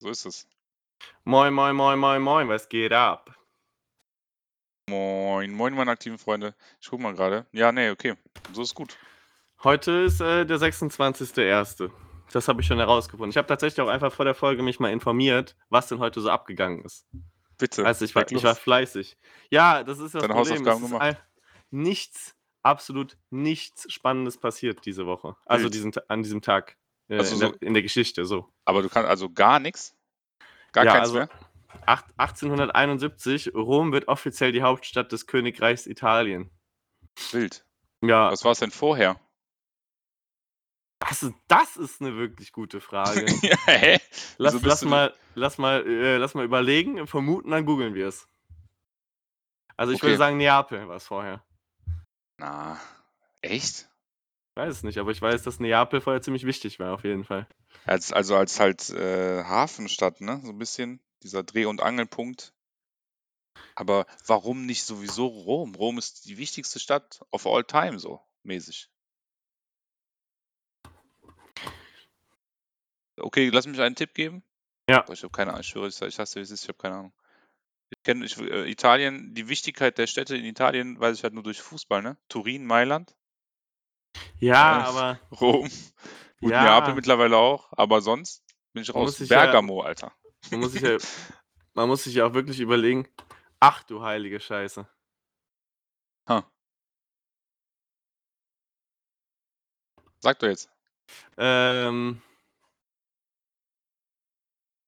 So 0.00 0.08
ist 0.10 0.24
es. 0.26 0.46
Moin, 1.24 1.52
moin, 1.52 1.74
moin, 1.74 1.98
moin, 1.98 2.22
moin, 2.22 2.48
was 2.48 2.68
geht 2.68 2.92
ab? 2.92 3.34
Moin, 4.88 5.52
moin, 5.52 5.74
meine 5.74 5.90
aktiven 5.90 6.18
Freunde. 6.18 6.54
Ich 6.80 6.88
guck 6.88 7.00
mal 7.00 7.14
gerade. 7.14 7.46
Ja, 7.52 7.72
nee, 7.72 7.90
okay. 7.90 8.14
So 8.52 8.62
ist 8.62 8.74
gut. 8.74 8.96
Heute 9.64 9.90
ist 9.90 10.20
äh, 10.20 10.46
der 10.46 10.58
26.01. 10.58 11.90
Das 12.32 12.46
habe 12.46 12.60
ich 12.60 12.66
schon 12.66 12.78
herausgefunden. 12.78 13.30
Ich 13.30 13.36
habe 13.36 13.48
tatsächlich 13.48 13.80
auch 13.80 13.88
einfach 13.88 14.12
vor 14.12 14.24
der 14.24 14.34
Folge 14.34 14.62
mich 14.62 14.78
mal 14.78 14.92
informiert, 14.92 15.56
was 15.68 15.88
denn 15.88 15.98
heute 15.98 16.20
so 16.20 16.30
abgegangen 16.30 16.84
ist. 16.84 17.04
Bitte. 17.58 17.84
Also 17.84 18.04
ich 18.04 18.14
war, 18.14 18.30
ich 18.30 18.44
war 18.44 18.54
fleißig. 18.54 19.18
Ja, 19.50 19.82
das 19.82 19.98
ist 19.98 20.14
das 20.14 20.22
Deine 20.22 20.34
Problem. 20.34 20.52
Hausaufgaben 20.52 20.84
es 20.84 20.90
ist 20.90 20.98
gemacht. 20.98 21.24
nichts, 21.70 22.36
absolut 22.62 23.18
nichts 23.30 23.92
Spannendes 23.92 24.38
passiert 24.38 24.84
diese 24.86 25.06
Woche. 25.06 25.34
Also 25.44 25.68
diesen, 25.68 25.92
an 26.06 26.22
diesem 26.22 26.40
Tag 26.40 26.76
äh, 27.08 27.16
Also 27.16 27.34
in, 27.34 27.40
so, 27.40 27.52
der, 27.52 27.62
in 27.62 27.74
der 27.74 27.82
Geschichte 27.82 28.24
so. 28.24 28.52
aber 28.64 28.82
du 28.82 28.88
kannst 28.88 29.08
also 29.08 29.30
gar 29.30 29.58
nichts? 29.60 29.94
Gar 30.72 30.84
Ja, 30.84 30.92
keins 30.92 31.08
also 31.08 31.18
mehr? 31.18 31.28
acht- 31.86 32.12
1871, 32.18 33.54
Rom 33.54 33.92
wird 33.92 34.08
offiziell 34.08 34.52
die 34.52 34.62
Hauptstadt 34.62 35.12
des 35.12 35.26
Königreichs 35.26 35.86
Italien. 35.86 36.50
Wild. 37.32 37.64
Ja, 38.02 38.30
Was 38.30 38.44
war 38.44 38.52
es 38.52 38.60
denn 38.60 38.70
vorher? 38.70 39.20
das 41.00 41.22
ist, 41.22 41.34
das 41.48 41.76
ist 41.76 42.00
eine 42.00 42.16
wirklich 42.16 42.52
gute 42.52 42.80
Frage. 42.80 43.26
ja, 43.42 43.56
hä? 43.66 43.98
Lass, 44.36 44.60
lass, 44.62 44.82
mal, 44.84 45.14
lass, 45.34 45.56
mal, 45.58 45.86
äh, 45.86 46.16
lass 46.18 46.34
mal 46.34 46.44
überlegen, 46.44 47.06
vermuten, 47.06 47.50
dann 47.50 47.64
googeln 47.64 47.94
wir 47.94 48.08
es. 48.08 48.28
Also 49.76 49.92
ich 49.92 50.02
würde 50.02 50.14
Okay. 50.14 50.18
sagen, 50.18 50.36
Neapel 50.38 50.88
war 50.88 50.96
es 50.96 51.06
vorher. 51.06 51.44
Na, 52.38 52.80
echt? 53.42 53.87
Ich 54.58 54.64
weiß 54.64 54.74
es 54.78 54.82
nicht, 54.82 54.98
aber 54.98 55.12
ich 55.12 55.22
weiß, 55.22 55.44
dass 55.44 55.60
Neapel 55.60 56.00
vorher 56.00 56.20
ziemlich 56.20 56.44
wichtig 56.44 56.80
war, 56.80 56.92
auf 56.92 57.04
jeden 57.04 57.22
Fall. 57.22 57.46
Als, 57.84 58.12
also 58.12 58.34
als 58.34 58.58
halt 58.58 58.90
äh, 58.90 59.44
Hafenstadt, 59.44 60.20
ne? 60.20 60.40
So 60.42 60.50
ein 60.50 60.58
bisschen 60.58 60.98
dieser 61.22 61.44
Dreh- 61.44 61.66
und 61.66 61.80
Angelpunkt. 61.80 62.52
Aber 63.76 64.04
warum 64.26 64.66
nicht 64.66 64.82
sowieso 64.82 65.28
Rom? 65.28 65.76
Rom 65.76 65.96
ist 65.96 66.24
die 66.24 66.38
wichtigste 66.38 66.80
Stadt 66.80 67.24
of 67.30 67.46
all 67.46 67.62
time, 67.62 68.00
so 68.00 68.20
mäßig. 68.42 68.90
Okay, 73.16 73.50
lass 73.50 73.68
mich 73.68 73.80
einen 73.80 73.94
Tipp 73.94 74.12
geben. 74.12 74.42
Ja. 74.90 75.02
Boah, 75.02 75.12
ich 75.12 75.22
habe 75.22 75.30
keine 75.30 75.50
Ahnung, 75.50 75.60
ich 75.60 75.68
schwöre, 75.68 75.86
ich, 75.86 76.18
hasse, 76.18 76.34
wie 76.34 76.42
es 76.42 76.50
ist, 76.50 76.64
ich 76.64 76.68
habe 76.68 76.78
keine 76.78 76.96
Ahnung. 76.96 77.12
Ich 77.90 78.02
kenne 78.02 78.24
äh, 78.24 78.68
Italien, 78.68 79.34
die 79.34 79.48
Wichtigkeit 79.48 79.98
der 79.98 80.08
Städte 80.08 80.36
in 80.36 80.44
Italien 80.44 80.98
weiß 80.98 81.16
ich 81.16 81.22
halt 81.22 81.34
nur 81.34 81.44
durch 81.44 81.62
Fußball, 81.62 82.02
ne? 82.02 82.16
Turin, 82.28 82.66
Mailand, 82.66 83.14
Ja, 84.40 84.80
äh, 84.80 84.82
aber 84.84 85.20
Rom, 85.40 85.68
gut, 86.40 86.50
Neapel 86.50 86.90
ja, 86.90 86.94
mittlerweile 86.94 87.36
auch, 87.36 87.68
aber 87.72 88.00
sonst 88.00 88.44
bin 88.72 88.82
ich 88.82 88.94
raus. 88.94 89.16
sich 89.16 89.28
ja, 89.28 89.44
Bergamo, 89.44 89.80
Alter. 89.80 90.12
man 90.50 90.60
muss 90.60 90.72
sich 90.72 90.82
ja, 90.82 90.96
man 91.74 91.88
muss 91.88 92.04
sich 92.04 92.14
ja 92.14 92.26
auch 92.26 92.34
wirklich 92.34 92.60
überlegen, 92.60 93.08
ach 93.60 93.82
du 93.82 94.02
heilige 94.02 94.40
Scheiße. 94.40 94.88
Ha, 96.28 96.44
sag 100.20 100.38
doch 100.38 100.48
jetzt. 100.48 100.70
Ähm, 101.36 102.22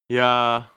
ja, 0.09 0.70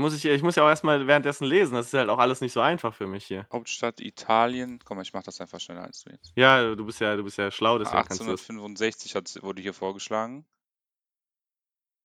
muss 0.00 0.14
ich, 0.14 0.24
ich 0.24 0.42
muss 0.42 0.56
ja 0.56 0.64
auch 0.64 0.68
erstmal 0.68 1.06
währenddessen 1.06 1.44
lesen, 1.44 1.74
das 1.74 1.86
ist 1.86 1.94
halt 1.94 2.08
auch 2.08 2.18
alles 2.18 2.40
nicht 2.40 2.52
so 2.52 2.60
einfach 2.60 2.94
für 2.94 3.06
mich 3.06 3.24
hier. 3.26 3.46
Hauptstadt 3.52 4.00
Italien. 4.00 4.80
Komm 4.84 4.96
mal, 4.96 5.02
ich 5.02 5.12
mach 5.12 5.22
das 5.22 5.40
einfach 5.40 5.60
schneller 5.60 5.84
als 5.84 6.02
du 6.02 6.10
jetzt. 6.10 6.32
Ja, 6.36 6.74
du 6.74 6.84
bist 6.84 7.00
ja, 7.00 7.16
du 7.16 7.24
bist 7.24 7.38
ja 7.38 7.50
schlau, 7.50 7.78
deswegen 7.78 8.02
kannst 8.04 8.20
du 8.20 8.24
das. 8.24 8.48
1865 8.48 9.42
wurde 9.42 9.62
hier 9.62 9.74
vorgeschlagen. 9.74 10.44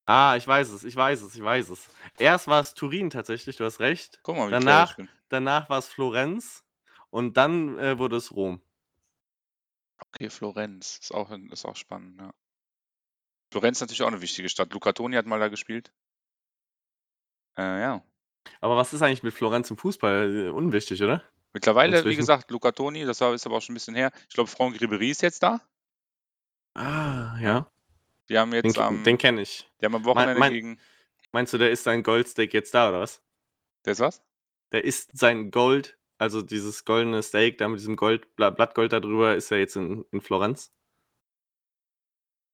Ah, 0.08 0.36
ich 0.38 0.48
weiß 0.48 0.70
es, 0.70 0.84
ich 0.84 0.96
weiß 0.96 1.22
es, 1.24 1.36
ich 1.36 1.44
weiß 1.44 1.70
es. 1.70 1.90
Erst 2.20 2.48
war 2.48 2.62
es 2.62 2.76
Turin 2.76 3.10
tatsächlich, 3.10 3.58
du 3.58 3.66
hast 3.66 3.80
recht. 3.80 4.20
Guck 4.22 4.36
mal, 4.36 4.48
wie 4.48 4.50
clever 4.50 4.60
ich 4.60 4.66
Danach, 4.66 4.96
bin. 4.98 5.10
danach 5.30 5.70
war 5.70 5.80
es 5.80 5.88
Florenz 5.88 6.64
und 7.10 7.38
dann 7.38 7.80
äh, 7.80 7.98
wurde 7.98 8.18
es 8.18 8.32
Rom. 8.32 8.62
Okay, 9.98 10.30
Florenz. 10.30 11.00
Ist 11.02 11.14
auch, 11.14 11.32
ist 11.32 11.66
auch 11.66 11.76
spannend, 11.76 12.22
ja. 12.22 12.34
Florenz 13.52 13.78
ist 13.78 13.82
natürlich 13.82 14.04
auch 14.04 14.08
eine 14.08 14.22
wichtige 14.22 14.50
Stadt. 14.50 14.74
Luca 14.74 14.92
Toni 14.92 15.16
hat 15.16 15.26
mal 15.26 15.40
da 15.40 15.48
gespielt. 15.48 15.92
Äh, 17.58 17.82
ja. 17.82 18.04
Aber 18.62 18.76
was 18.78 18.94
ist 18.94 19.02
eigentlich 19.02 19.24
mit 19.24 19.34
Florenz 19.34 19.70
im 19.72 19.78
Fußball? 19.78 20.48
Äh, 20.48 20.50
Unwichtig, 20.50 21.02
oder? 21.02 21.24
Mittlerweile, 21.54 21.94
wie 21.94 21.98
Inzwischen. 22.00 22.18
gesagt, 22.20 22.52
Luca 22.52 22.72
Toni, 22.72 23.06
das 23.06 23.22
war, 23.22 23.34
ist 23.34 23.46
aber 23.46 23.58
auch 23.58 23.62
schon 23.62 23.74
ein 23.74 23.78
bisschen 23.78 23.96
her. 23.96 24.12
Ich 24.28 24.36
glaube, 24.36 24.50
Franck 24.50 24.76
Ribéry 24.78 25.10
ist 25.10 25.22
jetzt 25.22 25.42
da. 25.42 25.62
Ah, 26.74 27.38
Ja. 27.40 27.72
Die 28.28 28.38
haben 28.40 28.50
Den, 28.52 28.66
jetzt 28.66 28.76
ke- 28.76 28.84
am, 28.84 29.04
den 29.04 29.18
kenne 29.20 29.42
ich. 29.42 29.70
die 29.80 29.86
haben 29.86 29.96
am 29.96 30.02
Mein, 30.02 30.06
Wochenende 30.16 30.40
mein, 30.40 30.52
gegen. 30.54 30.80
meinst 31.32 31.54
du, 31.54 31.60
der 31.60 31.70
ist 31.70 31.84
sein 31.84 32.02
Goldsteak 32.02 32.54
jetzt 32.56 32.74
da, 32.74 32.90
oder 32.90 33.02
was? 33.02 33.22
Der 33.86 33.94
ist 33.94 34.00
was? 34.00 34.24
Der 34.72 34.84
ist 34.84 35.16
sein 35.16 35.52
Gold, 35.52 35.98
also 36.18 36.42
dieses 36.42 36.84
goldene 36.86 37.22
Steak 37.22 37.60
da 37.60 37.68
mit 37.68 37.80
diesem 37.80 37.96
Gold, 37.96 38.36
Bla- 38.36 38.50
Blattgold 38.50 38.92
da 38.92 39.00
drüber, 39.00 39.36
ist 39.36 39.52
er 39.52 39.60
jetzt 39.60 39.76
in, 39.76 40.04
in 40.12 40.22
Florenz? 40.22 40.74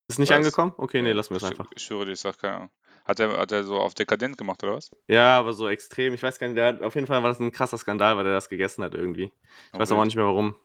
Ist 0.09 0.19
nicht 0.19 0.29
Was? 0.31 0.37
angekommen? 0.37 0.73
Okay, 0.77 1.01
nee, 1.01 1.13
lassen 1.13 1.29
wir 1.31 1.37
es 1.37 1.43
einfach. 1.45 1.71
ich 1.73 1.83
schwöre 1.83 2.05
dir, 2.05 2.11
ich 2.11 2.19
sag 2.19 2.37
keine 2.37 2.55
Ahnung. 2.55 2.71
Hat 3.11 3.19
er, 3.19 3.37
hat 3.37 3.51
er 3.51 3.65
so 3.65 3.77
auf 3.77 3.93
dekadent 3.93 4.37
gemacht, 4.37 4.63
oder 4.63 4.75
was? 4.75 4.89
Ja, 5.09 5.37
aber 5.37 5.51
so 5.51 5.67
extrem. 5.67 6.13
Ich 6.13 6.23
weiß 6.23 6.39
gar 6.39 6.47
nicht, 6.47 6.55
der 6.55 6.81
auf 6.81 6.95
jeden 6.95 7.07
Fall 7.07 7.21
war 7.21 7.27
das 7.27 7.41
ein 7.41 7.51
krasser 7.51 7.77
Skandal, 7.77 8.15
weil 8.15 8.23
der 8.23 8.31
das 8.31 8.47
gegessen 8.47 8.85
hat 8.85 8.93
irgendwie. 8.93 9.25
Ich 9.25 9.33
Oh, 9.73 9.79
weiß 9.79 9.91
aber 9.91 9.99
auch 9.99 10.05
nicht 10.05 10.15
mehr 10.15 10.23
warum. 10.23 10.55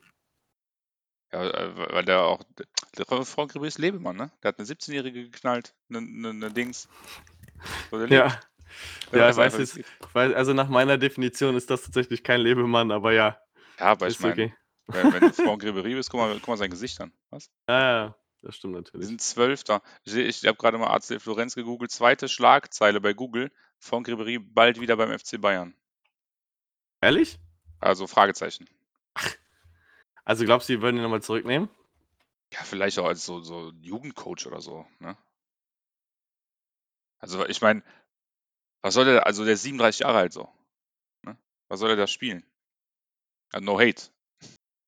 Ja, 1.33 1.43
äh, 1.43 1.93
weil 1.93 2.05
der 2.05 2.23
auch. 2.23 2.45
Der 2.97 3.05
Franck 3.25 3.57
Ribéry 3.57 3.67
ist 3.67 3.79
Lebemann, 3.79 4.15
ne? 4.15 4.31
Der 4.45 4.51
hat 4.51 4.61
eine 4.61 4.69
17-Jährige 4.69 5.25
geknallt, 5.25 5.75
eine, 5.91 5.99
eine, 5.99 6.29
eine 6.31 6.51
Dings. 6.53 6.89
So, 7.91 7.99
der 7.99 8.07
lebt. 8.07 8.13
Ja, 8.13 8.41
ja, 9.13 9.31
ich 9.31 9.37
weiß 9.37 9.59
jetzt, 9.59 9.81
also 10.15 10.53
nach 10.53 10.69
meiner 10.69 10.99
Definition 10.99 11.57
ist 11.57 11.69
das 11.69 11.83
tatsächlich 11.83 12.23
kein 12.23 12.43
Lebemann, 12.43 12.93
aber 12.93 13.13
ja, 13.13 13.41
Ja, 13.81 13.87
aber 13.87 14.07
ich 14.07 14.15
ist 14.15 14.21
meine, 14.21 14.35
okay. 14.35 14.55
wenn, 14.87 15.13
wenn 15.13 15.21
du 15.21 15.33
Franck 15.33 15.65
Ribéry 15.65 15.97
bist, 15.97 16.11
guck 16.11 16.21
mal, 16.21 16.33
guck 16.35 16.47
mal 16.47 16.57
sein 16.57 16.71
Gesicht 16.71 17.01
an. 17.01 17.13
Was? 17.31 17.51
Ja, 17.69 17.81
ja, 17.81 18.17
das 18.47 18.57
stimmt 18.57 18.75
Wir 18.75 18.81
natürlich. 18.81 19.07
sind 19.07 19.21
Zwölfter. 19.21 19.83
Ich, 20.05 20.15
ich 20.15 20.47
habe 20.47 20.57
gerade 20.57 20.79
mal 20.79 20.95
AC 20.95 21.21
Florenz 21.21 21.55
gegoogelt. 21.55 21.91
Zweite 21.91 22.29
Schlagzeile 22.29 23.01
bei 23.01 23.13
Google. 23.13 23.51
Franck 23.79 24.09
Ribéry 24.09 24.39
bald 24.41 24.81
wieder 24.81 24.97
beim 24.97 25.17
FC 25.17 25.41
Bayern. 25.41 25.75
Ehrlich? 27.01 27.39
Also 27.81 28.07
Fragezeichen. 28.07 28.69
Also 30.25 30.45
glaubst 30.45 30.69
du, 30.69 30.75
die 30.75 30.83
würden 30.83 30.97
ihn 30.97 31.03
nochmal 31.03 31.23
zurücknehmen? 31.23 31.69
Ja, 32.53 32.61
vielleicht 32.65 32.99
auch 32.99 33.07
als 33.07 33.25
so, 33.25 33.41
so 33.41 33.73
Jugendcoach 33.81 34.47
oder 34.47 34.61
so, 34.61 34.87
ne? 34.99 35.17
Also 37.19 37.47
ich 37.47 37.61
meine, 37.61 37.83
was 38.83 38.95
soll 38.95 39.05
der, 39.05 39.27
also 39.27 39.45
der 39.45 39.55
ist 39.55 39.63
37 39.63 40.01
Jahre 40.01 40.19
alt 40.19 40.33
so, 40.33 40.49
ne? 41.23 41.37
Was 41.69 41.81
soll 41.81 41.91
er 41.91 41.97
da 41.97 42.07
spielen? 42.07 42.45
Ja, 43.53 43.61
no 43.61 43.79
hate. 43.79 44.11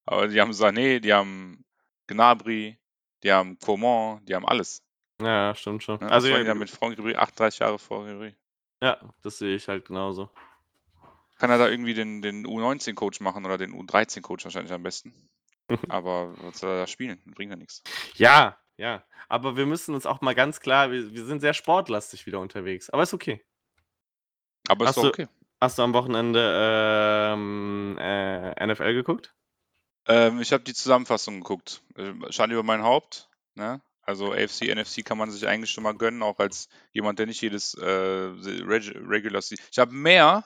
Aber 0.07 0.29
die 0.29 0.41
haben 0.41 0.53
Sané, 0.53 1.01
die 1.01 1.13
haben 1.13 1.65
Gnabry, 2.09 2.79
die 3.23 3.33
haben 3.33 3.59
Coman, 3.59 4.25
die 4.25 4.35
haben 4.35 4.47
alles. 4.47 4.83
Ja, 5.21 5.55
stimmt 5.55 5.83
schon. 5.83 5.99
Ne? 6.01 6.11
Also 6.11 6.31
wollen 6.31 6.43
die 6.43 6.49
ja, 6.49 6.55
mit 6.55 6.71
Franck 6.71 6.99
Ribéry? 6.99 7.17
38 7.17 7.61
Jahre 7.61 7.79
vor 7.79 8.05
Ribéry. 8.05 8.35
ja, 8.83 8.99
das 9.23 9.39
sehe 9.39 9.57
ich 9.57 9.69
halt 9.69 9.87
genauso. 9.87 10.31
Kann 11.39 11.51
er 11.51 11.59
da 11.59 11.69
irgendwie 11.69 11.95
den, 11.95 12.21
den 12.23 12.47
U19-Coach 12.47 13.21
machen 13.21 13.45
oder 13.45 13.59
den 13.59 13.73
U13-Coach 13.73 14.45
wahrscheinlich 14.45 14.73
am 14.73 14.83
besten. 14.83 15.15
Aber 15.89 16.35
was 16.43 16.59
soll 16.59 16.71
er 16.71 16.81
da 16.81 16.87
spielen? 16.87 17.21
Bringt 17.27 17.51
ja 17.51 17.57
nichts. 17.57 17.83
Ja, 18.15 18.59
ja. 18.77 19.05
Aber 19.29 19.57
wir 19.57 19.67
müssen 19.67 19.95
uns 19.95 20.07
auch 20.07 20.21
mal 20.21 20.35
ganz 20.35 20.61
klar, 20.61 20.91
wir, 20.91 21.13
wir 21.13 21.25
sind 21.25 21.41
sehr 21.41 21.55
sportlastig 21.55 22.27
wieder 22.27 22.41
unterwegs. 22.41 22.91
Aber 22.91 23.03
ist 23.03 23.15
okay. 23.15 23.45
Aber 24.69 24.85
ist 24.85 24.89
Hast 24.89 24.99
doch 24.99 25.03
du, 25.03 25.09
okay. 25.09 25.29
hast 25.61 25.79
du 25.79 25.83
am 25.83 25.95
Wochenende 25.95 27.33
ähm, 27.35 27.97
äh, 28.01 28.67
NFL 28.67 28.95
geguckt? 28.95 29.35
Ähm, 30.09 30.41
ich 30.41 30.53
habe 30.53 30.65
die 30.65 30.75
Zusammenfassung 30.75 31.41
geguckt. 31.41 31.83
Äh, 31.97 32.13
Schande 32.33 32.55
über 32.55 32.63
mein 32.65 32.83
Haupt. 32.83 33.29
Ne? 33.55 33.81
Also 34.03 34.33
AFC, 34.33 34.75
NFC 34.75 35.05
kann 35.05 35.19
man 35.19 35.31
sich 35.31 35.47
eigentlich 35.47 35.71
schon 35.71 35.85
mal 35.85 35.95
gönnen, 35.95 36.23
auch 36.23 36.39
als 36.39 36.69
jemand, 36.93 37.19
der 37.19 37.27
nicht 37.27 37.43
jedes 37.43 37.75
äh, 37.75 37.85
Reg 37.85 38.91
Regular 39.07 39.43
Season. 39.43 39.65
Ich 39.71 39.79
habe 39.79 39.93
mehr 39.93 40.45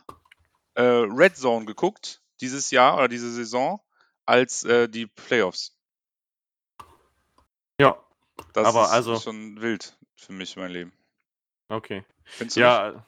äh, 0.74 0.82
Red 0.82 1.36
Zone 1.36 1.64
geguckt 1.64 2.20
dieses 2.40 2.72
Jahr 2.72 2.96
oder 2.96 3.06
diese 3.06 3.30
Saison 3.30 3.80
als 4.26 4.64
äh, 4.64 4.88
die 4.88 5.06
Playoffs. 5.06 5.78
Ja, 7.78 7.96
Das 8.52 8.66
aber 8.66 8.84
ist 8.86 8.90
also, 8.90 9.20
schon 9.20 9.60
wild 9.60 9.96
für 10.16 10.32
mich, 10.32 10.56
mein 10.56 10.70
Leben. 10.72 10.92
okay. 11.68 12.04
Findest 12.24 12.56
du 12.56 12.60
nicht? 12.94 13.04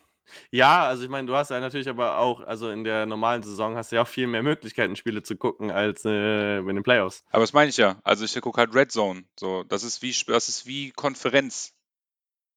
Ja, 0.50 0.84
also 0.86 1.04
ich 1.04 1.08
meine, 1.08 1.26
du 1.26 1.34
hast 1.34 1.50
ja 1.50 1.60
natürlich 1.60 1.88
aber 1.88 2.18
auch, 2.18 2.40
also 2.40 2.70
in 2.70 2.84
der 2.84 3.06
normalen 3.06 3.42
Saison 3.42 3.76
hast 3.76 3.92
du 3.92 3.96
ja 3.96 4.02
auch 4.02 4.08
viel 4.08 4.26
mehr 4.26 4.42
Möglichkeiten, 4.42 4.96
Spiele 4.96 5.22
zu 5.22 5.36
gucken, 5.36 5.70
als 5.70 6.04
äh, 6.04 6.58
in 6.58 6.66
den 6.66 6.82
Playoffs. 6.82 7.24
Aber 7.30 7.42
das 7.42 7.52
meine 7.52 7.70
ich 7.70 7.76
ja. 7.76 7.98
Also 8.04 8.24
ich 8.24 8.40
gucke 8.40 8.58
halt 8.58 8.74
Red 8.74 8.92
Zone. 8.92 9.24
So, 9.38 9.64
das 9.64 9.82
ist 9.82 10.02
wie 10.02 10.14
das 10.26 10.48
ist 10.48 10.66
wie 10.66 10.90
Konferenz. 10.90 11.74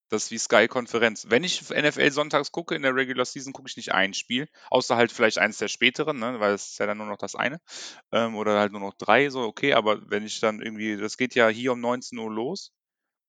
Das 0.10 0.25
ist 0.25 0.31
wie 0.31 0.38
Sky 0.38 0.68
Konferenz. 0.69 1.25
Wenn 1.30 1.44
ich 1.44 1.69
NFL 1.69 2.12
sonntags 2.12 2.54
gucke 2.54 2.75
in 2.75 2.81
der 2.84 2.96
Regular 2.96 3.25
Season, 3.25 3.52
gucke 3.52 3.68
ich 3.70 3.75
nicht 3.75 3.94
ein 3.94 4.13
Spiel, 4.13 4.48
außer 4.70 4.96
halt 4.96 5.12
vielleicht 5.12 5.38
eins 5.38 5.58
der 5.58 5.68
späteren, 5.68 6.18
ne, 6.18 6.40
weil 6.40 6.54
es 6.54 6.72
ist 6.72 6.80
ja 6.80 6.86
dann 6.86 6.98
nur 6.98 7.08
noch 7.08 7.18
das 7.18 7.36
eine. 7.36 7.60
Ähm, 8.13 8.36
oder 8.36 8.58
halt 8.58 8.72
nur 8.72 8.80
noch 8.80 8.94
drei, 8.94 9.30
so 9.30 9.42
okay, 9.42 9.74
aber 9.74 10.10
wenn 10.10 10.25
ich 10.25 10.40
dann 10.40 10.62
irgendwie, 10.62 10.96
das 10.96 11.18
geht 11.18 11.36
ja 11.36 11.50
hier 11.50 11.74
um 11.74 11.81
19 11.81 12.18
Uhr 12.18 12.31
los, 12.31 12.72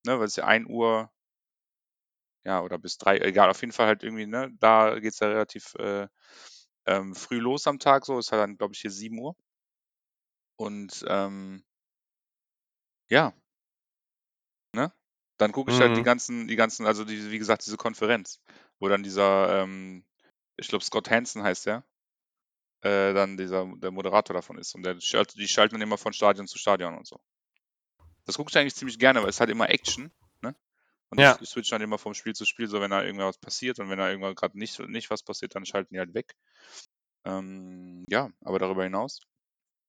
ne, 0.06 0.18
weil 0.20 0.26
es 0.26 0.36
ja 0.36 0.44
1 0.44 0.68
Uhr, 0.68 1.10
ja, 2.48 2.62
oder 2.62 2.78
bis 2.78 2.98
drei, 2.98 3.18
egal, 3.18 3.50
auf 3.50 3.60
jeden 3.60 3.72
Fall 3.72 3.86
halt 3.88 4.02
irgendwie, 4.02 4.26
ne, 4.26 4.50
da 4.60 4.98
geht 5.00 5.12
es 5.14 5.20
ja 5.20 5.28
relativ 5.28 5.74
äh, 5.76 6.08
ähm, 6.86 7.14
früh 7.14 7.38
los 7.40 7.66
am 7.68 7.78
Tag, 7.78 8.06
so, 8.06 8.18
ist 8.18 8.32
halt 8.32 8.42
dann, 8.42 8.56
glaube 8.58 8.74
ich, 8.74 8.80
hier 8.80 8.90
7 8.92 9.18
Uhr. 9.20 9.36
Und 10.56 11.04
ähm, 11.08 11.64
ja, 13.10 13.32
ne? 14.74 14.92
Dann 15.38 15.52
gucke 15.52 15.70
ich 15.70 15.80
halt 15.80 15.96
die 15.96 16.00
Mhm. 16.00 16.04
ganzen, 16.04 16.48
die 16.48 16.56
ganzen, 16.56 16.86
also 16.86 17.04
die, 17.04 17.30
wie 17.30 17.38
gesagt, 17.38 17.64
diese 17.66 17.76
Konferenz, 17.76 18.40
wo 18.80 18.88
dann 18.88 19.02
dieser, 19.02 19.62
ähm, 19.62 20.04
ich 20.56 20.68
glaube, 20.68 20.84
Scott 20.84 21.10
Hansen 21.10 21.42
heißt 21.42 21.66
der, 21.66 21.84
äh, 22.82 23.14
dann 23.14 23.36
dieser, 23.36 23.66
der 23.76 23.90
Moderator 23.92 24.34
davon 24.34 24.58
ist. 24.58 24.74
Und 24.74 24.84
der 24.84 24.94
die 24.94 25.48
schalten 25.48 25.74
dann 25.74 25.82
immer 25.82 25.98
von 25.98 26.12
Stadion 26.12 26.46
zu 26.48 26.58
Stadion 26.58 26.96
und 26.96 27.06
so. 27.06 27.20
Das 28.26 28.36
gucke 28.36 28.48
ich 28.50 28.56
eigentlich 28.56 28.76
ziemlich 28.76 29.00
gerne, 29.00 29.22
weil 29.22 29.30
es 29.30 29.40
halt 29.40 29.50
immer 29.50 29.70
Action? 29.70 30.12
Und 31.10 31.20
Ja. 31.20 31.34
ich, 31.36 31.42
ich 31.42 31.48
switch 31.50 31.70
dann 31.70 31.82
immer 31.82 31.98
vom 31.98 32.14
Spiel 32.14 32.34
zu 32.34 32.44
Spiel, 32.44 32.68
so 32.68 32.80
wenn 32.80 32.90
da 32.90 33.02
irgendwas 33.02 33.38
passiert 33.38 33.78
und 33.78 33.88
wenn 33.90 33.98
da 33.98 34.08
irgendwann 34.08 34.34
gerade 34.34 34.58
nicht, 34.58 34.78
nicht 34.88 35.10
was 35.10 35.22
passiert, 35.22 35.54
dann 35.54 35.64
schalten 35.66 35.94
die 35.94 36.00
halt 36.00 36.14
weg. 36.14 36.34
Ähm, 37.24 38.04
ja, 38.08 38.30
aber 38.44 38.58
darüber 38.58 38.84
hinaus, 38.84 39.20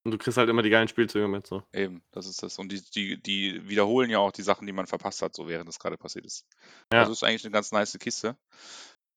Und 0.06 0.12
du 0.12 0.18
kriegst 0.18 0.38
halt 0.38 0.50
immer 0.50 0.62
die 0.62 0.70
geilen 0.70 0.88
Spielzüge 0.88 1.28
mit, 1.28 1.48
so. 1.48 1.64
eben, 1.74 2.04
das 2.12 2.26
ist 2.28 2.42
das. 2.44 2.58
Und 2.58 2.72
die, 2.72 2.82
die, 2.96 3.22
die 3.22 3.68
wiederholen 3.70 4.10
ja 4.10 4.20
auch 4.20 4.32
die 4.32 4.42
Sachen, 4.44 4.66
die 4.68 4.74
man 4.74 4.88
verpasst 4.88 5.22
hat, 5.22 5.36
so 5.36 5.48
während 5.48 5.68
das 5.68 5.80
gerade 5.80 5.98
passiert 5.98 6.26
ist. 6.26 6.46
Ja. 6.92 7.00
Also 7.00 7.12
ist 7.12 7.24
eigentlich 7.24 7.46
eine 7.46 7.52
ganz 7.52 7.72
nice 7.72 7.98
Kiste. 8.00 8.38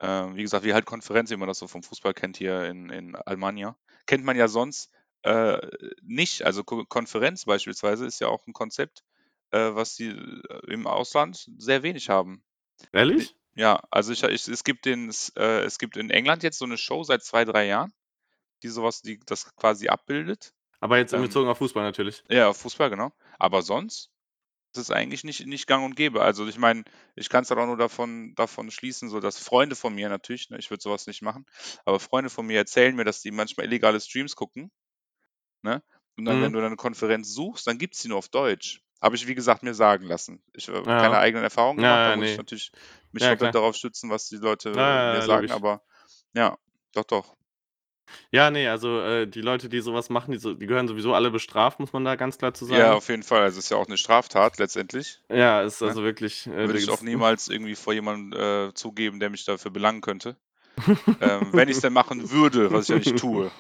Ähm, 0.01 0.37
wie 0.37 0.43
gesagt, 0.43 0.65
wie 0.65 0.75
halt 0.75 0.85
Konferenz, 0.87 1.31
wie 1.31 1.37
man 1.37 1.49
das 1.49 1.59
so 1.59 1.69
vom 1.69 1.83
Fußball 1.83 2.15
kennt 2.15 2.37
hier 2.37 2.65
in, 2.67 2.91
in 2.91 3.17
Almania. 3.17 3.77
Kennt 4.07 4.25
man 4.25 4.37
ja 4.37 4.49
sonst 4.49 4.91
äh, 5.23 5.59
nicht. 6.03 6.43
Also 6.43 6.65
Ko 6.65 6.85
Konferenz 6.87 7.45
beispielsweise 7.45 8.07
ist 8.07 8.21
ja 8.21 8.29
auch 8.29 8.47
ein 8.47 8.53
Konzept, 8.53 9.05
äh, 9.53 9.75
was 9.75 9.97
die 9.97 10.09
äh, 10.11 10.73
im 10.73 10.87
Ausland 10.87 11.49
sehr 11.59 11.83
wenig 11.83 12.09
haben. 12.11 12.45
Ehrlich? 12.93 13.37
Ja, 13.55 13.83
also 13.91 14.13
ich, 14.13 14.23
ich, 14.23 14.49
es 14.49 14.65
gibt 14.65 14.85
den, 14.87 15.11
äh, 15.37 15.61
es 15.63 15.79
gibt 15.79 15.97
in 15.97 16.11
England 16.11 16.43
jetzt 16.43 16.59
so 16.59 16.65
eine 16.65 16.79
Show 16.79 17.03
seit 17.05 17.23
zwei, 17.23 17.45
drei 17.45 17.67
Jahren, 17.67 17.93
die 18.63 18.69
sowas, 18.69 19.03
die 19.03 19.21
das 19.27 19.55
quasi 19.57 19.89
abbildet. 19.89 20.55
Aber 20.81 20.99
jetzt 20.99 21.15
in 21.15 21.21
Ähm, 21.21 21.23
Bezug 21.23 21.47
auf 21.47 21.57
Fußball 21.57 21.83
natürlich. 21.83 22.25
Ja, 22.29 22.49
auf 22.49 22.57
Fußball, 22.59 22.91
genau. 22.91 23.13
Aber 23.39 23.63
sonst 23.63 24.11
ist 24.75 24.79
es 24.83 24.91
eigentlich 24.93 25.25
nicht, 25.25 25.47
nicht 25.47 25.67
gang 25.69 25.85
und 25.85 25.97
gäbe. 25.97 26.23
Also 26.23 26.47
ich 26.49 26.59
meine, 26.59 26.85
ich 27.17 27.29
kann 27.31 27.45
es 27.45 27.51
halt 27.51 27.61
auch 27.61 27.67
nur 27.67 27.77
davon, 27.79 28.35
davon 28.37 28.71
schließen, 28.71 29.09
so 29.11 29.21
dass 29.21 29.39
Freunde 29.39 29.77
von 29.77 29.95
mir 29.95 30.09
natürlich, 30.11 30.51
ne, 30.51 30.59
ich 30.59 30.71
würde 30.71 30.83
sowas 30.83 31.07
nicht 31.07 31.23
machen, 31.23 31.47
aber 31.87 32.01
Freunde 32.01 32.31
von 32.31 32.47
mir 32.47 32.59
erzählen 32.59 32.97
mir, 32.97 33.05
dass 33.05 33.23
die 33.23 33.33
manchmal 33.33 33.67
illegale 33.67 34.01
Streams 34.01 34.37
gucken. 34.37 34.73
Ne? 35.63 35.83
Und 36.17 36.27
dann, 36.27 36.41
wenn 36.41 36.53
Mhm. 36.53 36.55
du 36.55 36.59
dann 36.61 36.69
eine 36.69 36.77
Konferenz 36.77 37.31
suchst, 37.35 37.67
dann 37.67 37.79
gibt 37.79 37.95
es 37.95 38.03
die 38.03 38.09
nur 38.09 38.19
auf 38.19 38.29
Deutsch. 38.29 38.83
Habe 39.03 39.17
ich, 39.17 39.27
wie 39.27 39.35
gesagt, 39.35 39.65
mir 39.65 39.75
sagen 39.75 40.07
lassen. 40.07 40.41
Ich 40.55 40.69
habe 40.69 40.85
Ja. 40.89 41.01
keine 41.01 41.19
eigenen 41.19 41.43
Erfahrungen 41.43 41.81
Ja, 41.81 41.89
gemacht, 41.89 42.07
da 42.07 42.11
ja, 42.11 42.17
muss 42.17 42.27
ich 42.27 42.33
nee. 42.33 42.37
natürlich 42.39 42.73
mich 43.13 43.23
Ja, 43.23 43.35
darauf 43.35 43.75
stützen, 43.75 44.11
was 44.11 44.29
die 44.29 44.37
Leute 44.37 44.71
Ja, 44.71 44.75
äh, 44.77 45.07
ja, 45.07 45.11
mir 45.11 45.15
ja, 45.17 45.21
sagen, 45.23 45.51
aber 45.51 45.83
ja, 46.35 46.57
doch, 46.95 47.05
doch. 47.05 47.37
Ja, 48.31 48.51
nee, 48.51 48.69
also 48.69 49.01
äh, 49.01 49.27
die 49.27 49.41
Leute, 49.41 49.69
die 49.69 49.81
sowas 49.81 50.09
machen, 50.09 50.33
die, 50.33 50.39
so, 50.39 50.55
die 50.55 50.67
gehören 50.67 50.89
sowieso 50.89 51.15
alle 51.15 51.31
bestraft, 51.31 51.81
muss 51.81 51.93
man 51.93 52.05
da 52.05 52.15
ganz 52.17 52.39
klar 52.39 52.55
zu 52.55 52.65
Ja, 52.67 52.69
sagen. 52.69 52.97
auf 52.97 53.09
jeden 53.09 53.23
Fall. 53.23 53.43
Also 53.43 53.59
es 53.59 53.65
ist 53.67 53.71
ja 53.71 53.77
auch 53.77 53.87
eine 53.87 53.97
Straftat 53.97 54.59
letztendlich. 54.59 55.19
Ja, 55.29 55.63
ist 55.63 55.83
Ne? 55.83 55.89
also 55.89 56.03
wirklich. 56.05 56.47
Äh, 56.47 56.67
Würde 56.69 56.79
ich 56.79 56.91
auch 56.91 57.01
niemals 57.03 57.49
irgendwie 57.49 57.75
vor 57.75 57.93
jemandem 57.93 58.69
äh, 58.69 58.75
zugeben, 58.75 59.19
der 59.21 59.31
mich 59.31 59.45
dafür 59.45 59.71
belangen 59.71 60.01
könnte. 60.01 60.37
ähm, 61.21 61.53
wenn 61.53 61.69
ich 61.69 61.77
es 61.77 61.83
denn 61.83 61.93
machen 61.93 62.31
würde, 62.31 62.73
was 62.73 62.85
ich 62.85 62.91
ja 62.91 62.99
nicht 62.99 63.19
tue. 63.19 63.51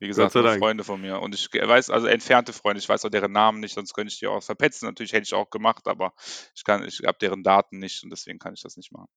Wie 0.00 0.06
gesagt. 0.06 0.32
Freunde 0.32 0.84
von 0.84 1.00
mir. 1.00 1.20
Und 1.20 1.34
ich 1.34 1.48
weiß, 1.52 1.90
also 1.90 2.06
entfernte 2.06 2.52
Freunde, 2.52 2.78
ich 2.78 2.88
weiß 2.88 3.04
auch 3.04 3.10
deren 3.10 3.32
Namen 3.32 3.60
nicht, 3.60 3.74
sonst 3.74 3.94
könnte 3.94 4.12
ich 4.12 4.18
die 4.18 4.26
auch 4.26 4.42
verpetzen. 4.42 4.86
Natürlich 4.86 5.12
hätte 5.12 5.24
ich 5.24 5.34
auch 5.34 5.50
gemacht, 5.50 5.86
aber 5.88 6.12
ich 6.54 6.64
kann, 6.64 6.84
ich 6.84 7.00
habe 7.04 7.18
deren 7.18 7.42
Daten 7.42 7.78
nicht 7.78 8.04
und 8.04 8.10
deswegen 8.10 8.38
kann 8.38 8.54
ich 8.54 8.62
das 8.62 8.76
nicht 8.76 8.92
machen. 8.92 9.08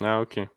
Ja, 0.00 0.20
okay. 0.20 0.48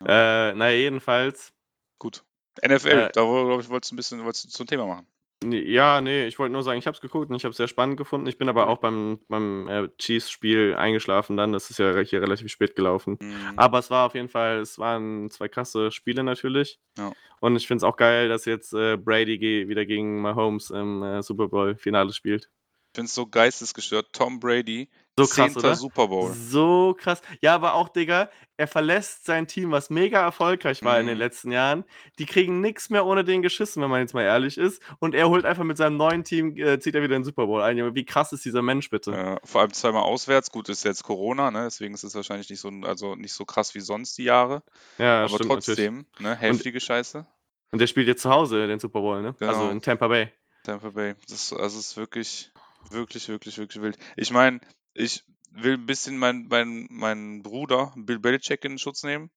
Äh, 0.00 0.54
naja, 0.54 0.70
jedenfalls. 0.70 1.52
Gut. 1.98 2.24
NFL, 2.64 2.88
Äh, 2.88 3.12
da 3.12 3.22
glaube 3.22 3.60
ich, 3.60 3.68
wolltest 3.68 3.92
du 3.92 3.94
ein 3.94 3.96
bisschen 3.96 4.24
wolltest 4.24 4.46
du 4.46 4.48
zum 4.48 4.66
Thema 4.66 4.86
machen. 4.86 5.06
Nee, 5.44 5.62
ja, 5.70 6.00
nee, 6.00 6.26
ich 6.26 6.38
wollte 6.40 6.52
nur 6.52 6.64
sagen, 6.64 6.80
ich 6.80 6.86
habe 6.86 6.96
es 6.96 7.00
geguckt 7.00 7.30
und 7.30 7.36
ich 7.36 7.44
habe 7.44 7.52
es 7.52 7.56
sehr 7.56 7.68
spannend 7.68 7.96
gefunden. 7.96 8.26
Ich 8.26 8.38
bin 8.38 8.48
aber 8.48 8.66
auch 8.66 8.78
beim, 8.78 9.20
beim 9.28 9.68
äh, 9.68 9.88
Chiefs-Spiel 9.96 10.74
eingeschlafen 10.74 11.36
dann. 11.36 11.52
Das 11.52 11.70
ist 11.70 11.78
ja 11.78 11.90
re- 11.92 12.04
hier 12.04 12.20
relativ 12.20 12.50
spät 12.50 12.74
gelaufen. 12.74 13.18
Mhm. 13.20 13.52
Aber 13.56 13.78
es 13.78 13.88
war 13.88 14.06
auf 14.06 14.14
jeden 14.14 14.28
Fall, 14.28 14.58
es 14.58 14.80
waren 14.80 15.30
zwei 15.30 15.46
krasse 15.46 15.92
Spiele 15.92 16.24
natürlich. 16.24 16.80
Ja. 16.98 17.12
Und 17.40 17.54
ich 17.54 17.68
finde 17.68 17.78
es 17.78 17.84
auch 17.84 17.96
geil, 17.96 18.28
dass 18.28 18.46
jetzt 18.46 18.72
äh, 18.74 18.96
Brady 18.96 19.38
ge 19.38 19.68
wieder 19.68 19.86
gegen 19.86 20.20
Mahomes 20.20 20.70
im 20.70 21.04
äh, 21.04 21.22
Super 21.22 21.46
Bowl-Finale 21.46 22.12
spielt. 22.12 22.50
Ich 22.92 22.96
finde 22.96 23.06
es 23.06 23.14
so 23.14 23.26
geistesgestört. 23.26 24.12
Tom 24.12 24.40
Brady, 24.40 24.88
So 25.26 25.34
krass, 25.34 25.34
zehnter 25.52 25.58
oder? 25.60 25.74
Super 25.76 26.08
Bowl. 26.08 26.32
So 26.32 26.96
krass. 26.98 27.20
Ja, 27.40 27.54
aber 27.54 27.74
auch, 27.74 27.88
Digga, 27.88 28.30
er 28.56 28.66
verlässt 28.66 29.24
sein 29.24 29.46
Team, 29.46 29.70
was 29.70 29.90
mega 29.90 30.20
erfolgreich 30.20 30.82
war 30.82 30.98
in 30.98 31.06
den 31.06 31.14
Mhm. 31.16 31.20
letzten 31.20 31.52
Jahren. 31.52 31.84
Die 32.18 32.26
kriegen 32.26 32.60
nichts 32.60 32.90
mehr 32.90 33.06
ohne 33.06 33.24
den 33.24 33.42
geschissen, 33.42 33.82
wenn 33.82 33.90
man 33.90 34.00
jetzt 34.00 34.14
mal 34.14 34.22
ehrlich 34.22 34.58
ist. 34.58 34.82
Und 34.98 35.14
er 35.14 35.28
holt 35.28 35.44
einfach 35.44 35.64
mit 35.64 35.76
seinem 35.76 35.96
neuen 35.96 36.24
Team, 36.24 36.56
äh, 36.56 36.80
zieht 36.80 36.94
er 36.94 37.02
wieder 37.02 37.14
den 37.16 37.24
Super 37.24 37.46
Bowl 37.46 37.62
ein. 37.62 37.94
Wie 37.94 38.04
krass 38.04 38.32
ist 38.32 38.44
dieser 38.44 38.62
Mensch 38.62 38.90
bitte? 38.90 39.12
Äh, 39.12 39.36
vor 39.44 39.60
allem 39.60 39.72
zweimal 39.72 40.02
auswärts. 40.02 40.50
Gut, 40.50 40.68
ist 40.68 40.84
jetzt 40.84 41.02
Corona, 41.04 41.50
ne? 41.50 41.64
deswegen 41.64 41.94
ist 41.94 42.02
es 42.04 42.14
wahrscheinlich 42.14 42.50
nicht 42.50 42.60
so, 42.60 42.70
also 42.82 43.14
nicht 43.14 43.32
so 43.32 43.44
krass 43.44 43.74
wie 43.74 43.80
sonst 43.80 44.16
die 44.18 44.24
Jahre. 44.24 44.62
Ja, 44.98 45.20
Aber 45.20 45.28
stimmt 45.28 45.50
natürlich. 45.50 45.64
trotzdem, 45.66 46.06
ne? 46.18 46.34
heftige 46.36 46.80
Scheiße. 46.80 47.26
Und 47.70 47.78
der 47.80 47.86
spielt 47.86 48.06
jetzt 48.08 48.22
zu 48.22 48.30
Hause 48.30 48.66
den 48.66 48.78
Super 48.80 49.00
Bowl, 49.00 49.20
ne? 49.22 49.34
Also 49.40 49.60
Genau. 49.60 49.70
in 49.70 49.82
Tampa 49.82 50.08
Bay. 50.08 50.32
Tampa 50.64 50.90
Bay. 50.90 51.14
Das, 51.28 51.52
also 51.52 51.78
es 51.78 51.90
ist 51.90 51.96
wirklich, 51.96 52.50
wirklich, 52.90 53.28
wirklich, 53.28 53.58
wirklich 53.58 53.82
wild. 53.82 53.98
Ich 54.16 54.30
meine, 54.30 54.60
ich 54.98 55.24
will 55.50 55.74
ein 55.74 55.86
bisschen 55.86 56.18
meinen 56.18 56.48
mein, 56.48 56.86
mein 56.90 57.42
Bruder 57.42 57.92
Bill 57.96 58.18
Belichick 58.18 58.64
in 58.64 58.72
den 58.72 58.78
Schutz 58.78 59.02
nehmen. 59.02 59.30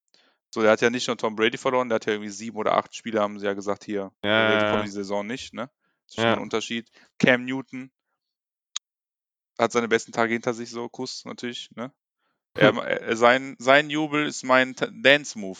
So, 0.54 0.62
der 0.62 0.72
hat 0.72 0.82
ja 0.82 0.90
nicht 0.90 1.08
nur 1.08 1.18
Tom 1.18 1.36
Brady 1.36 1.58
verloren, 1.58 1.88
der 1.88 1.96
hat 1.96 2.06
ja 2.06 2.14
irgendwie 2.14 2.32
sieben 2.32 2.58
oder 2.58 2.76
acht 2.76 2.94
Spiele, 2.94 3.22
haben 3.22 3.40
sie 3.40 3.46
ja 3.46 3.54
gesagt, 3.54 3.86
hier, 3.86 4.12
Ja, 4.24 4.52
ja, 4.52 4.84
die 4.84 4.90
Saison 4.90 5.26
nicht, 5.26 5.54
ne? 5.54 5.70
Das 6.08 6.16
ist 6.16 6.16
schon 6.16 6.26
Ja. 6.26 6.34
ein 6.34 6.42
Unterschied. 6.42 6.92
Cam 7.20 7.46
Newton 7.46 7.90
hat 9.58 9.72
seine 9.72 9.88
besten 9.88 10.12
Tage 10.12 10.34
hinter 10.34 10.54
sich, 10.54 10.70
so 10.70 10.90
Kuss 10.90 11.24
natürlich, 11.26 11.70
ne? 11.76 11.94
Er, 12.56 12.76
er, 12.76 13.16
sein, 13.16 13.56
sein 13.60 13.90
Jubel 13.90 14.28
ist 14.28 14.44
mein 14.44 14.76
Dance-Move. 14.76 15.60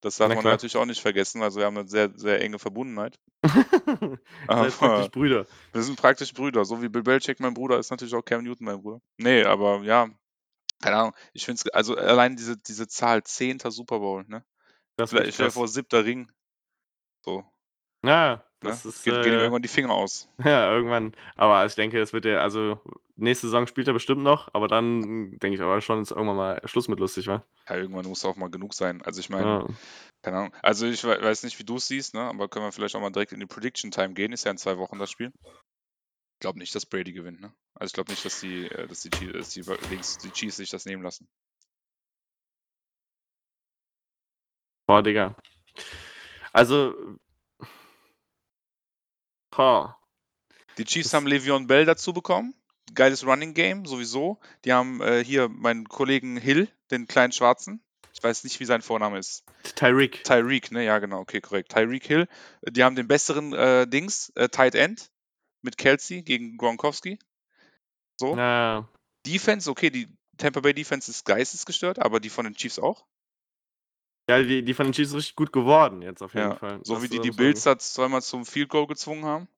Das 0.00 0.16
darf 0.16 0.28
Na 0.28 0.34
man 0.36 0.42
klar. 0.42 0.54
natürlich 0.54 0.76
auch 0.76 0.84
nicht 0.86 1.00
vergessen, 1.00 1.42
also 1.42 1.58
wir 1.58 1.66
haben 1.66 1.76
eine 1.76 1.88
sehr, 1.88 2.10
sehr 2.14 2.40
enge 2.40 2.58
Verbundenheit. 2.58 3.18
Seid 3.44 4.20
Aber- 4.46 4.70
praktisch 4.70 5.10
Brüder. 5.10 5.46
Wir 5.72 5.82
sind 5.82 6.00
praktisch 6.00 6.32
Brüder, 6.32 6.64
so 6.64 6.80
wie 6.82 6.88
Bill 6.88 7.02
Belichick 7.02 7.40
mein 7.40 7.54
Bruder 7.54 7.78
ist 7.78 7.90
natürlich 7.90 8.14
auch 8.14 8.24
Cam 8.24 8.44
Newton 8.44 8.64
mein 8.66 8.80
Bruder. 8.80 9.00
Nee, 9.16 9.42
aber 9.44 9.82
ja, 9.82 10.08
keine 10.80 10.96
Ahnung. 10.96 11.14
Ich 11.32 11.44
finde 11.44 11.62
es, 11.64 11.70
also 11.72 11.96
allein 11.96 12.36
diese, 12.36 12.56
diese 12.56 12.86
Zahl, 12.86 13.22
10. 13.24 13.58
Super 13.70 13.98
Bowl, 13.98 14.24
ne? 14.28 14.44
Das 14.96 15.10
Vielleicht 15.10 15.26
wirklich 15.26 15.34
stell 15.34 15.46
dir 15.46 15.48
krass. 15.48 15.54
vor, 15.54 15.68
siebter 15.68 16.04
Ring. 16.04 16.30
So, 17.24 17.44
Ja, 18.04 18.44
ne? 18.62 18.70
das 18.70 18.84
ist. 18.84 19.04
Geht, 19.04 19.14
gehen 19.22 19.32
ihm 19.32 19.38
Äh, 19.38 19.42
irgendwann 19.42 19.62
die 19.62 19.68
Finger 19.68 19.92
aus. 19.92 20.28
ja, 20.44 20.72
irgendwann. 20.72 21.14
Aber 21.36 21.64
ich 21.66 21.74
denke, 21.74 22.00
es 22.00 22.12
wird 22.12 22.24
ja, 22.24 22.40
also 22.40 22.80
nächste 23.16 23.46
Saison 23.48 23.66
spielt 23.66 23.86
er 23.88 23.94
bestimmt 23.94 24.22
noch, 24.22 24.48
aber 24.54 24.68
dann 24.68 25.38
denke 25.38 25.54
ich 25.54 25.60
aber 25.60 25.80
schon, 25.80 26.02
ist 26.02 26.10
irgendwann 26.12 26.36
mal 26.36 26.60
Schluss 26.64 26.88
mit 26.88 27.00
lustig, 27.00 27.26
wa? 27.26 27.44
Ja, 27.68 27.76
irgendwann 27.76 28.06
muss 28.06 28.24
auch 28.24 28.36
mal 28.36 28.50
genug 28.50 28.74
sein. 28.74 29.02
Also 29.02 29.20
ich 29.20 29.28
meine, 29.30 29.44
Ja. 29.46 29.66
keine 30.22 30.36
Ahnung. 30.38 30.54
Also 30.62 30.86
ich 30.86 31.02
we- 31.04 31.20
weiß 31.20 31.42
nicht, 31.42 31.58
wie 31.58 31.64
du 31.64 31.76
es 31.76 31.86
siehst, 31.88 32.14
ne? 32.14 32.20
Aber 32.22 32.48
können 32.48 32.64
wir 32.64 32.72
vielleicht 32.72 32.94
auch 32.96 33.00
mal 33.00 33.10
direkt 33.10 33.32
in 33.32 33.40
die 33.40 33.46
Prediction 33.46 33.90
Time 33.90 34.14
gehen. 34.14 34.32
Ist 34.32 34.44
ja 34.44 34.50
in 34.50 34.58
zwei 34.58 34.78
Wochen 34.78 34.98
das 34.98 35.10
Spiel. 35.10 35.32
Ich 35.44 36.40
glaube 36.40 36.58
nicht, 36.60 36.72
dass 36.74 36.86
Brady 36.86 37.12
gewinnt, 37.12 37.40
ne? 37.40 37.52
Also 37.74 37.90
ich 37.90 37.92
glaube 37.94 38.12
nicht, 38.12 38.24
dass 38.24 38.38
die, 38.40 38.66
äh, 38.66 38.86
dass 38.86 39.00
die, 39.02 39.10
dass 39.32 39.50
die, 39.50 39.62
Dings- 39.62 40.18
die 40.18 40.30
Chiefs 40.30 40.56
sich 40.56 40.70
das 40.70 40.84
nehmen 40.84 41.02
lassen. 41.02 41.26
Boah, 44.86 45.02
Digga. 45.02 45.36
Also. 46.52 46.94
Boah. 49.50 49.98
Die 50.78 50.84
Chiefs 50.84 51.10
Das- 51.10 51.14
haben 51.14 51.26
Le'Veon 51.26 51.66
Bell 51.66 51.84
dazu 51.84 52.12
bekommen. 52.12 52.54
Geiles 52.94 53.26
Running 53.26 53.52
Game, 53.54 53.84
sowieso. 53.84 54.38
Die 54.64 54.72
haben 54.72 55.00
äh, 55.02 55.22
hier 55.22 55.48
meinen 55.48 55.88
Kollegen 55.88 56.36
Hill, 56.36 56.68
den 56.90 57.06
kleinen 57.06 57.32
Schwarzen. 57.32 57.82
Ich 58.14 58.22
weiß 58.22 58.44
nicht, 58.44 58.58
wie 58.60 58.64
sein 58.64 58.82
Vorname 58.82 59.18
ist. 59.18 59.44
Tyreek. 59.76 60.24
Tyreek, 60.24 60.72
ne? 60.72 60.84
Ja, 60.84 60.98
genau, 60.98 61.20
okay, 61.20 61.40
korrekt. 61.40 61.70
Tyreek 61.72 62.04
Hill. 62.06 62.26
Die 62.68 62.82
haben 62.82 62.96
den 62.96 63.06
besseren 63.06 63.52
äh, 63.52 63.86
Dings, 63.86 64.30
äh, 64.36 64.48
Tight 64.48 64.74
End 64.74 65.10
mit 65.62 65.76
Kelsey 65.76 66.22
gegen 66.22 66.56
Gronkowski. 66.56 67.18
So. 68.18 68.36
Ja. 68.36 68.88
Defense, 69.26 69.70
okay, 69.70 69.90
die 69.90 70.08
Tampa 70.38 70.60
Bay 70.60 70.72
Defense 70.72 71.10
ist 71.10 71.24
geistesgestört, 71.26 71.98
aber 71.98 72.20
die 72.20 72.30
von 72.30 72.44
den 72.44 72.54
Chiefs 72.54 72.78
auch. 72.78 73.04
Ja, 74.28 74.42
die, 74.42 74.62
die 74.62 74.74
von 74.74 74.86
den 74.86 74.92
Chiefs 74.92 75.14
richtig 75.14 75.36
gut 75.36 75.52
geworden 75.52 76.02
jetzt 76.02 76.22
auf 76.22 76.34
jeden 76.34 76.52
Ja, 76.52 76.54
Fall. 76.54 76.80
so 76.82 77.02
Das, 77.02 77.02
wie 77.02 77.08
die 77.08 77.20
die 77.20 77.30
Bills 77.30 77.62
da 77.64 77.78
zweimal 77.78 78.22
zum 78.22 78.46
Field 78.46 78.68
Goal 78.70 78.86
gezwungen 78.86 79.24
haben. 79.26 79.48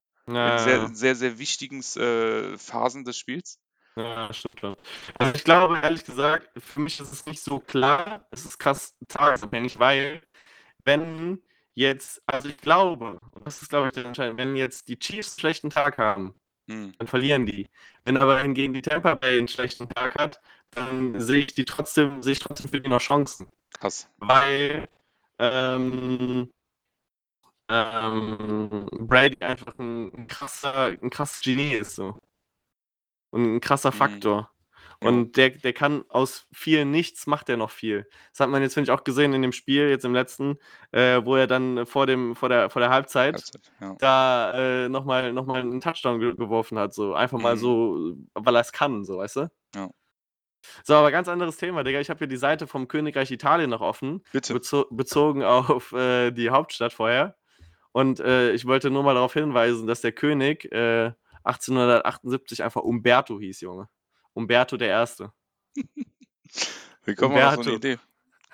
In 0.43 0.57
Ja, 0.57 0.57
sehr, 0.59 0.95
sehr, 0.95 1.15
sehr 1.17 1.39
wichtigen 1.39 1.81
äh, 1.97 2.59
Phasen 2.59 3.05
des 3.05 3.19
Spiels. 3.19 3.61
ja, 3.97 4.33
stimmt 4.33 4.61
schon. 4.61 4.77
Also 5.19 5.35
ich 5.35 5.45
glaube, 5.45 5.79
ehrlich 5.83 6.05
gesagt, 6.05 6.51
für 6.63 6.81
mich 6.81 7.01
ist 7.01 7.13
es 7.13 7.27
nicht 7.27 7.43
so 7.43 7.59
klar, 7.61 8.27
es 8.31 8.45
ist 8.45 8.59
krass 8.59 8.95
tagesabhängig, 9.09 9.79
weil 9.79 10.23
wenn 10.85 11.43
jetzt, 11.75 12.23
also 12.27 12.49
ich 12.49 12.59
glaube, 12.59 13.21
und 13.33 13.47
das 13.47 13.63
ist 13.63 13.71
glaube 13.71 13.89
ich 13.89 13.95
der 13.95 14.07
entscheidend, 14.07 14.39
wenn 14.39 14.57
jetzt 14.57 14.89
die 14.89 14.99
Chiefs 14.99 15.33
einen 15.35 15.41
schlechten 15.41 15.71
Tag 15.71 15.99
haben, 15.99 16.35
Hm. 16.69 16.91
dann 16.99 17.09
verlieren 17.09 17.47
die. 17.47 17.69
Wenn 18.05 18.17
aber 18.19 18.41
hingegen 18.43 18.75
die 18.75 18.83
Tampa 18.83 19.15
Bay 19.17 19.39
einen 19.39 19.49
schlechten 19.49 19.89
Tag 19.91 20.19
hat, 20.19 20.41
dann 20.73 21.21
sehe 21.21 21.41
ich 21.41 21.55
die 21.55 21.65
trotzdem, 21.65 22.23
sehe 22.23 22.33
ich 22.33 22.39
trotzdem 22.41 22.71
für 22.71 22.81
die 22.81 22.89
noch 22.91 23.01
Chancen. 23.01 23.49
Krass. 23.79 24.09
Weil 24.19 24.89
ähm, 25.39 26.51
ähm, 27.69 28.89
Brady 28.93 29.43
einfach 29.43 29.79
ein, 29.79 30.13
ein, 30.15 30.27
krasser, 30.27 30.87
ein 31.01 31.11
krasses 31.11 31.41
Genie 31.43 31.75
ist 31.75 31.95
so. 31.95 32.19
Und 33.33 33.57
ein 33.57 33.61
krasser 33.61 33.91
Mhm. 33.91 33.95
Faktor. 33.97 34.51
Jo. 35.03 35.09
Und 35.09 35.37
der, 35.39 35.51
der 35.51 35.73
kann 35.73 36.05
aus 36.11 36.47
viel 36.53 36.85
nichts 36.85 37.27
macht 37.27 37.49
er 37.49 37.57
noch 37.57 37.71
viel. 37.71 38.07
Das 38.33 38.41
hat 38.41 38.51
man 38.51 38.61
jetzt, 38.61 38.75
finde 38.75 38.91
ich, 38.93 38.99
auch 38.99 39.03
gesehen 39.05 39.33
in 39.33 39.41
dem 39.41 39.53
Spiel, 39.53 39.89
jetzt 39.89 40.05
im 40.05 40.13
letzten, 40.13 40.59
äh, 40.93 41.25
wo 41.25 41.37
er 41.37 41.47
dann 41.47 41.87
vor, 41.87 42.07
dem, 42.07 42.37
vor, 42.37 42.51
der, 42.51 42.69
vor 42.69 42.81
der 42.81 42.91
Halbzeit 42.91 43.35
Halbzeit, 43.37 43.73
ja. 43.81 43.95
da 43.99 44.53
äh, 44.85 44.89
nochmal 44.91 45.33
noch 45.33 45.47
mal 45.47 45.61
einen 45.61 45.81
Touchdown 45.81 46.21
ge 46.21 46.35
geworfen 46.35 46.79
hat. 46.79 46.93
So 46.93 47.15
einfach 47.15 47.39
mal 47.39 47.55
Mhm. 47.57 47.61
so, 47.61 48.17
weil 48.35 48.55
er 48.57 48.61
es 48.61 48.73
kann, 48.73 49.05
so, 49.05 49.19
weißt 49.19 49.37
du? 49.37 49.51
Ja. 49.75 49.91
So, 50.85 50.95
aber 50.95 51.11
ganz 51.11 51.29
anderes 51.29 51.57
Thema, 51.57 51.85
Digga. 51.85 52.01
Ich 52.01 52.11
habe 52.11 52.19
hier 52.19 52.27
die 52.27 52.37
Seite 52.37 52.67
vom 52.67 52.89
Königreich 52.89 53.31
Italien 53.31 53.71
noch 53.71 53.81
offen, 53.81 54.23
Bitte. 54.33 54.55
bezo 54.55 54.87
bezogen 54.91 55.43
auf 55.43 55.93
äh, 55.93 56.31
die 56.31 56.51
Hauptstadt 56.51 56.93
vorher. 56.93 57.37
Und 57.93 58.21
äh, 58.21 58.53
ich 58.53 58.67
wollte 58.67 58.91
nur 58.91 59.03
mal 59.03 59.15
darauf 59.15 59.33
hinweisen, 59.33 59.87
dass 59.87 60.01
der 60.01 60.13
König 60.13 60.71
äh, 60.73 61.13
1878 61.45 62.63
einfach 62.63 62.83
Umberto 62.83 63.41
hieß, 63.41 63.61
Junge. 63.63 63.89
Umberto 64.33 64.77
der 64.77 64.89
Erste. 64.89 65.33
Wie 67.05 67.15
kommt 67.15 67.35
man 67.35 67.43
auf 67.43 67.65
so 67.65 67.71
eine. 67.71 67.77
Idee? 67.77 67.99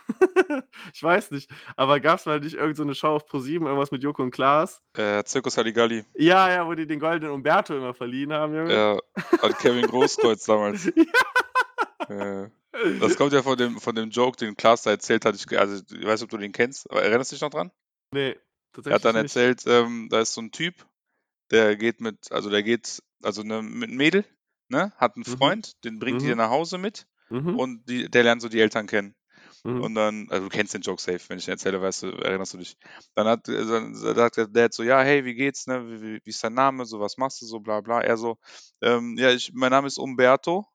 ich 0.94 1.02
weiß 1.02 1.32
nicht, 1.32 1.50
aber 1.75 1.98
gab 2.00 2.18
es 2.18 2.26
mal 2.26 2.38
nicht 2.38 2.54
irgendeine 2.54 2.94
so 2.94 3.00
Show 3.00 3.08
auf 3.08 3.26
ProSieben, 3.26 3.66
irgendwas 3.66 3.90
mit 3.90 4.02
Joko 4.02 4.22
und 4.22 4.30
Klaas? 4.30 4.80
Äh, 4.96 5.25
Zirkus 5.25 5.56
Halligalli. 5.56 6.04
Ja, 6.14 6.48
ja, 6.48 6.66
wo 6.66 6.75
die 6.75 6.86
den 6.86 7.00
goldenen 7.00 7.32
Umberto 7.32 7.76
immer 7.76 7.92
verliehen 7.92 8.32
haben, 8.32 8.54
Junge. 8.54 8.72
Ja, 8.72 8.98
hat 9.42 9.58
Kevin 9.58 9.86
Großkreuz 9.86 10.44
damals. 10.46 10.92
Äh, 12.08 12.50
das 13.00 13.16
kommt 13.16 13.32
ja 13.32 13.42
von 13.42 13.56
dem, 13.56 13.80
von 13.80 13.94
dem 13.94 14.10
Joke, 14.10 14.36
den 14.36 14.56
Klaas 14.56 14.82
da 14.82 14.90
erzählt 14.90 15.25
hat. 15.25 15.34
Ich, 15.34 15.58
also, 15.58 15.82
ich 15.94 16.04
weiß 16.04 16.20
nicht, 16.20 16.25
ob 16.25 16.30
du 16.30 16.38
den 16.38 16.52
kennst, 16.52 16.90
aber 16.90 17.02
erinnerst 17.02 17.32
du 17.32 17.36
dich 17.36 17.42
noch 17.42 17.50
dran? 17.50 17.70
Nee, 18.12 18.30
Er 18.30 18.38
tatsächlich 18.72 18.94
hat 18.94 19.04
dann 19.04 19.14
nicht. 19.16 19.36
erzählt, 19.36 19.62
ähm, 19.66 20.08
da 20.10 20.20
ist 20.20 20.34
so 20.34 20.40
ein 20.42 20.52
Typ, 20.52 20.75
der 21.50 21.76
geht 21.76 22.00
mit, 22.00 22.30
also 22.32 22.50
der 22.50 22.62
geht, 22.62 23.02
also 23.22 23.42
ne, 23.42 23.62
mit 23.62 23.88
einem 23.88 23.96
Mädel, 23.96 24.25
ne, 24.68 24.92
hat 24.96 25.16
einen 25.16 25.25
Mhm. 25.25 25.30
Freund, 25.30 25.84
den 25.84 25.98
bringt 25.98 26.22
die 26.22 26.30
Mhm. 26.30 26.36
nach 26.36 26.50
Hause 26.50 26.78
mit 26.78 27.06
Mhm. 27.30 27.58
und 27.58 27.88
die, 27.88 28.10
der 28.10 28.22
lernt 28.25 28.42
so 28.42 28.48
die 28.48 28.60
Eltern 28.60 28.86
kennen. 28.86 29.14
Mhm. 29.64 29.80
Und 29.82 29.94
dann, 29.94 30.28
also 30.30 30.48
du 30.48 30.48
kennst 30.48 30.75
den 30.75 30.82
Joke 30.82 31.00
safe, 31.00 31.20
wenn 31.28 31.38
ich 31.38 31.44
den 31.44 31.52
erzähle, 31.52 31.80
weißt 31.82 32.04
du, 32.04 32.08
erinnerst 32.12 32.54
du 32.54 32.58
dich. 32.58 32.76
Dann 33.14 33.26
hat, 33.26 33.48
äh, 33.48 33.66
dann 33.66 33.94
sagt 33.94 34.36
der 34.36 34.48
Dad 34.48 34.75
so, 34.75 34.82
ja, 34.82 35.00
hey, 35.02 35.25
wie 35.25 35.34
geht's, 35.34 35.66
ne, 35.66 35.86
wie, 35.88 36.02
wie, 36.02 36.20
wie 36.25 36.30
ist 36.30 36.42
dein 36.44 36.54
Name, 36.54 36.84
so, 36.86 37.00
was 37.00 37.16
machst 37.18 37.42
du, 37.42 37.46
so, 37.46 37.60
bla, 37.60 37.80
bla. 37.80 38.00
Er 38.00 38.16
so, 38.16 38.38
ähm, 38.82 39.16
ja, 39.18 39.30
ich, 39.30 39.52
mein 39.54 39.70
Name 39.70 39.86
ist 39.86 39.98
Umberto 39.98 40.66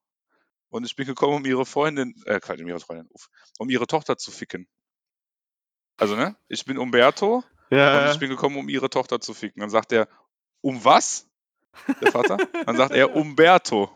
und 0.71 0.85
ich 0.85 0.95
bin 0.95 1.05
gekommen, 1.05 1.35
um 1.35 1.45
ihre 1.45 1.65
Freundin, 1.65 2.15
äh, 2.25 2.39
Quatsch, 2.39 2.59
um 2.61 2.67
ihre 2.67 2.79
Freundin, 2.79 3.07
um 3.59 3.69
ihre 3.69 3.87
Tochter 3.87 4.17
zu 4.17 4.31
ficken. 4.31 4.67
Also, 5.97 6.15
ne, 6.15 6.35
ich 6.47 6.65
bin 6.65 6.77
Umberto 6.79 7.43
und 7.69 7.77
ja, 7.77 8.11
ich 8.11 8.19
bin 8.19 8.29
gekommen, 8.29 8.57
um 8.57 8.67
ihre 8.69 8.89
Tochter 8.89 9.19
zu 9.21 9.33
ficken. 9.33 9.59
Dann 9.61 9.69
sagt 9.69 9.91
er, 9.91 10.07
um 10.61 10.83
was? 10.83 11.29
Der 12.01 12.11
Vater? 12.11 12.37
Dann 12.65 12.75
sagt 12.75 12.93
er, 12.93 13.15
Umberto. 13.15 13.91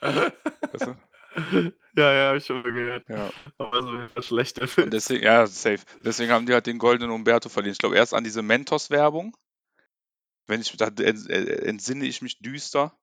Weißt 0.00 0.86
du? 0.86 0.96
ja, 1.96 2.12
ja, 2.12 2.28
hab 2.30 2.36
ich 2.36 2.44
schon 2.44 2.62
mal 2.62 2.72
gehört. 2.72 3.08
Ja. 3.08 3.30
Aber 3.58 3.82
so 3.82 3.88
ein 3.88 4.22
schlechter 4.22 4.62
Und 4.62 4.70
Film. 4.70 4.90
deswegen, 4.90 5.24
ja, 5.24 5.46
safe. 5.46 5.80
Deswegen 6.02 6.32
haben 6.32 6.46
die 6.46 6.52
halt 6.52 6.66
den 6.66 6.78
goldenen 6.78 7.10
Umberto 7.10 7.48
verliehen. 7.48 7.72
Ich 7.72 7.78
glaube, 7.78 7.96
erst 7.96 8.14
an 8.14 8.24
diese 8.24 8.42
Mentos-Werbung. 8.42 9.36
Wenn 10.46 10.60
ich, 10.60 10.76
da 10.76 10.88
äh, 10.88 11.66
entsinne 11.66 12.04
ich 12.04 12.22
mich 12.22 12.38
düster. 12.40 12.96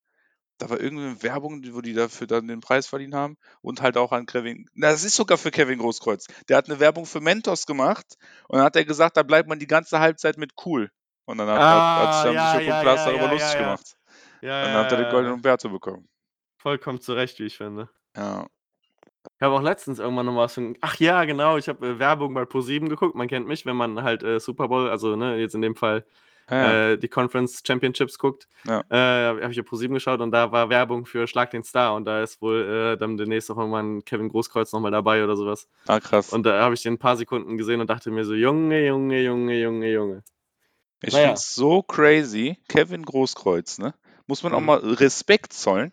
Da 0.57 0.69
war 0.69 0.79
irgendeine 0.79 1.21
Werbung, 1.23 1.63
wo 1.71 1.81
die 1.81 1.93
dafür 1.93 2.27
dann 2.27 2.47
den 2.47 2.61
Preis 2.61 2.87
verliehen 2.87 3.15
haben. 3.15 3.37
Und 3.61 3.81
halt 3.81 3.97
auch 3.97 4.11
an 4.11 4.25
Kevin. 4.25 4.69
Na, 4.73 4.91
das 4.91 5.03
ist 5.03 5.15
sogar 5.15 5.37
für 5.37 5.51
Kevin 5.51 5.79
Großkreuz. 5.79 6.27
Der 6.47 6.57
hat 6.57 6.69
eine 6.69 6.79
Werbung 6.79 7.05
für 7.05 7.21
Mentos 7.21 7.65
gemacht. 7.65 8.05
Und 8.47 8.57
dann 8.57 8.65
hat 8.65 8.75
er 8.75 8.85
gesagt, 8.85 9.17
da 9.17 9.23
bleibt 9.23 9.49
man 9.49 9.59
die 9.59 9.67
ganze 9.67 9.99
Halbzeit 9.99 10.37
mit 10.37 10.51
cool. 10.65 10.89
Und 11.25 11.37
dann 11.37 11.47
hat, 11.47 11.59
hat, 11.59 12.07
hat 12.07 12.27
sich 12.27 12.39
Ah, 12.39 12.53
ja, 12.53 12.59
Joko 12.59 12.69
ja, 12.69 12.81
Klaas 12.81 12.99
ja, 12.99 13.05
darüber 13.05 13.25
ja, 13.25 13.31
lustig 13.31 13.57
gemacht. 13.59 13.97
Ja, 14.41 14.59
Und 14.59 14.67
dann 14.67 14.85
hat 14.85 14.91
er 14.91 14.97
den 14.97 15.11
goldenen. 15.11 15.33
Umberto 15.35 15.69
bekommen. 15.69 16.07
Vollkommen 16.57 17.01
zurecht, 17.01 17.39
wie 17.39 17.45
ich 17.45 17.57
finde. 17.57 17.89
Ja. 18.15 18.47
Ich 19.37 19.41
habe 19.41 19.55
auch 19.55 19.61
letztens 19.61 19.99
irgendwann 19.99 20.25
noch 20.25 20.35
was 20.35 20.53
von. 20.53 20.77
Ach 20.81 20.97
ja, 20.99 21.23
genau, 21.23 21.57
ich 21.57 21.69
habe 21.69 21.87
äh, 21.87 21.99
Werbung 21.99 22.33
bei 22.33 22.45
ProSieben 22.45 22.89
geguckt. 22.89 23.15
Man 23.15 23.27
kennt 23.27 23.47
mich, 23.47 23.65
wenn 23.65 23.75
man 23.75 24.03
halt 24.03 24.21
äh, 24.21 24.39
Super 24.39 24.67
Bowl, 24.67 24.89
also 24.89 25.15
ne, 25.15 25.37
jetzt 25.37 25.55
in 25.55 25.61
dem 25.61 25.75
Fall 25.75 26.05
Ja, 26.49 26.61
ja. 26.61 26.89
äh, 26.91 26.97
die 26.97 27.07
Conference 27.07 27.61
Championships 27.65 28.17
guckt. 28.17 28.47
Ja. 28.65 28.83
Äh, 28.89 29.27
habe 29.39 29.51
ich 29.51 29.57
ja 29.57 29.63
ProSieben 29.63 29.93
geschaut 29.93 30.19
und 30.21 30.31
da 30.31 30.51
war 30.51 30.69
Werbung 30.69 31.05
für 31.05 31.25
Schlag 31.27 31.51
den 31.51 31.63
Star 31.63 31.95
und 31.95 32.05
da 32.05 32.21
ist 32.21 32.41
wohl 32.41 32.93
äh, 32.93 32.97
dann 32.97 33.17
demnächst 33.17 33.49
auch 33.49 33.57
irgendwann 33.57 33.97
ein 33.97 34.05
Kevin 34.05 34.29
Großkreuz 34.29 34.71
nochmal 34.73 34.91
dabei 34.91 35.23
oder 35.23 35.35
sowas. 35.37 35.67
Ah, 35.87 35.99
krass. 35.99 36.29
Und 36.31 36.43
da 36.45 36.61
habe 36.61 36.73
ich 36.75 36.81
den 36.83 36.93
ein 36.93 36.99
paar 36.99 37.15
Sekunden 37.17 37.57
gesehen 37.57 37.79
und 37.81 37.89
dachte 37.89 38.11
mir 38.11 38.25
so, 38.25 38.33
Junge, 38.33 38.85
Junge, 38.85 39.21
Junge, 39.21 39.59
Junge, 39.59 39.91
Junge. 39.91 40.23
Ich 41.01 41.13
Naja. 41.13 41.27
finde 41.27 41.37
es 41.39 41.55
so 41.55 41.81
crazy. 41.83 42.57
Kevin 42.67 43.03
Großkreuz, 43.03 43.77
ne? 43.79 43.93
Muss 44.27 44.43
man 44.43 44.53
auch 44.53 44.59
Mhm. 44.61 44.65
mal 44.65 44.79
Respekt 44.79 45.53
zollen. 45.53 45.91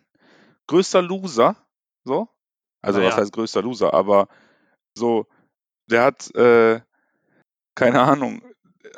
Größter 0.67 1.01
Loser, 1.01 1.55
so. 2.05 2.29
Also, 2.81 2.99
was 3.01 3.09
Naja. 3.09 3.21
heißt 3.23 3.33
größter 3.33 3.61
Loser? 3.61 3.93
Aber 3.93 4.27
so, 4.97 5.27
der 5.87 6.03
hat, 6.03 6.33
äh, 6.35 6.79
keine 7.75 8.01
Ahnung, 8.01 8.41
äh, 8.83 8.89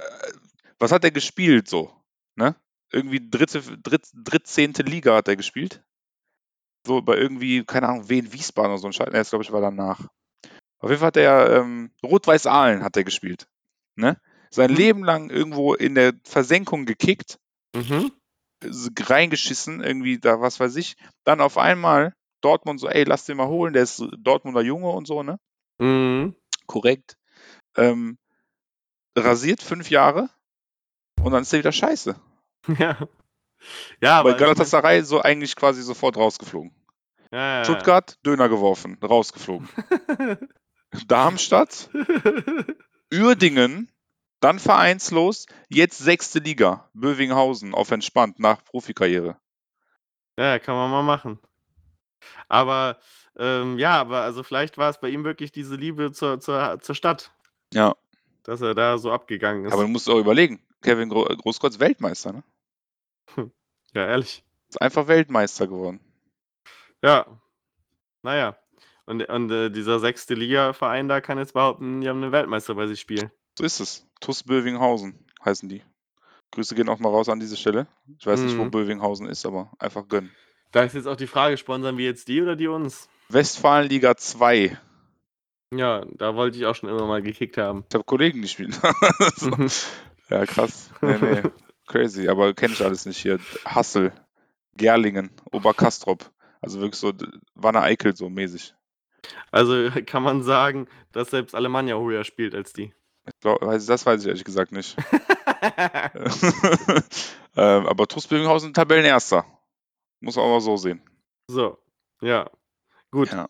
was 0.83 0.91
hat 0.91 1.03
er 1.03 1.11
gespielt, 1.11 1.67
so, 1.67 1.91
ne? 2.35 2.55
Irgendwie 2.91 3.27
dritte, 3.27 3.61
dritt, 3.79 4.07
drittzehnte 4.13 4.83
Liga 4.83 5.15
hat 5.15 5.27
er 5.27 5.35
gespielt. 5.35 5.81
So, 6.85 7.01
bei 7.01 7.15
irgendwie, 7.15 7.63
keine 7.63 7.87
Ahnung, 7.87 8.09
wen 8.09 8.33
Wiesbaden 8.33 8.71
oder 8.71 8.79
so 8.79 8.87
ein 8.87 8.93
Scheiß. 8.93 9.07
Ne, 9.07 9.13
das 9.13 9.29
glaube 9.29 9.43
ich 9.43 9.51
war 9.51 9.61
danach. 9.61 10.07
Auf 10.79 10.89
jeden 10.89 10.99
Fall 10.99 11.07
hat 11.07 11.17
er, 11.17 11.61
ähm, 11.61 11.91
Rot-Weiß 12.03 12.45
Aalen 12.45 12.83
hat 12.83 12.97
er 12.97 13.05
gespielt, 13.05 13.47
ne? 13.95 14.19
Sein 14.51 14.71
Mhm. 14.71 14.75
Leben 14.75 15.03
lang 15.03 15.29
irgendwo 15.29 15.73
in 15.73 15.95
der 15.95 16.13
Versenkung 16.25 16.85
gekickt 16.85 17.39
Mhm. 17.73 18.11
reingeschissen, 18.99 19.81
irgendwie 19.81 20.19
da, 20.19 20.41
was 20.41 20.59
weiß 20.59 20.75
ich. 20.75 20.95
Dann 21.23 21.41
auf 21.41 21.57
einmal 21.57 22.13
Dortmund 22.41 22.79
so, 22.79 22.87
ey, 22.87 23.03
lass 23.05 23.25
den 23.25 23.37
mal 23.37 23.47
holen, 23.47 23.73
der 23.73 23.83
ist 23.83 24.03
Dortmunder 24.17 24.61
Junge 24.61 24.89
und 24.89 25.07
so, 25.07 25.23
ne? 25.23 25.39
Mhm. 25.79 26.35
Korrekt. 26.67 27.17
Ähm, 27.75 28.17
rasiert 29.17 29.63
fünf 29.63 29.89
Jahre 29.89 30.29
und 31.23 31.31
dann 31.31 31.41
ist 31.43 31.53
er 31.53 31.59
wieder 31.59 31.71
scheiße. 31.71 32.15
Ja. 32.79 32.97
Ja, 34.01 34.19
aber. 34.19 34.33
Bei 34.33 34.37
Galatasaray 34.39 35.03
so 35.03 35.21
eigentlich 35.21 35.55
quasi 35.55 35.81
sofort 35.81 36.17
rausgeflogen. 36.17 36.71
Ja, 37.31 37.37
ja, 37.39 37.57
ja. 37.57 37.63
Stuttgart, 37.63 38.17
Döner 38.25 38.47
geworfen, 38.49 38.97
rausgeflogen. 39.01 39.67
Darmstadt, 41.07 41.89
Uerdingen, 43.13 43.89
dann 44.39 44.59
vereinslos, 44.59 45.45
jetzt 45.69 45.97
sechste 45.97 46.39
Liga, 46.39 46.89
Bövinghausen 46.93 47.73
auf 47.73 47.91
entspannt 47.91 48.39
nach 48.39 48.63
Profikarriere. 48.63 49.37
Ja, 50.37 50.59
kann 50.59 50.75
man 50.75 50.91
mal 50.91 51.03
machen. 51.03 51.39
Aber 52.47 52.97
ähm, 53.37 53.77
ja, 53.79 53.99
aber 53.99 54.21
also 54.21 54.43
vielleicht 54.43 54.77
war 54.77 54.89
es 54.89 54.99
bei 54.99 55.09
ihm 55.09 55.23
wirklich 55.23 55.51
diese 55.51 55.75
Liebe 55.75 56.11
zur, 56.11 56.39
zur, 56.39 56.79
zur 56.81 56.95
Stadt, 56.95 57.31
Ja, 57.73 57.95
dass 58.43 58.61
er 58.61 58.75
da 58.75 58.97
so 58.97 59.11
abgegangen 59.11 59.65
ist. 59.65 59.73
aber 59.73 59.83
du 59.83 59.87
musst 59.89 60.09
auch 60.09 60.19
überlegen, 60.19 60.61
Kevin 60.83 61.09
Gro 61.09 61.25
Großkreuz 61.25 61.79
Weltmeister, 61.79 62.33
ne? 62.33 62.43
ja, 63.93 64.07
ehrlich. 64.07 64.43
Ist 64.69 64.81
einfach 64.81 65.07
Weltmeister 65.07 65.67
geworden. 65.67 65.99
Ja. 67.01 67.25
Naja. 68.21 68.57
Und, 69.05 69.27
und 69.27 69.51
äh, 69.51 69.69
dieser 69.69 69.99
sechste 69.99 70.33
Liga-Verein 70.33 71.07
da 71.09 71.19
kann 71.19 71.37
jetzt 71.37 71.53
behaupten, 71.53 72.01
die 72.01 72.07
haben 72.09 72.23
einen 72.23 72.31
Weltmeister 72.31 72.75
bei 72.75 72.87
sich 72.87 73.01
spielen. 73.01 73.31
So 73.57 73.65
ist 73.65 73.79
es. 73.79 74.07
TuS 74.21 74.43
Bövinghausen 74.43 75.25
heißen 75.43 75.67
die. 75.67 75.83
Grüße 76.51 76.75
gehen 76.75 76.87
auch 76.87 76.99
mal 76.99 77.09
raus 77.09 77.29
an 77.29 77.39
diese 77.39 77.57
Stelle. 77.57 77.87
Ich 78.17 78.25
weiß 78.25 78.39
nicht, 78.41 78.57
wo 78.57 78.63
Mhm. 78.63 78.71
Bövinghausen 78.71 79.27
ist, 79.27 79.45
aber 79.45 79.71
einfach 79.79 80.07
gönnen. 80.07 80.31
Da 80.71 80.83
ist 80.83 80.93
jetzt 80.95 81.07
auch 81.07 81.15
die 81.15 81.27
Frage, 81.27 81.57
sponsern 81.57 81.97
wir 81.97 82.05
jetzt 82.05 82.27
die 82.27 82.41
oder 82.41 82.55
die 82.55 82.67
uns? 82.67 83.09
Westfalenliga 83.29 84.15
2. 84.15 84.77
Ja, 85.75 86.05
da 86.13 86.35
wollte 86.35 86.57
ich 86.57 86.65
auch 86.65 86.75
schon 86.75 86.89
immer 86.89 87.05
mal 87.07 87.21
gekickt 87.21 87.57
haben. 87.57 87.83
Ich 87.89 87.95
habe 87.95 88.03
Kollegen, 88.03 88.41
die 88.41 88.47
spielen. 88.47 88.71
so. 89.35 89.51
Ja, 90.33 90.45
krass. 90.47 90.89
Nee, 91.01 91.17
nee. 91.19 91.43
Crazy, 91.85 92.27
aber 92.27 92.55
kenne 92.55 92.73
ich 92.73 92.83
alles 92.83 93.05
nicht 93.05 93.19
hier. 93.19 93.39
Hassel, 93.65 94.11
Gerlingen, 94.75 95.29
Oberkastrop. 95.51 96.31
Also 96.59 96.79
wirklich 96.79 96.99
so 96.99 97.13
Wanne 97.53 97.81
Eickel 97.81 98.15
so 98.15 98.31
mäßig. 98.31 98.73
Also 99.51 99.91
kann 100.07 100.23
man 100.23 100.41
sagen, 100.41 100.87
dass 101.11 101.29
selbst 101.29 101.53
Alemannia 101.53 101.99
höher 101.99 102.23
spielt 102.23 102.55
als 102.55 102.73
die. 102.73 102.95
Glaub, 103.41 103.59
das 103.61 104.05
weiß 104.07 104.21
ich 104.21 104.27
ehrlich 104.27 104.43
gesagt 104.43 104.71
nicht. 104.71 104.97
ähm, 107.55 107.85
aber 107.85 108.07
TuS 108.07 108.27
Tabellenerster. 108.27 109.45
Muss 110.19 110.35
man 110.35 110.45
aber 110.45 110.61
so 110.61 110.77
sehen. 110.77 110.99
so, 111.47 111.77
ja. 112.21 112.49
Gut. 113.11 113.31
Ja. 113.31 113.47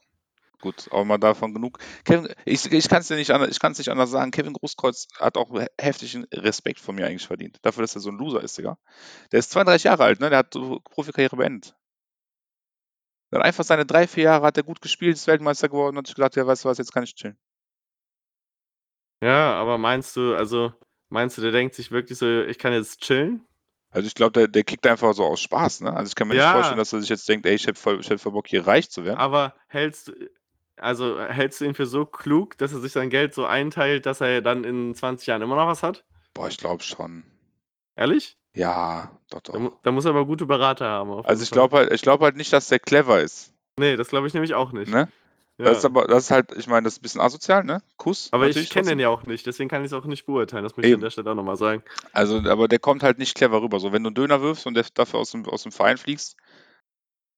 Gut, 0.63 0.87
aber 0.91 1.03
mal 1.03 1.17
davon 1.17 1.53
genug. 1.53 1.77
Kevin, 2.05 2.33
ich 2.45 2.71
ich 2.71 2.87
kann 2.87 3.01
es 3.01 3.09
dir 3.09 3.17
nicht, 3.17 3.31
anders- 3.31 3.49
ich 3.49 3.59
kann's 3.59 3.79
nicht 3.79 3.89
anders 3.89 4.11
sagen. 4.11 4.31
Kevin 4.31 4.53
Großkreuz 4.53 5.09
hat 5.19 5.35
auch 5.35 5.51
he- 5.51 5.67
heftigen 5.77 6.23
Respekt 6.33 6.79
von 6.79 6.95
mir 6.95 7.05
eigentlich 7.05 7.27
verdient. 7.27 7.59
Dafür, 7.63 7.81
dass 7.83 7.95
er 7.95 7.99
so 7.99 8.09
ein 8.09 8.17
Loser 8.17 8.41
ist, 8.41 8.57
Digga. 8.57 8.77
Der 9.33 9.39
ist 9.39 9.51
32 9.51 9.83
Jahre 9.83 10.05
alt, 10.05 10.21
ne? 10.21 10.29
Der 10.29 10.39
hat 10.39 10.53
so 10.53 10.79
Profikarriere 10.79 11.35
beendet. 11.35 11.75
Dann 13.31 13.41
einfach 13.41 13.65
seine 13.65 13.85
drei, 13.85 14.07
vier 14.07 14.23
Jahre 14.23 14.45
hat 14.45 14.55
er 14.55 14.63
gut 14.63 14.79
gespielt, 14.79 15.15
ist 15.17 15.27
Weltmeister 15.27 15.67
geworden 15.67 15.97
und 15.97 16.03
hat 16.03 16.07
sich 16.07 16.15
gedacht, 16.15 16.37
ja, 16.37 16.47
weißt 16.47 16.63
du 16.63 16.69
was, 16.69 16.77
jetzt 16.77 16.93
kann 16.93 17.03
ich 17.03 17.13
chillen. 17.13 17.37
Ja, 19.21 19.55
aber 19.55 19.77
meinst 19.77 20.15
du, 20.15 20.33
also 20.33 20.71
meinst 21.09 21.37
du, 21.37 21.41
der 21.41 21.51
denkt 21.51 21.75
sich 21.75 21.91
wirklich 21.91 22.17
so, 22.17 22.25
ich 22.43 22.57
kann 22.57 22.71
jetzt 22.71 23.01
chillen? 23.01 23.45
Also 23.89 24.07
ich 24.07 24.15
glaube, 24.15 24.31
der, 24.31 24.47
der 24.47 24.63
kickt 24.63 24.87
einfach 24.87 25.13
so 25.13 25.25
aus 25.25 25.41
Spaß, 25.41 25.81
ne? 25.81 25.93
Also 25.93 26.07
ich 26.09 26.15
kann 26.15 26.27
mir 26.29 26.35
nicht 26.35 26.43
Ja. 26.43 26.53
vorstellen, 26.53 26.77
dass 26.79 26.93
er 26.93 27.01
sich 27.01 27.09
jetzt 27.09 27.27
denkt, 27.27 27.45
ey, 27.45 27.53
ich 27.53 27.67
hätte 27.67 27.79
voll, 27.79 27.99
ich 27.99 28.21
voll 28.21 28.31
Bock, 28.31 28.47
hier 28.47 28.65
reich 28.65 28.89
zu 28.89 29.03
werden. 29.05 29.19
Aber 29.19 29.53
hältst 29.67 30.07
du, 30.07 30.13
also 30.77 31.19
hältst 31.19 31.61
du 31.61 31.65
ihn 31.65 31.73
für 31.75 31.85
so 31.85 32.05
klug, 32.05 32.57
dass 32.57 32.73
er 32.73 32.79
sich 32.79 32.91
sein 32.91 33.09
Geld 33.09 33.33
so 33.33 33.45
einteilt, 33.45 34.05
dass 34.05 34.21
er 34.21 34.41
dann 34.41 34.63
in 34.63 34.93
20 34.95 35.27
Jahren 35.27 35.41
immer 35.41 35.55
noch 35.55 35.67
was 35.67 35.83
hat? 35.83 36.03
Boah, 36.33 36.47
ich 36.47 36.57
glaube 36.57 36.83
schon. 36.83 37.23
Ehrlich? 37.95 38.37
Ja, 38.55 39.11
doch, 39.29 39.41
Da, 39.41 39.57
mu- 39.59 39.69
doch. 39.69 39.79
da 39.83 39.91
muss 39.91 40.05
er 40.05 40.11
aber 40.11 40.25
gute 40.25 40.45
Berater 40.45 40.87
haben. 40.87 41.11
Also 41.25 41.43
ich 41.43 41.51
glaube 41.51 41.77
halt, 41.77 41.91
ich 41.93 42.01
glaube 42.01 42.25
halt 42.25 42.35
nicht, 42.37 42.53
dass 42.53 42.67
der 42.67 42.79
clever 42.79 43.21
ist. 43.21 43.53
Nee, 43.79 43.95
das 43.95 44.09
glaube 44.09 44.27
ich 44.27 44.33
nämlich 44.33 44.53
auch 44.53 44.71
nicht. 44.71 44.91
Ne? 44.91 45.09
Ja. 45.57 45.65
Das 45.65 45.79
ist 45.79 45.85
aber, 45.85 46.05
das 46.07 46.25
ist 46.25 46.31
halt, 46.31 46.51
ich 46.55 46.67
meine, 46.67 46.83
das 46.85 46.93
ist 46.93 46.99
ein 46.99 47.03
bisschen 47.03 47.21
asozial, 47.21 47.63
ne? 47.63 47.81
Kuss. 47.97 48.29
aber 48.31 48.47
ich 48.47 48.69
kenne 48.71 48.89
den 48.89 48.99
ja 48.99 49.09
auch 49.09 49.23
nicht, 49.23 49.45
deswegen 49.45 49.69
kann 49.69 49.81
ich 49.83 49.87
es 49.91 49.93
auch 49.93 50.05
nicht 50.05 50.25
beurteilen. 50.25 50.63
Das 50.63 50.75
möchte 50.75 50.89
ich 50.89 50.95
an 50.95 51.01
der 51.01 51.11
Stelle 51.11 51.29
auch 51.31 51.35
nochmal 51.35 51.57
sagen. 51.57 51.83
Also, 52.11 52.37
aber 52.39 52.67
der 52.67 52.79
kommt 52.79 53.03
halt 53.03 53.19
nicht 53.19 53.35
clever 53.35 53.61
rüber. 53.61 53.79
So, 53.79 53.91
wenn 53.91 54.03
du 54.03 54.07
einen 54.09 54.15
Döner 54.15 54.41
wirfst 54.41 54.65
und 54.65 54.73
der 54.73 54.85
dafür 54.95 55.19
aus 55.19 55.31
dem, 55.31 55.45
aus 55.47 55.61
dem 55.63 55.71
Verein 55.71 55.97
fliegst, 55.97 56.35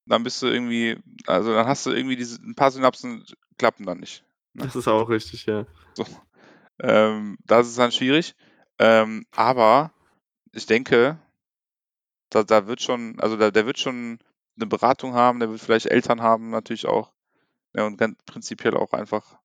dann 0.06 0.24
bist 0.24 0.42
du 0.42 0.48
irgendwie, 0.48 0.98
also 1.26 1.54
dann 1.54 1.68
hast 1.68 1.86
du 1.86 1.92
irgendwie 1.92 2.16
diese, 2.16 2.42
ein 2.42 2.56
paar 2.56 2.72
Synapsen 2.72 3.26
klappen 3.58 3.86
dann 3.86 4.00
nicht. 4.00 4.24
Ne? 4.54 4.66
Das 4.66 4.76
ist 4.76 4.88
auch 4.88 5.10
richtig, 5.10 5.46
ja. 5.46 5.66
Ähm, 6.80 7.38
das 7.46 7.68
ist 7.68 7.80
dann 7.80 7.92
schwierig. 7.92 8.36
Ähm, 8.80 9.26
aber 9.32 9.94
ich 10.52 10.66
denke, 10.66 11.20
da, 12.30 12.44
da 12.44 12.68
wird 12.68 12.82
schon, 12.82 13.20
also 13.20 13.38
da, 13.38 13.52
der 13.52 13.66
wird 13.66 13.80
schon 13.80 14.20
eine 14.58 14.68
Beratung 14.68 15.14
haben, 15.14 15.40
der 15.40 15.50
wird 15.50 15.62
vielleicht 15.62 15.88
Eltern 15.88 16.22
haben, 16.22 16.50
natürlich 16.50 16.86
auch. 16.86 17.14
Ja, 17.74 17.86
und 17.86 17.98
ganz 17.98 18.18
prinzipiell 18.26 18.76
auch 18.76 18.94
einfach, 18.94 19.38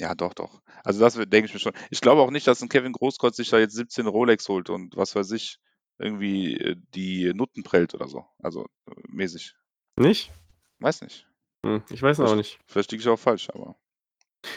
ja, 0.00 0.14
doch, 0.14 0.34
doch. 0.34 0.62
Also 0.84 1.00
das 1.00 1.16
wird, 1.16 1.32
denke 1.32 1.46
ich 1.46 1.54
mir 1.54 1.60
schon. 1.60 1.72
Ich 1.90 2.00
glaube 2.00 2.22
auch 2.22 2.30
nicht, 2.30 2.46
dass 2.46 2.62
ein 2.62 2.68
Kevin 2.68 2.92
Großkreuz 2.92 3.36
sich 3.36 3.50
da 3.50 3.58
jetzt 3.58 3.74
17 3.74 4.06
Rolex 4.06 4.48
holt 4.48 4.68
und 4.68 4.96
was 4.96 5.14
weiß 5.14 5.30
ich, 5.32 5.58
irgendwie 5.98 6.56
äh, 6.56 6.76
die 6.94 7.32
Nutten 7.34 7.62
prellt 7.62 7.94
oder 7.94 8.08
so. 8.08 8.26
Also 8.42 8.66
äh, 8.88 8.94
mäßig. 9.08 9.54
Nicht? 10.02 10.32
Weiß 10.80 11.02
nicht. 11.02 11.26
Hm, 11.64 11.82
ich 11.90 12.02
weiß 12.02 12.20
auch 12.20 12.34
nicht. 12.34 12.58
Vielleicht 12.66 12.90
liege 12.90 13.02
ich 13.02 13.08
auch 13.08 13.18
falsch, 13.18 13.48
aber 13.50 13.76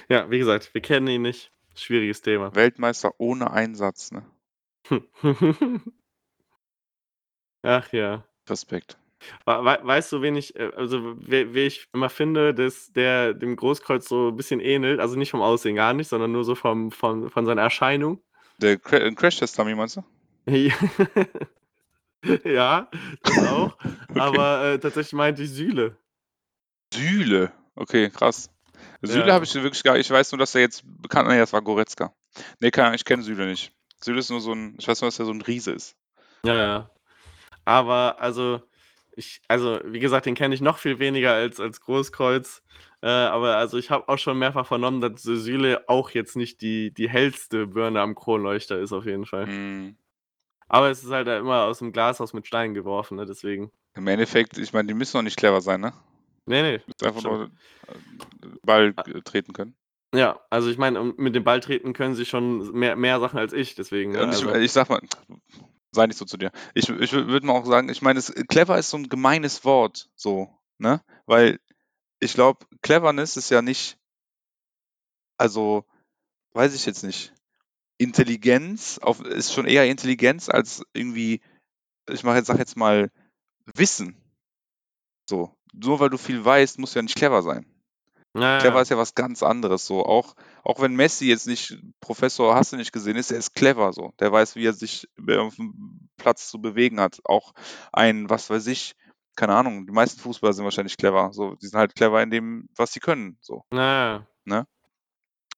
Ja, 0.09 0.29
wie 0.31 0.39
gesagt, 0.39 0.73
wir 0.73 0.81
kennen 0.81 1.07
ihn 1.07 1.21
nicht. 1.21 1.51
Schwieriges 1.75 2.21
Thema. 2.21 2.55
Weltmeister 2.55 3.13
ohne 3.19 3.51
Einsatz, 3.51 4.11
ne? 4.11 4.25
Ach 7.63 7.91
ja. 7.91 8.25
Respekt. 8.49 8.97
We 9.45 9.53
we 9.53 9.79
weißt 9.81 10.11
du, 10.11 10.21
wen 10.21 10.35
ich, 10.35 10.55
äh, 10.55 10.71
also 10.75 11.15
wer 11.17 11.55
ich 11.55 11.87
immer 11.93 12.09
finde, 12.09 12.53
dass 12.53 12.91
der 12.93 13.33
dem 13.33 13.55
Großkreuz 13.55 14.07
so 14.07 14.29
ein 14.29 14.35
bisschen 14.35 14.59
ähnelt, 14.59 14.99
also 14.99 15.15
nicht 15.15 15.31
vom 15.31 15.41
Aussehen 15.41 15.75
gar 15.75 15.93
nicht, 15.93 16.07
sondern 16.07 16.31
nur 16.31 16.43
so 16.43 16.55
vom, 16.55 16.91
von, 16.91 17.29
von 17.29 17.45
seiner 17.45 17.63
Erscheinung. 17.63 18.21
Der 18.59 18.77
Cra 18.77 18.97
äh, 18.97 19.11
Crash-Test-Dummy, 19.11 19.75
meinst 19.75 19.97
du? 19.97 20.03
ja, 22.43 22.89
das 23.23 23.37
auch. 23.47 23.77
Okay. 24.07 24.19
Aber 24.21 24.63
äh, 24.63 24.79
tatsächlich 24.79 25.11
meinte 25.11 25.43
ich 25.43 25.49
Sühle. 25.49 25.97
Süle. 26.93 27.51
Okay, 27.75 28.09
krass. 28.09 28.49
Süle 29.01 29.27
Ja. 29.27 29.33
habe 29.33 29.43
ich 29.43 29.53
wirklich 29.53 29.83
gar 29.83 29.97
Ich 29.97 30.09
weiß 30.09 30.31
nur, 30.31 30.39
dass 30.39 30.55
er 30.55 30.61
jetzt 30.61 30.83
bekannt 31.01 31.27
Nee, 31.27 31.37
das 31.37 31.51
war 31.51 31.61
Goretzka. 31.61 32.13
Nee, 32.61 32.71
keine 32.71 32.87
Ahnung, 32.87 32.95
ich 32.95 33.03
kenne 33.03 33.23
Süle 33.23 33.45
nicht. 33.45 33.73
Süle 34.01 34.19
ist 34.19 34.29
nur 34.29 34.39
so 34.39 34.53
ein, 34.53 34.75
ich 34.79 34.87
weiß 34.87 35.01
nur, 35.01 35.09
dass 35.09 35.19
er 35.19 35.25
so 35.25 35.33
ein 35.33 35.41
Riese 35.41 35.73
ist. 35.73 35.97
Ja, 36.45 36.55
ja. 36.55 36.89
Aber 37.65 38.21
also, 38.21 38.61
ich, 39.15 39.41
also, 39.47 39.79
wie 39.83 39.99
gesagt, 39.99 40.25
den 40.27 40.35
kenne 40.35 40.55
ich 40.55 40.61
noch 40.61 40.77
viel 40.77 40.99
weniger 40.99 41.33
als, 41.33 41.59
als 41.59 41.81
Großkreuz. 41.81 42.61
Äh, 43.01 43.07
aber 43.07 43.57
also 43.57 43.77
ich 43.77 43.89
habe 43.91 44.07
auch 44.07 44.17
schon 44.17 44.39
mehrfach 44.39 44.65
vernommen, 44.65 45.01
dass 45.01 45.21
Süle 45.23 45.87
auch 45.89 46.11
jetzt 46.11 46.35
nicht 46.35 46.61
die, 46.61 46.93
die 46.93 47.09
hellste 47.09 47.67
Birne 47.67 48.01
am 48.01 48.15
Kronleuchter 48.15 48.79
ist, 48.79 48.93
auf 48.93 49.05
jeden 49.05 49.25
Fall. 49.25 49.47
Hm. 49.47 49.97
Aber 50.67 50.89
es 50.89 51.03
ist 51.03 51.11
halt 51.11 51.27
immer 51.27 51.63
aus 51.63 51.79
dem 51.79 51.91
Glashaus 51.91 52.33
mit 52.33 52.47
Steinen 52.47 52.73
geworfen, 52.73 53.17
ne? 53.17 53.25
Deswegen. 53.25 53.71
Im 53.93 54.07
Endeffekt, 54.07 54.57
ich 54.57 54.73
meine, 54.73 54.87
die 54.87 54.93
müssen 54.93 55.17
doch 55.17 55.23
nicht 55.23 55.37
clever 55.37 55.61
sein, 55.61 55.81
ne? 55.81 55.93
Nee, 56.45 56.61
nee. 56.61 56.81
Müssen 56.85 57.05
einfach 57.05 57.23
nur 57.23 57.43
äh, 57.43 58.47
Ball 58.63 58.93
äh, 59.05 59.21
treten 59.21 59.53
können. 59.53 59.75
Ja, 60.13 60.39
also 60.49 60.69
ich 60.69 60.77
meine, 60.77 61.03
mit 61.17 61.35
dem 61.35 61.43
Ball 61.43 61.59
treten 61.59 61.93
können 61.93 62.15
sie 62.15 62.25
schon 62.25 62.71
mehr, 62.71 62.95
mehr 62.95 63.19
Sachen 63.19 63.39
als 63.39 63.53
ich, 63.53 63.75
deswegen. 63.75 64.11
ne? 64.11 64.19
Ich, 64.19 64.25
Also, 64.25 64.55
ich 64.55 64.71
sag 64.71 64.89
mal, 64.89 65.01
sei 65.91 66.07
nicht 66.07 66.17
so 66.17 66.25
zu 66.25 66.37
dir. 66.37 66.51
Ich, 66.73 66.87
ich 66.89 67.11
würde 67.11 67.45
mal 67.45 67.53
auch 67.53 67.65
sagen, 67.65 67.89
ich 67.89 68.01
meine, 68.01 68.21
clever 68.21 68.77
ist 68.77 68.89
so 68.89 68.97
ein 68.97 69.09
gemeines 69.09 69.65
Wort, 69.65 70.09
so, 70.15 70.49
ne? 70.77 71.01
Weil 71.25 71.59
ich 72.19 72.33
glaube, 72.33 72.65
Cleverness 72.81 73.37
ist 73.37 73.49
ja 73.49 73.61
nicht, 73.61 73.97
also, 75.37 75.85
weiß 76.53 76.73
ich 76.75 76.85
jetzt 76.85 77.03
nicht. 77.03 77.33
Intelligenz 77.97 78.97
auf, 78.97 79.21
ist 79.21 79.53
schon 79.53 79.65
eher 79.65 79.85
Intelligenz 79.85 80.49
als 80.49 80.83
irgendwie, 80.93 81.41
ich 82.09 82.23
mache 82.23 82.37
jetzt, 82.37 82.47
sag 82.47 82.59
jetzt 82.59 82.77
mal, 82.77 83.11
Wissen. 83.73 84.15
So. 85.29 85.55
Nur 85.73 85.99
weil 85.99 86.09
du 86.09 86.17
viel 86.17 86.43
weißt, 86.43 86.79
musst 86.79 86.95
du 86.95 86.99
ja 86.99 87.03
nicht 87.03 87.17
clever 87.17 87.41
sein. 87.41 87.65
naja. 88.33 88.59
Clever 88.59 88.81
ist 88.81 88.89
ja 88.89 88.97
was 88.97 89.15
ganz 89.15 89.43
anderes. 89.43 89.85
So, 89.85 90.05
auch, 90.05 90.35
auch 90.63 90.79
wenn 90.79 90.95
Messi 90.95 91.27
jetzt 91.27 91.47
nicht 91.47 91.77
Professor, 91.99 92.55
hast 92.55 92.71
du 92.71 92.77
nicht 92.77 92.93
gesehen, 92.93 93.17
ist 93.17 93.31
er 93.31 93.39
ist 93.39 93.55
clever 93.55 93.91
so. 93.91 94.13
Der 94.19 94.31
weiß, 94.31 94.55
wie 94.55 94.65
er 94.65 94.73
sich 94.73 95.09
auf 95.29 95.55
dem 95.55 96.09
Platz 96.17 96.49
zu 96.49 96.61
bewegen 96.61 96.99
hat. 96.99 97.19
Auch 97.25 97.53
ein, 97.91 98.29
was 98.29 98.49
weiß 98.49 98.67
ich, 98.67 98.95
keine 99.35 99.55
Ahnung, 99.55 99.85
die 99.85 99.91
meisten 99.91 100.19
Fußballer 100.21 100.53
sind 100.53 100.63
wahrscheinlich 100.63 100.97
clever. 100.97 101.31
So, 101.33 101.55
die 101.55 101.67
sind 101.67 101.77
halt 101.77 101.95
clever 101.95 102.21
in 102.23 102.29
dem, 102.29 102.69
was 102.75 102.93
sie 102.93 102.99
können. 102.99 103.37
So. 103.41 103.63
Naja. 104.45 104.67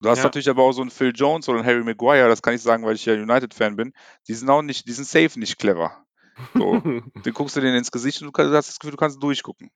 Du 0.01 0.09
hast 0.09 0.19
Ja. 0.19 0.23
natürlich 0.25 0.49
aber 0.49 0.63
auch 0.63 0.71
so 0.73 0.81
einen 0.81 0.91
Phil 0.91 1.11
Jones 1.15 1.49
oder 1.49 1.59
einen 1.59 1.67
Harry 1.67 1.83
Maguire, 1.83 2.27
das 2.29 2.41
kann 2.41 2.53
ich 2.53 2.61
sagen, 2.61 2.85
weil 2.85 2.95
ich 2.95 3.05
ja 3.05 3.13
United-Fan 3.13 3.75
bin. 3.75 3.93
Die 4.27 4.33
sind 4.33 4.49
auch 4.49 4.61
nicht, 4.61 4.87
die 4.87 4.91
sind 4.93 5.05
safe 5.07 5.39
nicht 5.39 5.57
clever. 5.57 6.05
So. 6.53 6.81
Dann 7.23 7.33
guckst 7.33 7.55
du 7.55 7.61
denen 7.61 7.77
ins 7.77 7.91
Gesicht 7.91 8.21
und 8.21 8.35
du, 8.37 8.43
hast 8.55 8.69
das 8.69 8.79
Gefühl, 8.79 8.91
du 8.91 8.97
kannst 8.97 9.21
durchgucken. 9.23 9.71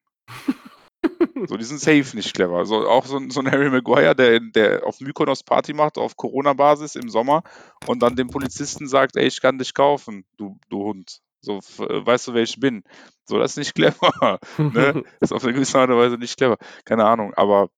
So, 1.47 1.57
die 1.57 1.63
sind 1.63 1.79
safe 1.79 2.15
nicht 2.15 2.35
clever. 2.35 2.65
So, 2.67 2.87
auch 2.87 3.05
so, 3.07 3.17
ein- 3.17 3.31
so 3.31 3.39
ein 3.39 3.49
Harry 3.49 3.69
Maguire, 3.71 4.13
der, 4.15 4.39
der 4.39 4.85
auf 4.85 4.99
Mykonos 4.99 5.41
Party 5.43 5.73
macht, 5.73 5.97
auf 5.97 6.15
Corona-Basis 6.15 6.95
im 6.95 7.09
Sommer 7.09 7.41
und 7.87 8.01
dann 8.03 8.15
dem 8.15 8.29
Polizisten 8.29 8.87
sagt, 8.87 9.15
ey, 9.15 9.25
ich 9.25 9.41
kann 9.41 9.57
dich 9.57 9.73
kaufen, 9.73 10.25
du, 10.37 10.59
du 10.69 10.83
Hund. 10.83 11.19
So, 11.43 11.57
weißt 11.57 12.27
du, 12.27 12.33
wer 12.35 12.43
ich 12.43 12.59
bin? 12.59 12.83
So, 13.25 13.39
das 13.39 13.51
ist 13.53 13.57
nicht 13.57 13.73
clever. 13.73 14.39
Ne? 14.59 15.03
Das 15.19 15.31
ist 15.31 15.33
auf 15.33 15.43
eine 15.43 15.53
gewisse 15.53 15.79
Art 15.79 15.89
und 15.89 15.97
Weise 15.97 16.17
nicht 16.17 16.37
clever. 16.37 16.57
Keine 16.85 17.05
Ahnung, 17.05 17.33
aber 17.33 17.69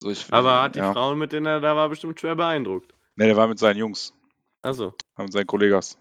so, 0.00 0.10
ich, 0.10 0.32
Aber 0.32 0.62
hat 0.62 0.74
die 0.74 0.80
ja. 0.80 0.92
Frauen, 0.92 1.18
mit 1.18 1.32
denen 1.32 1.46
er 1.46 1.60
da 1.60 1.74
war, 1.76 1.88
bestimmt 1.88 2.20
schwer 2.20 2.36
beeindruckt. 2.36 2.92
Ne, 3.16 3.26
der 3.26 3.36
war 3.36 3.48
mit 3.48 3.58
seinen 3.58 3.78
Jungs. 3.78 4.12
Achso. 4.62 4.94
haben 5.16 5.30
seinen 5.30 5.46
Kollegas. 5.46 5.98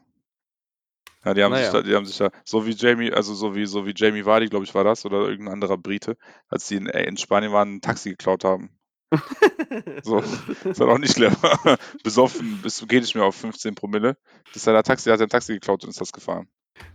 Ja, 1.23 1.34
die 1.34 1.43
haben 1.43 1.55
sich 1.55 1.65
Naja. 1.65 1.71
da, 1.73 1.81
die 1.81 1.95
haben 1.95 2.05
sich 2.05 2.17
da, 2.17 2.29
so 2.43 2.67
wie 2.67 2.71
Jamie, 2.73 3.12
also 3.12 3.34
so 3.34 3.55
wie, 3.55 3.65
so 3.65 3.86
wie 3.88 3.93
Jamie 3.95 4.25
Vardy, 4.25 4.47
glaube 4.47 4.65
ich, 4.65 4.75
war 4.75 4.84
das, 4.84 5.05
oder 5.05 5.27
irgendein 5.27 5.53
anderer 5.53 5.77
Brite, 5.77 6.17
als 6.49 6.67
die 6.67 6.75
in, 6.75 6.88
äh, 6.88 7.03
in 7.03 7.17
Spanien 7.17 7.51
waren, 7.51 7.75
ein 7.75 7.81
Taxi 7.81 8.10
geklaut 8.12 8.43
haben. 8.43 8.69
So, 10.03 10.19
ist 10.19 10.79
halt 10.79 10.81
auch 10.81 10.97
nicht 10.97 11.15
clever. 11.15 11.77
Besoffen, 12.03 12.62
bis 12.62 12.86
geht 12.88 13.01
nicht 13.01 13.15
mehr 13.15 13.25
auf 13.25 13.36
15 13.36 13.75
Promille. 13.75 14.17
Das 14.47 14.58
ist 14.58 14.67
ja 14.67 14.73
der 14.73 14.84
Taxi, 14.84 15.10
hat 15.10 15.19
ein 15.19 15.27
Taxi 15.27 15.53
geklaut 15.53 15.84
und 15.84 15.89
ist 15.89 15.99
das 15.99 16.13
gefahren. 16.13 16.47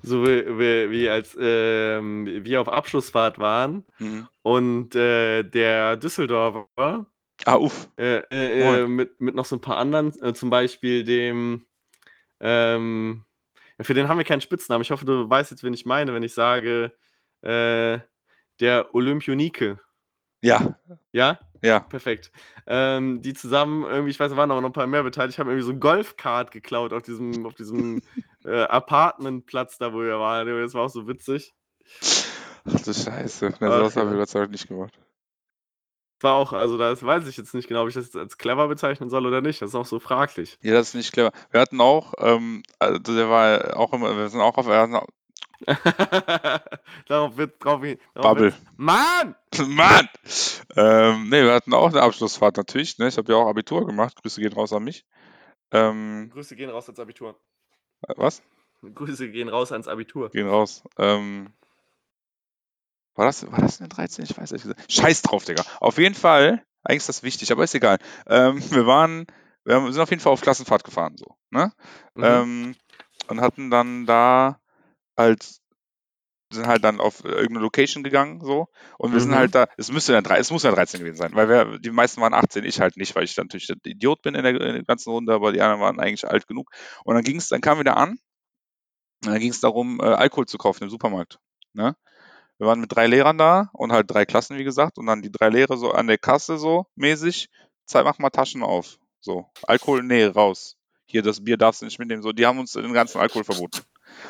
So 0.02 0.24
wie, 0.24 0.46
wie, 0.58 0.90
wie 0.90 1.08
als 1.08 1.36
ähm, 1.40 2.26
wir 2.44 2.60
auf 2.60 2.68
Abschlussfahrt 2.68 3.38
waren 3.38 3.84
Mhm. 3.98 4.28
und 4.42 4.94
äh, 4.94 5.42
der 5.42 5.96
Düsseldorfer 5.96 7.06
Ah, 7.46 7.56
uff. 7.56 7.88
äh, 7.98 8.18
äh, 8.30 8.64
Moin. 8.64 8.78
äh, 8.84 8.86
mit, 8.86 9.20
mit 9.20 9.34
noch 9.34 9.46
so 9.46 9.56
ein 9.56 9.60
paar 9.62 9.78
anderen, 9.78 10.12
äh, 10.22 10.34
zum 10.34 10.50
Beispiel 10.50 11.04
dem, 11.04 11.64
ähm, 12.40 13.24
ja, 13.78 13.84
für 13.84 13.94
den 13.94 14.08
haben 14.08 14.18
wir 14.18 14.24
keinen 14.24 14.42
Spitznamen. 14.42 14.82
Ich 14.82 14.90
hoffe, 14.90 15.06
du 15.06 15.28
weißt 15.28 15.50
jetzt, 15.50 15.62
wen 15.64 15.72
ich 15.72 15.86
meine, 15.86 16.12
wenn 16.12 16.22
ich 16.22 16.34
sage, 16.34 16.92
äh, 17.42 17.98
der 18.60 18.94
Olympionike. 18.94 19.78
Ja, 20.42 20.76
Ja? 21.12 21.38
ja. 21.62 21.80
Perfekt. 21.80 22.32
Ähm, 22.66 23.22
die 23.22 23.34
zusammen, 23.34 23.84
irgendwie, 23.84 24.10
ich 24.10 24.20
weiß, 24.20 24.30
da 24.30 24.36
waren 24.36 24.50
auch 24.50 24.60
noch 24.60 24.70
ein 24.70 24.72
paar 24.72 24.86
mehr 24.86 25.02
beteiligt, 25.02 25.38
haben 25.38 25.48
irgendwie 25.48 25.66
so 25.66 25.72
ein 25.72 25.80
Golfkart 25.80 26.50
geklaut 26.50 26.92
auf 26.92 27.02
diesem, 27.02 27.46
auf 27.46 27.54
diesem 27.54 28.02
äh, 28.44 28.62
Apartmentplatz 28.62 29.78
da, 29.78 29.92
wo 29.92 30.00
wir 30.00 30.18
waren. 30.18 30.46
Das 30.46 30.74
war 30.74 30.84
auch 30.84 30.90
so 30.90 31.06
witzig. 31.06 31.54
Ach 32.64 32.80
du 32.80 32.92
Scheiße. 32.92 33.54
Ach, 33.54 33.60
sowas 33.60 33.96
haben 33.96 34.08
ja. 34.08 34.12
wir 34.14 34.18
Gott 34.18 34.28
sei 34.28 34.40
Dank 34.40 34.52
nicht 34.52 34.68
gemacht. 34.68 34.98
War 36.22 36.34
auch, 36.34 36.52
also 36.52 36.76
das 36.76 37.02
weiß 37.02 37.26
ich 37.28 37.38
jetzt 37.38 37.54
nicht 37.54 37.66
genau, 37.66 37.82
ob 37.82 37.88
ich 37.88 37.94
das 37.94 38.04
jetzt 38.06 38.16
als 38.16 38.36
clever 38.36 38.68
bezeichnen 38.68 39.08
soll 39.08 39.26
oder 39.26 39.40
nicht. 39.40 39.62
Das 39.62 39.70
ist 39.70 39.74
auch 39.74 39.86
so 39.86 40.00
fraglich. 40.00 40.58
Ja, 40.60 40.74
das 40.74 40.88
ist 40.88 40.94
nicht 40.94 41.12
clever. 41.12 41.32
Wir 41.50 41.60
hatten 41.60 41.80
auch, 41.80 42.12
ähm, 42.18 42.62
also 42.78 42.98
der 42.98 43.30
war 43.30 43.78
auch 43.78 43.94
immer, 43.94 44.14
wir 44.14 44.28
sind 44.28 44.40
auch 44.40 44.58
auf, 44.58 44.66
darauf 47.06 47.36
wird 47.36 47.62
drauf 47.64 47.82
hin. 47.82 47.98
Bubble. 48.14 48.52
wird's- 48.52 48.60
Mann! 48.76 49.34
Mann! 49.68 50.08
Ähm, 50.76 51.28
nee, 51.28 51.42
wir 51.42 51.52
hatten 51.52 51.74
auch 51.74 51.88
eine 51.88 52.02
Abschlussfahrt 52.02 52.56
natürlich. 52.56 52.98
Ne? 52.98 53.08
Ich 53.08 53.16
habe 53.18 53.32
ja 53.32 53.38
auch 53.38 53.48
Abitur 53.48 53.86
gemacht. 53.86 54.16
Grüße 54.22 54.40
gehen 54.40 54.52
raus 54.52 54.72
an 54.72 54.84
mich. 54.84 55.04
Ähm, 55.72 56.30
Grüße 56.32 56.56
gehen 56.56 56.70
raus 56.70 56.86
ans 56.88 56.98
Abitur. 57.00 57.38
äh, 58.08 58.14
was? 58.16 58.42
Grüße 58.94 59.30
gehen 59.30 59.48
raus 59.48 59.72
ans 59.72 59.88
Abitur. 59.88 60.30
Gehen 60.30 60.48
raus. 60.48 60.82
Ähm, 60.98 61.52
War 63.14 63.26
das, 63.26 63.50
war 63.50 63.60
das 63.60 63.80
eine 63.80 63.88
13? 63.88 64.24
Ich 64.24 64.36
weiß 64.38 64.52
nicht. 64.52 64.66
Scheiß 64.88 65.22
drauf, 65.22 65.44
Digga. 65.44 65.62
Auf 65.80 65.98
jeden 65.98 66.14
Fall, 66.14 66.64
eigentlich 66.84 66.98
ist 66.98 67.08
das 67.08 67.22
wichtig, 67.22 67.52
aber 67.52 67.64
ist 67.64 67.74
egal. 67.74 67.98
Ähm, 68.26 68.62
wir 68.70 68.86
waren, 68.86 69.26
wir 69.64 69.92
sind 69.92 70.00
auf 70.02 70.10
jeden 70.10 70.22
Fall 70.22 70.32
auf 70.32 70.40
Klassenfahrt 70.40 70.84
gefahren, 70.84 71.16
so, 71.18 71.36
ne? 71.50 71.72
Mhm. 72.14 72.24
Ähm, 72.24 72.76
und 73.28 73.40
hatten 73.42 73.70
dann 73.70 74.06
da 74.06 74.59
halt, 75.20 75.46
sind 76.52 76.66
halt 76.66 76.82
dann 76.82 77.00
auf 77.00 77.24
irgendeine 77.24 77.60
Location 77.60 78.02
gegangen, 78.02 78.40
so. 78.44 78.66
Und 78.98 79.12
wir 79.12 79.20
sind 79.20 79.30
Mhm. 79.30 79.36
halt 79.36 79.54
da, 79.54 79.68
es 79.76 79.92
müsste 79.92 80.12
ja, 80.14 80.20
drei- 80.20 80.38
es 80.38 80.50
muss 80.50 80.64
ja 80.64 80.72
13 80.72 81.00
gewesen 81.00 81.16
sein, 81.16 81.30
weil 81.34 81.48
wir, 81.48 81.78
die 81.78 81.90
meisten 81.92 82.20
waren 82.20 82.34
18, 82.34 82.64
ich 82.64 82.80
halt 82.80 82.96
nicht, 82.96 83.14
weil 83.14 83.24
ich 83.24 83.36
natürlich 83.36 83.68
der 83.68 83.76
Idiot 83.84 84.22
bin 84.22 84.34
in 84.34 84.42
der, 84.42 84.52
in 84.60 84.74
der 84.74 84.82
ganzen 84.84 85.10
Runde, 85.10 85.32
aber 85.32 85.52
die 85.52 85.60
anderen 85.60 85.80
waren 85.80 86.00
eigentlich 86.00 86.26
alt 86.28 86.48
genug. 86.48 86.70
Und 87.04 87.14
dann 87.14 87.22
ging 87.24 87.36
es, 87.36 87.48
dann 87.48 87.60
kamen 87.60 87.80
wir 87.80 87.84
da 87.84 87.94
an, 87.94 88.18
und 89.24 89.32
dann 89.32 89.38
ging 89.40 89.50
es 89.50 89.60
darum, 89.60 90.00
äh, 90.00 90.04
Alkohol 90.04 90.46
zu 90.46 90.58
kaufen 90.58 90.84
im 90.84 90.90
Supermarkt, 90.90 91.38
ne? 91.72 91.96
Wir 92.58 92.66
waren 92.66 92.80
mit 92.80 92.92
drei 92.94 93.06
Lehrern 93.06 93.38
da 93.38 93.70
und 93.72 93.92
halt 93.92 94.10
drei 94.10 94.26
Klassen, 94.26 94.58
wie 94.58 94.64
gesagt, 94.64 94.98
und 94.98 95.06
dann 95.06 95.22
die 95.22 95.32
drei 95.32 95.48
Lehrer 95.48 95.76
so 95.78 95.92
an 95.92 96.06
der 96.08 96.18
Kasse 96.18 96.58
so 96.58 96.86
mäßig, 96.94 97.48
zeig, 97.86 98.04
mach 98.04 98.18
mal 98.18 98.30
Taschen 98.30 98.62
auf. 98.62 98.98
So, 99.20 99.46
Alkohol, 99.64 100.02
nee, 100.02 100.24
raus. 100.24 100.76
Hier, 101.06 101.22
das 101.22 101.42
Bier 101.44 101.56
darfst 101.56 101.82
du 101.82 101.86
nicht 101.86 101.98
mitnehmen. 101.98 102.22
So, 102.22 102.32
die 102.32 102.46
haben 102.46 102.58
uns 102.58 102.72
den 102.72 102.92
ganzen 102.92 103.18
Alkohol 103.20 103.44
verboten. 103.44 103.80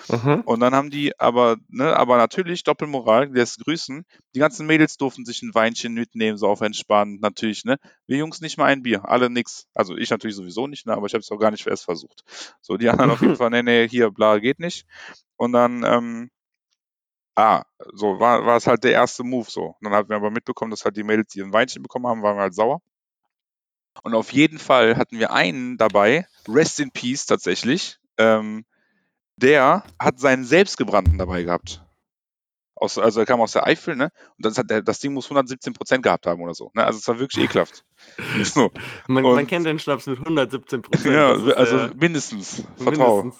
Mhm. 0.08 0.42
Und 0.44 0.60
dann 0.60 0.74
haben 0.74 0.90
die 0.90 1.18
aber, 1.18 1.56
ne, 1.68 1.96
aber 1.96 2.16
natürlich 2.16 2.64
Doppelmoral, 2.64 3.30
lässt 3.32 3.64
grüßen. 3.64 4.04
Die 4.34 4.38
ganzen 4.38 4.66
Mädels 4.66 4.96
durften 4.96 5.24
sich 5.24 5.42
ein 5.42 5.54
Weinchen 5.54 5.94
mitnehmen, 5.94 6.38
so 6.38 6.48
auf 6.48 6.60
entspannt, 6.60 7.20
natürlich, 7.20 7.64
ne. 7.64 7.78
Wir 8.06 8.18
Jungs 8.18 8.40
nicht 8.40 8.58
mal 8.58 8.66
ein 8.66 8.82
Bier, 8.82 9.08
alle 9.08 9.30
nix. 9.30 9.66
Also 9.74 9.96
ich 9.96 10.10
natürlich 10.10 10.36
sowieso 10.36 10.66
nicht, 10.66 10.86
ne, 10.86 10.94
aber 10.94 11.06
ich 11.06 11.14
habe 11.14 11.20
es 11.20 11.30
auch 11.30 11.38
gar 11.38 11.50
nicht 11.50 11.66
erst 11.66 11.84
versucht. 11.84 12.24
So, 12.60 12.76
die 12.76 12.88
anderen 12.88 13.10
auf 13.10 13.20
jeden 13.20 13.36
Fall, 13.36 13.50
nee, 13.50 13.62
nee, 13.62 13.88
hier, 13.88 14.10
bla, 14.10 14.38
geht 14.38 14.58
nicht. 14.60 14.86
Und 15.36 15.52
dann, 15.52 15.84
ähm, 15.84 16.30
ah, 17.34 17.64
so, 17.92 18.20
war, 18.20 18.44
war 18.46 18.56
es 18.56 18.66
halt 18.66 18.84
der 18.84 18.92
erste 18.92 19.24
Move 19.24 19.50
so. 19.50 19.76
Und 19.80 19.84
dann 19.84 19.94
haben 19.94 20.08
wir 20.08 20.16
aber 20.16 20.30
mitbekommen, 20.30 20.70
dass 20.70 20.84
halt 20.84 20.96
die 20.96 21.04
Mädels, 21.04 21.32
die 21.32 21.42
ein 21.42 21.52
Weinchen 21.52 21.82
bekommen 21.82 22.06
haben, 22.06 22.22
waren 22.22 22.36
wir 22.36 22.42
halt 22.42 22.54
sauer. 22.54 22.80
Und 24.02 24.14
auf 24.14 24.32
jeden 24.32 24.58
Fall 24.58 24.96
hatten 24.96 25.18
wir 25.18 25.32
einen 25.32 25.76
dabei, 25.76 26.26
Rest 26.48 26.80
in 26.80 26.90
Peace 26.90 27.26
tatsächlich, 27.26 27.98
ähm, 28.18 28.64
der 29.42 29.84
hat 29.98 30.18
seinen 30.20 30.44
selbstgebrannten 30.44 31.18
dabei 31.18 31.42
gehabt. 31.42 31.82
Aus, 32.74 32.96
also 32.96 33.20
er 33.20 33.26
kam 33.26 33.42
aus 33.42 33.52
der 33.52 33.66
Eifel, 33.66 33.94
ne? 33.94 34.10
Und 34.38 34.46
das, 34.46 34.56
hat, 34.56 34.66
das 34.70 35.00
Ding 35.00 35.12
muss 35.12 35.30
117% 35.30 36.00
gehabt 36.00 36.26
haben 36.26 36.40
oder 36.40 36.54
so. 36.54 36.70
Ne? 36.74 36.82
Also 36.82 36.98
es 36.98 37.06
war 37.08 37.18
wirklich 37.18 37.44
ekelhaft. 37.44 37.84
so. 38.42 38.70
Man, 39.06 39.22
man 39.22 39.46
kennt 39.46 39.66
den 39.66 39.78
Schnaps 39.78 40.06
mit 40.06 40.18
117 40.18 40.80
Prozent. 40.80 41.14
Ja, 41.14 41.32
also 41.54 41.90
mindestens. 41.94 42.64
Vertrau. 42.78 43.32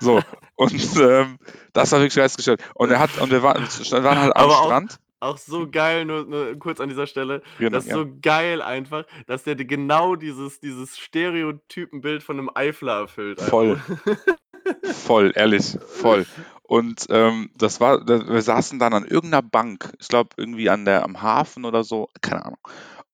So. 0.00 0.22
Und 0.56 0.96
ähm, 0.98 1.38
das 1.74 1.92
war 1.92 1.98
wirklich 1.98 2.16
geistesgestört. 2.16 2.62
Und 2.74 2.90
er 2.90 3.00
hat, 3.00 3.18
und 3.20 3.30
wir 3.30 3.42
waren, 3.42 3.62
wir 3.62 4.04
waren 4.04 4.18
halt 4.18 4.34
am 4.34 4.50
Strand. 4.50 4.98
Auch 5.20 5.36
so 5.36 5.68
geil, 5.68 6.04
nur, 6.04 6.24
nur 6.24 6.56
kurz 6.58 6.80
an 6.80 6.88
dieser 6.88 7.06
Stelle. 7.06 7.42
Genau, 7.58 7.70
Das 7.70 7.84
ist 7.84 7.90
ja. 7.90 7.96
so 7.96 8.06
geil 8.22 8.62
einfach, 8.62 9.04
dass 9.26 9.42
der 9.42 9.56
genau 9.56 10.14
dieses, 10.14 10.60
dieses 10.60 10.96
Stereotypenbild 10.96 12.22
von 12.22 12.38
einem 12.38 12.50
Eifler 12.54 13.00
erfüllt. 13.00 13.40
einfach. 13.40 13.50
Voll. 13.50 13.80
Voll, 14.82 15.32
ehrlich, 15.34 15.76
voll. 15.86 16.26
Und 16.62 17.06
ähm, 17.10 17.50
das 17.56 17.80
war, 17.80 18.06
wir 18.06 18.42
saßen 18.42 18.78
dann 18.78 18.92
an 18.92 19.04
irgendeiner 19.04 19.42
Bank, 19.42 19.92
ich 20.00 20.08
glaube 20.08 20.30
irgendwie 20.36 20.68
an 20.68 20.84
der 20.84 21.04
am 21.04 21.22
Hafen 21.22 21.64
oder 21.64 21.82
so, 21.84 22.08
keine 22.20 22.44
Ahnung. 22.44 22.58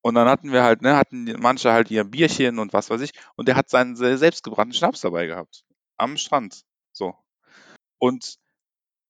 Und 0.03 0.17
dann 0.17 0.29
hatten 0.29 0.53
wir 0.53 0.63
halt, 0.65 0.83
ne, 0.83 0.97
hatten 0.97 1.35
manche 1.41 1.73
halt 1.73 1.91
ihr 1.91 2.05
Bierchen 2.05 2.59
und 2.59 2.73
was 2.73 2.91
weiß 2.91 3.01
ich, 3.01 3.13
und 3.37 3.49
der 3.49 3.57
hat 3.57 3.71
seinen 3.71 3.97
se- 3.97 4.19
selbstgebrannten 4.19 4.75
Schnaps 4.75 5.01
dabei 5.01 5.27
gehabt. 5.27 5.65
Am 5.97 6.17
Strand. 6.17 6.63
So. 6.93 7.15
Und 7.99 8.37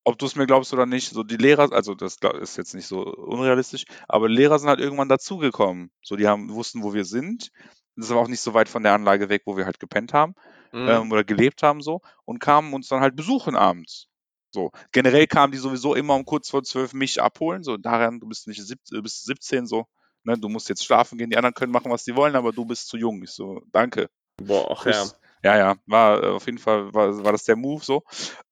ob 0.04 0.18
du 0.18 0.26
es 0.26 0.37
mir 0.37 0.46
glaubst 0.46 0.72
oder 0.74 0.87
nicht, 0.87 1.11
so 1.11 1.22
die 1.24 1.37
Lehrer, 1.37 1.72
also 1.72 1.94
das 1.94 2.18
ist 2.40 2.57
jetzt 2.57 2.74
nicht 2.74 2.87
so 2.87 3.04
unrealistisch, 3.04 3.85
aber 4.09 4.28
Lehrer 4.28 4.59
sind 4.59 4.68
halt 4.68 4.80
irgendwann 4.80 5.09
dazugekommen. 5.09 5.90
So, 6.02 6.16
die 6.16 6.28
haben, 6.28 6.50
wussten, 6.50 6.83
wo 6.83 6.94
wir 6.94 7.04
sind. 7.07 7.50
Das 7.96 8.11
war 8.11 8.18
auch 8.18 8.28
nicht 8.28 8.40
so 8.40 8.54
weit 8.54 8.68
von 8.68 8.83
der 8.83 8.92
Anlage 8.92 9.28
weg, 9.28 9.42
wo 9.46 9.57
wir 9.57 9.66
halt 9.66 9.80
gepennt 9.80 10.12
haben 10.12 10.35
Mhm. 10.74 10.88
ähm, 10.88 11.12
oder 11.12 11.22
gelebt 11.22 11.62
haben 11.62 11.83
so 11.83 12.00
und 12.24 12.40
kamen 12.40 12.74
uns 12.74 12.88
dann 12.88 13.00
halt 13.00 13.14
besuchen 13.14 13.54
abends. 13.54 14.09
So. 14.52 14.72
Generell 14.90 15.28
kamen 15.28 15.52
die 15.52 15.59
sowieso 15.59 15.94
immer 15.94 16.14
um 16.16 16.24
kurz 16.24 16.50
vor 16.50 16.64
zwölf 16.64 16.92
mich 16.92 17.22
abholen. 17.22 17.62
So, 17.62 17.76
daran, 17.76 18.18
du 18.18 18.26
bist 18.26 18.48
nicht 18.48 18.61
sieb, 18.61 18.80
du 18.90 19.00
bist 19.00 19.24
17, 19.24 19.66
so, 19.66 19.87
ne, 20.24 20.37
du 20.37 20.48
musst 20.48 20.68
jetzt 20.68 20.85
schlafen 20.85 21.16
gehen, 21.16 21.30
die 21.30 21.37
anderen 21.37 21.54
können 21.54 21.72
machen, 21.72 21.92
was 21.92 22.04
sie 22.04 22.16
wollen, 22.16 22.35
aber 22.35 22.50
du 22.52 22.64
bist 22.64 22.88
zu 22.88 22.96
jung. 22.96 23.22
Ich 23.22 23.30
so, 23.30 23.62
danke. 23.72 24.09
Boah, 24.42 24.68
ach 24.70 24.87
ja. 24.87 25.04
Ja, 25.44 25.59
ja, 25.59 25.76
war 25.87 26.22
äh, 26.22 26.28
auf 26.28 26.46
jeden 26.46 26.59
Fall, 26.59 26.92
war, 26.94 27.22
war 27.22 27.33
das 27.33 27.44
der 27.44 27.57
Move 27.57 27.85
so. 27.85 28.02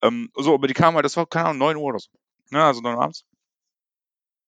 Ähm, 0.01 0.29
so, 0.35 0.53
aber 0.53 0.67
die 0.67 0.73
kamen 0.73 0.95
halt, 0.95 1.05
das 1.05 1.17
war, 1.17 1.25
keine 1.25 1.47
Ahnung, 1.47 1.57
9 1.57 1.75
Uhr 1.77 1.83
oder 1.83 1.99
so. 1.99 2.09
Ja, 2.51 2.67
also 2.67 2.81
9 2.81 2.95
Uhr 2.95 3.01
abends. 3.01 3.25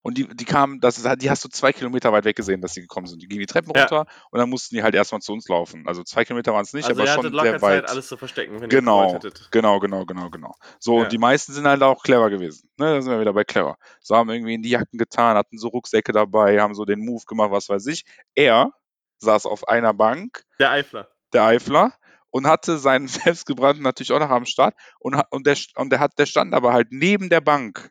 Und 0.06 0.16
die, 0.18 0.28
die 0.28 0.44
kamen, 0.44 0.80
das 0.80 0.98
ist, 0.98 1.04
halt- 1.06 1.20
die 1.22 1.30
hast 1.30 1.44
du 1.44 1.48
zwei 1.48 1.72
Kilometer 1.72 2.12
weit 2.12 2.24
weg 2.24 2.36
gesehen, 2.36 2.60
dass 2.60 2.74
die 2.74 2.80
gekommen 2.80 3.06
sind. 3.06 3.20
Die 3.22 3.26
gingen 3.28 3.40
die 3.40 3.46
Treppen 3.46 3.72
Ja. 3.74 3.82
runter 3.82 4.06
und 4.30 4.38
dann 4.38 4.48
mussten 4.48 4.74
die 4.76 4.82
halt 4.82 4.94
erstmal 4.94 5.20
zu 5.20 5.32
uns 5.32 5.48
laufen. 5.48 5.86
Also 5.86 6.04
zwei 6.04 6.24
Kilometer 6.24 6.52
waren 6.52 6.62
es 6.62 6.72
nicht, 6.72 6.86
Also 6.88 7.00
aber 7.02 7.10
ihr 7.10 7.14
schon 7.14 7.32
sehr 7.32 7.60
weit. 7.62 7.82
Zeit, 7.82 7.90
alles 7.90 8.06
zu 8.08 8.16
verstecken, 8.16 8.54
wenn 8.54 8.62
ihr 8.62 8.68
Genau. 8.68 9.14
hättet. 9.14 9.48
Genau, 9.50 9.78
genau, 9.80 10.04
genau, 10.04 10.30
genau. 10.30 10.54
So, 10.78 10.96
Ja. 10.98 11.02
und 11.04 11.12
die 11.12 11.18
meisten 11.18 11.52
sind 11.52 11.66
halt 11.66 11.82
auch 11.82 12.02
clever 12.02 12.30
gewesen. 12.30 12.68
Ne, 12.78 12.94
da 12.94 13.02
sind 13.02 13.10
wir 13.12 13.20
wieder 13.20 13.32
bei 13.32 13.44
clever. 13.44 13.76
So 14.00 14.14
haben 14.16 14.30
irgendwie 14.30 14.54
in 14.54 14.62
die 14.62 14.70
Jacken 14.70 14.98
getan, 14.98 15.36
hatten 15.36 15.58
so 15.58 15.68
Rucksäcke 15.68 16.12
dabei, 16.12 16.60
haben 16.60 16.74
so 16.74 16.84
den 16.84 17.04
Move 17.04 17.24
gemacht, 17.26 17.50
was 17.50 17.68
weiß 17.68 17.86
ich. 17.88 18.04
Er 18.34 18.72
saß 19.18 19.46
auf 19.46 19.66
einer 19.66 19.92
Bank, 19.94 20.44
Der 20.60 20.70
Eifler. 20.70 21.08
der 21.32 21.44
Eifler, 21.44 21.92
und 22.30 22.46
hatte 22.46 22.76
seinen 22.78 23.08
selbstgebrannten 23.44 23.82
natürlich 23.82 24.12
auch 24.12 24.20
noch 24.20 24.30
am 24.30 24.44
Start. 24.44 24.74
Und, 25.00 25.20
und, 25.30 25.46
der, 25.46 25.56
und 25.76 25.90
der, 25.90 26.00
hat, 26.00 26.18
der 26.18 26.26
stand 26.26 26.54
aber 26.54 26.72
halt 26.72 26.88
neben 26.90 27.28
der 27.30 27.40
Bank. 27.40 27.90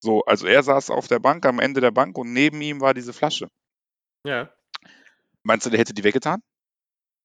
So, 0.00 0.22
also 0.24 0.46
er 0.46 0.62
saß 0.62 0.90
auf 0.90 1.08
der 1.08 1.18
Bank, 1.18 1.46
am 1.46 1.58
Ende 1.58 1.80
der 1.80 1.90
Bank, 1.90 2.18
und 2.18 2.32
neben 2.32 2.60
ihm 2.60 2.80
war 2.80 2.94
diese 2.94 3.12
Flasche. 3.12 3.48
Ja. 4.24 4.50
Meinst 5.42 5.66
du, 5.66 5.70
der 5.70 5.80
hätte 5.80 5.94
die 5.94 6.04
weggetan? 6.04 6.42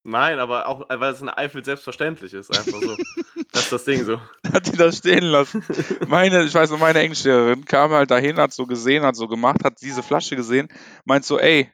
Nein, 0.04 0.40
aber 0.40 0.66
auch, 0.66 0.88
weil 0.88 1.12
es 1.12 1.20
in 1.20 1.28
Eifel 1.28 1.64
selbstverständlich 1.64 2.34
ist, 2.34 2.50
einfach 2.50 2.80
so. 2.80 2.96
das 3.52 3.64
ist 3.64 3.72
das 3.72 3.84
Ding 3.84 4.04
so. 4.04 4.20
hat 4.52 4.66
die 4.66 4.76
da 4.76 4.90
stehen 4.90 5.24
lassen. 5.24 5.64
Meine, 6.08 6.42
ich 6.44 6.54
weiß 6.54 6.70
noch, 6.70 6.78
meine 6.78 6.98
Englischlehrerin 6.98 7.64
kam 7.64 7.92
halt 7.92 8.10
dahin, 8.10 8.36
hat 8.38 8.52
so 8.52 8.66
gesehen, 8.66 9.04
hat 9.04 9.14
so 9.14 9.28
gemacht, 9.28 9.62
hat 9.64 9.80
diese 9.80 10.02
Flasche 10.02 10.34
gesehen, 10.34 10.68
meint 11.04 11.24
so, 11.24 11.38
ey, 11.38 11.70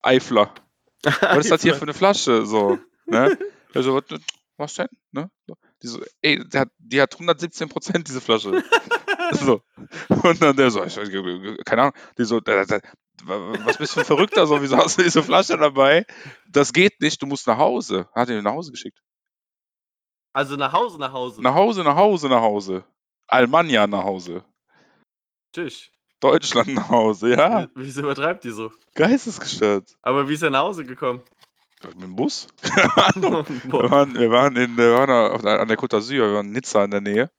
Eifler, 0.00 0.54
was 1.02 1.38
ist 1.38 1.50
das 1.50 1.62
hier 1.62 1.74
für 1.74 1.82
eine 1.82 1.94
Flasche? 1.94 2.46
So, 2.46 2.78
ne? 3.06 3.38
Also, 3.74 3.94
was, 3.94 4.20
was 4.56 4.74
denn? 4.74 4.88
Ne? 5.12 5.30
Die 5.82 5.86
so, 5.86 6.02
ey, 6.22 6.42
die 6.48 6.58
hat, 6.58 6.70
die 6.78 7.00
hat 7.00 7.12
117 7.14 7.68
Prozent, 7.68 8.08
diese 8.08 8.20
Flasche. 8.20 8.62
so. 9.34 9.62
Und 10.22 10.42
dann 10.42 10.56
der 10.56 10.70
so, 10.70 10.84
ich 10.84 10.96
weiß, 10.96 11.10
keine 11.64 11.82
Ahnung, 11.82 11.94
die 12.16 12.24
so, 12.24 12.40
was 12.44 13.76
bist 13.78 13.96
du 13.96 14.04
Verrückter, 14.04 14.46
so, 14.46 14.60
wieso 14.62 14.76
hast 14.76 14.98
du 14.98 15.02
diese 15.02 15.22
Flasche 15.22 15.56
dabei? 15.56 16.06
Das 16.48 16.72
geht 16.72 17.00
nicht, 17.00 17.20
du 17.20 17.26
musst 17.26 17.46
nach 17.46 17.58
Hause. 17.58 18.08
Hat 18.14 18.28
ihn 18.28 18.42
nach 18.42 18.52
Hause 18.52 18.70
geschickt. 18.70 18.98
Also 20.32 20.56
nach 20.56 20.72
Hause, 20.72 20.98
nach 20.98 21.12
Hause. 21.12 21.42
Nach 21.42 21.54
Hause, 21.54 21.82
nach 21.82 21.96
Hause, 21.96 22.28
nach 22.28 22.42
Hause. 22.42 22.84
Almania 23.26 23.86
nach 23.86 24.04
Hause. 24.04 24.44
Tschüss. 25.54 25.90
Deutschland 26.20 26.74
nach 26.74 26.88
Hause, 26.88 27.30
ja. 27.30 27.62
Wie- 27.74 27.84
Wieso 27.86 28.02
übertreibt 28.02 28.44
die 28.44 28.50
so? 28.50 28.72
Geistesgestört. 28.94 29.96
Aber 30.02 30.28
wie 30.28 30.34
ist 30.34 30.42
er 30.42 30.50
nach 30.50 30.60
Hause 30.62 30.84
gekommen? 30.84 31.22
Mit 31.84 32.02
dem 32.02 32.16
Bus? 32.16 32.48
wir, 32.62 33.90
waren, 33.90 34.14
wir 34.14 34.30
waren, 34.30 34.56
in, 34.56 34.76
wir 34.76 34.94
waren 34.94 35.32
auf 35.32 35.44
an 35.44 35.68
der 35.68 35.78
Côte 35.78 35.96
d'Azur, 35.96 36.10
wir 36.26 36.34
waren 36.34 36.46
in 36.46 36.52
Nizza 36.52 36.84
in 36.84 36.90
der 36.90 37.00
Nähe. 37.00 37.30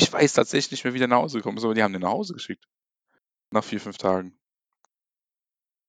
Ich 0.00 0.12
weiß 0.12 0.32
tatsächlich 0.32 0.72
nicht 0.72 0.84
mehr, 0.84 0.94
wie 0.94 0.98
der 0.98 1.08
nach 1.08 1.18
Hause 1.18 1.38
gekommen 1.38 1.58
ist, 1.58 1.64
aber 1.64 1.74
die 1.74 1.82
haben 1.82 1.92
den 1.92 2.02
nach 2.02 2.10
Hause 2.10 2.32
geschickt. 2.34 2.66
Nach 3.52 3.64
vier, 3.64 3.80
fünf 3.80 3.98
Tagen. 3.98 4.38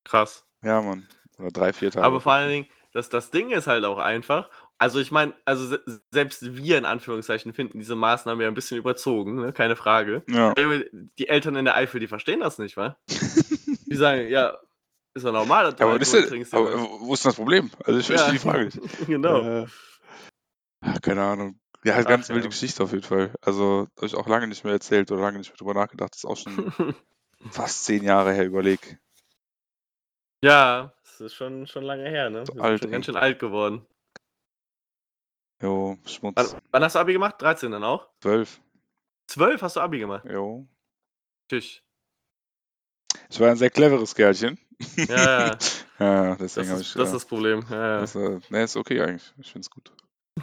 Krass. 0.04 0.46
Ja, 0.64 0.82
Mann. 0.82 1.08
Oder 1.38 1.52
drei, 1.52 1.74
vier 1.74 1.92
Tage. 1.92 2.06
Aber 2.06 2.22
vor 2.22 2.34
allen 2.34 2.50
Dingen, 2.50 2.68
das, 2.94 3.10
das 3.10 3.32
Ding 3.32 3.52
ist 3.52 3.68
halt 3.68 3.86
auch 3.86 3.98
einfach. 3.98 4.50
Also 4.78 5.00
ich 5.00 5.12
meine, 5.12 5.34
also 5.46 5.66
se 5.68 6.02
selbst 6.12 6.56
wir 6.56 6.78
in 6.78 6.86
Anführungszeichen 6.86 7.54
finden 7.54 7.80
diese 7.80 7.96
Maßnahme 7.96 8.44
ja 8.44 8.50
ein 8.50 8.56
bisschen 8.56 8.78
überzogen, 8.78 9.36
ne? 9.36 9.54
keine 9.54 9.76
Frage. 9.76 10.24
Ja. 10.28 10.56
Die 10.56 11.28
Eltern 11.28 11.56
in 11.56 11.66
der 11.66 11.76
Eifel, 11.76 12.00
die 12.00 12.08
verstehen 12.08 12.40
das 12.40 12.58
nicht, 12.58 12.78
wa? 12.78 12.98
Die 13.08 13.96
sagen, 13.96 14.28
ja, 14.28 14.58
ist 15.14 15.24
ja 15.24 15.32
normal, 15.32 15.66
dass 15.66 15.76
du 15.76 15.84
Aber, 15.84 16.02
ist, 16.02 16.12
trinkst. 16.12 16.54
aber 16.54 16.74
wo 17.00 17.14
ist 17.14 17.24
denn 17.24 17.30
das 17.30 17.36
Problem? 17.36 17.70
Also 17.84 18.00
ich 18.00 18.08
verstehe 18.08 18.34
die 18.34 18.40
Frage 18.40 18.66
nicht. 18.66 18.80
genau. 19.08 19.42
Äh, 19.42 19.68
keine 21.02 21.24
Ahnung. 21.24 21.61
Ja, 21.84 21.96
halt 21.96 22.06
Ach, 22.06 22.10
ganz 22.12 22.28
ja. 22.28 22.36
wilde 22.36 22.50
Geschichte 22.50 22.84
auf 22.84 22.92
jeden 22.92 23.04
Fall. 23.04 23.34
Also, 23.42 23.88
habe 23.98 24.06
ich 24.06 24.16
auch 24.16 24.28
lange 24.28 24.48
nicht 24.48 24.64
mehr 24.64 24.74
erzählt 24.74 25.12
oder 25.12 25.22
lange 25.22 25.40
nicht 25.40 25.50
mehr 25.50 25.58
drüber 25.58 25.74
nachgedacht. 25.74 26.12
Das 26.14 26.20
ist 26.20 26.26
auch 26.26 26.38
schon 26.38 26.74
fast 27.52 27.86
zehn 27.86 28.04
Jahre 28.04 28.34
her, 28.34 28.46
überleg. 28.46 29.00
ja, 30.44 30.94
das 31.04 31.22
ist 31.22 31.34
schon, 31.34 31.66
schon 31.68 31.84
lange 31.84 32.08
her, 32.10 32.30
ne? 32.30 32.44
Wir 32.54 32.64
alt, 32.64 32.82
schon 32.82 32.92
ganz 32.92 33.06
schön 33.06 33.16
alt 33.16 33.40
geworden. 33.40 33.86
Jo, 35.62 35.98
Schmutz. 36.06 36.34
Wann, 36.36 36.62
wann 36.72 36.84
hast 36.84 36.96
du 36.96 37.00
Abi 37.00 37.14
gemacht? 37.14 37.36
13 37.42 37.72
dann 37.72 37.84
auch? 37.84 38.08
Zwölf. 38.22 38.60
12 39.28 39.62
hast 39.62 39.76
du 39.76 39.80
Abi 39.82 40.00
gemacht. 40.00 40.26
Jo. 40.26 40.68
Tschüss. 41.50 41.82
Ich 43.30 43.40
war 43.40 43.50
ein 43.50 43.58
sehr 43.58 43.70
cleveres 43.70 44.16
Kerlchen. 44.16 44.58
Ja, 44.96 45.48
ja. 45.50 45.58
Ja, 46.00 46.30
Das 46.36 46.56
deswegen 46.56 46.70
habe 46.72 46.82
ist, 46.82 46.88
ich. 46.88 46.94
das 46.94 47.04
ist 47.04 47.10
ja, 47.10 47.14
das 47.14 47.26
Problem. 47.26 47.64
Ja, 47.70 48.00
das, 48.00 48.16
äh, 48.16 48.40
nee, 48.50 48.64
ist 48.64 48.76
okay 48.76 49.02
eigentlich. 49.02 49.32
Ich 49.38 49.52
finde 49.52 49.66
es 49.66 49.70
gut. 49.70 49.92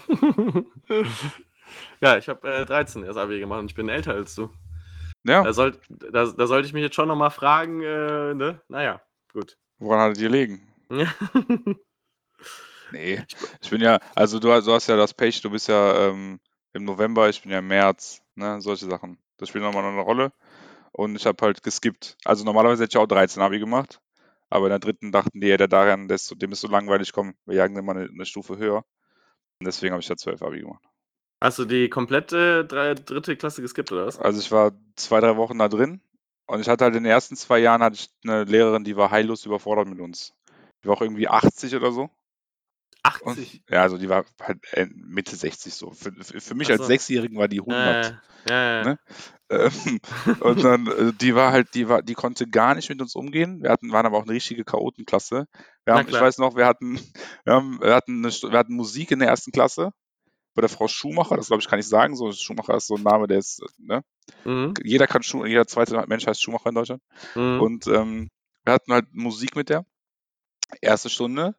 ja. 2.01 2.17
ich 2.19 2.29
habe 2.29 2.49
äh, 2.51 2.65
13 2.67 3.05
erst 3.05 3.19
Abi 3.19 3.39
gemacht 3.41 3.61
und 3.61 3.67
ich 3.71 3.75
bin 3.75 3.89
älter 3.89 4.15
als 4.15 4.35
du. 4.35 4.51
Ja, 5.25 5.43
Da, 5.43 5.53
soll, 5.53 5.79
da, 5.89 6.27
da 6.27 6.47
sollte 6.47 6.67
ich 6.67 6.73
mich 6.73 6.83
jetzt 6.83 6.95
schon 6.95 7.09
nochmal 7.09 7.31
fragen, 7.31 7.83
äh, 7.83 8.35
ne? 8.35 8.61
Naja, 8.69 9.01
gut. 9.33 9.59
woran 9.79 10.01
hat 10.01 10.13
es 10.13 10.19
gelegen? 10.19 10.67
Ja. 10.91 11.13
Nee, 12.91 13.23
ich 13.61 13.69
bin 13.71 13.83
ja, 13.83 13.99
also 14.15 14.39
du, 14.39 14.51
hast- 14.51 14.67
du 14.67 14.73
hast 14.73 14.87
ja 14.87 14.97
das 14.97 15.13
Pech, 15.13 15.43
du 15.43 15.51
bist 15.51 15.69
ja 15.69 16.09
ähm, 16.09 16.41
im 16.73 16.85
November, 16.85 17.29
ich 17.29 17.43
bin 17.43 17.53
ja 17.53 17.59
im 17.59 17.69
März, 17.69 18.23
ne, 18.35 18.61
solche 18.63 18.87
Sachen. 18.87 19.19
Das 19.37 19.51
spielt 19.51 19.63
nochmal 19.63 19.85
eine 19.85 20.01
Rolle. 20.01 20.33
Und 20.93 21.15
ich 21.17 21.27
habe 21.27 21.37
halt 21.45 21.63
geskippt. 21.63 22.17
Also 22.25 22.45
normalerweise 22.45 22.85
hätte 22.85 22.97
ich 22.97 23.03
auch 23.03 23.07
13 23.07 23.43
Abi 23.43 23.59
gemacht, 23.59 24.01
aber 24.49 24.67
in 24.67 24.71
der 24.71 24.79
dritten 24.79 25.13
dachten 25.13 25.41
die, 25.41 25.49
ja, 25.49 25.59
der 25.59 25.69
so- 26.19 26.35
dem 26.35 26.53
ist 26.53 26.63
so 26.63 26.69
langweilig, 26.69 27.13
komm, 27.13 27.35
wir 27.45 27.57
jagen 27.57 27.75
den 27.75 27.85
mal 27.85 27.97
eine, 27.97 28.09
eine 28.09 28.25
Stufe 28.27 28.57
höher. 28.57 28.85
Deswegen 29.61 29.93
habe 29.93 30.01
ich 30.01 30.09
da 30.09 30.17
12 30.17 30.43
Abi 30.43 30.61
gemacht. 30.61 30.85
Hast 31.43 31.59
du 31.59 31.65
die 31.65 31.89
komplette 31.89 32.65
drei, 32.65 32.95
dritte 32.95 33.37
Klasse 33.37 33.63
geskippt, 33.63 33.93
oder 33.93 34.07
was? 34.07 34.19
Also 34.19 34.41
ich 34.41 34.51
war 34.51 34.73
zwei, 34.97 35.21
drei 35.21 35.37
Wochen 35.37 35.59
da 35.59 35.69
drin 35.69 36.01
und 36.47 36.61
ich 36.61 36.69
hatte 36.69 36.85
halt 36.85 36.97
in 36.97 37.05
den 37.05 37.11
ersten 37.11 37.37
zwei 37.37 37.59
Jahren 37.59 37.83
hatte 37.83 37.97
ich 37.97 38.11
eine 38.25 38.45
Lehrerin, 38.45 38.85
die 38.85 38.97
war 38.97 39.11
heillos 39.11 39.47
überfordert 39.47 39.89
mit 39.89 40.01
uns. 40.01 40.35
Die 40.83 40.89
war 40.89 40.97
auch 40.97 41.03
irgendwie 41.03 41.29
80 41.29 41.75
oder 41.77 41.93
so. 41.93 42.11
Und, 43.23 43.39
80. 43.39 43.63
ja, 43.69 43.83
also 43.83 43.99
die 43.99 44.09
war 44.09 44.25
halt 44.41 44.59
äh, 44.73 44.87
Mitte 44.95 45.37
60 45.37 45.75
so. 45.75 45.91
Für, 45.91 46.13
für, 46.13 46.55
mich 46.55 46.69
Ach 46.69 46.73
als 46.73 46.83
so. 46.83 46.87
Sechsjährigen 46.87 47.39
war 47.39 47.49
die 47.49 47.61
100. 47.61 48.07
Äh, 48.07 48.51
ja, 48.51 48.77
ja. 48.77 48.85
Ne? 48.85 48.99
Ähm, 49.51 50.01
und 50.41 50.65
dann, 50.65 50.87
äh, 50.87 51.13
die 51.13 51.35
war 51.35 51.53
halt, 51.53 51.75
die 51.75 51.89
war, 51.89 52.03
die 52.03 52.15
konnte 52.15 52.47
gar 52.47 52.75
nicht 52.75 52.89
mit 52.89 53.01
uns 53.01 53.15
umgehen. 53.15 53.63
Wir 53.63 53.71
hatten, 53.71 53.93
waren 53.93 54.07
aber 54.07 54.19
auch 54.19 54.25
eine 54.25 54.33
richtige 54.33 54.65
Chaotenklasse. 54.65 55.47
Wir 55.85 55.95
haben, 55.95 56.09
ich 56.09 56.21
weiß 56.21 56.39
noch, 56.39 56.57
wir 56.57 56.67
hatten, 56.67 57.01
wir 57.45 57.55
haben, 57.55 57.81
wir 57.81 57.95
hatten, 57.95 58.25
eine, 58.25 58.33
wir 58.33 58.59
hatten 58.59 58.75
Musik 58.75 59.11
in 59.11 59.19
der 59.19 59.29
ersten 59.29 59.53
Klasse 59.53 59.93
bei 60.55 60.61
der 60.61 60.69
Frau 60.69 60.89
Schumacher. 60.89 61.37
Das 61.37 61.49
glaube 61.49 61.63
ich 61.63 61.69
kann 61.69 61.79
ich 61.79 61.89
sagen. 61.89 62.17
So 62.17 62.33
Schumacher 62.33 62.77
ist 62.77 62.89
so 62.89 62.97
ein 62.97 63.03
Name, 63.03 63.27
der 63.27 63.39
ist, 63.39 63.63
ne? 63.79 64.03
Mhm. 64.45 64.75
Jeder 64.83 65.07
kann 65.07 65.23
Schu 65.23 65.45
jeder 65.45 65.67
zweite 65.67 66.05
Mensch 66.07 66.27
heißt 66.27 66.43
Schumacher 66.43 66.69
in 66.69 66.75
Deutschland. 66.75 67.03
Mhm. 67.35 67.61
Und 67.61 67.87
ähm, 67.87 68.29
wir 68.65 68.73
hatten 68.73 68.93
halt 68.93 69.07
Musik 69.13 69.57
mit 69.57 69.69
der. 69.69 69.85
Erste 70.83 71.09
Stunde. 71.09 71.55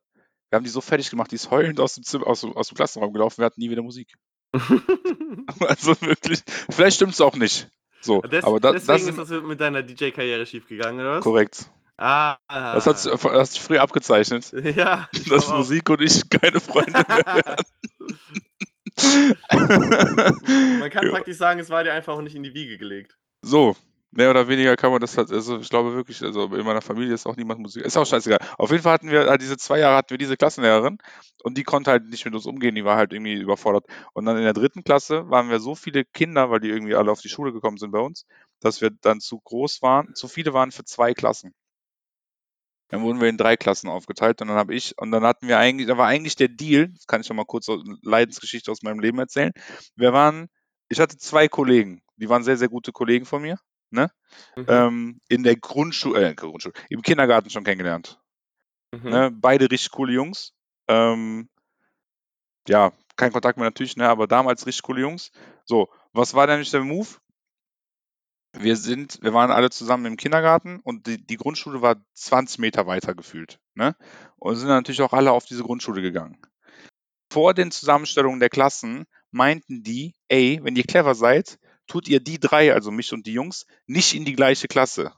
Wir 0.50 0.58
haben 0.58 0.64
die 0.64 0.70
so 0.70 0.82
fertig 0.82 1.10
gemacht, 1.10 1.32
die 1.32 1.36
ist 1.36 1.52
heulend 1.52 1.80
aus 1.80 1.96
dem, 1.96 2.04
Zimmer, 2.04 2.28
aus, 2.28 2.44
aus 2.44 2.70
dem 2.70 2.76
Klassenraum 2.76 3.14
gelaufen. 3.14 3.38
Wir 3.40 3.46
hatten 3.46 3.60
nie 3.62 3.70
wieder 3.70 3.84
Musik. 3.84 4.14
Also 5.60 6.00
wirklich, 6.02 6.42
vielleicht 6.70 6.96
stimmt 6.96 7.14
es 7.14 7.22
auch 7.22 7.36
nicht. 7.36 7.68
So, 8.02 8.22
Des, 8.22 8.44
aber 8.46 8.60
da, 8.60 8.72
deswegen 8.72 9.08
das 9.08 9.18
ist 9.28 9.32
das 9.32 9.44
mit 9.44 9.60
deiner 9.60 9.84
DJ-Karriere 9.84 10.46
schiefgegangen, 10.46 11.02
oder 11.02 11.16
was? 11.18 11.24
korrekt. 11.24 11.70
Ah. 11.98 12.38
Das 12.48 12.88
hat, 12.88 12.96
hat 13.06 13.48
sich 13.48 13.60
früher 13.60 13.82
abgezeichnet, 13.82 14.54
Ja. 14.76 15.10
dass. 15.28 15.50
Musik 15.50 15.90
und 15.90 16.00
ich 16.02 16.30
keine 16.30 16.62
Freunde 16.62 16.94
mehr 16.94 17.56
Man 20.80 20.90
kann 20.90 21.06
Ja. 21.06 21.12
praktisch 21.12 21.38
sagen, 21.38 21.60
es 21.60 21.70
war 21.70 21.84
dir 21.84 21.94
einfach 21.94 22.14
auch 22.14 22.22
nicht 22.22 22.36
in 22.36 22.44
die 22.44 22.54
Wiege 22.54 22.78
gelegt. 22.78 23.18
So, 23.42 23.76
mehr 24.12 24.30
oder 24.30 24.48
weniger 24.48 24.76
kann 24.76 24.92
man 24.92 25.02
das 25.02 25.18
halt, 25.18 25.32
also 25.32 25.60
ich 25.60 25.70
glaube 25.70 25.94
wirklich, 25.94 26.22
also 26.24 26.46
in 26.46 26.66
meiner 26.66 26.82
Familie 26.82 27.14
ist 27.14 27.26
auch 27.28 27.36
niemand 27.36 27.62
Musik, 27.62 27.86
ist 27.86 27.98
auch 27.98 28.06
scheißegal. 28.06 28.40
Auf 28.58 28.72
jeden 28.72 28.84
Fall 28.84 28.94
hatten 28.94 29.12
wir, 29.12 29.28
halt 29.28 29.42
diese 29.42 29.58
zwei 29.58 29.80
Jahre 29.80 29.98
hatten 29.98 30.10
wir 30.12 30.18
diese 30.18 30.38
Klassenlehrerin 30.38 30.98
und 31.44 31.58
die 31.58 31.64
konnte 31.64 31.92
halt 31.92 32.06
nicht 32.10 32.26
mit 32.26 32.34
uns 32.34 32.46
umgehen, 32.46 32.76
die 32.76 32.86
war 32.86 32.98
halt 32.98 33.14
irgendwie 33.14 33.34
überfordert. 33.34 33.86
Und 34.14 34.26
dann 34.26 34.38
in 34.38 34.44
der 34.44 34.54
dritten 34.54 34.84
Klasse 34.84 35.30
waren 35.30 35.50
wir 35.50 35.60
so 35.60 35.76
viele 35.76 36.06
Kinder, 36.06 36.50
weil 36.50 36.60
die 36.60 36.70
irgendwie 36.70 36.96
alle 36.96 37.12
auf 37.12 37.22
die 37.22 37.30
Schule 37.30 37.54
gekommen 37.54 37.78
sind 37.78 37.92
bei 37.92 38.00
uns, 38.00 38.26
dass 38.60 38.82
wir 38.82 38.90
dann 38.90 39.20
zu 39.20 39.40
groß 39.40 39.82
waren, 39.82 40.16
zu 40.16 40.28
viele 40.28 40.54
waren 40.54 40.72
für 40.72 40.86
zwei 40.86 41.14
Klassen. 41.14 41.54
Dann 42.90 43.04
wurden 43.04 43.22
wir 43.22 43.30
in 43.30 43.38
drei 43.38 43.56
Klassen 43.56 43.88
aufgeteilt 43.88 44.42
und 44.42 44.48
dann 44.48 44.58
habe 44.58 44.74
ich, 44.74 44.98
und 44.98 45.12
dann 45.12 45.24
hatten 45.24 45.48
wir 45.48 45.60
eigentlich, 45.60 45.88
da 45.88 45.98
war 45.98 46.08
eigentlich 46.08 46.36
der 46.36 46.48
Deal, 46.48 46.90
das 46.90 47.06
kann 47.06 47.22
ich 47.22 47.30
noch 47.30 47.36
mal 47.36 47.46
kurz 47.46 47.68
so 47.68 47.74
eine 47.74 47.98
Leidensgeschichte 48.02 48.72
aus 48.72 48.82
meinem 48.82 49.00
Leben 49.00 49.20
erzählen. 49.20 49.52
Wir 49.96 50.12
waren, 50.12 50.48
ich 50.88 51.00
hatte 51.00 51.18
zwei 51.18 51.48
Kollegen, 51.48 52.02
die 52.18 52.30
waren 52.30 52.44
sehr, 52.44 52.58
sehr 52.58 52.68
gute 52.68 52.92
Kollegen 52.92 53.26
von 53.26 53.44
mir, 53.44 53.60
ne? 53.92 54.12
Mhm. 54.56 54.66
Ähm, 54.68 55.22
in 55.28 55.44
der 55.44 55.56
Grundschule, 55.56 56.30
äh, 56.30 56.36
Grundschule, 56.36 56.74
im 56.90 57.02
Kindergarten 57.02 57.50
schon 57.50 57.64
kennengelernt. 57.64 58.20
Mhm. 58.92 59.10
Ne? 59.10 59.32
Beide 59.32 59.70
richtig 59.70 59.92
coole 59.92 60.14
Jungs. 60.14 60.54
Ähm, 60.88 61.50
ja, 62.68 62.92
kein 63.16 63.32
Kontakt 63.32 63.58
mehr 63.58 63.68
natürlich, 63.68 63.98
ne? 63.98 64.08
aber 64.08 64.28
damals 64.28 64.66
richtig 64.66 64.84
coole 64.84 65.02
Jungs. 65.02 65.32
So, 65.66 65.90
was 66.14 66.34
war 66.34 66.48
denn 66.48 66.60
nicht 66.60 66.74
der 66.74 66.84
Move? 66.84 67.08
Wir 68.58 68.76
sind, 68.76 69.20
wir 69.22 69.34
waren 69.34 69.52
alle 69.52 69.70
zusammen 69.70 70.06
im 70.06 70.18
Kindergarten 70.18 70.80
und 70.80 71.06
die, 71.06 71.24
die 71.24 71.38
Grundschule 71.38 71.82
war 71.82 71.98
20 72.14 72.60
Meter 72.60 72.88
weiter 72.88 73.14
gefühlt. 73.14 73.60
Ne? 73.76 73.96
Und 74.38 74.56
sind 74.56 74.68
natürlich 74.68 75.02
auch 75.02 75.14
alle 75.14 75.32
auf 75.32 75.46
diese 75.46 75.64
Grundschule 75.64 76.02
gegangen. 76.02 76.42
Vor 77.32 77.54
den 77.54 77.70
Zusammenstellungen 77.70 78.40
der 78.40 78.50
Klassen 78.50 79.06
meinten 79.30 79.84
die, 79.84 80.16
ey, 80.30 80.60
wenn 80.64 80.76
ihr 80.76 80.84
clever 80.84 81.14
seid, 81.14 81.60
tut 81.90 82.08
ihr 82.08 82.22
die 82.22 82.40
drei, 82.40 82.74
also 82.74 82.92
mich 82.92 83.12
und 83.12 83.26
die 83.28 83.34
Jungs, 83.34 83.66
nicht 83.86 84.14
in 84.16 84.24
die 84.24 84.34
gleiche 84.36 84.68
Klasse. 84.70 85.14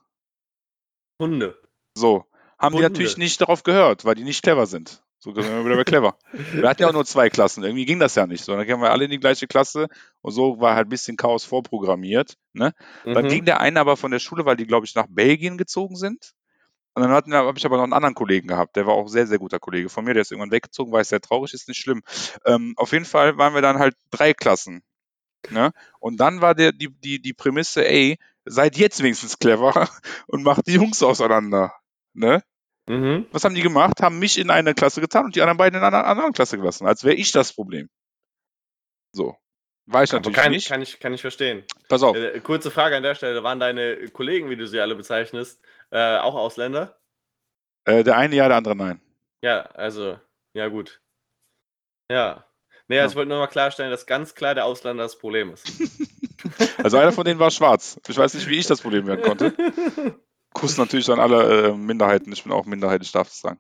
Hunde. 1.20 1.58
So, 1.96 2.26
haben 2.58 2.74
die 2.74 2.78
Hunde. 2.78 2.90
natürlich 2.90 3.18
nicht 3.18 3.40
darauf 3.42 3.64
gehört, 3.64 4.06
weil 4.06 4.16
die 4.16 4.24
nicht 4.24 4.44
clever 4.44 4.66
sind. 4.66 5.04
So 5.20 5.36
sind 5.36 5.44
wir 5.46 5.64
wieder 5.66 5.76
bei 5.76 5.84
clever. 5.84 6.18
Wir 6.34 6.68
hatten 6.68 6.82
ja 6.82 6.90
auch 6.90 6.94
nur 6.94 7.06
zwei 7.06 7.30
Klassen, 7.30 7.64
irgendwie 7.64 7.86
ging 7.86 8.00
das 8.00 8.16
ja 8.16 8.26
nicht. 8.26 8.44
So, 8.44 8.56
dann 8.56 8.66
kamen 8.66 8.82
wir 8.82 8.90
alle 8.92 9.06
in 9.06 9.12
die 9.12 9.20
gleiche 9.20 9.46
Klasse 9.46 9.88
und 10.22 10.32
so 10.32 10.60
war 10.60 10.76
halt 10.76 10.88
ein 10.88 10.90
bisschen 10.90 11.16
Chaos 11.16 11.44
vorprogrammiert. 11.46 12.38
Ne? 12.54 12.74
Dann 13.04 13.26
Mhm. 13.26 13.30
ging 13.30 13.46
der 13.46 13.60
eine 13.60 13.80
aber 13.80 13.98
von 13.98 14.10
der 14.10 14.18
Schule, 14.18 14.46
weil 14.46 14.56
die, 14.56 14.66
glaube 14.66 14.88
ich, 14.88 14.96
nach 14.96 15.06
Belgien 15.08 15.60
gezogen 15.60 15.96
sind. 15.96 16.34
Und 16.96 17.04
dann 17.04 17.12
habe 17.12 17.58
ich 17.58 17.66
aber 17.66 17.78
noch 17.78 17.84
einen 17.84 17.94
anderen 17.94 18.16
Kollegen 18.16 18.48
gehabt, 18.48 18.76
der 18.76 18.86
war 18.88 18.96
auch 18.96 19.08
sehr, 19.08 19.28
sehr 19.28 19.38
guter 19.38 19.60
Kollege 19.60 19.90
von 19.90 20.04
mir, 20.04 20.14
der 20.14 20.22
ist 20.24 20.32
irgendwann 20.32 20.52
weggezogen, 20.52 20.92
war 20.92 21.04
sehr 21.04 21.22
traurig, 21.22 21.54
ist 21.54 21.68
nicht 21.70 21.80
schlimm. 21.80 22.02
Ähm, 22.46 22.74
auf 22.76 22.92
jeden 22.92 23.06
Fall 23.06 23.38
waren 23.38 23.54
wir 23.54 23.62
dann 23.62 23.78
halt 23.80 23.96
drei 24.10 24.34
Klassen. 24.34 24.82
Ne? 25.50 25.72
Und 26.00 26.18
dann 26.18 26.42
war 26.42 26.56
der, 26.56 26.72
die, 26.72 26.90
die, 26.90 27.22
die 27.22 27.34
Prämisse, 27.34 27.88
ey, 27.88 28.18
seid 28.46 28.78
jetzt 28.78 29.02
wenigstens 29.02 29.40
clever 29.40 29.90
und 30.28 30.44
macht 30.44 30.68
die 30.68 30.74
Jungs 30.74 31.02
auseinander. 31.04 31.74
Ne? 32.14 32.44
Mhm. 32.88 33.26
Was 33.32 33.44
haben 33.44 33.56
die 33.56 33.62
gemacht? 33.62 34.02
Haben 34.02 34.20
mich 34.20 34.38
in 34.38 34.50
eine 34.50 34.74
Klasse 34.74 35.02
getan 35.02 35.26
und 35.26 35.36
die 35.36 35.42
anderen 35.42 35.58
beiden 35.58 35.80
in 35.80 35.86
einer 35.86 36.06
anderen 36.06 36.34
Klasse 36.34 36.58
gelassen, 36.58 36.88
als 36.88 37.04
wäre 37.04 37.16
ich 37.16 37.32
das 37.32 37.54
Problem. 37.54 37.90
So. 39.14 39.36
War 39.88 40.04
ich 40.04 40.12
natürlich 40.12 40.38
kann, 40.38 40.52
nicht. 40.52 40.70
kann, 40.70 40.82
ich, 40.82 41.00
kann 41.00 41.14
ich 41.14 41.22
verstehen. 41.22 41.64
Pass 41.90 42.04
auf. 42.04 42.16
Äh, 42.16 42.40
kurze 42.40 42.72
Frage 42.72 42.96
an 42.96 43.04
der 43.04 43.16
Stelle. 43.16 43.44
Waren 43.44 43.60
deine 43.60 44.08
Kollegen, 44.10 44.50
wie 44.50 44.56
du 44.56 44.68
sie 44.68 44.80
alle 44.80 44.96
bezeichnest, 44.96 45.60
äh, 45.90 46.18
auch 46.18 46.36
Ausländer? 46.36 47.00
Äh, 47.86 48.04
der 48.04 48.16
eine 48.16 48.36
ja, 48.36 48.48
der 48.48 48.58
andere 48.58 48.76
nein. 48.76 49.02
Ja, 49.42 49.62
also, 49.62 50.20
ja 50.54 50.68
gut. 50.68 51.02
Ja. 52.10 52.46
Nee, 52.92 53.00
also 53.00 53.08
Ja. 53.08 53.12
ich 53.12 53.16
wollte 53.16 53.30
nur 53.30 53.40
mal 53.40 53.48
klarstellen, 53.48 53.90
dass 53.90 54.06
ganz 54.06 54.36
klar 54.36 54.54
der 54.54 54.66
Ausländer 54.66 55.04
das 55.04 55.18
Problem 55.18 55.52
ist. 55.54 55.66
Also 56.84 56.98
einer 56.98 57.12
von 57.12 57.24
denen 57.24 57.40
war 57.40 57.52
schwarz. 57.52 58.00
Ich 58.08 58.18
weiß 58.18 58.34
nicht, 58.34 58.50
wie 58.50 58.58
ich 58.58 58.66
das 58.66 58.82
Problem 58.82 59.06
werden 59.06 59.22
konnte. 59.22 59.54
Kuss 60.56 60.76
natürlich 60.78 61.08
an 61.12 61.20
alle 61.20 61.68
äh, 61.68 61.78
Minderheiten. 61.78 62.34
Ich 62.34 62.42
bin 62.42 62.52
auch 62.52 62.66
Minderheit, 62.66 63.04
ich 63.04 63.12
darf 63.12 63.28
das 63.28 63.42
sagen. 63.42 63.60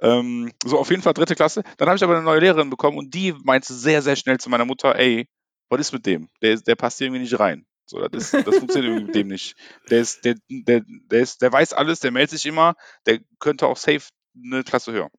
Ähm, 0.00 0.50
so, 0.64 0.78
auf 0.78 0.88
jeden 0.88 1.02
Fall 1.02 1.12
dritte 1.12 1.34
Klasse. 1.34 1.62
Dann 1.76 1.88
habe 1.88 1.96
ich 1.98 2.02
aber 2.02 2.14
eine 2.14 2.24
neue 2.24 2.40
Lehrerin 2.40 2.70
bekommen 2.70 2.96
und 2.96 3.12
die 3.12 3.34
meinte 3.44 3.74
sehr, 3.74 4.00
sehr 4.00 4.16
schnell 4.16 4.38
zu 4.38 4.48
meiner 4.48 4.64
Mutter, 4.64 4.98
ey, 4.98 5.28
was 5.68 5.80
ist 5.80 5.92
mit 5.92 6.06
dem? 6.06 6.30
Der, 6.40 6.56
der 6.56 6.74
passt 6.74 6.96
hier 6.96 7.08
irgendwie 7.08 7.20
nicht 7.20 7.38
rein. 7.38 7.66
So, 7.84 7.98
das, 8.08 8.30
das 8.30 8.56
funktioniert 8.56 8.92
irgendwie 8.92 9.04
mit 9.04 9.14
dem 9.14 9.28
nicht. 9.28 9.54
Der, 9.90 10.00
ist, 10.00 10.24
der, 10.24 10.36
der, 10.48 10.80
der, 10.86 11.20
ist, 11.20 11.42
der 11.42 11.52
weiß 11.52 11.74
alles, 11.74 12.00
der 12.00 12.12
meldet 12.12 12.30
sich 12.30 12.46
immer, 12.46 12.76
der 13.04 13.18
könnte 13.40 13.66
auch 13.66 13.76
safe 13.76 14.08
eine 14.42 14.64
Klasse 14.64 14.92
höher. 14.92 15.10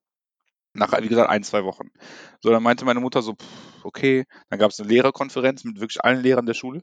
Nach, 0.73 0.91
wie 1.01 1.07
gesagt, 1.07 1.29
ein, 1.29 1.43
zwei 1.43 1.63
Wochen. 1.63 1.91
So, 2.39 2.49
dann 2.49 2.63
meinte 2.63 2.85
meine 2.85 2.99
Mutter 2.99 3.21
so, 3.21 3.33
pff, 3.33 3.85
okay, 3.85 4.25
dann 4.49 4.59
gab 4.59 4.71
es 4.71 4.79
eine 4.79 4.89
Lehrerkonferenz 4.89 5.63
mit 5.63 5.79
wirklich 5.79 6.03
allen 6.03 6.21
Lehrern 6.21 6.45
der 6.45 6.55
Schule. 6.55 6.79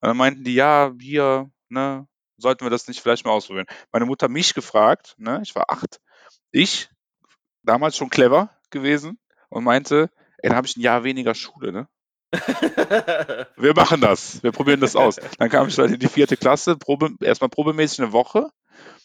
Und 0.00 0.08
dann 0.08 0.16
meinten 0.16 0.44
die, 0.44 0.54
ja, 0.54 0.92
hier, 1.00 1.50
ne, 1.68 2.06
sollten 2.36 2.64
wir 2.64 2.70
das 2.70 2.88
nicht 2.88 3.00
vielleicht 3.00 3.24
mal 3.24 3.32
ausprobieren. 3.32 3.66
Meine 3.92 4.06
Mutter 4.06 4.28
mich 4.28 4.54
gefragt, 4.54 5.14
ne, 5.18 5.40
ich 5.42 5.54
war 5.54 5.70
acht, 5.70 6.00
ich, 6.50 6.88
damals 7.62 7.96
schon 7.96 8.10
clever 8.10 8.50
gewesen 8.70 9.18
und 9.48 9.64
meinte, 9.64 10.10
ey, 10.38 10.48
dann 10.48 10.56
habe 10.56 10.66
ich 10.66 10.76
ein 10.76 10.82
Jahr 10.82 11.04
weniger 11.04 11.34
Schule, 11.34 11.72
ne? 11.72 11.88
Wir 13.56 13.74
machen 13.74 14.02
das, 14.02 14.42
wir 14.42 14.52
probieren 14.52 14.80
das 14.80 14.96
aus. 14.96 15.16
Dann 15.38 15.48
kam 15.48 15.66
ich 15.68 15.76
dann 15.76 15.94
in 15.94 15.98
die 15.98 16.08
vierte 16.08 16.36
Klasse, 16.36 16.76
Probe, 16.76 17.14
erstmal 17.22 17.48
probemäßig 17.48 18.00
eine 18.00 18.12
Woche, 18.12 18.50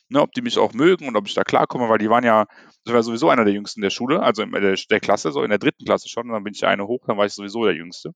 ne, 0.10 0.22
ob 0.22 0.32
die 0.34 0.42
mich 0.42 0.58
auch 0.58 0.74
mögen 0.74 1.08
und 1.08 1.16
ob 1.16 1.28
ich 1.28 1.34
da 1.34 1.44
klarkomme, 1.44 1.90
weil 1.90 1.98
die 1.98 2.10
waren 2.10 2.24
ja, 2.24 2.46
ich 2.86 2.94
war 2.94 3.04
sowieso 3.04 3.30
einer 3.30 3.46
der 3.46 3.54
Jüngsten 3.54 3.82
der 3.82 3.90
Schule, 3.90 4.22
also 4.22 4.44
in 4.44 4.52
der, 4.52 4.76
der 4.76 5.00
Klasse, 5.00 5.32
so 5.32 5.44
in 5.44 5.50
der 5.50 5.60
dritten 5.60 5.86
Klasse 5.86 6.10
schon, 6.10 6.28
und 6.28 6.34
dann 6.34 6.44
bin 6.44 6.54
ich 6.54 6.62
ja 6.62 6.70
eine 6.70 6.88
hoch, 6.88 7.06
dann 7.08 7.18
war 7.18 7.26
ich 7.26 7.34
sowieso 7.34 7.66
der 7.66 7.76
Jüngste. 7.76 8.12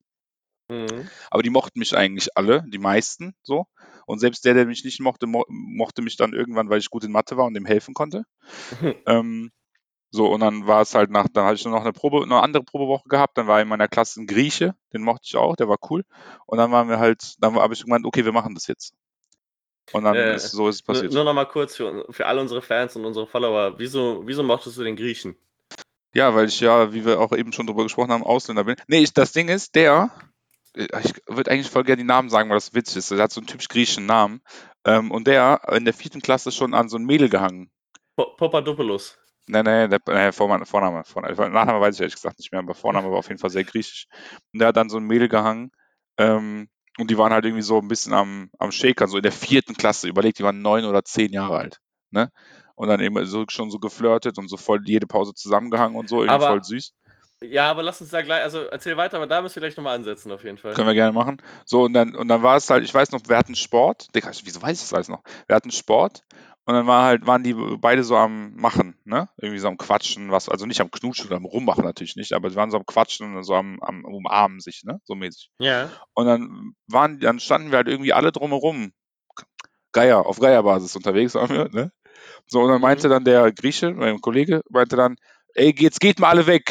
mhm. 0.70 1.10
Aber 1.32 1.44
die 1.44 1.50
mochten 1.50 1.80
mich 1.80 1.96
eigentlich 1.96 2.36
alle, 2.38 2.64
die 2.68 2.80
meisten 2.80 3.36
so. 3.44 3.66
Und 4.06 4.20
selbst 4.20 4.46
der, 4.46 4.54
der 4.54 4.66
mich 4.66 4.84
nicht 4.86 5.02
mochte, 5.02 5.28
mo 5.28 5.46
mochte 5.50 6.02
mich 6.02 6.16
dann 6.18 6.34
irgendwann, 6.34 6.70
weil 6.70 6.80
ich 6.80 6.90
gut 6.90 7.04
in 7.04 7.12
Mathe 7.12 7.38
war 7.38 7.46
und 7.46 7.54
dem 7.56 7.66
helfen 7.66 7.94
konnte. 7.94 8.24
ähm, 9.06 9.52
so, 10.10 10.28
und 10.28 10.40
dann 10.40 10.68
war 10.68 10.82
es 10.82 10.96
halt 10.96 11.12
nach, 11.12 11.28
dann 11.34 11.46
hatte 11.46 11.56
ich 11.56 11.66
nur 11.66 11.74
noch 11.74 11.82
eine 11.82 11.92
Probe, 11.94 12.24
eine 12.24 12.42
andere 12.42 12.64
Probewoche 12.64 13.10
gehabt, 13.10 13.38
dann 13.38 13.48
war 13.48 13.62
in 13.62 13.68
meiner 13.68 13.90
Klasse 13.90 14.22
ein 14.22 14.28
Grieche, 14.28 14.76
den 14.94 15.02
mochte 15.04 15.26
ich 15.26 15.36
auch, 15.36 15.56
der 15.58 15.68
war 15.68 15.78
cool. 15.90 16.04
Und 16.46 16.58
dann 16.58 16.72
waren 16.72 16.88
wir 16.90 17.00
halt, 17.00 17.36
dann 17.40 17.56
habe 17.56 17.74
ich 17.74 17.84
gemeint, 17.84 18.06
okay, 18.06 18.24
wir 18.24 18.32
machen 18.32 18.56
das 18.56 18.68
jetzt. 18.68 18.94
Und 19.94 20.04
dann 20.04 20.16
Äh, 20.16 20.36
ist 20.36 20.52
so 20.52 20.68
ist 20.68 20.76
es 20.82 20.88
Nur, 20.88 20.96
passiert. 20.96 21.14
nur 21.14 21.24
noch 21.24 21.34
mal 21.34 21.46
kurz 21.46 21.76
für, 21.76 22.06
für 22.10 22.26
alle 22.26 22.42
unsere 22.42 22.62
Fans 22.62 22.96
und 22.96 23.06
unsere 23.06 23.28
Follower. 23.28 23.76
Wieso, 23.78 24.22
wieso 24.26 24.44
mochtest 24.44 24.78
du 24.78 24.84
den 24.84 24.96
Griechen? 24.96 25.36
Ja, 26.14 26.34
weil 26.34 26.48
ich 26.48 26.60
ja, 26.60 26.94
wie 26.94 27.06
wir 27.06 27.20
auch 27.20 27.32
eben 27.32 27.54
schon 27.54 27.68
drüber 27.68 27.84
gesprochen 27.84 28.12
haben, 28.12 28.24
Ausländer 28.24 28.64
bin. 28.64 28.76
Nee, 28.88 29.00
ich, 29.00 29.14
das 29.14 29.34
Ding 29.34 29.50
ist, 29.50 29.76
der, 29.76 30.10
ich 30.74 31.14
würde 31.28 31.52
eigentlich 31.52 31.70
voll 31.70 31.84
gerne 31.84 32.02
die 32.02 32.08
Namen 32.08 32.30
sagen, 32.30 32.50
weil 32.50 32.58
das 32.58 32.74
witzig 32.74 32.98
ist. 32.98 33.12
Der 33.12 33.20
hat 33.20 33.32
so 33.32 33.40
einen 33.40 33.48
typisch 33.48 33.68
griechischen 33.68 34.06
Namen. 34.06 34.42
Ähm, 34.86 35.12
und 35.12 35.28
der 35.28 35.62
in 35.72 35.86
der 35.86 35.94
vierten 35.94 36.22
Klasse 36.22 36.52
schon 36.52 36.74
an 36.74 36.90
so 36.90 36.98
ein 36.98 37.04
Mädel 37.06 37.30
gehangen. 37.30 37.70
Po- 38.16 38.36
Papadopoulos. 38.36 39.18
Nee, 39.48 39.64
nee, 39.64 39.88
der, 39.88 40.00
nee 40.08 40.32
Vorname, 40.32 40.66
Vorname, 40.66 41.04
Vorname. 41.06 41.50
Nachname 41.52 41.80
weiß 41.80 41.96
ich 41.96 42.02
ehrlich 42.02 42.16
gesagt 42.16 42.40
nicht 42.40 42.52
mehr, 42.52 42.60
aber 42.60 42.74
Vorname 42.74 43.10
war 43.12 43.20
auf 43.20 43.28
jeden 43.30 43.40
Fall 43.40 43.50
sehr 43.50 43.64
griechisch. 43.64 44.08
Und 44.54 44.60
der 44.60 44.70
hat 44.70 44.78
dann 44.78 44.90
so 44.90 44.98
ein 44.98 45.06
Mädel 45.06 45.30
gehangen. 45.30 45.72
Ähm, 46.18 46.68
und 46.98 47.10
die 47.10 47.18
waren 47.18 47.34
halt 47.34 47.46
irgendwie 47.46 47.62
so 47.64 47.80
ein 47.80 47.88
bisschen 47.88 48.14
am, 48.14 48.50
am 48.60 48.72
Shakern, 48.72 49.08
so 49.10 49.18
in 49.18 49.24
der 49.24 49.32
vierten 49.32 49.76
Klasse. 49.76 50.08
Überlegt, 50.08 50.40
die 50.40 50.44
waren 50.44 50.62
neun 50.62 50.86
oder 50.86 51.04
zehn 51.04 51.32
Jahre 51.32 51.58
alt. 51.58 51.80
Ne? 52.12 52.32
Und 52.76 52.88
dann 52.90 53.00
eben 53.02 53.26
so, 53.26 53.46
schon 53.50 53.72
so 53.72 53.80
geflirtet 53.80 54.38
und 54.38 54.50
so 54.50 54.58
voll 54.58 54.82
jede 54.86 55.08
Pause 55.08 55.34
zusammengehangen 55.34 55.98
und 55.98 56.10
so, 56.10 56.18
irgendwie 56.18 56.34
Aber- 56.34 56.48
voll 56.48 56.64
süß. 56.64 56.94
Ja, 57.40 57.70
aber 57.70 57.84
lass 57.84 58.02
uns 58.02 58.10
da 58.10 58.24
gleich, 58.24 58.42
also 58.42 58.62
erzähl 58.64 58.98
weiter, 58.98 59.18
aber 59.18 59.28
da 59.28 59.44
müssen 59.44 59.58
wir 59.58 59.62
gleich 59.62 59.78
nochmal 59.78 59.96
ansetzen, 59.96 60.32
auf 60.32 60.44
jeden 60.44 60.58
Fall. 60.58 60.74
Können 60.74 60.88
wir 60.88 60.96
gerne 60.96 61.12
machen. 61.12 61.40
So, 61.66 61.84
und 61.84 61.94
dann, 61.94 62.16
und 62.16 62.30
dann 62.30 62.42
war 62.42 62.56
es 62.56 62.68
halt, 62.72 62.84
ich 62.84 62.92
weiß 62.92 63.12
noch, 63.12 63.20
wir 63.28 63.38
hatten 63.38 63.54
Sport. 63.54 64.08
Digga, 64.16 64.32
wieso 64.44 64.60
weiß 64.60 64.78
ich 64.78 64.82
das 64.82 64.94
alles 64.96 65.08
noch? 65.08 65.22
Wir 65.46 65.56
hatten 65.56 65.70
Sport 65.70 66.24
und 66.68 66.74
dann 66.74 66.86
war 66.86 67.06
halt, 67.06 67.26
waren 67.26 67.44
die 67.44 67.54
beide 67.54 68.04
so 68.04 68.18
am 68.18 68.54
Machen, 68.56 69.00
ne? 69.06 69.30
Irgendwie 69.38 69.60
so 69.60 69.70
am 69.70 69.78
Quatschen, 69.78 70.32
was, 70.32 70.50
also 70.50 70.66
nicht 70.66 70.82
am 70.82 70.92
Knutschen 70.92 71.28
oder 71.28 71.38
am 71.38 71.46
Rummachen 71.46 71.86
natürlich 71.86 72.18
nicht, 72.18 72.34
aber 72.34 72.50
die 72.50 72.58
waren 72.58 72.70
so 72.72 72.78
am 72.78 72.86
Quatschen 72.86 73.38
und 73.38 73.44
so 73.44 73.56
am, 73.56 73.80
am 73.82 74.04
Umarmen 74.04 74.60
sich, 74.60 74.84
ne? 74.84 75.00
So 75.06 75.16
mäßig. 75.16 75.50
Ja. 75.60 75.90
Und 76.14 76.26
dann 76.26 76.74
waren, 76.88 77.22
dann 77.22 77.40
standen 77.40 77.72
wir 77.72 77.78
halt 77.78 77.88
irgendwie 77.88 78.12
alle 78.12 78.34
drumherum. 78.34 78.92
Geier, 79.94 80.26
auf 80.26 80.40
Geierbasis 80.40 80.94
unterwegs 80.98 81.36
waren 81.36 81.50
wir, 81.50 81.70
ne? 81.70 81.94
So, 82.48 82.60
und 82.62 82.68
dann 82.68 82.78
Mhm. 82.78 82.82
meinte 82.82 83.08
dann 83.08 83.24
der 83.24 83.50
Grieche, 83.54 83.94
mein 83.94 84.20
Kollege, 84.20 84.62
meinte 84.70 84.98
dann, 84.98 85.16
ey, 85.54 85.74
jetzt 85.78 86.02
geht 86.02 86.20
mal 86.20 86.32
alle 86.32 86.48
weg. 86.48 86.70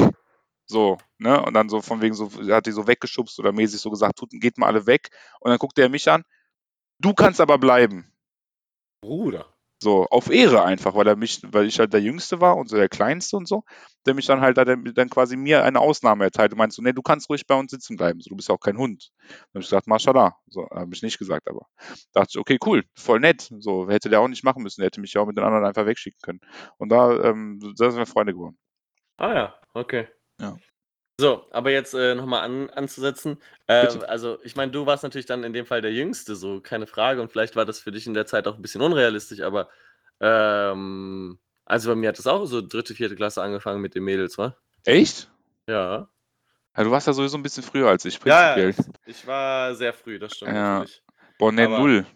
So, 0.67 0.99
ne? 1.17 1.43
Und 1.43 1.55
dann 1.55 1.71
so 1.71 1.81
von 1.81 2.03
wegen 2.03 2.15
so, 2.15 2.31
hat 2.51 2.67
die 2.67 2.73
so 2.73 2.87
weggeschubst 2.87 3.39
oder 3.39 3.53
mäßig 3.53 3.81
so 3.81 3.89
gesagt, 3.89 4.19
tut, 4.19 4.29
geht 4.31 4.59
mal 4.59 4.67
alle 4.67 4.87
weg. 4.87 5.09
Und 5.41 5.49
dann 5.49 5.59
guckte 5.59 5.81
er 5.81 5.89
mich 5.89 6.11
an, 6.11 6.23
du 6.99 7.15
kannst 7.15 7.41
aber 7.41 7.57
bleiben. 7.57 8.13
Bruder. 9.01 9.56
So, 9.87 10.05
auf 10.11 10.31
Ehre 10.33 10.65
einfach, 10.65 10.97
weil 10.97 11.07
er 11.07 11.15
mich, 11.15 11.43
weil 11.45 11.67
ich 11.67 11.79
halt 11.79 11.93
der 11.93 12.01
Jüngste 12.01 12.41
war 12.41 12.57
und 12.57 12.69
so 12.69 12.77
der 12.77 12.89
Kleinste 12.89 13.37
und 13.37 13.47
so, 13.47 13.63
der 14.05 14.15
mich 14.15 14.27
dann 14.27 14.41
halt 14.41 14.59
dann, 14.59 14.85
dann 14.97 15.09
quasi 15.09 15.37
mir 15.37 15.63
eine 15.63 15.79
Ausnahme 15.79 16.25
erteilt 16.25 16.51
und 16.51 16.59
meinte 16.59 16.75
so, 16.75 16.83
nee, 16.83 16.93
du 16.93 17.03
kannst 17.03 17.31
ruhig 17.31 17.47
bei 17.47 17.55
uns 17.55 17.71
sitzen 17.71 17.97
bleiben, 17.97 18.21
so, 18.21 18.31
du 18.31 18.35
bist 18.35 18.49
ja 18.49 18.57
auch 18.57 18.61
kein 18.61 18.79
Hund. 18.79 19.13
Dann 19.21 19.29
habe 19.31 19.61
ich 19.61 19.67
gesagt, 19.67 19.87
Mashallah. 19.87 20.37
So, 20.49 20.69
habe 20.71 20.93
ich 20.93 21.03
nicht 21.03 21.19
gesagt, 21.19 21.47
aber 21.49 21.69
dachte 22.13 22.31
ich, 22.31 22.39
okay, 22.39 22.59
cool, 22.67 22.83
voll 22.97 23.21
nett. 23.21 23.49
So, 23.61 23.89
hätte 23.89 24.11
der 24.11 24.19
auch 24.19 24.27
nicht 24.27 24.43
machen 24.43 24.65
müssen, 24.65 24.81
der 24.81 24.87
hätte 24.87 25.01
mich 25.01 25.13
ja 25.13 25.21
auch 25.21 25.27
mit 25.29 25.37
den 25.37 25.45
anderen 25.45 25.65
einfach 25.65 25.87
wegschicken 25.87 26.19
können. 26.21 26.41
Und 26.79 26.89
da, 26.89 27.23
ähm, 27.23 27.61
da 27.79 27.89
sind 27.89 28.01
wir 28.01 28.07
Freunde 28.07 28.33
geworden. 28.33 28.59
Ah 29.19 29.35
ja, 29.35 29.55
okay. 29.73 30.09
Ja. 30.41 30.57
So, 31.19 31.47
aber 31.51 31.71
jetzt 31.71 31.95
äh, 31.95 32.15
nochmal 32.15 32.43
an, 32.43 32.69
anzusetzen. 32.71 33.39
Äh, 33.69 33.87
also, 34.07 34.39
ich 34.43 34.55
meine, 34.55 34.71
du 34.71 34.85
warst 34.85 35.03
natürlich 35.03 35.25
dann 35.25 35.45
in 35.45 35.55
dem 35.55 35.65
Fall 35.65 35.81
der 35.81 35.93
Jüngste, 35.93 36.37
so, 36.37 36.61
keine 36.61 36.87
Frage. 36.87 37.23
Und 37.23 37.33
vielleicht 37.33 37.57
war 37.57 37.65
das 37.65 37.79
für 37.81 37.91
dich 37.91 38.07
in 38.07 38.13
der 38.13 38.27
Zeit 38.27 38.47
auch 38.47 38.57
ein 38.57 38.63
bisschen 38.63 38.83
unrealistisch, 38.83 39.41
aber 39.41 39.71
ähm, 40.21 41.39
also 41.65 41.91
bei 41.91 41.95
mir 41.97 42.11
hat 42.11 42.19
es 42.19 42.27
auch 42.27 42.45
so 42.45 42.61
dritte, 42.61 42.95
vierte 42.95 43.17
Klasse 43.17 43.43
angefangen 43.43 43.81
mit 43.81 43.95
den 43.95 44.05
Mädels, 44.05 44.37
wa? 44.37 44.57
Echt? 44.85 45.31
Ja. 45.67 46.09
Ja, 46.77 46.85
du 46.85 46.91
warst 46.91 47.07
ja 47.07 47.15
sowieso 47.15 47.39
ein 47.39 47.43
bisschen 47.43 47.63
früher 47.63 47.89
als 47.89 48.05
ich, 48.05 48.21
Ja, 48.25 48.53
prinzipiell. 48.55 48.95
ich 49.07 49.27
war 49.27 49.75
sehr 49.75 49.95
früh, 49.95 50.19
das 50.19 50.35
stimmt 50.35 50.53
Ja. 50.53 50.79
natürlich. 50.79 51.03
Boah, 51.39 51.53
ne, 51.53 51.69
null. 51.69 52.07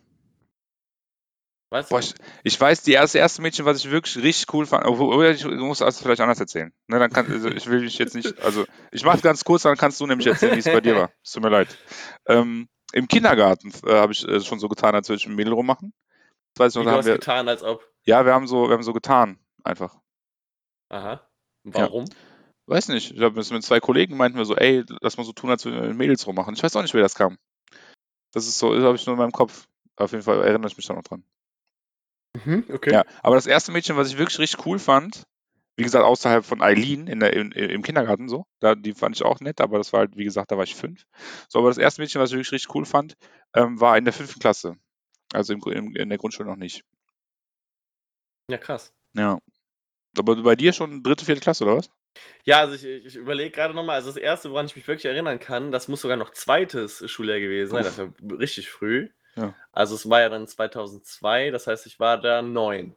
Weißt 1.70 1.88
Boah, 1.90 2.00
du? 2.00 2.06
ich, 2.06 2.14
ich 2.42 2.60
weiß, 2.60 2.82
die 2.82 2.92
erste, 2.92 3.18
erste 3.18 3.42
Mädchen, 3.42 3.64
was 3.64 3.78
ich 3.78 3.90
wirklich 3.90 4.16
richtig 4.16 4.52
cool 4.52 4.66
fand, 4.66 4.84
oder 4.86 5.30
ich 5.30 5.44
muss 5.44 5.78
das 5.78 6.02
vielleicht 6.02 6.20
anders 6.20 6.40
erzählen. 6.40 6.72
Ne, 6.88 6.98
dann 6.98 7.12
kann, 7.12 7.30
also 7.30 7.48
ich 7.48 7.66
will 7.68 7.82
dich 7.82 7.96
jetzt 7.98 8.16
nicht, 8.16 8.40
also 8.42 8.64
ich 8.90 9.04
mache 9.04 9.20
ganz 9.20 9.44
kurz, 9.44 9.62
dann 9.62 9.76
kannst 9.76 10.00
du 10.00 10.06
nämlich 10.06 10.26
erzählen, 10.26 10.56
wie 10.56 10.58
es 10.58 10.64
bei 10.64 10.80
dir 10.80 10.96
war. 10.96 11.12
Es 11.22 11.30
tut 11.30 11.44
mir 11.44 11.48
leid. 11.48 11.78
Ähm, 12.26 12.68
Im 12.92 13.06
Kindergarten 13.06 13.72
äh, 13.86 13.92
habe 13.92 14.12
ich 14.12 14.26
äh, 14.26 14.40
schon 14.40 14.58
so 14.58 14.68
getan, 14.68 14.96
als 14.96 15.08
würde 15.08 15.18
ich 15.20 15.28
mit 15.28 15.36
Mädel 15.36 15.52
rummachen. 15.52 15.92
Das 16.54 16.66
weiß 16.66 16.74
ich 16.74 16.80
Wie 16.80 16.84
noch, 16.84 16.90
du 16.90 16.90
da 16.90 16.98
hast 16.98 17.06
wir, 17.06 17.14
getan, 17.14 17.48
als 17.48 17.62
ob. 17.62 17.86
ja, 18.04 18.26
wir 18.26 18.34
haben 18.34 18.48
so, 18.48 18.68
wir 18.68 18.74
haben 18.74 18.82
so 18.82 18.92
getan, 18.92 19.38
einfach. 19.62 19.96
Aha. 20.88 21.24
Warum? 21.62 22.06
Weiß 22.66 22.88
nicht. 22.88 23.12
Ich 23.12 23.20
habe 23.20 23.36
mit 23.36 23.64
zwei 23.64 23.78
Kollegen 23.78 24.16
meinten 24.16 24.38
wir 24.38 24.44
so, 24.44 24.56
ey, 24.56 24.84
lass 25.00 25.16
mal 25.16 25.24
so 25.24 25.32
tun, 25.32 25.50
als 25.50 25.64
würden 25.64 25.82
wir 25.82 25.94
Mädels 25.94 26.26
rummachen. 26.26 26.54
Ich 26.54 26.62
weiß 26.62 26.74
auch 26.74 26.82
nicht, 26.82 26.94
wer 26.94 27.02
das 27.02 27.14
kam. 27.14 27.38
Das 28.32 28.46
ist 28.48 28.58
so, 28.58 28.74
das 28.74 28.82
habe 28.82 28.96
ich 28.96 29.06
nur 29.06 29.14
in 29.14 29.20
meinem 29.20 29.32
Kopf. 29.32 29.68
Auf 29.96 30.12
jeden 30.12 30.24
Fall 30.24 30.42
erinnere 30.42 30.68
ich 30.68 30.76
mich 30.76 30.86
da 30.86 30.94
noch 30.94 31.02
dran. 31.02 31.22
Mhm, 32.34 32.64
okay. 32.72 32.92
Ja, 32.92 33.04
aber 33.22 33.34
das 33.34 33.46
erste 33.46 33.72
Mädchen, 33.72 33.96
was 33.96 34.08
ich 34.08 34.18
wirklich 34.18 34.38
richtig 34.38 34.64
cool 34.66 34.78
fand, 34.78 35.24
wie 35.76 35.82
gesagt, 35.82 36.04
außerhalb 36.04 36.44
von 36.44 36.62
Eileen 36.62 37.06
in 37.06 37.20
der, 37.20 37.32
in, 37.32 37.52
im 37.52 37.82
Kindergarten 37.82 38.28
so, 38.28 38.44
da, 38.60 38.74
die 38.74 38.92
fand 38.92 39.16
ich 39.16 39.24
auch 39.24 39.40
nett, 39.40 39.60
aber 39.60 39.78
das 39.78 39.92
war 39.92 40.00
halt, 40.00 40.16
wie 40.16 40.24
gesagt, 40.24 40.50
da 40.50 40.56
war 40.56 40.64
ich 40.64 40.74
fünf. 40.74 41.06
So, 41.48 41.58
aber 41.58 41.68
das 41.68 41.78
erste 41.78 42.02
Mädchen, 42.02 42.20
was 42.20 42.30
ich 42.30 42.36
wirklich 42.36 42.52
richtig 42.52 42.74
cool 42.74 42.84
fand, 42.84 43.16
ähm, 43.54 43.80
war 43.80 43.96
in 43.96 44.04
der 44.04 44.12
fünften 44.12 44.40
Klasse. 44.40 44.76
Also 45.32 45.54
im, 45.54 45.62
im, 45.72 45.96
in 45.96 46.08
der 46.08 46.18
Grundschule 46.18 46.48
noch 46.48 46.56
nicht. 46.56 46.84
Ja, 48.50 48.58
krass. 48.58 48.92
Ja. 49.14 49.38
Aber 50.18 50.36
bei 50.42 50.56
dir 50.56 50.72
schon 50.72 51.02
dritte, 51.02 51.24
vierte 51.24 51.40
Klasse, 51.40 51.64
oder 51.64 51.76
was? 51.76 51.90
Ja, 52.44 52.60
also 52.60 52.74
ich, 52.74 52.84
ich 52.84 53.16
überlege 53.16 53.50
gerade 53.50 53.74
nochmal, 53.74 53.96
also 53.96 54.08
das 54.08 54.16
erste, 54.16 54.50
woran 54.50 54.66
ich 54.66 54.74
mich 54.74 54.86
wirklich 54.88 55.04
erinnern 55.04 55.38
kann, 55.38 55.70
das 55.70 55.88
muss 55.88 56.00
sogar 56.00 56.16
noch 56.16 56.30
zweites 56.30 57.08
Schuljahr 57.08 57.38
gewesen 57.38 57.70
sein, 57.70 57.84
das 57.84 57.98
war 57.98 58.12
richtig 58.38 58.68
früh. 58.68 59.08
Ja. 59.36 59.54
Also 59.72 59.94
es 59.94 60.08
war 60.08 60.20
ja 60.20 60.28
dann 60.28 60.46
2002, 60.46 61.50
das 61.50 61.66
heißt, 61.66 61.86
ich 61.86 62.00
war 62.00 62.20
da 62.20 62.42
neun. 62.42 62.94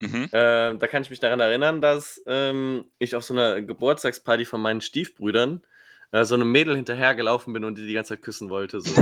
Mhm. 0.00 0.28
Ähm, 0.32 0.78
da 0.78 0.86
kann 0.86 1.02
ich 1.02 1.10
mich 1.10 1.20
daran 1.20 1.40
erinnern, 1.40 1.80
dass 1.80 2.22
ähm, 2.26 2.86
ich 2.98 3.14
auf 3.14 3.24
so 3.24 3.34
einer 3.34 3.62
Geburtstagsparty 3.62 4.44
von 4.44 4.60
meinen 4.60 4.80
Stiefbrüdern 4.80 5.62
äh, 6.14 6.24
so 6.24 6.34
einem 6.34 6.50
Mädel 6.50 6.76
hinterhergelaufen 6.76 7.52
bin 7.52 7.64
und 7.64 7.76
die 7.76 7.86
die 7.86 7.94
ganze 7.94 8.14
Zeit 8.14 8.22
küssen 8.22 8.50
wollte. 8.50 8.80
So, 8.80 8.94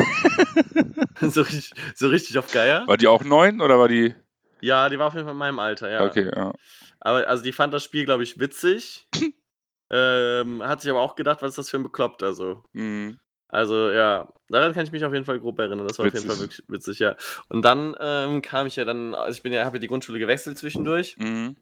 so, 1.20 1.42
richtig, 1.42 1.72
so 1.94 2.08
richtig 2.08 2.38
auf 2.38 2.50
Geier. 2.50 2.86
War 2.86 2.96
die 2.96 3.08
auch 3.08 3.24
neun 3.24 3.60
oder 3.60 3.78
war 3.78 3.88
die. 3.88 4.14
Ja, 4.60 4.88
die 4.88 4.98
war 4.98 5.08
auf 5.08 5.14
jeden 5.14 5.24
Fall 5.24 5.32
in 5.32 5.38
meinem 5.38 5.58
Alter, 5.58 5.90
ja. 5.90 6.04
Okay, 6.04 6.30
ja. 6.34 6.52
Aber 7.00 7.26
also 7.26 7.42
die 7.42 7.52
fand 7.52 7.74
das 7.74 7.82
Spiel, 7.84 8.04
glaube 8.04 8.22
ich, 8.22 8.38
witzig. 8.38 9.08
ähm, 9.90 10.62
hat 10.62 10.80
sich 10.80 10.90
aber 10.90 11.00
auch 11.00 11.16
gedacht, 11.16 11.42
was 11.42 11.50
ist 11.50 11.58
das 11.58 11.70
für 11.70 11.78
ein 11.78 11.82
Bekloppter 11.82 12.32
so. 12.32 12.62
Mhm. 12.72 13.18
Also 13.52 13.90
ja, 13.90 14.32
daran 14.48 14.72
kann 14.72 14.86
ich 14.86 14.92
mich 14.92 15.04
auf 15.04 15.12
jeden 15.12 15.26
Fall 15.26 15.38
grob 15.38 15.58
erinnern. 15.58 15.86
Das 15.86 15.98
war 15.98 16.06
auf 16.06 16.14
jeden 16.14 16.24
Witzig. 16.24 16.30
Fall 16.30 16.40
wirklich 16.40 16.62
witzig, 16.68 16.98
ja. 17.00 17.16
Und 17.50 17.62
dann 17.62 17.94
ähm, 18.00 18.40
kam 18.40 18.66
ich 18.66 18.76
ja 18.76 18.86
dann, 18.86 19.14
also 19.14 19.36
ich 19.36 19.42
bin 19.42 19.52
ja, 19.52 19.66
habe 19.66 19.76
ja 19.76 19.80
die 19.80 19.88
Grundschule 19.88 20.18
gewechselt 20.18 20.56
zwischendurch. 20.56 21.16
Mhm. 21.18 21.56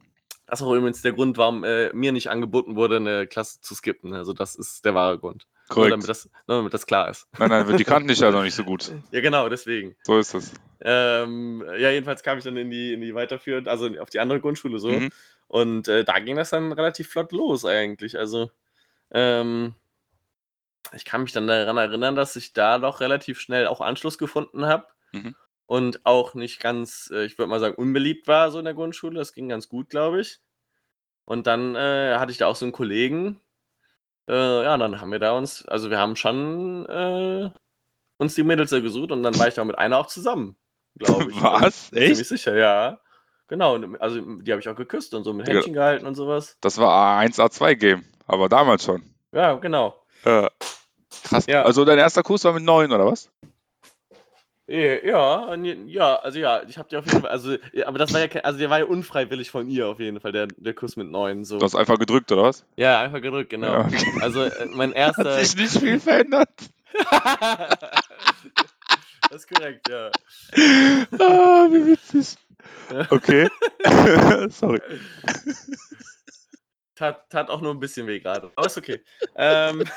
Das 0.47 0.61
ist 0.61 0.65
auch 0.65 0.73
übrigens 0.73 1.01
der 1.01 1.11
Grund, 1.11 1.37
warum 1.37 1.65
äh, 1.65 1.91
mir 1.93 2.13
nicht 2.13 2.29
angeboten 2.29 2.77
wurde, 2.77 2.95
eine 2.95 3.27
Klasse 3.27 3.59
zu 3.59 3.75
skippen. 3.75 4.13
Also 4.13 4.31
das 4.31 4.55
ist 4.55 4.85
der 4.85 4.95
wahre 4.95 5.19
Grund. 5.19 5.47
Nur 5.67 5.75
Korrekt. 5.75 5.91
damit 5.91 6.09
das, 6.09 6.29
nur 6.47 6.57
damit 6.57 6.73
das 6.73 6.85
klar 6.85 7.09
ist. 7.09 7.27
Nein, 7.37 7.49
nein, 7.49 7.77
die 7.77 7.83
kannten 7.83 8.07
dich 8.07 8.23
also 8.23 8.41
nicht 8.43 8.55
so 8.55 8.63
gut. 8.63 8.89
Ja, 9.11 9.19
genau, 9.19 9.49
deswegen. 9.49 9.95
So 10.03 10.17
ist 10.17 10.33
das. 10.33 10.53
Ähm, 10.79 11.61
ja, 11.77 11.91
jedenfalls 11.91 12.23
kam 12.23 12.37
ich 12.37 12.45
dann 12.45 12.55
in 12.55 12.69
die, 12.69 12.93
in 12.93 13.01
die 13.01 13.13
weiterführend, 13.13 13.67
also 13.67 13.89
auf 13.99 14.09
die 14.09 14.19
andere 14.19 14.39
Grundschule 14.39 14.79
so. 14.79 14.91
Mhm. 14.91 15.09
Und 15.49 15.89
äh, 15.89 16.05
da 16.05 16.19
ging 16.19 16.37
das 16.37 16.51
dann 16.51 16.71
relativ 16.71 17.09
flott 17.09 17.33
los 17.33 17.65
eigentlich. 17.65 18.17
Also, 18.17 18.49
ähm, 19.11 19.75
ich 20.93 21.05
kann 21.05 21.23
mich 21.23 21.31
dann 21.31 21.47
daran 21.47 21.77
erinnern, 21.77 22.15
dass 22.15 22.35
ich 22.35 22.53
da 22.53 22.79
doch 22.79 22.99
relativ 22.99 23.39
schnell 23.39 23.67
auch 23.67 23.81
Anschluss 23.81 24.17
gefunden 24.17 24.65
habe. 24.65 24.87
Mhm. 25.11 25.35
Und 25.65 26.05
auch 26.05 26.33
nicht 26.33 26.59
ganz, 26.59 27.09
äh, 27.13 27.23
ich 27.23 27.37
würde 27.37 27.49
mal 27.49 27.59
sagen, 27.59 27.75
unbeliebt 27.75 28.27
war 28.27 28.51
so 28.51 28.59
in 28.59 28.65
der 28.65 28.73
Grundschule. 28.73 29.17
Das 29.17 29.33
ging 29.33 29.47
ganz 29.47 29.69
gut, 29.69 29.89
glaube 29.89 30.19
ich. 30.21 30.39
Und 31.25 31.47
dann 31.47 31.75
äh, 31.75 32.17
hatte 32.17 32.31
ich 32.31 32.37
da 32.37 32.47
auch 32.47 32.57
so 32.57 32.65
einen 32.65 32.73
Kollegen. 32.73 33.39
Äh, 34.27 34.63
ja, 34.63 34.77
dann 34.77 34.99
haben 34.99 35.11
wir 35.11 35.19
da 35.19 35.31
uns, 35.31 35.65
also 35.65 35.89
wir 35.89 35.97
haben 35.97 36.15
schon 36.15 36.85
äh, 36.87 37.49
uns 38.17 38.35
die 38.35 38.43
Mädels 38.43 38.71
gesucht 38.71 39.11
und 39.11 39.23
dann 39.23 39.37
war 39.39 39.47
ich 39.47 39.53
da 39.53 39.63
mit 39.63 39.77
einer 39.77 39.97
auch 39.97 40.07
zusammen, 40.07 40.57
glaube 40.97 41.31
ich. 41.31 41.35
Was? 41.41 41.63
Also, 41.63 41.89
Ziemlich 41.89 42.19
Echt? 42.19 42.25
sicher, 42.27 42.55
ja. 42.55 42.99
Genau, 43.47 43.77
also 43.99 44.21
die 44.21 44.51
habe 44.51 44.61
ich 44.61 44.69
auch 44.69 44.75
geküsst 44.75 45.13
und 45.13 45.23
so 45.23 45.33
mit. 45.33 45.47
Händchen 45.47 45.73
gehalten 45.73 46.05
und 46.05 46.15
sowas. 46.15 46.57
Das 46.61 46.77
war 46.77 47.21
A1A2-Game, 47.21 48.05
aber 48.25 48.47
damals 48.47 48.85
schon. 48.85 49.03
Ja, 49.33 49.55
genau. 49.55 50.00
Ja. 50.25 50.49
Krass. 51.23 51.45
Ja. 51.47 51.63
Also 51.63 51.85
dein 51.85 51.97
erster 51.99 52.23
Kurs 52.23 52.43
war 52.43 52.53
mit 52.53 52.63
neun, 52.63 52.91
oder 52.91 53.05
was? 53.05 53.29
Eh, 54.67 55.05
Ja, 55.07 55.53
ja, 55.55 56.15
also 56.17 56.39
ja, 56.39 56.61
ich 56.67 56.77
habe 56.77 56.87
die 56.89 56.95
auf 56.97 57.05
jeden 57.05 57.21
Fall, 57.21 57.29
also, 57.31 57.57
ja, 57.73 57.87
aber 57.87 57.97
das 57.97 58.13
war 58.13 58.21
ja, 58.21 58.27
kein- 58.29 58.45
also 58.45 58.57
der 58.59 58.69
war 58.69 58.79
ja 58.79 58.85
unfreiwillig 58.85 59.51
von 59.51 59.67
ihr 59.69 59.87
auf 59.87 59.99
jeden 59.99 60.21
Fall, 60.21 60.31
der, 60.31 60.47
der 60.47 60.73
Kuss 60.73 60.95
mit 60.95 61.09
neun, 61.11 61.43
so. 61.43 61.57
Du 61.57 61.65
hast 61.65 61.75
einfach 61.75 61.99
gedrückt, 61.99 62.31
oder 62.31 62.43
was? 62.43 62.63
Ja, 62.77 63.01
einfach 63.01 63.21
gedrückt, 63.21 63.49
genau. 63.49 63.67
Ja, 63.73 63.85
okay. 63.85 64.05
Also 64.21 64.43
äh, 64.43 64.65
mein 64.73 64.91
Hat 64.91 64.97
erster. 65.17 65.43
sich 65.43 65.55
nicht 65.57 65.77
viel 65.77 65.99
verändert. 65.99 66.49
das 69.29 69.43
ist 69.43 69.49
korrekt, 69.53 69.89
ja. 69.89 70.09
Ah, 71.19 71.67
wie 71.69 71.85
witzig. 71.87 72.37
Okay. 73.09 73.49
Sorry. 74.49 74.79
Tat, 77.01 77.31
tat 77.31 77.49
auch 77.49 77.61
nur 77.61 77.73
ein 77.73 77.79
bisschen 77.79 78.05
weh 78.05 78.19
gerade, 78.19 78.51
aber 78.55 78.67
ist 78.67 78.77
okay. 78.77 79.03
ähm. 79.35 79.83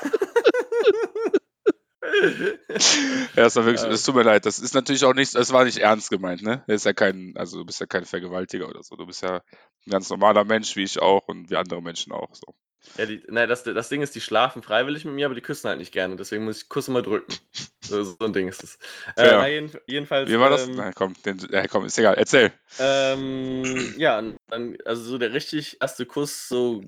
Ja, 3.35 3.43
das 3.43 3.55
war 3.55 3.65
wirklich, 3.65 3.83
es 3.91 4.03
tut 4.03 4.15
mir 4.15 4.23
leid. 4.23 4.45
Das 4.45 4.59
ist 4.59 4.73
natürlich 4.73 5.03
auch 5.03 5.13
nicht, 5.13 5.35
es 5.35 5.51
war 5.51 5.65
nicht 5.65 5.77
ernst 5.79 6.09
gemeint, 6.09 6.41
ne? 6.41 6.63
Das 6.67 6.77
ist 6.77 6.85
ja 6.85 6.93
kein, 6.93 7.33
also 7.35 7.59
du 7.59 7.65
bist 7.65 7.79
ja 7.79 7.85
kein 7.85 8.05
Vergewaltiger 8.05 8.67
oder 8.69 8.81
so. 8.83 8.95
Du 8.95 9.05
bist 9.05 9.21
ja 9.21 9.35
ein 9.37 9.91
ganz 9.91 10.09
normaler 10.09 10.45
Mensch, 10.45 10.75
wie 10.75 10.83
ich 10.83 10.99
auch 10.99 11.27
und 11.27 11.49
wie 11.49 11.57
andere 11.57 11.81
Menschen 11.81 12.13
auch. 12.13 12.33
So. 12.33 12.55
Ja, 12.97 13.05
die, 13.05 13.21
nein, 13.27 13.49
das, 13.49 13.63
das 13.63 13.89
Ding 13.89 14.01
ist, 14.01 14.15
die 14.15 14.21
schlafen 14.21 14.61
freiwillig 14.63 15.03
mit 15.05 15.13
mir, 15.15 15.25
aber 15.25 15.35
die 15.35 15.41
küssen 15.41 15.67
halt 15.67 15.79
nicht 15.79 15.91
gerne. 15.91 16.15
Deswegen 16.15 16.45
muss 16.45 16.61
ich 16.63 16.69
Kuss 16.69 16.87
immer 16.87 17.01
drücken. 17.01 17.33
So, 17.81 18.03
so 18.03 18.15
ein 18.21 18.33
Ding 18.33 18.47
ist 18.47 18.63
es. 18.63 18.75
Äh, 19.17 19.31
na, 19.31 19.47
jeden, 19.47 19.71
jedenfalls. 19.85 20.29
Wie 20.29 20.39
war 20.39 20.49
das? 20.49 20.67
Ähm, 20.67 20.75
Nein, 20.75 20.93
komm, 20.95 21.13
den, 21.25 21.39
ja, 21.51 21.67
komm, 21.67 21.85
ist 21.85 21.97
egal. 21.99 22.15
Erzähl. 22.15 22.51
ähm, 22.79 23.93
ja, 23.97 24.21
dann, 24.47 24.77
also 24.85 25.03
so 25.03 25.17
der 25.17 25.33
richtig 25.33 25.77
erste 25.81 26.05
Kuss, 26.05 26.47
so 26.47 26.81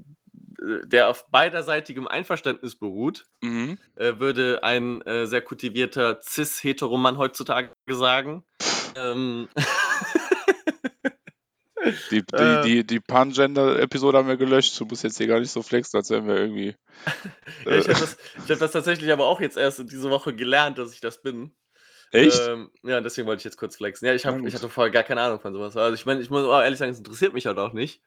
äh, 0.62 0.86
der 0.88 1.10
auf 1.10 1.28
beiderseitigem 1.30 2.08
Einverständnis 2.08 2.76
beruht, 2.76 3.26
Mhm. 3.42 3.78
äh, 3.96 4.18
würde 4.18 4.64
ein 4.64 5.02
äh, 5.04 5.28
sehr 5.28 5.42
kultivierter 5.42 6.20
Cis-Heteromann 6.22 7.18
heutzutage 7.18 7.70
sagen. 7.90 8.44
Ähm, 8.96 9.50
Die, 12.12 12.24
die, 12.26 12.36
Äh. 12.36 12.62
die, 12.64 12.84
die 12.88 13.00
Pan-Gender-Episode 13.00 14.18
haben 14.18 14.28
wir 14.28 14.38
gelöscht. 14.38 14.80
Du 14.80 14.86
musst 14.86 15.04
jetzt 15.04 15.18
hier 15.18 15.28
gar 15.28 15.40
nicht 15.40 15.52
so 15.52 15.62
flexen, 15.62 15.98
als 15.98 16.10
wären 16.10 16.28
wir 16.28 16.36
irgendwie. 16.36 16.76
ja, 17.66 17.72
ich 17.78 17.88
habe 17.88 18.00
das, 18.00 18.18
ich 18.46 18.52
hab 18.52 18.60
das 18.60 18.72
tatsächlich 18.72 19.12
aber 19.12 19.26
auch 19.26 19.42
jetzt 19.42 19.58
erst 19.58 19.80
diese 19.92 20.10
Woche 20.10 20.34
gelernt, 20.36 20.78
dass 20.78 20.94
ich 20.94 21.00
das 21.02 21.22
bin. 21.22 21.52
Echt? 22.12 22.42
Ähm, 22.48 22.72
ja, 22.84 23.02
deswegen 23.02 23.28
wollte 23.28 23.42
ich 23.42 23.46
jetzt 23.46 23.58
kurz 23.58 23.76
flexen. 23.76 24.08
Ja, 24.08 24.14
ich, 24.14 24.26
hab, 24.26 24.40
ich 24.46 24.56
hatte 24.56 24.70
vorher 24.70 24.92
gar 24.92 25.04
keine 25.04 25.22
Ahnung 25.22 25.40
von 25.42 25.54
sowas. 25.54 25.76
Also 25.76 25.94
ich 25.94 26.06
meine, 26.06 26.22
ich 26.22 26.30
muss 26.30 26.44
auch 26.46 26.62
ehrlich 26.62 26.80
sagen, 26.80 26.92
es 26.92 26.98
interessiert 27.00 27.34
mich 27.34 27.46
halt 27.46 27.58
auch 27.58 27.74
nicht. 27.74 28.02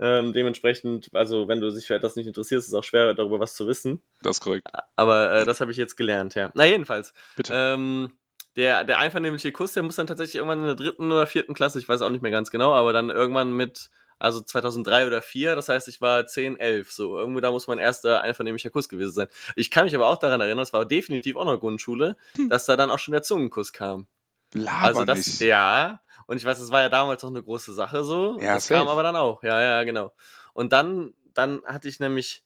Ähm, 0.00 0.32
dementsprechend, 0.32 1.08
also 1.12 1.48
wenn 1.48 1.60
du 1.60 1.70
dich 1.72 1.86
für 1.86 1.94
etwas 1.94 2.14
nicht 2.14 2.26
interessierst, 2.26 2.66
ist 2.68 2.72
es 2.72 2.78
auch 2.78 2.84
schwer, 2.84 3.14
darüber 3.14 3.40
was 3.40 3.54
zu 3.54 3.66
wissen. 3.66 4.00
das 4.22 4.36
ist 4.36 4.42
korrekt. 4.42 4.66
Aber 4.96 5.32
äh, 5.32 5.44
das 5.44 5.60
habe 5.60 5.72
ich 5.72 5.76
jetzt 5.76 5.96
gelernt, 5.96 6.34
ja. 6.36 6.50
Na, 6.54 6.66
jedenfalls. 6.66 7.12
Bitte. 7.36 7.52
Ähm, 7.54 8.12
der, 8.58 8.82
der 8.84 8.98
einvernehmliche 8.98 9.52
Kuss, 9.52 9.72
der 9.72 9.84
muss 9.84 9.96
dann 9.96 10.06
tatsächlich 10.08 10.34
irgendwann 10.34 10.58
in 10.58 10.66
der 10.66 10.74
dritten 10.74 11.10
oder 11.10 11.26
vierten 11.26 11.54
Klasse, 11.54 11.78
ich 11.78 11.88
weiß 11.88 12.02
auch 12.02 12.10
nicht 12.10 12.22
mehr 12.22 12.32
ganz 12.32 12.50
genau, 12.50 12.74
aber 12.74 12.92
dann 12.92 13.08
irgendwann 13.08 13.52
mit, 13.52 13.88
also 14.18 14.40
2003 14.40 15.06
oder 15.06 15.22
4, 15.22 15.54
das 15.54 15.68
heißt, 15.68 15.86
ich 15.86 16.00
war 16.00 16.26
10, 16.26 16.58
11, 16.58 16.90
so. 16.92 17.16
Irgendwo 17.18 17.38
da 17.40 17.52
muss 17.52 17.68
mein 17.68 17.78
erster 17.78 18.20
einvernehmlicher 18.22 18.70
Kuss 18.70 18.88
gewesen 18.88 19.12
sein. 19.12 19.28
Ich 19.54 19.70
kann 19.70 19.84
mich 19.84 19.94
aber 19.94 20.08
auch 20.08 20.18
daran 20.18 20.40
erinnern, 20.40 20.58
das 20.58 20.72
war 20.72 20.84
definitiv 20.84 21.36
auch 21.36 21.44
noch 21.44 21.58
Grundschule, 21.60 22.16
Hm. 22.34 22.48
dass 22.48 22.66
da 22.66 22.76
dann 22.76 22.90
auch 22.90 22.98
schon 22.98 23.12
der 23.12 23.22
Zungenkuss 23.22 23.72
kam. 23.72 24.08
Laber 24.54 24.82
Also 24.88 25.04
das, 25.04 25.18
nicht. 25.18 25.40
ja, 25.40 26.00
und 26.26 26.36
ich 26.36 26.44
weiß, 26.44 26.58
das 26.58 26.72
war 26.72 26.80
ja 26.82 26.88
damals 26.88 27.22
auch 27.22 27.28
eine 27.28 27.42
große 27.42 27.72
Sache 27.72 28.02
so. 28.02 28.38
Ja, 28.40 28.54
das 28.54 28.66
kam 28.66 28.80
safe. 28.80 28.90
aber 28.90 29.04
dann 29.04 29.14
auch, 29.16 29.42
ja, 29.44 29.60
ja, 29.62 29.84
genau. 29.84 30.12
Und 30.52 30.72
dann, 30.72 31.14
dann 31.32 31.62
hatte 31.64 31.88
ich 31.88 32.00
nämlich 32.00 32.42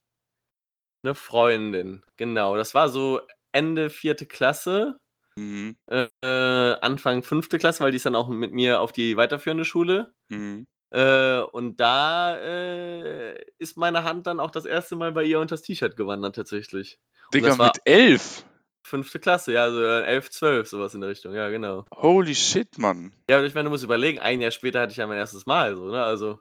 eine 1.03 1.15
Freundin, 1.15 2.03
genau. 2.19 2.57
Das 2.57 2.75
war 2.75 2.91
so 2.91 3.23
Ende 3.51 3.89
vierte 3.91 4.27
Klasse, 4.27 5.01
Mhm. 5.37 5.77
äh, 5.87 6.09
äh, 6.23 6.77
Anfang 6.81 7.23
fünfte 7.23 7.59
Klasse, 7.59 7.83
weil 7.83 7.91
die 7.91 7.97
ist 7.97 8.07
dann 8.07 8.15
auch 8.17 8.29
mit 8.29 8.53
mir 8.53 8.81
auf 8.81 8.93
die 8.93 9.17
weiterführende 9.17 9.65
Schule. 9.65 10.15
Mhm. 10.29 10.67
Äh, 10.91 11.41
und 11.41 11.81
da 11.81 12.37
äh, 12.37 13.43
ist 13.59 13.79
meine 13.79 14.05
Hand 14.05 14.27
dann 14.27 14.41
auch 14.41 14.51
das 14.51 14.67
erste 14.67 14.95
Mal 14.95 15.13
bei 15.13 15.25
ihr 15.25 15.41
unter 15.41 15.55
das 15.55 15.63
T-Shirt 15.63 15.97
gewandert, 15.97 16.37
tatsächlich. 16.37 16.99
Und 17.27 17.35
Digga, 17.35 17.49
das 17.49 17.59
war 17.59 17.69
mit 17.69 17.81
elf. 17.87 18.45
fünfte 18.85 19.19
Klasse, 19.19 19.53
ja, 19.55 19.63
also 19.65 19.83
äh, 19.83 20.03
11, 20.05 20.31
12, 20.31 20.69
sowas 20.69 20.93
in 20.95 21.01
der 21.01 21.09
Richtung, 21.09 21.33
ja, 21.35 21.49
genau. 21.49 21.87
Holy 21.95 22.35
shit, 22.35 22.77
Mann. 22.77 23.15
Ja, 23.31 23.39
aber 23.39 23.47
ich 23.47 23.55
meine, 23.55 23.65
du 23.65 23.71
musst 23.71 23.85
überlegen, 23.85 24.19
ein 24.19 24.43
Jahr 24.43 24.51
später 24.51 24.83
hatte 24.83 24.91
ich 24.93 24.99
ja 24.99 25.07
mein 25.07 25.17
erstes 25.17 25.47
Mal, 25.47 25.77
so, 25.77 25.87
ne? 25.87 26.05
Also, 26.05 26.41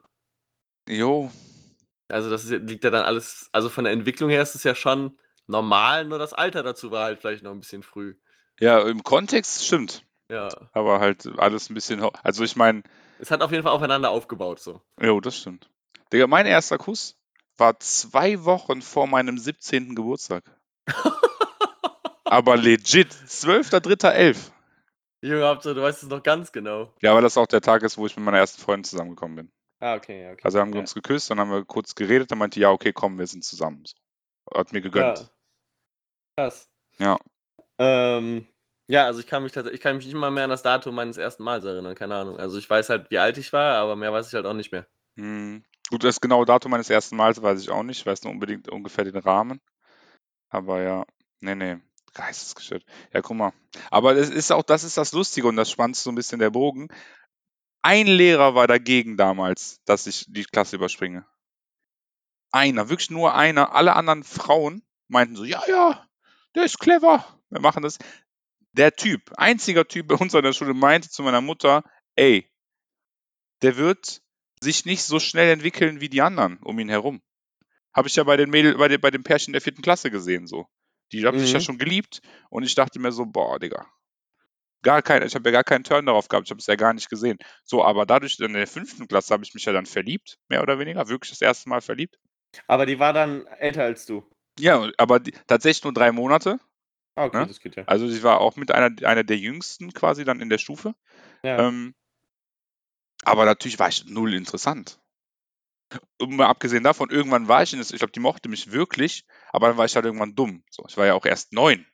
Jo. 0.86 1.30
also 2.08 2.28
das 2.28 2.44
ist, 2.44 2.50
liegt 2.50 2.84
ja 2.84 2.90
dann 2.90 3.04
alles, 3.04 3.48
also 3.52 3.70
von 3.70 3.84
der 3.84 3.92
Entwicklung 3.94 4.28
her 4.28 4.42
ist 4.42 4.54
es 4.54 4.64
ja 4.64 4.74
schon 4.74 5.18
normal, 5.46 6.04
nur 6.04 6.18
das 6.18 6.34
Alter 6.34 6.62
dazu 6.62 6.90
war 6.90 7.04
halt 7.04 7.20
vielleicht 7.20 7.42
noch 7.42 7.52
ein 7.52 7.60
bisschen 7.60 7.82
früh. 7.82 8.16
Ja, 8.62 8.80
im 8.86 9.02
Kontext 9.02 9.66
stimmt. 9.66 10.04
Ja. 10.30 10.48
Aber 10.72 11.00
halt 11.00 11.28
alles 11.36 11.68
ein 11.68 11.74
bisschen. 11.74 12.00
Also, 12.22 12.44
ich 12.44 12.54
meine, 12.54 12.84
Es 13.18 13.32
hat 13.32 13.42
auf 13.42 13.50
jeden 13.50 13.64
Fall 13.64 13.72
aufeinander 13.72 14.10
aufgebaut, 14.10 14.60
so. 14.60 14.80
jo, 15.00 15.20
das 15.20 15.36
stimmt. 15.36 15.68
Digga, 16.12 16.28
mein 16.28 16.46
erster 16.46 16.78
Kuss 16.78 17.18
war 17.58 17.80
zwei 17.80 18.44
Wochen 18.44 18.80
vor 18.80 19.08
meinem 19.08 19.36
17. 19.36 19.96
Geburtstag. 19.96 20.44
Aber 22.24 22.56
legit, 22.56 23.12
12.03.11. 23.12 24.52
Junge, 25.22 25.44
Hauptsache, 25.44 25.74
du 25.74 25.82
weißt 25.82 26.04
es 26.04 26.08
noch 26.08 26.22
ganz 26.22 26.52
genau. 26.52 26.94
Ja, 27.02 27.16
weil 27.16 27.22
das 27.22 27.36
auch 27.36 27.48
der 27.48 27.62
Tag 27.62 27.82
ist, 27.82 27.98
wo 27.98 28.06
ich 28.06 28.16
mit 28.16 28.24
meiner 28.24 28.38
ersten 28.38 28.62
Freundin 28.62 28.84
zusammengekommen 28.84 29.36
bin. 29.36 29.52
Ah, 29.80 29.96
okay, 29.96 30.30
okay. 30.32 30.40
Also 30.44 30.60
haben 30.60 30.70
wir 30.70 30.76
ja. 30.76 30.82
uns 30.82 30.94
geküsst, 30.94 31.30
dann 31.30 31.40
haben 31.40 31.50
wir 31.50 31.64
kurz 31.64 31.96
geredet, 31.96 32.30
dann 32.30 32.38
meinte, 32.38 32.60
ja, 32.60 32.70
okay, 32.70 32.92
komm, 32.92 33.18
wir 33.18 33.26
sind 33.26 33.44
zusammen. 33.44 33.84
So. 33.84 34.56
Hat 34.56 34.72
mir 34.72 34.80
gegönnt. 34.80 35.18
Ja. 35.18 35.28
Krass. 36.36 36.68
Ja. 36.98 37.18
Ähm, 37.78 38.46
ja, 38.88 39.06
also 39.06 39.20
ich 39.20 39.26
kann 39.26 39.42
mich 39.42 39.52
tatsächlich, 39.52 39.78
ich 39.78 39.82
kann 39.82 39.96
mich 39.96 40.06
nicht 40.06 40.14
mal 40.14 40.30
mehr 40.30 40.44
an 40.44 40.50
das 40.50 40.62
Datum 40.62 40.94
meines 40.94 41.16
ersten 41.16 41.44
Mals 41.44 41.64
erinnern, 41.64 41.94
keine 41.94 42.16
Ahnung. 42.16 42.38
Also 42.38 42.58
ich 42.58 42.68
weiß 42.68 42.88
halt, 42.88 43.10
wie 43.10 43.18
alt 43.18 43.38
ich 43.38 43.52
war, 43.52 43.76
aber 43.76 43.96
mehr 43.96 44.12
weiß 44.12 44.28
ich 44.28 44.34
halt 44.34 44.46
auch 44.46 44.54
nicht 44.54 44.72
mehr. 44.72 44.86
Hm. 45.16 45.64
Gut, 45.90 46.04
das 46.04 46.20
genaue 46.20 46.46
Datum 46.46 46.70
meines 46.70 46.90
ersten 46.90 47.16
Mals 47.16 47.42
weiß 47.42 47.60
ich 47.60 47.70
auch 47.70 47.82
nicht. 47.82 47.98
Ich 47.98 48.06
weiß 48.06 48.22
nur 48.22 48.32
unbedingt 48.32 48.68
ungefähr 48.70 49.04
den 49.04 49.16
Rahmen. 49.16 49.60
Aber 50.48 50.82
ja, 50.82 51.04
nee, 51.40 51.54
nee. 51.54 51.78
Geistesgestört. 52.14 52.84
Ja, 53.12 53.22
guck 53.22 53.36
mal. 53.36 53.52
Aber 53.90 54.14
das 54.14 54.28
ist 54.28 54.52
auch, 54.52 54.62
das 54.62 54.84
ist 54.84 54.96
das 54.96 55.12
Lustige 55.12 55.48
und 55.48 55.56
das 55.56 55.70
spannt 55.70 55.96
so 55.96 56.10
ein 56.10 56.14
bisschen 56.14 56.38
der 56.38 56.50
Bogen. 56.50 56.88
Ein 57.82 58.06
Lehrer 58.06 58.54
war 58.54 58.66
dagegen 58.66 59.16
damals, 59.16 59.82
dass 59.84 60.06
ich 60.06 60.26
die 60.28 60.44
Klasse 60.44 60.76
überspringe. 60.76 61.26
Einer, 62.52 62.90
wirklich 62.90 63.10
nur 63.10 63.34
einer. 63.34 63.74
Alle 63.74 63.94
anderen 63.94 64.24
Frauen 64.24 64.82
meinten 65.08 65.36
so, 65.36 65.44
ja, 65.44 65.62
ja, 65.68 66.06
der 66.54 66.64
ist 66.64 66.78
clever. 66.78 67.24
Wir 67.50 67.60
machen 67.60 67.82
das. 67.82 67.98
Der 68.72 68.94
Typ, 68.96 69.32
einziger 69.36 69.86
Typ 69.86 70.08
bei 70.08 70.14
uns 70.14 70.34
an 70.34 70.44
der 70.44 70.52
Schule, 70.52 70.74
meinte 70.74 71.10
zu 71.10 71.22
meiner 71.22 71.40
Mutter, 71.40 71.84
ey, 72.16 72.50
der 73.62 73.76
wird 73.76 74.22
sich 74.60 74.84
nicht 74.84 75.02
so 75.02 75.18
schnell 75.20 75.50
entwickeln 75.52 76.00
wie 76.00 76.08
die 76.08 76.22
anderen 76.22 76.58
um 76.58 76.78
ihn 76.78 76.88
herum. 76.88 77.22
Habe 77.94 78.08
ich 78.08 78.16
ja 78.16 78.24
bei 78.24 78.36
den 78.36 78.50
Mädel, 78.50 78.76
bei, 78.78 78.88
den, 78.88 79.00
bei 79.00 79.10
dem 79.10 79.24
Pärchen 79.24 79.52
der 79.52 79.60
vierten 79.60 79.82
Klasse 79.82 80.10
gesehen, 80.10 80.46
so. 80.46 80.66
Die 81.12 81.26
haben 81.26 81.38
sich 81.38 81.52
ja 81.52 81.58
Mhm. 81.58 81.64
schon 81.64 81.78
geliebt 81.78 82.20
und 82.48 82.62
ich 82.62 82.74
dachte 82.74 82.98
mir 82.98 83.12
so, 83.12 83.26
boah, 83.26 83.58
Digga. 83.58 83.86
Gar 84.82 85.02
kein, 85.02 85.22
ich 85.22 85.34
habe 85.34 85.48
ja 85.48 85.52
gar 85.52 85.64
keinen 85.64 85.84
Turn 85.84 86.06
darauf 86.06 86.28
gehabt, 86.28 86.48
ich 86.48 86.50
habe 86.50 86.58
es 86.58 86.66
ja 86.66 86.74
gar 86.74 86.94
nicht 86.94 87.10
gesehen. 87.10 87.38
So, 87.64 87.84
aber 87.84 88.06
dadurch, 88.06 88.38
in 88.40 88.54
der 88.54 88.66
fünften 88.66 89.06
Klasse 89.06 89.32
habe 89.34 89.44
ich 89.44 89.54
mich 89.54 89.64
ja 89.64 89.72
dann 89.72 89.86
verliebt, 89.86 90.38
mehr 90.48 90.62
oder 90.62 90.78
weniger, 90.78 91.08
wirklich 91.08 91.30
das 91.30 91.40
erste 91.40 91.68
Mal 91.68 91.82
verliebt. 91.82 92.16
Aber 92.66 92.86
die 92.86 92.98
war 92.98 93.12
dann 93.12 93.46
älter 93.46 93.84
als 93.84 94.06
du. 94.06 94.28
Ja, 94.58 94.90
aber 94.96 95.20
die, 95.20 95.32
tatsächlich 95.46 95.84
nur 95.84 95.92
drei 95.92 96.10
Monate. 96.12 96.58
Ah, 97.14 97.26
okay, 97.26 97.40
Ne? 97.40 97.46
das 97.46 97.60
geht 97.60 97.76
ja. 97.76 97.84
Also 97.84 98.08
sie 98.08 98.22
war 98.22 98.40
auch 98.40 98.56
mit 98.56 98.70
einer, 98.70 98.90
einer 99.06 99.24
der 99.24 99.36
jüngsten 99.36 99.92
quasi 99.92 100.24
dann 100.24 100.40
in 100.40 100.48
der 100.48 100.58
Stufe. 100.58 100.94
Ja. 101.42 101.68
Ähm, 101.68 101.94
aber 103.24 103.44
natürlich 103.44 103.78
war 103.78 103.88
ich 103.88 104.06
null 104.06 104.34
interessant. 104.34 104.98
Und 106.18 106.36
mal 106.36 106.46
abgesehen 106.46 106.84
davon, 106.84 107.10
irgendwann 107.10 107.48
war 107.48 107.62
ich 107.62 107.72
in 107.72 107.78
das, 107.78 107.90
ich 107.90 107.98
glaube, 107.98 108.12
die 108.12 108.20
mochte 108.20 108.48
mich 108.48 108.72
wirklich, 108.72 109.26
aber 109.50 109.68
dann 109.68 109.76
war 109.76 109.84
ich 109.84 109.94
halt 109.94 110.06
irgendwann 110.06 110.34
dumm. 110.34 110.64
So, 110.70 110.84
ich 110.88 110.96
war 110.96 111.06
ja 111.06 111.14
auch 111.14 111.26
erst 111.26 111.52
neun 111.52 111.86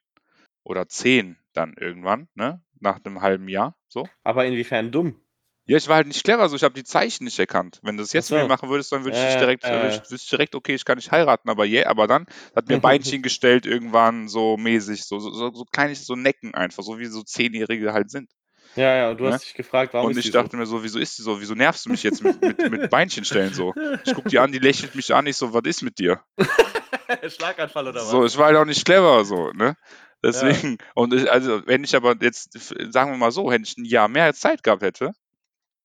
oder 0.62 0.88
zehn 0.88 1.36
dann 1.52 1.74
irgendwann, 1.74 2.28
ne? 2.34 2.62
Nach 2.80 3.04
einem 3.04 3.22
halben 3.22 3.48
Jahr. 3.48 3.76
So. 3.88 4.08
Aber 4.22 4.46
inwiefern 4.46 4.92
dumm? 4.92 5.20
Ja, 5.68 5.76
ich 5.76 5.86
war 5.86 5.96
halt 5.96 6.06
nicht 6.08 6.24
clever, 6.24 6.48
so 6.48 6.56
ich 6.56 6.62
habe 6.62 6.74
die 6.74 6.82
Zeichen 6.84 7.24
nicht 7.24 7.38
erkannt. 7.38 7.78
Wenn 7.82 7.96
du 7.98 8.02
das 8.02 8.14
jetzt 8.14 8.30
mit 8.30 8.38
so. 8.40 8.42
mir 8.42 8.48
machen 8.48 8.70
würdest, 8.70 8.90
dann 8.90 9.04
würde 9.04 9.18
ich 9.18 9.22
Äh, 9.34 9.38
direkt, 9.38 9.64
äh. 9.64 9.90
wüsste 10.00 10.14
ich 10.14 10.28
direkt, 10.30 10.54
okay, 10.54 10.74
ich 10.74 10.84
kann 10.86 10.96
nicht 10.96 11.10
heiraten, 11.12 11.50
aber 11.50 11.66
yeah, 11.66 11.88
aber 11.90 12.06
dann 12.06 12.24
hat 12.56 12.68
mir 12.68 12.78
Beinchen 12.80 13.20
gestellt 13.22 13.66
irgendwann 13.66 14.28
so 14.28 14.56
mäßig, 14.56 15.04
so, 15.04 15.18
so, 15.18 15.30
so, 15.30 15.52
so 15.52 15.64
kleine 15.70 15.94
so 15.94 16.16
Necken 16.16 16.54
einfach, 16.54 16.82
so 16.82 16.98
wie 16.98 17.04
so 17.06 17.22
Zehnjährige 17.22 17.92
halt 17.92 18.10
sind. 18.10 18.30
Ja, 18.76 18.94
ja, 18.96 19.10
und 19.10 19.18
du 19.20 19.24
Ne? 19.24 19.32
hast 19.32 19.44
dich 19.44 19.54
gefragt, 19.54 19.92
warum 19.92 20.10
und 20.10 20.16
ich 20.18 20.30
dachte 20.30 20.56
mir 20.56 20.64
so, 20.66 20.82
wieso 20.84 20.98
ist 20.98 21.18
die 21.18 21.22
so? 21.22 21.40
Wieso 21.40 21.54
nervst 21.54 21.84
du 21.84 21.90
mich 21.90 22.02
jetzt 22.02 22.22
mit, 22.22 22.40
mit, 22.40 22.70
mit 22.70 22.90
Beinchen 22.90 23.24
stellen 23.24 23.52
so? 23.52 23.74
Ich 24.04 24.14
guck 24.14 24.24
die 24.26 24.38
an, 24.38 24.52
die 24.52 24.58
lächelt 24.58 24.94
mich 24.94 25.14
an, 25.14 25.26
ich 25.26 25.36
so, 25.36 25.52
was 25.52 25.62
ist 25.64 25.82
mit 25.82 25.98
dir? 25.98 26.20
so? 26.38 26.44
Schlaganfall 27.28 27.88
oder 27.88 28.00
was? 28.00 28.10
So, 28.10 28.24
ich 28.24 28.36
war 28.38 28.46
halt 28.46 28.56
auch 28.56 28.64
nicht 28.64 28.84
clever 28.84 29.24
so, 29.24 29.50
ne? 29.52 29.74
Deswegen, 30.22 30.78
und 30.94 31.12
ich, 31.14 31.30
also, 31.30 31.66
wenn 31.66 31.84
ich 31.84 31.94
aber 31.94 32.16
jetzt, 32.20 32.52
sagen 32.92 33.10
wir 33.12 33.18
mal 33.18 33.30
so, 33.32 33.50
hätte 33.52 33.64
ich 33.64 33.76
ein 33.76 33.84
Jahr 33.84 34.08
mehr 34.08 34.32
Zeit 34.34 34.62
gehabt 34.62 34.82
hätte, 34.82 35.12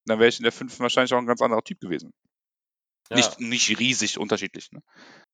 dann 0.06 0.20
wäre 0.20 0.30
ich 0.30 0.38
in 0.38 0.43
der 0.43 0.51
fünften 0.51 0.82
wahrscheinlich 0.84 1.14
auch 1.14 1.18
ein 1.18 1.26
ganz 1.26 1.41
anderer 1.41 1.64
Typ 1.64 1.80
gewesen. 1.80 2.14
ja. 3.10 3.18
Nicht, 3.18 3.39
nicht 3.39 3.80
riesig 3.80 4.18
unterschiedlich, 4.18 4.72
ne? 4.72 4.82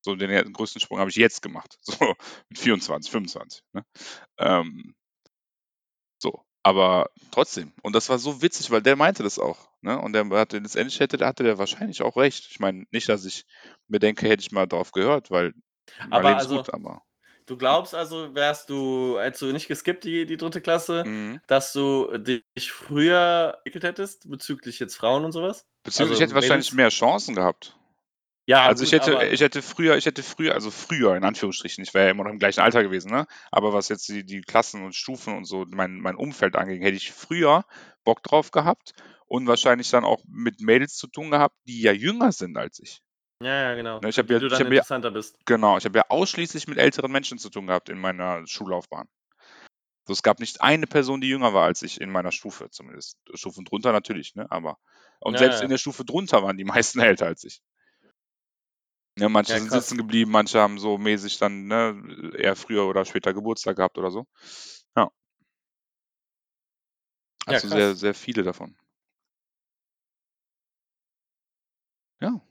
So, 0.01 0.15
den, 0.15 0.53
größten 0.53 0.81
Sprung 0.81 0.99
habe 0.99 1.09
ich 1.09 1.15
jetzt 1.15 1.41
gemacht. 1.41 1.77
So, 1.83 2.15
mit 2.49 2.59
24, 2.59 3.11
25, 3.11 3.61
ne? 3.73 3.85
Ähm, 4.37 4.95
so, 6.21 6.43
aber 6.63 7.09
trotzdem. 7.31 7.73
Und 7.81 7.95
das 7.95 8.09
war 8.09 8.19
so 8.19 8.41
witzig, 8.41 8.71
weil 8.71 8.81
der 8.81 8.95
meinte 8.95 9.23
das 9.23 9.39
auch, 9.39 9.69
ne? 9.81 9.99
Und 9.99 10.13
der 10.13 10.27
hatte 10.29 10.59
letztendlich 10.59 10.99
hätte, 10.99 11.25
hatte 11.25 11.43
der 11.43 11.57
wahrscheinlich 11.57 12.01
auch 12.01 12.17
recht. 12.17 12.47
Ich 12.49 12.59
meine, 12.59 12.85
nicht, 12.91 13.09
dass 13.09 13.25
ich 13.25 13.45
mir 13.87 13.99
denke, 13.99 14.27
hätte 14.27 14.41
ich 14.41 14.51
mal 14.51 14.67
drauf 14.67 14.91
gehört, 14.91 15.31
weil 15.31 15.53
Aber 16.09 16.35
also- 16.35 16.57
gut, 16.57 16.73
aber. 16.73 17.01
Du 17.49 17.57
glaubst 17.57 17.95
also, 17.95 18.35
wärst 18.35 18.69
du, 18.69 19.17
hättest 19.19 19.41
du 19.41 19.47
nicht 19.47 19.67
geskippt, 19.67 20.03
die, 20.03 20.27
die 20.27 20.37
dritte 20.37 20.61
Klasse, 20.61 21.03
Mhm. 21.03 21.41
dass 21.47 21.73
du 21.73 22.15
dich 22.19 22.71
früher 22.71 23.55
entwickelt 23.57 23.83
hättest, 23.83 24.29
bezüglich 24.29 24.77
jetzt 24.77 24.95
Frauen 24.95 25.25
und 25.25 25.31
sowas? 25.31 25.65
Beziehungsweise 25.83 26.11
Also 26.11 26.13
ich 26.13 26.21
hätte 26.21 26.35
wahrscheinlich 26.35 26.73
mehr 26.73 26.89
Chancen 26.89 27.33
gehabt. 27.33 27.75
Ja, 28.45 28.65
Also 28.67 28.83
ich 28.83 28.91
gut, 28.91 29.01
hätte, 29.01 29.15
aber- 29.15 29.31
ich 29.31 29.41
hätte 29.41 29.63
früher, 29.63 29.97
ich 29.97 30.05
hätte 30.05 30.21
früher, 30.21 30.53
also 30.53 30.69
früher 30.69 31.15
in 31.15 31.23
Anführungsstrichen, 31.23 31.83
ich 31.83 31.93
wäre 31.95 32.05
ja 32.05 32.11
immer 32.11 32.23
noch 32.23 32.31
im 32.31 32.37
gleichen 32.39 32.59
Alter 32.61 32.83
gewesen, 32.83 33.09
ne? 33.09 33.25
Aber 33.51 33.73
was 33.73 33.89
jetzt 33.89 34.07
die, 34.09 34.23
die 34.23 34.41
Klassen 34.41 34.83
und 34.85 34.93
Stufen 34.93 35.35
und 35.35 35.45
so 35.45 35.65
mein, 35.69 35.95
mein 35.99 36.15
Umfeld 36.17 36.55
anging, 36.55 36.83
hätte 36.83 36.97
ich 36.97 37.11
früher 37.11 37.65
Bock 38.03 38.21
drauf 38.21 38.51
gehabt 38.51 38.93
und 39.25 39.47
wahrscheinlich 39.47 39.89
dann 39.89 40.03
auch 40.03 40.23
mit 40.27 40.61
Mädels 40.61 40.95
zu 40.97 41.07
tun 41.07 41.31
gehabt, 41.31 41.55
die 41.67 41.81
ja 41.81 41.93
jünger 41.93 42.31
sind 42.31 42.57
als 42.57 42.79
ich. 42.79 43.01
Ja, 43.41 43.69
ja, 43.69 43.75
genau. 43.75 43.99
Ne, 44.01 44.09
ich 44.09 44.17
habe 44.17 44.33
ja 44.33 44.39
du 44.39 44.45
ich 44.47 44.51
dann 44.51 44.59
habe 44.59 44.75
ja 44.75 44.81
interessanter 44.81 45.11
bist. 45.11 45.37
genau, 45.45 45.77
ich 45.77 45.85
habe 45.85 45.97
ja 45.97 46.05
ausschließlich 46.09 46.67
mit 46.67 46.77
älteren 46.77 47.11
Menschen 47.11 47.37
zu 47.37 47.49
tun 47.49 47.67
gehabt 47.67 47.89
in 47.89 47.99
meiner 47.99 48.45
Schullaufbahn. 48.47 49.07
So, 50.05 50.13
es 50.13 50.23
gab 50.23 50.39
nicht 50.39 50.61
eine 50.61 50.87
Person, 50.87 51.21
die 51.21 51.29
jünger 51.29 51.53
war 51.53 51.65
als 51.65 51.81
ich 51.83 52.01
in 52.01 52.09
meiner 52.11 52.31
Stufe 52.31 52.69
zumindest. 52.71 53.17
Stufen 53.33 53.63
drunter 53.65 53.91
natürlich, 53.91 54.35
ne, 54.35 54.49
aber 54.51 54.77
und 55.19 55.33
Ja, 55.33 55.39
selbst 55.39 55.57
ja. 55.59 55.63
in 55.63 55.69
der 55.69 55.77
Stufe 55.77 56.03
drunter 56.05 56.43
waren 56.43 56.57
die 56.57 56.65
meisten 56.65 56.99
älter 56.99 57.27
als 57.27 57.43
ich. 57.43 57.61
Ja, 59.17 59.27
manche 59.29 59.57
sind 59.57 59.71
sitzen 59.71 59.97
geblieben, 59.97 60.31
manche 60.31 60.59
haben 60.61 60.79
so 60.79 60.97
mäßig 60.97 61.37
dann, 61.39 61.67
ne, 61.67 62.33
eher 62.37 62.55
früher 62.55 62.87
oder 62.87 63.03
später 63.05 63.33
Geburtstag 63.33 63.75
gehabt 63.75 63.97
oder 63.97 64.11
so. 64.11 64.25
Ja. 64.95 65.09
Also 67.45 67.67
sehr, 67.67 67.95
sehr 67.95 68.13
viele 68.13 68.43
davon. 68.43 68.77
Ja. 72.21 72.41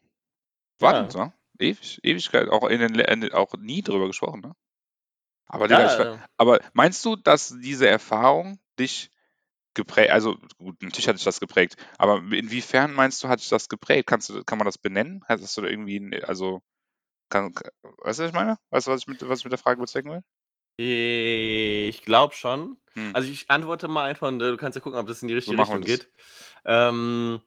Spannend, 0.80 1.14
Ja. 1.14 1.20
wa? 1.20 1.32
Ewig 1.60 1.98
Ewigkeit, 2.04 2.48
auch 2.50 2.68
in 2.68 2.78
den 2.80 3.32
auch 3.34 3.52
nie 3.58 3.82
drüber 3.82 4.06
gesprochen, 4.06 4.40
ne? 4.42 4.52
Aber 5.46 5.68
Digga, 5.68 5.84
ich 5.86 5.98
Ja, 5.98 6.14
äh 6.16 6.18
aber 6.36 6.60
meinst 6.74 7.04
du, 7.04 7.16
dass 7.16 7.54
diese 7.60 7.88
Erfahrung 7.88 8.60
dich 8.78 9.10
geprä 9.74 10.10
also 10.10 10.36
gut, 10.58 10.82
natürlich 10.82 11.08
hat 11.08 11.16
dich 11.16 11.24
das 11.24 11.40
geprägt, 11.40 11.76
aber 11.98 12.18
inwiefern 12.32 12.94
meinst 12.94 13.22
du, 13.24 13.28
hat 13.28 13.40
dich 13.40 13.48
das 13.48 13.68
geprägt? 13.68 14.06
Kannst 14.08 14.30
du 14.30 14.44
kann 14.44 14.58
man 14.58 14.66
das 14.66 14.78
benennen? 14.78 15.24
Hattest 15.28 15.56
du 15.56 15.62
da 15.62 15.68
irgendwie 15.68 16.22
also 16.24 16.62
kann 17.30 17.54
ka 17.54 17.70
weißt 18.04 18.20
du, 18.20 18.24
was 18.24 18.30
ich 18.30 18.34
meine? 18.36 18.58
Weißt 18.70 18.86
du, 18.88 18.92
was 18.92 19.02
ich 19.02 19.08
mit 19.08 19.28
was 19.28 19.40
ich 19.40 19.44
mit 19.46 19.52
der 19.52 19.58
Frage 19.58 19.80
bezwecken 19.80 20.12
will? 20.12 20.22
Ich 20.80 22.02
glaube 22.02 22.34
schon. 22.34 22.76
Hm. 22.94 23.12
Also, 23.14 23.30
ich 23.30 23.50
antworte 23.50 23.88
mal 23.88 24.04
einfach 24.04 24.28
und, 24.28 24.40
äh, 24.40 24.50
du 24.50 24.56
kannst 24.56 24.76
ja 24.76 24.80
gucken, 24.80 24.98
ob 24.98 25.08
das 25.08 25.22
in 25.22 25.28
die 25.28 25.34
So 25.34 25.50
richtige 25.50 25.58
wir 25.58 25.62
Richtung 25.64 25.80
geht. 25.82 26.08
Ähm, 26.64 27.40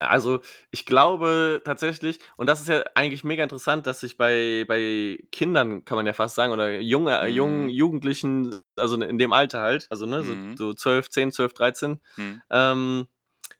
also, 0.00 0.40
ich 0.70 0.86
glaube 0.86 1.62
tatsächlich 1.64 2.18
und 2.36 2.46
das 2.48 2.60
ist 2.60 2.68
ja 2.68 2.84
eigentlich 2.94 3.24
mega 3.24 3.42
interessant, 3.42 3.86
dass 3.86 4.00
sich 4.00 4.16
bei 4.16 4.64
bei 4.68 5.18
Kindern, 5.32 5.84
kann 5.84 5.96
man 5.96 6.06
ja 6.06 6.12
fast 6.12 6.34
sagen, 6.36 6.52
oder 6.52 6.80
junge 6.80 7.26
jungen 7.28 7.68
Mhm. 7.68 7.70
Jugendlichen, 7.70 8.62
also 8.76 8.96
in 9.02 9.18
dem 9.18 9.32
Alter 9.32 9.60
halt, 9.60 9.86
also, 9.90 10.06
ne, 10.06 10.22
so 10.24 10.36
Mhm. 10.36 10.58
so 10.58 10.74
12, 10.74 11.10
10, 11.10 11.32
12, 11.32 11.52
13, 11.54 12.00
Mhm. 12.18 12.40
ähm, 12.50 13.08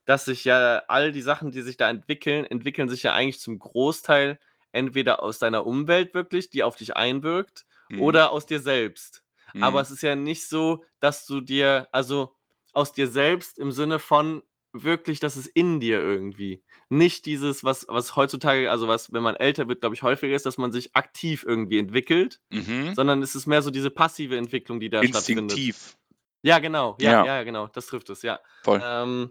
dass 0.07 0.25
sich 0.27 0.45
ja 0.45 0.83
all 0.89 1.13
die 1.13 1.23
Sachen, 1.23 1.53
die 1.53 1.63
sich 1.63 1.77
da 1.79 1.91
entwickeln, 1.91 2.47
entwickeln 2.47 2.89
sich 2.91 3.03
ja 3.05 3.15
eigentlich 3.15 3.41
zum 3.41 3.59
Großteil 3.59 4.39
entweder 4.73 5.23
aus 5.23 5.39
deiner 5.41 5.67
Umwelt 5.67 6.15
wirklich, 6.15 6.51
die 6.51 6.63
auf 6.65 6.77
dich 6.77 6.97
einwirkt, 6.97 7.67
Mhm. 7.91 8.19
oder 8.19 8.33
aus 8.33 8.47
dir 8.47 8.61
selbst. 8.61 9.25
Aber 9.61 9.81
Mhm. 9.81 9.83
es 9.83 9.91
ist 9.93 10.03
ja 10.03 10.17
nicht 10.17 10.49
so, 10.49 10.85
dass 11.01 11.27
du 11.27 11.41
dir 11.43 11.89
also, 11.93 12.35
aus 12.75 12.93
dir 12.93 13.09
selbst 13.09 13.59
im 13.59 13.73
Sinne 13.73 13.99
von 14.01 14.43
wirklich, 14.85 15.21
das 15.21 15.37
ist 15.37 15.47
in 15.49 15.81
dir 15.81 16.01
irgendwie. 16.01 16.63
Nicht 16.89 17.27
dieses, 17.27 17.65
was 17.65 17.87
was 17.89 18.17
heutzutage 18.17 18.71
also, 18.71 18.89
was, 18.89 19.13
wenn 19.13 19.23
man 19.23 19.37
älter 19.37 19.69
wird, 19.69 19.81
glaube 19.81 19.95
ich, 19.95 20.03
häufiger 20.03 20.35
ist, 20.35 20.47
dass 20.47 20.59
man 20.59 20.73
sich 20.73 20.95
aktiv 20.97 21.45
irgendwie 21.47 21.79
entwickelt, 21.79 22.41
Mhm. 22.51 22.95
sondern 22.95 23.23
es 23.23 23.35
ist 23.35 23.47
mehr 23.47 23.63
so 23.63 23.71
diese 23.71 23.91
passive 23.91 24.37
Entwicklung, 24.37 24.81
die 24.81 24.89
da 24.91 25.03
stattfindet. 25.05 25.45
Instinktiv. 25.51 25.97
Ja, 26.43 26.59
genau. 26.61 26.97
Ja, 27.01 27.11
Ja. 27.11 27.27
ja, 27.27 27.37
ja, 27.39 27.43
genau. 27.45 27.67
Das 27.69 27.87
trifft 27.87 28.09
es, 28.11 28.23
ja. 28.23 28.41
Voll. 28.63 28.81
Ähm, 28.85 29.31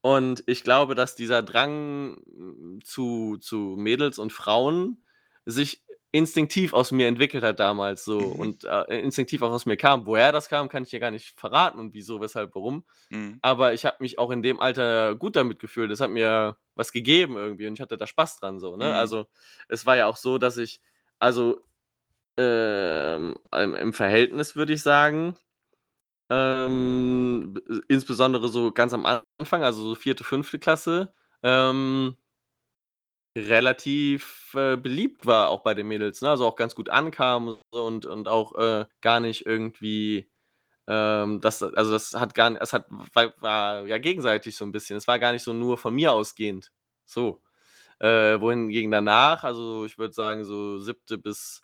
und 0.00 0.42
ich 0.46 0.64
glaube, 0.64 0.94
dass 0.94 1.14
dieser 1.16 1.42
Drang 1.42 2.18
zu 2.82 3.36
zu 3.38 3.76
Mädels 3.78 4.18
und 4.18 4.32
Frauen 4.32 5.02
sich 5.46 5.83
instinktiv 6.14 6.72
aus 6.74 6.92
mir 6.92 7.08
entwickelt 7.08 7.44
hat 7.44 7.60
damals 7.60 8.04
so 8.04 8.32
Mhm. 8.32 8.32
und, 8.32 8.64
äh, 8.64 9.00
instinktiv 9.00 9.42
auch 9.42 9.50
aus 9.52 9.66
mir 9.66 9.76
kam. 9.76 10.06
Woher 10.06 10.32
das 10.32 10.48
kam, 10.48 10.68
kann 10.70 10.84
ich 10.84 10.90
dir 10.90 11.00
gar 11.00 11.10
nicht 11.10 11.38
verraten 11.40 11.78
und 11.80 11.94
wieso, 11.94 12.20
weshalb, 12.20 12.54
warum. 12.54 12.84
Mhm. 13.10 13.42
Aber 13.42 13.74
ich 13.74 13.84
habe 13.86 13.98
mich 14.00 14.18
auch 14.18 14.30
in 14.32 14.42
dem 14.42 14.60
Alter 14.60 15.16
gut 15.16 15.36
damit 15.36 15.58
gefühlt. 15.60 15.90
Das 15.90 16.00
hat 16.00 16.10
mir 16.10 16.56
was 16.76 16.92
gegeben 16.92 17.36
irgendwie 17.36 17.66
und 17.68 17.74
ich 17.74 17.80
hatte 17.82 17.98
da 17.98 18.06
Spaß 18.06 18.40
dran 18.40 18.60
so, 18.60 18.76
ne? 18.76 18.86
Mhm. 18.86 18.92
Also, 18.94 19.26
es 19.68 19.86
war 19.86 19.96
ja 19.96 20.06
auch 20.08 20.16
so, 20.18 20.38
dass 20.38 20.56
ich 20.58 20.80
also, 21.20 21.60
ähm, 22.38 23.36
im 23.52 23.92
Verhältnis 23.94 24.56
würde 24.56 24.74
ich 24.74 24.82
sagen, 24.82 25.36
ähm, 26.30 27.60
insbesondere 27.88 28.48
so 28.48 28.72
ganz 28.72 28.94
am 28.94 29.06
Anfang, 29.06 29.64
also 29.64 29.82
so 29.90 29.94
4., 29.96 30.24
5. 30.24 30.60
Klasse, 30.60 31.14
ähm 31.44 32.16
relativ, 33.36 34.54
äh, 34.54 34.76
beliebt 34.76 35.26
war 35.26 35.48
auch 35.50 35.62
bei 35.62 35.74
den 35.74 35.88
Mädels, 35.88 36.22
ne? 36.22 36.30
Also, 36.30 36.46
auch 36.46 36.56
ganz 36.56 36.74
gut 36.74 36.88
ankam 36.90 37.58
und 37.70 38.06
und 38.06 38.28
auch, 38.28 38.54
äh, 38.58 38.86
gar 39.00 39.20
nicht 39.20 39.46
irgendwie, 39.46 40.30
ähm, 40.88 41.40
das 41.42 41.62
also, 41.62 41.92
das 41.92 42.14
hat 42.14 42.34
gar 42.34 42.52
es 42.62 42.72
hat 42.74 42.86
war 43.14 43.34
war 43.40 43.86
ja 43.88 43.98
gegenseitig 43.98 44.56
so 44.56 44.64
'n 44.66 44.72
bisschen. 44.72 44.96
Es 44.98 45.08
war 45.08 45.18
gar 45.20 45.32
nicht 45.32 45.44
so 45.44 45.52
nur 45.54 45.78
von 45.78 45.94
mir 45.94 46.12
ausgehend, 46.12 46.72
so. 47.06 47.42
Äh, 48.00 48.40
wohingegen 48.40 48.90
danach, 48.92 49.44
also, 49.44 49.84
ich 49.86 49.98
würde 49.98 50.14
sagen, 50.14 50.44
so 50.44 50.78
7. 50.80 51.18
bis 51.18 51.62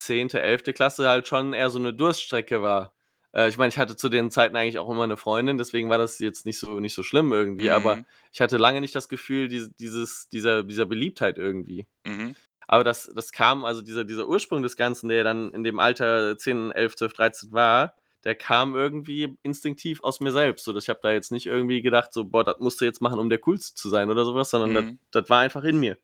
10., 0.00 0.40
11. 0.42 0.74
Klasse 0.74 1.08
halt 1.08 1.28
schon 1.28 1.54
eher 1.54 1.70
so 1.70 1.78
'ne 1.80 1.94
Durststrecke 1.94 2.62
war. 2.62 2.92
Äh, 3.34 3.48
ich 3.48 3.58
meine, 3.58 3.68
ich 3.70 3.78
hatte 3.78 3.96
zu 3.96 4.08
den 4.08 4.30
Zeiten 4.30 4.56
eigentlich 4.56 4.78
auch 4.78 4.90
immer 4.90 5.06
'ne 5.06 5.16
Freundin, 5.16 5.58
deswegen 5.58 5.90
war 5.90 5.98
das 5.98 6.18
jetzt 6.18 6.46
nicht 6.46 6.58
so 6.58 6.80
nicht 6.80 6.94
so 6.94 7.02
schlimm 7.02 7.32
irgendwie, 7.32 7.70
aber 7.70 7.96
Mhm. 7.96 8.04
ich 8.32 8.40
hatte 8.40 8.58
lange 8.58 8.80
nicht 8.80 8.94
das 8.94 9.08
Gefühl, 9.08 9.48
diese 9.48 9.70
dieses 9.80 10.28
dieser 10.30 10.62
dieser 10.64 10.86
Beliebtheit 10.86 11.38
irgendwie. 11.38 11.86
Mhm. 12.06 12.34
Aber 12.68 12.84
das 12.84 13.10
das 13.14 13.32
kam 13.32 13.64
also, 13.64 13.82
dieser 13.82 14.04
dieser 14.04 14.28
Ursprung 14.28 14.62
des 14.62 14.76
Ganzen, 14.76 15.08
der 15.10 15.24
dann 15.24 15.52
in 15.52 15.64
dem 15.64 15.78
Alter 15.80 16.38
10, 16.38 16.72
11, 16.72 16.96
12, 16.96 17.14
13 17.14 17.52
war, 17.52 17.94
der 18.24 18.34
kam 18.36 18.74
irgendwie 18.76 19.36
instinktiv 19.42 20.02
aus 20.04 20.20
mir 20.20 20.32
selbst, 20.32 20.64
so 20.64 20.76
ich 20.76 20.88
habe 20.90 21.00
da 21.02 21.12
jetzt 21.12 21.32
nicht 21.32 21.46
irgendwie 21.46 21.82
gedacht 21.82 22.12
so: 22.12 22.24
„Boah, 22.26 22.44
das 22.44 22.58
musst 22.60 22.80
du 22.80 22.84
jetzt 22.86 23.02
machen, 23.02 23.18
um 23.20 23.30
der 23.30 23.38
Coolste 23.40 23.74
zu 23.76 23.88
sein“ 23.90 24.10
oder 24.10 24.24
so 24.26 24.34
was, 24.36 24.50
sondern 24.50 24.74
Mhm. 24.74 24.98
das 25.12 25.30
war 25.30 25.40
einfach 25.40 25.64
in 25.64 25.78
mir. 25.80 25.98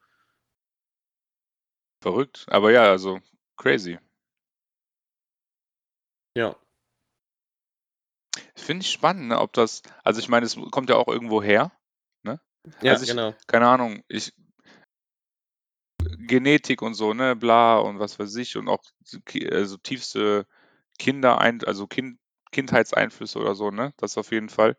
Verrückt, 2.03 2.47
aber 2.49 2.71
ja, 2.73 2.91
also 2.91 3.21
crazy. 3.57 3.99
Ja. 6.37 6.59
Finde 8.59 8.85
ich 8.85 8.91
spannend, 8.91 9.29
ne, 9.29 9.41
ob 9.41 9.53
das 9.53 9.83
also, 10.05 10.21
ich 10.21 10.29
meine, 10.29 10.47
es 10.47 10.57
kommt 10.71 10.91
ja 10.91 10.97
auch 10.97 11.09
irgendwo 11.09 11.43
her, 11.43 11.73
ne? 12.23 12.41
Ja, 12.83 12.93
Also, 12.93 13.05
ich 13.05 13.11
genau. 13.11 13.35
keine 13.47 13.69
Ahnung, 13.69 14.03
ich 14.09 14.33
Genetik 16.19 16.83
und 16.83 16.95
so, 16.95 17.15
ne, 17.15 17.37
bla 17.37 17.79
und 17.79 17.99
was 17.99 18.19
weiß 18.19 18.35
ich 18.37 18.57
und 18.57 18.69
auch 18.69 18.83
also, 19.51 19.77
tiefste 19.79 20.47
Kinderein 20.99 21.63
also, 21.65 21.87
Kind 21.87 22.19
Kindheitseinflüsse 22.51 23.39
oder 23.39 23.55
so, 23.55 23.71
ne? 23.71 23.93
Das 23.99 24.19
auf 24.19 24.33
jeden 24.33 24.49
Fall. 24.49 24.77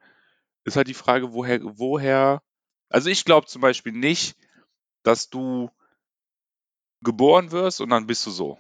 Ist 0.64 0.76
halt 0.76 0.88
die 0.88 0.94
Frage, 0.94 1.34
woher 1.34 1.60
woher 1.64 2.42
also, 2.90 3.10
ich 3.10 3.26
glaube 3.26 3.48
zum 3.48 3.62
Beispiel 3.62 3.94
nicht, 3.94 4.36
dass 5.04 5.30
du 5.30 5.70
geboren 7.02 7.52
wirst 7.52 7.82
und 7.82 7.90
dann 7.90 8.08
bist 8.08 8.26
du 8.26 8.32
so. 8.32 8.58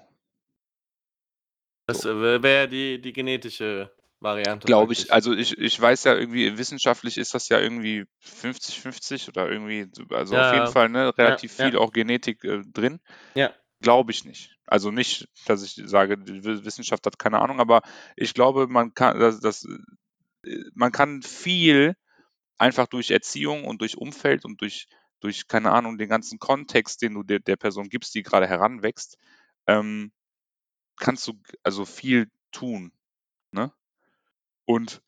Das, 1.88 2.01
So. 2.01 2.09
äh, 2.11 2.43
wäre 2.43 2.67
die 2.67 3.01
die 3.01 3.13
genetische 3.13 3.91
Variante 4.22 4.65
Glaube 4.65 4.93
ich. 4.93 5.11
Also, 5.13 5.34
ich 5.34 5.57
ich 5.57 5.80
weiß 5.80 6.03
ja 6.03 6.15
irgendwie, 6.15 6.57
wissenschaftlich 6.57 7.17
ist 7.17 7.34
das 7.34 7.49
ja 7.49 7.59
irgendwie 7.59 8.05
50-50 8.22 9.30
oder 9.30 9.49
irgendwie 9.49 9.88
also, 10.09 10.36
auf 10.38 10.53
jeden 10.53 10.65
Ja, 10.65 10.72
Fall, 10.72 10.89
ne, 10.89 11.03
ja, 11.05 11.09
relativ 11.09 11.53
viel 11.53 11.74
ja. 11.74 11.80
auch 11.80 11.91
Genetik, 11.91 12.43
äh, 12.43 12.61
drin. 12.65 12.99
Ja. 13.36 13.53
Glaube 13.82 14.11
ich 14.11 14.26
nicht. 14.26 14.57
Also, 14.67 14.91
nicht, 14.91 15.28
dass 15.45 15.63
ich 15.63 15.82
sage, 15.86 16.17
die 16.17 16.43
Wissenschaft 16.43 17.05
hat 17.05 17.17
keine 17.17 17.39
Ahnung, 17.39 17.59
aber 17.59 17.82
ich 18.15 18.34
glaube, 18.34 18.67
man 18.67 18.93
kann 18.93 19.20
das 19.20 19.39
das 19.39 19.65
äh, 20.45 20.57
man 20.74 20.91
kann 20.91 21.22
viel 21.22 21.95
einfach 22.57 22.88
durch 22.88 23.11
Erziehung 23.11 23.65
und 23.65 23.82
durch 23.82 23.97
Umfeld 23.97 24.45
und 24.45 24.61
durch 24.61 24.88
durch, 25.22 25.47
keine 25.47 25.72
Ahnung, 25.72 25.97
den 25.97 26.09
ganzen 26.09 26.39
Kontext, 26.39 27.01
den 27.01 27.13
du 27.15 27.24
der 27.24 27.39
der 27.39 27.57
Person 27.57 27.89
gibst, 27.89 28.15
die 28.15 28.24
grade 28.24 28.47
heranwächst, 28.47 29.17
ähm, 29.67 30.11
kannst 30.97 31.28
du 31.28 31.34
also, 31.63 31.86
viel 31.86 32.30
tun, 32.51 32.91
ne? 33.51 33.72
Und 34.70 35.01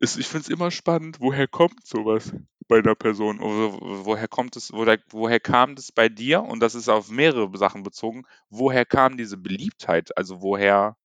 es 0.00 0.18
ich 0.18 0.26
finde 0.28 0.42
es 0.42 0.48
immer 0.50 0.70
spannend, 0.70 1.18
woher 1.18 1.48
kommt 1.48 1.86
so 1.86 2.04
was 2.04 2.30
bei 2.68 2.82
'ner 2.82 2.94
Person? 2.94 3.40
Oder 3.40 3.72
woher 4.04 4.28
kommt 4.28 4.54
es 4.54 4.70
woher 4.70 4.98
woher 5.08 5.40
kam 5.40 5.76
das 5.76 5.92
bei 5.92 6.10
dir? 6.10 6.42
Und 6.42 6.60
das 6.60 6.74
ist 6.74 6.90
auf 6.90 7.08
mehrere 7.08 7.56
Sachen 7.56 7.84
bezogen. 7.84 8.24
Woher 8.50 8.84
kam 8.84 9.16
diese 9.16 9.38
Beliebtheit? 9.38 10.14
Also, 10.18 10.42
woher 10.42 10.98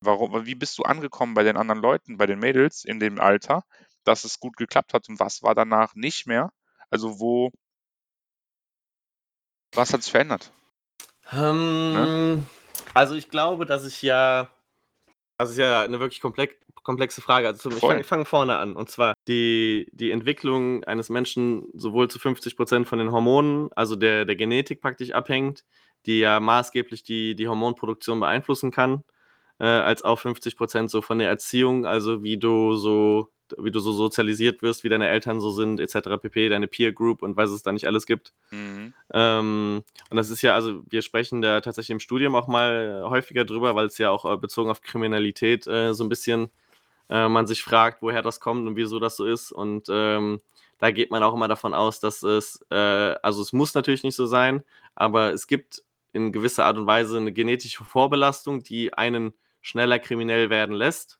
warum 0.00 0.46
wie 0.46 0.54
bist 0.54 0.78
du 0.78 0.84
angekommen 0.84 1.34
bei 1.34 1.42
den 1.42 1.56
anderen 1.56 1.82
Leuten, 1.82 2.16
bei 2.16 2.26
den 2.26 2.38
Mädels 2.38 2.84
in 2.84 3.00
dem 3.00 3.18
Alter, 3.20 3.64
dass 4.04 4.22
es 4.22 4.38
gut 4.38 4.56
geklappt 4.56 4.94
hat 4.94 5.08
und 5.08 5.18
was 5.18 5.42
war 5.42 5.56
danach 5.56 5.96
nicht 5.96 6.28
mehr? 6.28 6.52
Also, 6.90 7.18
wo 7.18 7.50
was 9.72 9.92
hat 9.92 10.04
sich 10.04 10.12
verändert? 10.12 10.52
Ne? 11.32 12.06
Ähm, 12.06 12.46
also, 12.94 13.16
ich 13.16 13.30
glaube, 13.30 13.66
dass 13.66 13.84
ich 13.84 14.00
ja 14.02 14.48
das 15.38 15.50
ist 15.50 15.58
ja 15.58 15.86
'ne 15.88 16.00
wirklich 16.00 16.20
komplexe 16.20 17.20
Frage. 17.22 17.48
Also, 17.48 17.70
ich 17.76 17.86
fange 17.86 18.04
fange 18.04 18.24
vorne 18.24 18.56
an. 18.58 18.76
Und 18.76 18.90
zwar 18.90 19.14
die 19.28 19.88
die 19.92 20.10
Entwicklung 20.10 20.84
eines 20.84 21.10
Menschen 21.10 21.66
sowohl 21.74 22.08
zu 22.10 22.18
50 22.18 22.56
% 22.56 22.88
von 22.88 22.98
den 22.98 23.12
Hormonen, 23.12 23.70
also, 23.74 23.96
der 23.96 24.24
der 24.24 24.36
Genetik 24.36 24.80
praktisch 24.80 25.12
abhängt, 25.12 25.64
die 26.06 26.20
ja 26.20 26.40
maßgeblich 26.40 27.02
die 27.04 27.34
die 27.36 27.48
Hormonproduktion 27.48 28.20
beeinflussen 28.20 28.70
kann, 28.70 29.02
äh, 29.60 29.66
als 29.66 30.02
auch 30.04 30.18
50 30.20 30.56
% 30.56 30.90
so 30.90 31.02
von 31.02 31.18
der 31.18 31.28
Erziehung, 31.28 31.86
also, 31.86 32.22
wie 32.22 32.38
du 32.38 32.74
so 32.76 33.30
wie 33.58 33.70
du 33.70 33.80
so 33.80 33.92
sozialisiert 33.92 34.62
wirst, 34.62 34.84
wie 34.84 34.88
deine 34.88 35.08
Eltern 35.08 35.40
so 35.40 35.50
sind, 35.50 35.80
etc. 35.80 36.18
pp, 36.20 36.48
deine 36.48 36.66
Peer 36.66 36.92
Group 36.92 37.22
und 37.22 37.36
was 37.36 37.50
es 37.50 37.62
da 37.62 37.72
nicht 37.72 37.86
alles 37.86 38.06
gibt. 38.06 38.32
Mhm. 38.50 38.94
Ähm, 39.12 39.82
und 40.10 40.16
das 40.16 40.30
ist 40.30 40.42
ja, 40.42 40.54
also 40.54 40.82
wir 40.88 41.02
sprechen 41.02 41.42
da 41.42 41.60
tatsächlich 41.60 41.90
im 41.90 42.00
Studium 42.00 42.34
auch 42.34 42.46
mal 42.46 43.04
häufiger 43.08 43.44
drüber, 43.44 43.74
weil 43.74 43.86
es 43.86 43.98
ja 43.98 44.10
auch 44.10 44.24
äh, 44.24 44.36
bezogen 44.36 44.70
auf 44.70 44.80
Kriminalität 44.80 45.66
äh, 45.66 45.94
so 45.94 46.04
ein 46.04 46.08
bisschen 46.08 46.50
äh, 47.10 47.28
man 47.28 47.46
sich 47.46 47.62
fragt, 47.62 48.02
woher 48.02 48.22
das 48.22 48.40
kommt 48.40 48.66
und 48.66 48.76
wieso 48.76 48.98
das 48.98 49.16
so 49.16 49.26
ist. 49.26 49.52
Und 49.52 49.88
ähm, 49.90 50.40
da 50.78 50.90
geht 50.90 51.10
man 51.10 51.22
auch 51.22 51.34
immer 51.34 51.48
davon 51.48 51.74
aus, 51.74 52.00
dass 52.00 52.22
es, 52.22 52.64
äh, 52.70 52.76
also 52.76 53.42
es 53.42 53.52
muss 53.52 53.74
natürlich 53.74 54.02
nicht 54.02 54.16
so 54.16 54.26
sein, 54.26 54.62
aber 54.94 55.32
es 55.32 55.46
gibt 55.46 55.82
in 56.12 56.32
gewisser 56.32 56.64
Art 56.64 56.78
und 56.78 56.86
Weise 56.86 57.16
eine 57.16 57.32
genetische 57.32 57.84
Vorbelastung, 57.84 58.62
die 58.62 58.94
einen 58.94 59.34
schneller 59.60 59.98
kriminell 59.98 60.50
werden 60.50 60.74
lässt. 60.74 61.18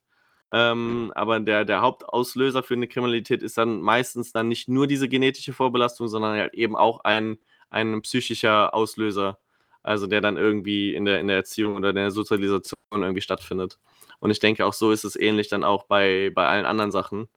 Ähm, 0.54 1.10
aber 1.16 1.40
der, 1.40 1.64
der 1.64 1.80
Hauptauslöser 1.80 2.62
für 2.62 2.74
eine 2.74 2.86
Kriminalität 2.86 3.42
ist 3.42 3.58
dann 3.58 3.80
meistens 3.82 4.30
dann 4.30 4.46
nicht 4.46 4.68
nur 4.68 4.86
diese 4.86 5.08
genetische 5.08 5.52
Vorbelastung, 5.52 6.06
sondern 6.06 6.38
halt 6.38 6.54
eben 6.54 6.76
auch 6.76 7.00
ein, 7.00 7.38
ein 7.70 8.02
psychischer 8.02 8.72
Auslöser, 8.72 9.40
also 9.82 10.06
der 10.06 10.20
dann 10.20 10.36
irgendwie 10.36 10.94
in 10.94 11.06
der, 11.06 11.18
in 11.18 11.26
der 11.26 11.38
Erziehung 11.38 11.74
oder 11.74 11.90
in 11.90 11.96
der 11.96 12.12
Sozialisation 12.12 12.78
irgendwie 12.92 13.20
stattfindet. 13.20 13.80
Und 14.20 14.30
ich 14.30 14.38
denke, 14.38 14.64
auch 14.64 14.74
so 14.74 14.92
ist 14.92 15.02
es 15.02 15.16
ähnlich 15.16 15.48
dann 15.48 15.64
auch 15.64 15.84
bei, 15.86 16.30
bei 16.32 16.46
allen 16.46 16.66
anderen 16.66 16.92
Sachen, 16.92 17.28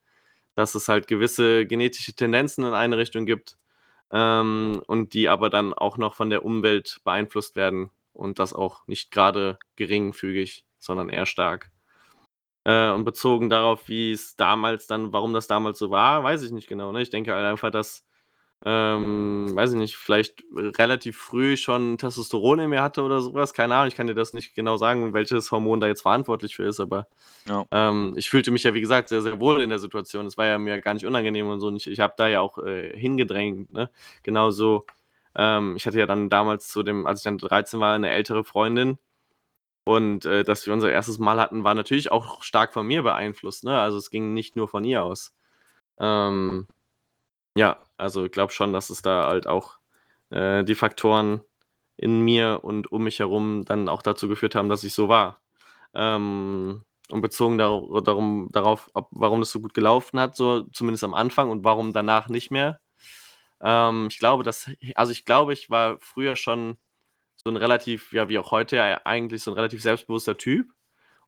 dass 0.54 0.76
es 0.76 0.88
halt 0.88 1.08
gewisse 1.08 1.66
genetische 1.66 2.14
Tendenzen 2.14 2.66
in 2.66 2.74
eine 2.76 3.00
Richtung 3.00 3.26
gibt 3.26 3.58
ähm, 4.12 4.84
und 4.86 5.14
die 5.16 5.28
aber 5.28 5.50
dann 5.50 5.74
auch 5.74 5.98
noch 5.98 6.14
von 6.14 6.30
der 6.30 6.46
Umwelt 6.46 7.00
beeinflusst 7.04 7.56
werden 7.56 7.90
und 8.14 8.38
das 8.38 8.54
auch 8.54 8.86
nicht 8.88 9.10
gerade 9.10 9.58
geringfügig, 9.76 10.66
sondern 10.78 11.10
eher 11.10 11.26
stark. 11.26 11.72
Äh, 12.68 12.92
und 12.92 13.06
bezogen 13.06 13.50
darauf, 13.50 13.88
wie 13.88 14.12
es 14.12 14.36
damals 14.36 14.88
dann, 14.88 15.14
warum 15.14 15.34
das 15.34 15.48
damals 15.48 15.80
so 15.80 15.90
war, 15.90 16.24
weiß 16.26 16.44
ich 16.44 16.52
nicht 16.52 16.68
genau. 16.68 16.92
Ne? 16.92 17.02
Ich 17.02 17.10
denke 17.10 17.34
halt 17.34 17.46
einfach, 17.46 17.72
dass, 17.72 18.06
ähm, 18.66 19.52
weiß 19.56 19.72
ich 19.74 19.78
nicht, 19.78 19.96
vielleicht 19.98 20.44
relativ 20.56 21.18
früh 21.18 21.56
schon 21.58 21.98
Testosteron 21.98 22.60
in 22.60 22.70
mir 22.72 22.82
hatte 22.82 23.04
oder 23.04 23.22
sowas. 23.22 23.54
Keine 23.54 23.76
Ahnung, 23.76 23.88
ich 23.90 23.96
kann 23.96 24.08
dir 24.08 24.16
das 24.16 24.34
nicht 24.34 24.56
genau 24.56 24.78
sagen, 24.78 25.14
welches 25.14 25.52
Hormon 25.52 25.80
da 25.80 25.88
jetzt 25.88 26.02
verantwortlich 26.02 26.56
für 26.58 26.64
ist, 26.66 26.80
aber 26.82 27.08
Ja. 27.48 27.66
ähm, 27.72 28.16
ich 28.18 28.30
fühlte 28.30 28.52
mich 28.52 28.64
ja, 28.64 28.74
wie 28.74 28.82
gesagt, 28.82 29.10
sehr, 29.10 29.22
sehr 29.22 29.40
wohl 29.40 29.62
in 29.62 29.70
der 29.70 29.80
Situation. 29.80 30.26
Es 30.28 30.38
war 30.38 30.48
ja 30.48 30.58
mir 30.60 30.82
gar 30.82 30.94
nicht 30.96 31.06
unangenehm 31.06 31.48
und 31.50 31.62
so. 31.62 31.68
Und 31.68 31.78
ich, 31.78 31.88
ich 31.88 32.00
habe 32.02 32.16
da 32.18 32.28
ja 32.28 32.42
auch 32.42 32.58
äh, 32.60 32.98
hingedrängt. 32.98 33.72
Ne? 33.74 33.90
Genauso, 34.24 34.86
ähm, 35.36 35.76
ich 35.78 35.86
hatte 35.88 36.00
ja 36.00 36.08
dann 36.08 36.30
damals 36.30 36.68
zu 36.70 36.84
dem, 36.84 37.08
als 37.08 37.22
ich 37.22 37.24
dann 37.26 37.38
13 37.38 37.80
war, 37.80 37.96
eine 37.96 38.10
ältere 38.10 38.44
Freundin. 38.44 38.98
Und 39.88 40.26
äh, 40.26 40.44
dass 40.44 40.66
wir 40.66 40.74
unser 40.74 40.92
erstes 40.92 41.18
Mal 41.18 41.40
hatten, 41.40 41.64
war 41.64 41.74
natürlich 41.74 42.12
auch 42.12 42.44
stark 42.44 42.74
von 42.74 42.86
mir 42.86 43.04
beeinflusst. 43.04 43.64
Ne? 43.64 43.80
Also 43.80 43.98
es 43.98 44.10
ging 44.10 44.34
nicht 44.34 44.58
nur 44.58 44.68
von 44.68 44.84
ihr 44.84 45.02
aus. 45.02 45.34
Ähm, 45.98 46.68
ja, 47.56 47.80
also 47.96 48.26
ich 48.26 48.32
glaube 48.34 48.52
schon, 48.52 48.74
dass 48.74 48.90
es 48.90 49.02
da 49.02 49.28
halt 49.28 49.48
auch 49.48 49.78
äh, 50.30 50.66
die 50.66 50.76
Faktoren 50.76 51.40
in 51.96 52.20
mir 52.20 52.66
und 52.66 52.92
um 52.92 53.06
mich 53.06 53.20
herum 53.20 53.64
dann 53.64 53.88
auch 53.88 54.02
dazu 54.02 54.28
geführt 54.28 54.56
haben, 54.56 54.68
dass 54.68 54.84
ich 54.84 54.94
so 54.94 55.08
war. 55.08 55.40
Ähm, 55.94 56.84
und 57.10 57.22
bezogen 57.22 57.58
dar 57.58 57.82
darum, 58.04 58.50
darauf, 58.52 58.90
ob, 58.94 59.08
warum 59.12 59.40
das 59.40 59.52
so 59.52 59.62
gut 59.62 59.74
gelaufen 59.74 60.20
hat, 60.20 60.36
so 60.36 60.64
zumindest 60.74 61.06
am 61.06 61.14
Anfang 61.14 61.50
und 61.50 61.64
warum 61.64 61.94
danach 61.94 62.28
nicht 62.28 62.52
mehr. 62.52 62.82
Ähm, 63.62 64.08
ich 64.12 64.20
glaube, 64.20 64.44
dass, 64.44 64.70
also 64.96 65.14
ich 65.14 65.24
glaube, 65.24 65.54
ich 65.54 65.70
war 65.70 65.98
früher 66.02 66.36
schon 66.36 66.78
so 67.48 67.52
ein 67.54 67.58
relativ, 67.58 68.12
ja, 68.12 68.28
wie 68.28 68.38
auch 68.40 68.52
heute 68.52 69.06
eigentlich 69.06 69.42
so 69.42 69.52
ein 69.52 69.56
relativ 69.56 69.82
selbstbewusster 69.82 70.38
Typ 70.38 70.68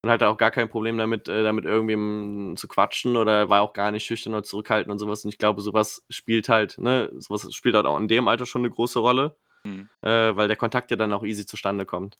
und 0.01 0.09
hatte 0.09 0.28
auch 0.28 0.36
gar 0.38 0.51
kein 0.51 0.70
Problem 0.70 0.97
damit, 0.97 1.30
äh, 1.30 1.43
damit 1.43 1.63
irgendwem 1.63 2.55
zu 2.57 2.67
quatschen 2.67 3.15
oder 3.15 3.47
war 3.49 3.61
auch 3.61 3.72
gar 3.72 3.91
nicht 3.91 4.05
schüchtern 4.05 4.34
oder 4.34 4.43
zurückhaltend 4.43 4.91
und 4.91 4.99
sowas. 4.99 5.24
Und 5.24 5.30
ich 5.30 5.38
glaube, 5.38 5.61
sowas 5.61 6.03
spielt 6.09 6.49
halt, 6.49 6.78
ne, 6.78 7.09
sowas 7.17 7.53
spielt 7.53 7.76
halt 7.76 7.86
auch 7.86 7.97
in 7.97 8.09
dem 8.09 8.28
Alter 8.28 8.45
schon 8.45 8.61
eine 8.61 8.70
große 8.72 8.99
Rolle, 8.99 9.38
Mhm. 9.63 9.88
äh, 10.01 10.36
weil 10.36 10.49
der 10.49 10.57
Kontakt 10.57 10.91
ja 10.91 10.97
dann 10.97 11.13
auch 11.13 11.24
easy 11.24 11.45
zustande 11.45 11.86
kommt. 11.86 12.17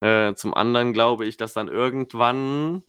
Äh, 0.00 0.34
zum 0.34 0.54
anderen 0.54 0.92
glaube 0.92 1.26
ich, 1.26 1.36
dass 1.36 1.52
dann 1.54 1.68
irgendwann, 1.68 2.82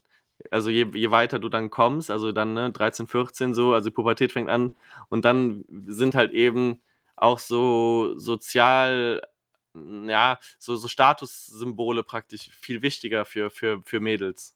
also 0.52 0.70
je, 0.70 0.88
je 0.94 1.12
weiter 1.12 1.40
du 1.40 1.50
dann 1.50 1.70
kommst, 1.70 2.12
also 2.12 2.32
dann 2.32 2.54
ne, 2.54 2.72
13, 2.72 3.08
14 3.08 3.54
so, 3.54 3.74
also 3.74 3.92
Pubertät 3.92 4.32
fängt 4.32 4.50
an 4.50 4.76
und 5.10 5.26
dann 5.26 5.66
sind 5.88 6.16
halt 6.16 6.32
eben 6.34 6.82
auch 7.16 7.40
so 7.40 8.18
sozial, 8.18 9.22
ja, 9.74 10.40
so, 10.60 10.76
so 10.76 10.88
Statussymbole 10.88 12.04
praktisch 12.04 12.50
viel 12.60 12.82
wichtiger 12.82 13.26
für, 13.26 13.50
für, 13.50 13.82
für 13.84 14.00
Mädels. 14.00 14.56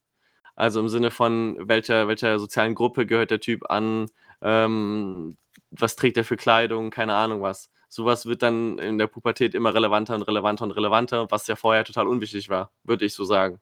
Also 0.55 0.79
im 0.79 0.89
Sinne 0.89 1.11
von, 1.11 1.57
welcher, 1.67 2.07
welcher 2.07 2.37
sozialen 2.39 2.75
Gruppe 2.75 3.05
gehört 3.05 3.31
der 3.31 3.39
Typ 3.39 3.69
an, 3.69 4.07
ähm, 4.41 5.37
was 5.71 5.95
trägt 5.95 6.17
er 6.17 6.25
für 6.25 6.37
Kleidung, 6.37 6.91
keine 6.91 7.15
Ahnung 7.15 7.41
was. 7.41 7.69
Sowas 7.89 8.25
wird 8.25 8.41
dann 8.41 8.77
in 8.77 8.97
der 8.97 9.07
Pubertät 9.07 9.53
immer 9.53 9.73
relevanter 9.73 10.15
und 10.15 10.21
relevanter 10.23 10.63
und 10.63 10.71
relevanter, 10.71 11.29
was 11.29 11.47
ja 11.47 11.55
vorher 11.55 11.83
total 11.83 12.07
unwichtig 12.07 12.49
war, 12.49 12.71
würde 12.83 13.05
ich 13.05 13.13
so 13.13 13.25
sagen. 13.25 13.59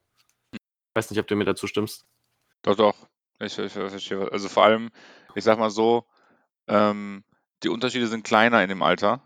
Ich 0.52 0.60
weiß 0.96 1.10
nicht, 1.10 1.20
ob 1.20 1.28
du 1.28 1.36
mir 1.36 1.46
dazu 1.46 1.68
stimmst. 1.68 2.06
Doch, 2.62 2.76
doch. 2.76 2.96
Ich, 3.40 3.58
ich, 3.58 3.72
verstehe. 3.72 4.32
Also 4.32 4.50
vor 4.50 4.66
allem, 4.66 4.90
ich 5.34 5.44
sag 5.44 5.58
mal 5.58 5.70
so, 5.70 6.06
ähm, 6.68 7.24
die 7.64 7.70
Unterschiede 7.70 8.08
sind 8.08 8.24
kleiner 8.24 8.62
in 8.62 8.70
dem 8.70 8.84
Alter, 8.84 9.22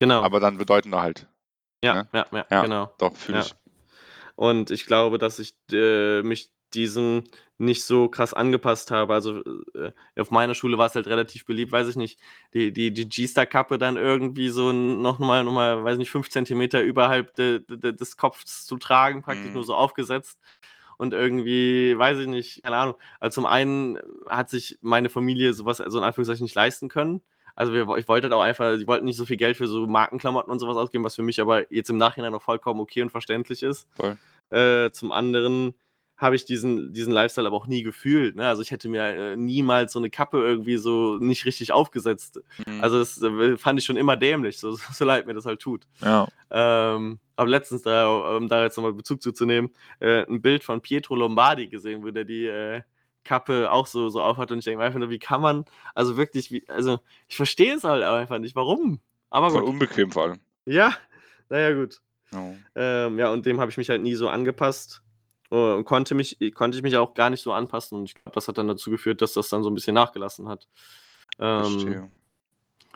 Genau. 0.00 0.22
aber 0.22 0.40
dann 0.40 0.58
bedeutender 0.58 1.02
halt. 1.02 1.28
Ja, 1.84 1.94
ne? 1.94 2.08
ja, 2.12 2.26
ja, 2.32 2.46
Ja. 2.50 2.62
genau. 2.62 2.92
Doch, 2.98 3.14
fühle 3.16 3.38
Ja. 3.38 3.44
ich. 3.44 3.54
Und 4.36 4.70
ich 4.70 4.86
glaube, 4.86 5.18
dass 5.18 5.38
ich 5.38 5.54
äh, 5.72 6.22
mich 6.22 6.50
diesem 6.74 7.24
nicht 7.58 7.84
so 7.84 8.08
krass 8.08 8.34
angepasst 8.34 8.90
habe. 8.92 9.14
Also 9.14 9.42
äh, 9.74 9.92
auf 10.20 10.30
meiner 10.30 10.54
Schule 10.54 10.78
war 10.78 10.86
es 10.86 10.94
halt 10.94 11.08
relativ 11.08 11.44
beliebt, 11.44 11.72
weiß 11.72 11.88
ich 11.88 11.96
nicht, 11.96 12.20
die, 12.54 12.72
die, 12.72 12.92
die 12.92 13.08
G-Star-Kappe 13.08 13.78
dann 13.78 13.96
irgendwie 13.96 14.48
so 14.50 14.72
nochmal, 14.72 15.42
noch 15.44 15.52
mal, 15.52 15.82
weiß 15.82 15.98
nicht, 15.98 16.10
fünf 16.10 16.30
Zentimeter 16.30 16.82
überhalb 16.82 17.34
de, 17.34 17.60
de, 17.66 17.92
des 17.92 18.16
Kopfs 18.16 18.64
zu 18.66 18.76
tragen, 18.76 19.22
praktisch 19.22 19.48
Mhm. 19.48 19.54
nur 19.54 19.64
so 19.64 19.74
aufgesetzt. 19.74 20.38
Und 20.98 21.14
irgendwie, 21.14 21.96
weiß 21.98 22.18
ich 22.18 22.26
nicht, 22.26 22.62
keine 22.62 22.76
Ahnung. 22.76 22.96
Also 23.20 23.36
zum 23.36 23.46
einen 23.46 23.98
hat 24.28 24.50
sich 24.50 24.78
meine 24.80 25.08
Familie 25.10 25.52
sowas, 25.54 25.78
so 25.78 25.98
in 25.98 26.04
Anführungszeichen, 26.04 26.44
nicht 26.44 26.54
leisten 26.56 26.88
können. 26.88 27.22
Also 27.58 27.72
wir, 27.72 27.88
ich 27.96 28.06
wollte 28.06 28.26
halt 28.26 28.34
auch 28.34 28.40
einfach, 28.40 28.78
die 28.78 28.86
wollten 28.86 29.04
nicht 29.04 29.16
so 29.16 29.26
viel 29.26 29.36
Geld 29.36 29.56
für 29.56 29.66
so 29.66 29.84
Markenklamotten 29.84 30.52
und 30.52 30.60
sowas 30.60 30.76
ausgeben, 30.76 31.02
was 31.02 31.16
für 31.16 31.24
mich 31.24 31.40
aber 31.40 31.72
jetzt 31.72 31.90
im 31.90 31.96
Nachhinein 31.96 32.30
noch 32.30 32.42
vollkommen 32.42 32.78
okay 32.78 33.02
und 33.02 33.10
verständlich 33.10 33.64
ist. 33.64 33.88
Äh, 34.50 34.92
zum 34.92 35.10
anderen 35.10 35.74
habe 36.16 36.36
ich 36.36 36.44
diesen, 36.44 36.92
diesen 36.92 37.12
Lifestyle 37.12 37.48
aber 37.48 37.56
auch 37.56 37.66
nie 37.66 37.82
gefühlt. 37.82 38.36
Ne? 38.36 38.46
Also 38.46 38.62
ich 38.62 38.70
hätte 38.70 38.88
mir 38.88 39.02
äh, 39.02 39.36
niemals 39.36 39.92
so 39.92 39.98
eine 39.98 40.08
Kappe 40.08 40.38
irgendwie 40.38 40.76
so 40.76 41.16
nicht 41.16 41.46
richtig 41.46 41.72
aufgesetzt. 41.72 42.40
Mhm. 42.64 42.80
Also 42.80 43.00
das 43.00 43.20
äh, 43.20 43.56
fand 43.56 43.80
ich 43.80 43.84
schon 43.84 43.96
immer 43.96 44.16
dämlich, 44.16 44.60
so, 44.60 44.76
so 44.92 45.04
leid 45.04 45.26
mir 45.26 45.34
das 45.34 45.44
halt 45.44 45.58
tut. 45.58 45.84
ja. 46.00 46.28
Ähm, 46.52 47.18
aber 47.34 47.50
letztens, 47.50 47.82
da, 47.82 48.36
um 48.36 48.48
da 48.48 48.62
jetzt 48.62 48.76
nochmal 48.76 48.92
Bezug 48.92 49.20
zuzunehmen, 49.20 49.70
äh, 49.98 50.24
ein 50.26 50.40
Bild 50.40 50.62
von 50.62 50.80
Pietro 50.80 51.16
Lombardi 51.16 51.66
gesehen, 51.66 52.04
wo 52.04 52.10
der 52.10 52.24
die 52.24 52.46
äh, 52.46 52.82
Kappe 53.28 53.70
auch 53.70 53.86
so, 53.86 54.08
so 54.08 54.22
aufhat 54.22 54.50
und 54.50 54.58
ich 54.58 54.64
denke 54.64 54.82
einfach 54.82 54.98
nur, 54.98 55.10
wie 55.10 55.18
kann 55.18 55.40
man, 55.42 55.64
also 55.94 56.16
wirklich, 56.16 56.50
wie, 56.50 56.64
also 56.68 57.00
ich 57.28 57.36
verstehe 57.36 57.74
es 57.74 57.84
halt 57.84 58.02
einfach 58.02 58.38
nicht, 58.38 58.56
warum. 58.56 59.00
Aber 59.30 59.50
Voll 59.50 59.60
gut. 59.60 59.70
unbequem 59.70 60.10
vor 60.10 60.22
allem. 60.24 60.40
Ja, 60.64 60.94
naja, 61.50 61.74
gut. 61.74 62.00
Ja. 62.32 62.54
Ähm, 62.74 63.18
ja, 63.18 63.30
und 63.30 63.44
dem 63.46 63.60
habe 63.60 63.70
ich 63.70 63.76
mich 63.76 63.90
halt 63.90 64.02
nie 64.02 64.14
so 64.14 64.28
angepasst. 64.28 65.02
äh, 65.50 65.54
Und 65.74 65.84
konnte, 65.84 66.14
mich, 66.14 66.38
konnte 66.54 66.76
ich 66.78 66.82
mich 66.82 66.96
auch 66.96 67.12
gar 67.14 67.30
nicht 67.30 67.42
so 67.42 67.52
anpassen. 67.52 67.98
Und 67.98 68.04
ich 68.04 68.14
glaube, 68.14 68.32
das 68.34 68.48
hat 68.48 68.56
dann 68.58 68.68
dazu 68.68 68.90
geführt, 68.90 69.20
dass 69.22 69.32
das 69.34 69.48
dann 69.48 69.62
so 69.62 69.70
ein 69.70 69.74
bisschen 69.74 69.94
nachgelassen 69.94 70.48
hat. 70.48 70.66
Ähm, 71.38 71.62
Verstehe. 71.64 72.10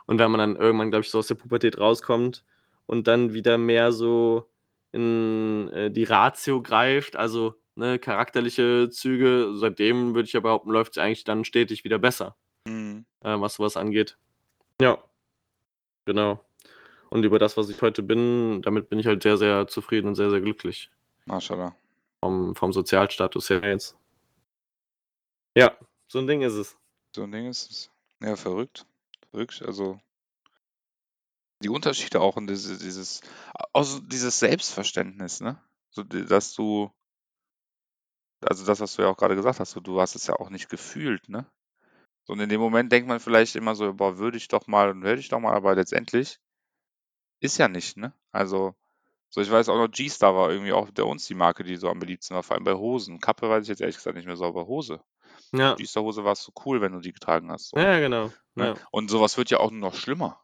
und 0.06 0.18
wenn 0.18 0.30
man 0.30 0.38
dann 0.38 0.56
irgendwann, 0.56 0.90
glaube 0.90 1.04
ich, 1.04 1.10
so 1.10 1.18
aus 1.18 1.28
der 1.28 1.34
Pubertät 1.36 1.78
rauskommt 1.78 2.44
und 2.86 3.06
dann 3.06 3.32
wieder 3.34 3.56
mehr 3.58 3.92
so 3.92 4.48
in 4.92 5.70
äh, 5.72 5.90
die 5.90 6.04
Ratio 6.04 6.60
greift, 6.62 7.16
also 7.16 7.54
ne, 7.74 7.98
charakterliche 7.98 8.88
Züge, 8.90 9.52
seitdem 9.54 10.14
würde 10.14 10.26
ich 10.26 10.32
ja 10.32 10.40
behaupten, 10.40 10.70
läuft 10.70 10.92
es 10.92 10.98
eigentlich 11.02 11.24
dann 11.24 11.44
stetig 11.44 11.84
wieder 11.84 11.98
besser, 11.98 12.36
Mhm. 12.66 13.04
äh, 13.20 13.38
was 13.40 13.54
sowas 13.54 13.76
angeht. 13.76 14.16
Ja, 14.80 15.02
genau. 16.04 16.44
Und 17.10 17.24
über 17.24 17.38
das, 17.38 17.56
was 17.56 17.68
ich 17.68 17.82
heute 17.82 18.02
bin, 18.02 18.62
damit 18.62 18.88
bin 18.88 18.98
ich 18.98 19.06
halt 19.06 19.22
sehr, 19.22 19.36
sehr 19.36 19.66
zufrieden 19.66 20.08
und 20.08 20.14
sehr, 20.14 20.30
sehr 20.30 20.40
glücklich. 20.40 20.90
Maschallah. 21.26 21.76
Vom, 22.20 22.54
vom 22.56 22.72
Sozialstatus 22.72 23.50
her 23.50 23.60
jetzt. 23.68 23.96
Ja, 25.54 25.76
so 26.08 26.18
ein 26.20 26.26
Ding 26.26 26.40
ist 26.42 26.54
es. 26.54 26.76
So 27.14 27.24
ein 27.24 27.32
Ding 27.32 27.46
ist 27.46 27.70
es. 27.70 27.90
Ja, 28.20 28.36
verrückt. 28.36 28.86
Verrückt. 29.30 29.62
Also 29.62 30.00
die 31.62 31.68
Unterschiede 31.68 32.20
auch 32.20 32.36
und 32.36 32.46
dieses, 32.48 32.78
dieses, 32.78 33.20
also 33.72 34.00
dieses 34.00 34.38
Selbstverständnis, 34.38 35.40
ne? 35.40 35.60
So, 35.90 36.02
dass 36.02 36.54
du, 36.54 36.90
also 38.48 38.64
das, 38.64 38.80
was 38.80 38.94
du 38.94 39.02
ja 39.02 39.08
auch 39.08 39.16
gerade 39.16 39.34
gesagt 39.36 39.60
hast, 39.60 39.72
so, 39.72 39.80
du 39.80 40.00
hast 40.00 40.14
es 40.14 40.26
ja 40.26 40.34
auch 40.34 40.50
nicht 40.50 40.68
gefühlt, 40.68 41.28
ne? 41.28 41.46
So, 42.24 42.34
und 42.34 42.40
in 42.40 42.48
dem 42.48 42.60
Moment 42.60 42.92
denkt 42.92 43.08
man 43.08 43.20
vielleicht 43.20 43.56
immer 43.56 43.74
so, 43.74 43.92
boah, 43.94 44.18
würde 44.18 44.36
ich 44.36 44.48
doch 44.48 44.66
mal 44.66 44.90
und 44.90 45.02
werde 45.02 45.20
ich 45.20 45.28
doch 45.28 45.40
mal, 45.40 45.54
aber 45.54 45.74
letztendlich 45.74 46.38
ist 47.40 47.58
ja 47.58 47.68
nicht, 47.68 47.96
ne? 47.96 48.12
Also, 48.30 48.74
so 49.28 49.40
ich 49.40 49.50
weiß 49.50 49.68
auch 49.68 49.76
noch, 49.76 49.90
G-Star 49.90 50.34
war 50.34 50.50
irgendwie 50.50 50.72
auch 50.72 50.90
der 50.90 51.06
uns 51.06 51.26
die 51.26 51.34
Marke, 51.34 51.64
die 51.64 51.76
so 51.76 51.88
am 51.88 51.98
beliebtesten 51.98 52.34
war, 52.34 52.42
vor 52.42 52.54
allem 52.54 52.64
bei 52.64 52.74
Hosen. 52.74 53.20
Kappe 53.20 53.48
weiß 53.48 53.64
ich 53.64 53.68
jetzt 53.68 53.80
ehrlich 53.80 53.96
gesagt 53.96 54.16
nicht 54.16 54.26
mehr 54.26 54.36
so, 54.36 54.44
aber 54.44 54.66
Hose. 54.66 55.02
Ja. 55.52 55.74
Düsterhose 55.74 56.24
warst 56.24 56.46
du 56.46 56.52
cool, 56.64 56.80
wenn 56.80 56.92
du 56.92 57.00
die 57.00 57.12
getragen 57.12 57.50
hast. 57.50 57.70
So. 57.70 57.78
Ja, 57.78 57.98
genau. 57.98 58.30
Ne? 58.54 58.66
Ja. 58.66 58.74
Und 58.90 59.10
sowas 59.10 59.36
wird 59.36 59.50
ja 59.50 59.58
auch 59.58 59.70
nur 59.70 59.80
noch 59.80 59.94
schlimmer. 59.94 60.40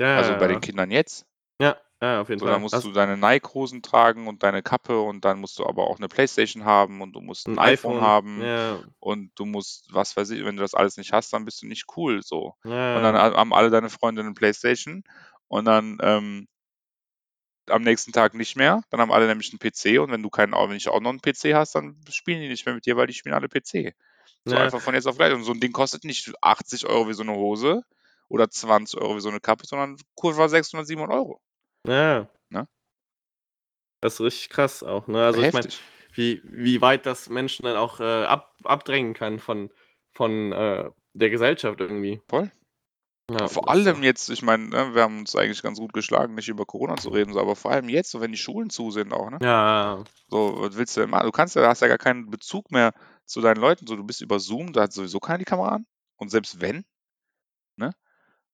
Ja, 0.00 0.16
Also 0.16 0.36
bei 0.36 0.46
den 0.46 0.60
Kindern 0.60 0.90
jetzt. 0.90 1.26
ja, 1.60 1.76
ja, 2.02 2.20
auf 2.20 2.28
jeden 2.28 2.38
So, 2.38 2.46
Fall. 2.46 2.54
dann 2.54 2.62
musst 2.62 2.74
Das- 2.74 2.84
du 2.84 2.92
deine 2.92 3.16
Nike-Hosen 3.16 3.82
tragen 3.82 4.28
und 4.28 4.42
deine 4.42 4.62
Kappe 4.62 5.00
und 5.00 5.24
dann 5.24 5.40
musst 5.40 5.58
du 5.58 5.66
aber 5.66 5.88
auch 5.88 5.96
eine 5.98 6.08
Playstation 6.08 6.64
haben 6.64 7.00
und 7.00 7.12
du 7.14 7.20
musst 7.20 7.46
ein, 7.48 7.58
iPhone, 7.58 8.00
haben 8.00 8.42
Ja, 8.42 8.78
und 9.00 9.30
du 9.36 9.44
musst, 9.46 9.88
was 9.92 10.16
weiß 10.16 10.30
ich, 10.30 10.44
wenn 10.44 10.56
du 10.56 10.62
das 10.62 10.74
alles 10.74 10.96
nicht 10.96 11.12
hast, 11.12 11.32
dann 11.32 11.44
bist 11.44 11.62
du 11.62 11.66
nicht 11.66 11.86
cool 11.96 12.22
so. 12.22 12.54
ja. 12.64 12.96
Und 12.96 13.02
dann 13.02 13.16
haben 13.16 13.52
alle 13.54 13.70
deine 13.70 13.90
Freunde 13.90 14.22
eine 14.22 14.32
Playstation 14.34 15.02
und 15.48 15.64
dann 15.64 15.98
ähm, 16.02 16.48
am 17.68 17.82
nächsten 17.82 18.12
Tag 18.12 18.34
nicht 18.34 18.56
mehr. 18.56 18.82
Dann 18.90 19.00
haben 19.00 19.12
alle 19.12 19.26
nämlich 19.26 19.50
einen 19.52 19.58
PC 19.58 19.98
und 20.00 20.10
wenn 20.12 20.22
du 20.22 20.30
keinen, 20.30 20.52
wenn 20.52 20.76
ich 20.76 20.88
auch 20.88 21.00
noch 21.00 21.10
einen 21.10 21.20
PC 21.20 21.54
hast, 21.54 21.74
dann 21.74 22.00
spielen 22.10 22.40
die 22.40 22.48
nicht 22.48 22.64
mehr 22.66 22.74
mit 22.74 22.86
dir, 22.86 22.96
weil 22.96 23.06
die 23.06 23.14
spielen 23.14 23.34
alle 23.34 23.48
PC. 23.48 23.94
So 24.44 24.54
Ja. 24.54 24.62
einfach 24.62 24.80
von 24.80 24.94
jetzt 24.94 25.06
auf 25.06 25.16
gleich. 25.16 25.32
Und 25.34 25.42
so 25.42 25.52
ein 25.52 25.60
Ding 25.60 25.72
kostet 25.72 26.04
nicht 26.04 26.32
80 26.40 26.86
Euro 26.86 27.08
wie 27.08 27.14
so 27.14 27.22
eine 27.22 27.32
Hose 27.34 27.82
oder 28.28 28.48
20 28.50 29.00
Euro 29.00 29.16
wie 29.16 29.20
so 29.20 29.28
eine 29.30 29.40
Kappe, 29.40 29.66
sondern 29.66 29.96
Kurs 30.14 30.36
war 30.36 30.48
600, 30.48 30.86
700 30.86 31.16
Euro. 31.16 31.40
Ja. 31.88 32.28
Ne? 32.50 32.68
Das 34.00 34.14
ist 34.14 34.20
richtig 34.20 34.48
krass 34.50 34.82
auch. 34.82 35.06
Ne? 35.06 35.24
Also 35.24 35.40
ich 35.40 35.52
meine, 35.52 35.66
Heftig. 35.66 35.82
wie, 36.12 36.42
wie 36.44 36.80
weit 36.80 37.06
das 37.06 37.28
Menschen 37.28 37.64
dann 37.64 37.76
auch 37.76 38.00
äh, 38.00 38.24
ab, 38.24 38.54
abdrängen 38.64 39.14
kann 39.14 39.38
von, 39.38 39.70
von 40.14 40.52
äh, 40.52 40.90
der 41.14 41.30
Gesellschaft 41.30 41.80
irgendwie. 41.80 42.20
Voll. 42.28 42.50
Ja, 43.28 43.48
vor 43.48 43.68
allem 43.68 44.04
jetzt, 44.04 44.28
ich 44.30 44.42
meine, 44.42 44.68
ne, 44.68 44.94
wir 44.94 45.02
haben 45.02 45.18
uns 45.18 45.34
eigentlich 45.34 45.60
ganz 45.60 45.80
gut 45.80 45.92
geschlagen, 45.92 46.36
nicht 46.36 46.48
über 46.48 46.64
Corona 46.64 46.96
zu 46.96 47.08
reden, 47.08 47.32
so, 47.32 47.40
aber 47.40 47.56
vor 47.56 47.72
allem 47.72 47.88
jetzt, 47.88 48.12
so 48.12 48.20
wenn 48.20 48.30
die 48.30 48.38
Schulen 48.38 48.70
zu 48.70 48.92
sind 48.92 49.12
auch, 49.12 49.30
ne? 49.30 49.38
Ja, 49.42 50.04
So, 50.28 50.54
was 50.60 50.76
willst 50.76 50.96
du 50.96 51.00
denn 51.00 51.10
machen? 51.10 51.26
Du 51.26 51.32
kannst 51.32 51.56
ja, 51.56 51.66
hast 51.66 51.82
ja 51.82 51.88
gar 51.88 51.98
keinen 51.98 52.30
Bezug 52.30 52.70
mehr 52.70 52.92
zu 53.24 53.40
deinen 53.40 53.56
Leuten. 53.56 53.88
So, 53.88 53.96
du 53.96 54.04
bist 54.04 54.20
über 54.20 54.38
Zoom, 54.38 54.72
da 54.72 54.82
hat 54.82 54.92
sowieso 54.92 55.18
keiner 55.18 55.38
die 55.38 55.44
Kamera 55.44 55.70
an. 55.70 55.86
Und 56.16 56.30
selbst 56.30 56.60
wenn? 56.60 56.84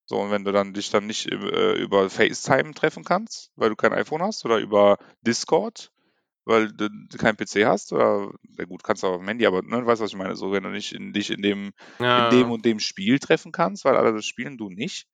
So, 0.05 0.18
und 0.20 0.30
wenn 0.30 0.44
du 0.44 0.53
dann 0.53 0.74
dich 0.74 0.90
dann 0.90 1.07
nicht 1.07 1.30
äh, 1.30 1.74
über 1.74 2.11
FaceTime 2.11 2.74
treffen 2.74 3.05
kannst, 3.05 3.53
weil 3.57 3.70
du 3.70 3.76
kein 3.76 3.92
iPhone 3.92 4.22
hast, 4.22 4.44
oder 4.44 4.59
über 4.59 4.98
Discord, 5.22 5.92
weil 6.44 6.68
du 6.72 6.88
keinen 7.18 7.36
PC 7.36 7.64
hast, 7.66 7.92
oder, 7.92 8.32
na 8.59 8.64
gut, 8.64 8.82
kannst 8.82 9.03
du 9.03 9.07
auch 9.09 9.12
auf 9.14 9.20
dem 9.20 9.28
Handy, 9.28 9.46
aber 9.46 9.62
ne, 9.62 9.80
du 9.80 9.86
weißt, 9.86 10.03
was 10.03 10.11
ich 10.11 10.16
meine. 10.18 10.36
So, 10.36 10.53
wenn 10.53 10.64
du 10.64 10.70
nicht 10.70 10.92
in, 10.92 11.12
dich 11.12 11.30
in 11.30 11.42
dem, 11.42 11.72
ja. 12.00 12.30
in 12.30 12.30
dem 12.30 12.50
und 12.50 12.64
dem 12.64 12.80
Spiel 12.80 13.18
treffen 13.20 13.53
kannst, 13.53 13.84
weil 13.84 13.96
alle 13.96 14.12
das 14.12 14.26
spielen, 14.26 14.59
du 14.59 14.68
nicht. 14.70 15.07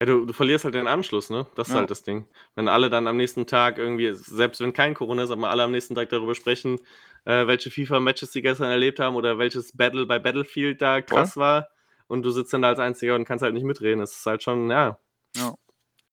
ja 0.00 0.06
du, 0.06 0.26
du 0.26 0.32
verlierst 0.32 0.64
halt 0.64 0.74
den 0.74 0.86
Anschluss, 0.86 1.30
ne? 1.30 1.46
Das 1.56 1.68
ist 1.68 1.74
Ja. 1.74 1.80
halt 1.80 1.90
das 1.90 2.02
Ding. 2.02 2.28
Wenn 2.54 2.68
alle 2.68 2.90
dann 2.90 3.06
am 3.06 3.16
nächsten 3.16 3.46
Tag 3.46 3.78
irgendwie, 3.78 4.12
selbst 4.14 4.60
wenn 4.60 4.72
kein 4.72 4.94
Corona 4.94 5.24
ist, 5.24 5.30
aber 5.30 5.50
alle 5.50 5.62
am 5.64 5.72
nächsten 5.72 5.94
Tag 5.94 6.10
darüber 6.10 6.34
sprechen, 6.34 6.78
äh, 7.24 7.46
welche 7.46 7.70
FIFA-Matches 7.70 8.32
sie 8.32 8.42
gestern 8.42 8.70
erlebt 8.70 9.00
haben 9.00 9.16
oder 9.16 9.38
welches 9.38 9.76
Battle 9.76 10.06
bei 10.06 10.18
Battlefield 10.18 10.80
da 10.82 11.00
krass 11.00 11.36
war 11.36 11.68
und 12.08 12.22
du 12.22 12.30
sitzt 12.30 12.52
dann 12.52 12.62
da 12.62 12.68
als 12.68 12.78
Einziger 12.78 13.14
und 13.14 13.24
kannst 13.24 13.42
halt 13.42 13.54
nicht 13.54 13.64
mitreden. 13.64 14.00
Das 14.00 14.12
ist 14.16 14.26
halt 14.26 14.42
schon, 14.42 14.70
ja, 14.70 14.98
Ja, 15.36 15.54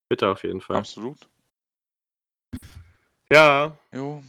bitter 0.09 0.31
auf 0.31 0.43
jeden 0.43 0.61
Fall. 0.61 0.77
absolut. 0.77 1.17
Ja, 3.31 3.77
Jo, 3.91 4.23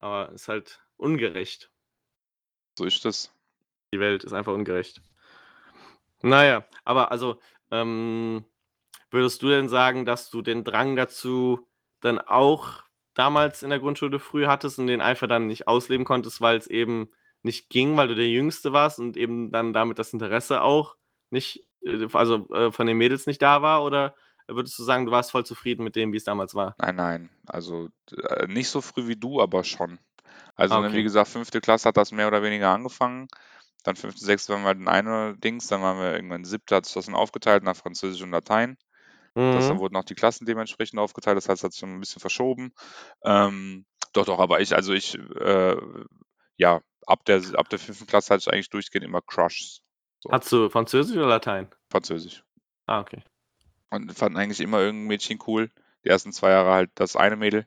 aber 0.00 0.32
ist 0.32 0.48
halt 0.48 0.80
ungerecht. 0.96 1.70
so 2.78 2.84
ist 2.84 3.04
das. 3.04 3.32
Die 3.92 4.00
Welt 4.00 4.24
ist 4.24 4.32
einfach 4.32 4.52
ungerecht. 4.52 5.02
Naja, 6.22 6.64
aber 6.84 7.10
also, 7.10 7.40
ähm, 7.70 8.44
würdest 9.10 9.42
du 9.42 9.48
denn 9.48 9.68
sagen, 9.68 10.04
dass 10.04 10.30
du 10.30 10.42
den 10.42 10.64
Drang 10.64 10.96
dazu 10.96 11.66
dann 12.00 12.18
auch 12.18 12.82
damals 13.14 13.62
in 13.62 13.70
der 13.70 13.80
Grundschule 13.80 14.18
früh 14.18 14.46
hattest 14.46 14.78
und 14.78 14.86
den 14.86 15.00
einfach 15.00 15.28
dann 15.28 15.46
nicht 15.46 15.66
ausleben 15.68 16.04
konntest, 16.04 16.40
weil 16.40 16.56
es 16.56 16.66
eben 16.66 17.10
nicht 17.42 17.70
ging, 17.70 17.96
weil 17.96 18.08
du 18.08 18.14
der 18.14 18.28
Jüngste 18.28 18.72
warst 18.72 18.98
und 18.98 19.16
eben 19.16 19.50
dann 19.52 19.72
damit 19.72 19.98
das 19.98 20.12
Interesse 20.12 20.62
auch 20.62 20.96
nicht, 21.30 21.66
äh, 21.84 22.06
also 22.12 22.48
äh, 22.54 22.72
von 22.72 22.86
den 22.86 22.96
Mädels 22.98 23.26
nicht 23.26 23.42
da 23.42 23.62
war? 23.62 23.84
Oder 23.84 24.14
würdest 24.48 24.78
du 24.78 24.82
sagen, 24.84 25.06
du 25.06 25.12
warst 25.12 25.30
voll 25.30 25.46
zufrieden 25.46 25.84
mit 25.84 25.96
dem, 25.96 26.12
wie 26.12 26.16
es 26.18 26.24
damals 26.24 26.54
war? 26.54 26.78
Nein, 26.78 26.96
nein. 26.96 27.30
Also 27.46 27.88
äh, 28.12 28.46
nicht 28.46 28.68
so 28.70 28.80
früh 28.80 29.06
wie 29.08 29.16
du, 29.16 29.40
aber 29.40 29.64
schon. 29.64 29.98
Also, 30.56 30.78
Okay. 30.78 30.94
wie 30.94 31.02
gesagt, 31.02 31.28
fünfte 31.30 31.60
Klasse 31.60 31.88
hat 31.88 31.96
das 31.96 32.12
mehr 32.12 32.28
oder 32.28 32.42
weniger 32.42 32.70
angefangen. 32.70 33.28
Dann 33.84 33.96
fünfte, 33.96 34.24
sechste 34.24 34.54
waren 34.54 34.64
wir 34.64 34.72
in 34.72 34.88
eine 34.88 35.36
Dings, 35.38 35.68
dann 35.68 35.82
waren 35.82 35.98
wir 35.98 36.14
irgendwann 36.14 36.44
siebte, 36.44 36.76
hat 36.76 36.86
sich 36.86 36.94
das 36.94 37.06
dann 37.06 37.14
aufgeteilt 37.16 37.64
nach 37.64 37.76
Französisch 37.76 38.22
und 38.22 38.30
Latein. 38.32 38.76
Das, 39.50 39.68
dann 39.68 39.78
Mhm. 39.78 39.80
wurden 39.80 39.96
auch 39.96 40.04
die 40.04 40.14
Klassen 40.16 40.46
dementsprechend 40.46 41.00
aufgeteilt, 41.00 41.36
das 41.38 41.48
heißt, 41.48 41.60
es 41.60 41.64
hat 41.64 41.72
sich 41.72 41.80
schon 41.80 41.94
ein 41.94 42.00
bisschen 42.00 42.20
verschoben. 42.20 42.72
Ähm, 43.24 43.86
doch, 44.14 44.26
doch, 44.26 44.40
aber 44.40 44.60
ich, 44.60 44.74
also 44.76 44.92
ich, 44.94 45.16
äh, 45.16 45.76
ja, 46.60 46.82
ab 47.06 47.24
der, 47.24 47.42
ab 47.54 47.70
der 47.70 47.78
fünften 47.78 48.06
Klasse 48.06 48.34
hatte 48.34 48.42
ich 48.42 48.52
eigentlich 48.52 48.68
durchgehend 48.68 49.06
immer 49.06 49.22
Crushs. 49.22 49.80
So, 50.20 50.30
Hattest 50.30 50.52
du 50.52 50.68
Französisch 50.68 51.16
oder 51.16 51.26
Latein? 51.26 51.68
Französisch. 51.88 52.44
Ah, 52.86 53.00
okay. 53.00 53.22
Und 53.88 54.12
fanden 54.12 54.36
eigentlich 54.36 54.60
immer 54.60 54.78
irgendein 54.80 55.08
Mädchen 55.08 55.38
cool. 55.46 55.70
Die 56.04 56.10
ersten 56.10 56.32
zwei 56.32 56.50
Jahre 56.50 56.72
halt 56.72 56.90
das 56.96 57.16
eine 57.16 57.36
Mädel. 57.36 57.66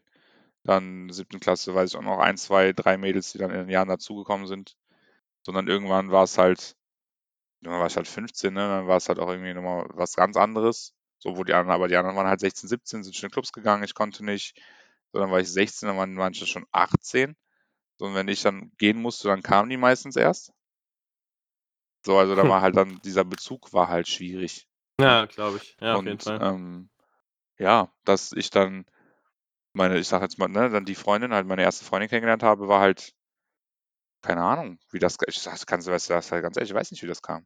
Dann 0.64 1.10
siebten 1.10 1.40
Klasse 1.40 1.74
weiß 1.74 1.90
ich 1.90 1.98
auch 1.98 2.04
noch 2.04 2.20
ein, 2.20 2.38
zwei, 2.38 2.72
drei 2.72 2.98
Mädels, 2.98 3.32
die 3.32 3.40
dann 3.40 3.50
in 3.50 3.58
den 3.58 3.70
Jahren 3.70 3.90
dazugekommen 3.90 4.46
sind. 4.46 4.78
Sondern 5.42 5.68
irgendwann 5.68 6.12
war 6.12 6.24
es 6.24 6.38
halt, 6.38 6.76
dann 7.62 7.74
war 7.74 7.88
ich 7.88 7.96
halt 7.96 8.08
15, 8.08 8.54
ne? 8.54 8.60
Dann 8.60 8.88
war 8.88 8.98
es 8.98 9.10
halt 9.10 9.18
auch 9.18 9.30
irgendwie 9.30 9.56
nochmal 9.56 9.88
was 9.90 10.16
ganz 10.16 10.38
anderes. 10.38 10.94
So, 11.18 11.36
wo 11.36 11.44
die 11.44 11.54
anderen, 11.54 11.76
aber 11.76 11.88
die 11.88 11.98
anderen 11.98 12.16
waren 12.16 12.28
halt 12.28 12.40
16, 12.40 12.70
17, 12.70 13.04
sind 13.04 13.16
schon 13.16 13.28
in 13.30 13.32
Clubs 13.32 13.52
gegangen, 13.54 13.84
ich 13.84 13.96
konnte 13.96 14.24
nicht. 14.24 14.56
So, 15.12 15.20
dann 15.20 15.32
war 15.32 15.40
ich 15.40 15.52
16, 15.52 15.88
dann 15.88 15.98
waren 15.98 16.14
manche 16.14 16.46
schon 16.46 16.66
18. 16.72 17.36
So, 17.98 18.06
und 18.06 18.16
wenn 18.16 18.28
ich 18.28 18.42
dann 18.42 18.72
gehen 18.78 19.02
musste, 19.02 19.28
dann 19.28 19.44
kamen 19.44 19.70
die 19.70 19.78
meistens 19.78 20.16
erst. 20.16 20.52
So, 22.06 22.18
also 22.18 22.36
da 22.36 22.48
war 22.48 22.62
halt 22.62 22.76
dann, 22.76 23.00
dieser 23.04 23.24
Bezug 23.24 23.72
war 23.72 23.88
halt 23.88 24.08
schwierig. 24.08 24.68
Ja, 25.00 25.26
glaube 25.26 25.58
ich. 25.58 25.78
Ja, 25.80 25.96
auf 25.96 26.06
jeden 26.06 26.20
und 26.20 26.24
Fall. 26.24 26.42
ähm, 26.42 26.90
ja, 27.58 27.92
dass 28.04 28.32
ich 28.34 28.50
dann 28.50 28.86
meine, 29.74 29.98
ich 29.98 30.08
sag 30.08 30.22
jetzt 30.22 30.38
mal, 30.38 30.48
ne, 30.48 30.70
dann 30.70 30.86
die 30.86 30.96
Freundin, 30.96 31.34
halt 31.34 31.48
meine 31.48 31.64
erste 31.64 31.86
Freundin 31.86 32.10
kennengelernt 32.10 32.44
habe, 32.44 32.68
war 32.68 32.82
halt, 32.82 33.14
keine 34.22 34.42
Ahnung, 34.44 34.80
wie 34.92 35.00
das, 35.00 35.18
ich 35.28 35.40
sag, 35.40 35.54
das 35.54 35.66
kannst 35.66 35.88
du, 35.88 35.92
weißt 35.92 36.10
du, 36.10 36.14
das 36.14 36.32
halt 36.32 36.44
ganz 36.44 36.58
ehrlich, 36.58 36.72
ich 36.72 36.76
weiß 36.76 36.92
nicht, 36.92 37.04
wie 37.04 37.08
das 37.08 37.22
kam. 37.22 37.46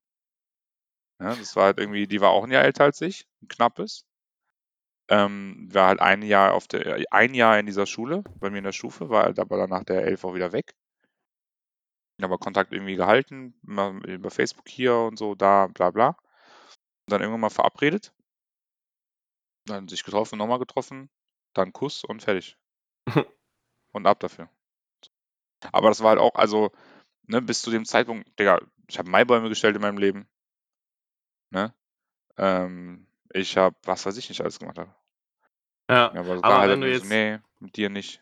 Ja, 1.20 1.36
das 1.36 1.56
war 1.56 1.66
halt 1.66 1.80
irgendwie, 1.80 2.08
die 2.08 2.22
war 2.22 2.30
auch 2.30 2.44
ein 2.44 2.52
Jahr 2.52 2.64
älter 2.64 2.84
als 2.86 3.02
ich, 3.02 3.28
ein 3.42 3.48
knappes. 3.48 4.06
Ähm, 5.10 5.70
war 5.72 5.88
halt 5.88 6.02
ein 6.02 6.22
Jahr 6.22 6.54
auf 6.54 6.68
der, 6.68 7.06
ein 7.12 7.34
Jahr 7.34 7.60
in 7.60 7.66
dieser 7.66 7.86
Schule, 7.86 8.24
bei 8.40 8.50
mir 8.50 8.58
in 8.58 8.66
der 8.66 8.74
Stufe, 8.74 9.10
war 9.10 9.24
halt 9.24 9.40
aber 9.40 9.58
dann 9.58 9.70
nach 9.70 9.84
der 9.84 10.04
Elf 10.04 10.24
auch 10.26 10.36
wieder 10.36 10.52
weg. 10.52 10.76
Aber 12.22 12.38
Kontakt 12.38 12.74
irgendwie 12.74 12.96
gehalten, 12.96 13.54
über 13.64 14.32
Facebook 14.32 14.68
hier 14.68 14.96
und 14.96 15.18
so, 15.18 15.36
da, 15.36 15.68
bla 15.68 15.92
bla. 15.92 16.08
Und 16.10 17.12
dann 17.12 17.22
irgendwann 17.22 17.42
mal 17.42 17.50
verabredet. 17.50 18.12
Dann 19.66 19.88
sich 19.88 20.04
getroffen, 20.04 20.38
nochmal 20.38 20.60
getroffen, 20.60 21.10
dann 21.54 21.74
Kuss 21.74 22.04
und 22.04 22.24
fertig. 22.24 22.58
und 23.94 24.08
ab 24.08 24.20
dafür. 24.20 24.50
Aber 25.72 25.90
das 25.90 26.02
war 26.02 26.10
halt 26.10 26.20
auch, 26.20 26.36
also, 26.36 26.72
ne, 27.24 27.42
bis 27.42 27.62
zu 27.62 27.72
dem 27.72 27.86
Zeitpunkt, 27.86 28.40
Digga, 28.40 28.60
ich 28.88 28.98
habe 28.98 29.10
Maibäume 29.10 29.50
gestellt 29.50 29.76
in 29.76 29.82
meinem 29.82 29.98
Leben. 29.98 30.28
Ne? 31.52 31.74
Ähm, 32.38 33.07
ich 33.34 33.58
habe, 33.58 33.76
was 33.84 34.06
weiß 34.06 34.18
ich 34.18 34.30
nicht 34.30 34.42
alles 34.42 34.60
gemacht 34.60 34.78
habe. 34.78 34.94
Ja, 35.90 36.12
aber 36.12 36.36
es 36.36 36.44
aber 36.44 36.54
war 36.54 36.60
halt 36.62 36.72
wenn 36.72 36.82
du 36.82 36.88
so, 36.88 36.94
jetzt, 36.94 37.10
nee, 37.10 37.40
mit 37.60 37.76
dir 37.78 37.90
nicht. 37.90 38.22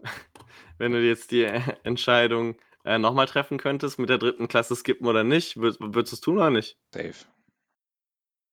wenn 0.78 0.92
du 0.92 1.00
jetzt 1.00 1.30
die 1.30 1.44
Entscheidung 1.82 2.56
äh, 2.84 2.98
nochmal 2.98 3.26
treffen 3.26 3.58
könntest, 3.58 3.98
mit 3.98 4.08
der 4.08 4.18
dritten 4.18 4.48
Klasse 4.48 4.76
skippen 4.76 5.06
oder 5.06 5.24
nicht, 5.24 5.56
würd, 5.56 5.78
würdest 5.80 6.12
du 6.12 6.16
es 6.16 6.20
tun 6.20 6.36
oder 6.36 6.50
nicht? 6.50 6.78
Safe. 6.92 7.14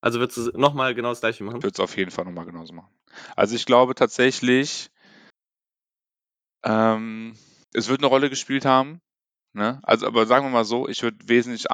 Also 0.02 0.20
würdest 0.20 0.38
du 0.38 0.58
nochmal 0.58 0.96
genau 0.96 1.10
das 1.10 1.20
gleiche 1.20 1.44
machen? 1.44 1.58
Ich 1.58 1.64
würde 1.64 1.74
es 1.74 1.80
auf 1.80 1.98
jeden 1.98 2.12
Fall 2.12 2.26
nochmal 2.26 2.46
genauso 2.46 2.74
machen. 2.74 2.90
Also 3.36 3.56
ich 3.56 3.66
glaube 3.66 3.96
tatsächlich, 3.96 4.92
ähm, 6.64 7.36
es 7.74 7.90
wird 7.90 8.00
eine 8.00 8.08
Rolle 8.08 8.30
gespielt 8.30 8.66
haben. 8.66 9.02
Ne? 9.54 9.80
Also, 9.84 10.08
aber 10.08 10.26
sagen 10.26 10.46
wir 10.46 10.52
mal 10.52 10.66
so, 10.66 10.88
ich 10.88 11.02
würde 11.04 11.18
wesentlich, 11.28 11.66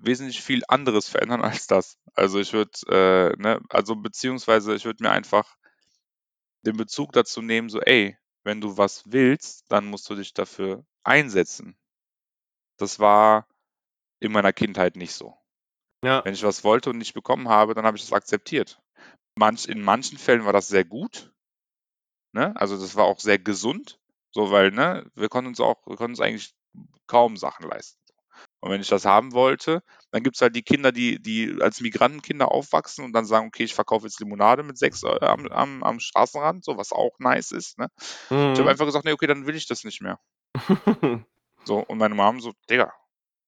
wesentlich 0.00 0.42
viel 0.42 0.62
anderes 0.68 1.08
verändern 1.08 1.42
als 1.42 1.66
das. 1.66 1.98
Also 2.14 2.38
ich 2.40 2.52
würde, 2.52 2.70
äh, 2.88 3.36
ne, 3.40 3.60
also 3.68 3.96
beziehungsweise 3.96 4.74
ich 4.74 4.84
würde 4.84 5.02
mir 5.02 5.10
einfach 5.10 5.56
den 6.62 6.76
Bezug 6.76 7.12
dazu 7.12 7.42
nehmen, 7.42 7.68
so, 7.68 7.80
ey, 7.80 8.16
wenn 8.42 8.60
du 8.60 8.76
was 8.76 9.02
willst, 9.06 9.70
dann 9.70 9.86
musst 9.86 10.08
du 10.10 10.14
dich 10.14 10.34
dafür 10.34 10.84
einsetzen. 11.02 11.76
Das 12.76 12.98
war 12.98 13.46
in 14.20 14.32
meiner 14.32 14.52
Kindheit 14.52 14.96
nicht 14.96 15.14
so. 15.14 15.36
Ja, 16.04 16.24
Wenn 16.24 16.34
ich 16.34 16.42
was 16.42 16.64
wollte 16.64 16.90
und 16.90 16.98
nicht 16.98 17.14
bekommen 17.14 17.48
habe, 17.48 17.74
dann 17.74 17.86
habe 17.86 17.96
ich 17.96 18.02
das 18.02 18.12
akzeptiert. 18.12 18.82
Manch, 19.36 19.66
in 19.66 19.82
manchen 19.82 20.18
Fällen 20.18 20.44
war 20.44 20.52
das 20.52 20.68
sehr 20.68 20.84
gut. 20.84 21.32
Ne? 22.32 22.54
Also 22.56 22.78
das 22.78 22.96
war 22.96 23.04
auch 23.04 23.20
sehr 23.20 23.38
gesund. 23.38 24.00
So, 24.32 24.50
weil, 24.50 24.72
ne, 24.72 25.10
wir 25.14 25.28
konnten 25.28 25.48
uns 25.48 25.60
auch, 25.60 25.86
wir 25.86 25.96
konnten 25.96 26.12
uns 26.12 26.20
eigentlich 26.20 26.54
kaum 27.06 27.36
Sachen 27.36 27.68
leisten. 27.68 28.00
Und 28.64 28.70
wenn 28.70 28.80
ich 28.80 28.88
das 28.88 29.04
haben 29.04 29.34
wollte, 29.34 29.82
dann 30.10 30.22
gibt 30.22 30.36
es 30.36 30.40
halt 30.40 30.56
die 30.56 30.62
Kinder, 30.62 30.90
die, 30.90 31.20
die 31.20 31.54
als 31.60 31.82
Migrantenkinder 31.82 32.50
aufwachsen 32.50 33.04
und 33.04 33.12
dann 33.12 33.26
sagen, 33.26 33.48
okay, 33.48 33.64
ich 33.64 33.74
verkaufe 33.74 34.06
jetzt 34.06 34.20
Limonade 34.20 34.62
mit 34.62 34.78
sechs 34.78 35.02
äh, 35.02 35.18
am, 35.20 35.46
am, 35.48 35.82
am 35.82 36.00
Straßenrand, 36.00 36.64
so 36.64 36.78
was 36.78 36.90
auch 36.90 37.18
nice 37.18 37.50
ist. 37.50 37.78
Ne? 37.78 37.88
Ich 37.98 38.30
habe 38.30 38.62
mhm. 38.62 38.68
einfach 38.68 38.86
gesagt, 38.86 39.04
nee, 39.04 39.12
okay, 39.12 39.26
dann 39.26 39.46
will 39.46 39.54
ich 39.54 39.66
das 39.66 39.84
nicht 39.84 40.00
mehr. 40.00 40.18
So, 41.66 41.78
und 41.78 41.96
meine 41.96 42.14
Mom 42.14 42.40
so, 42.40 42.52
Digga, 42.68 42.92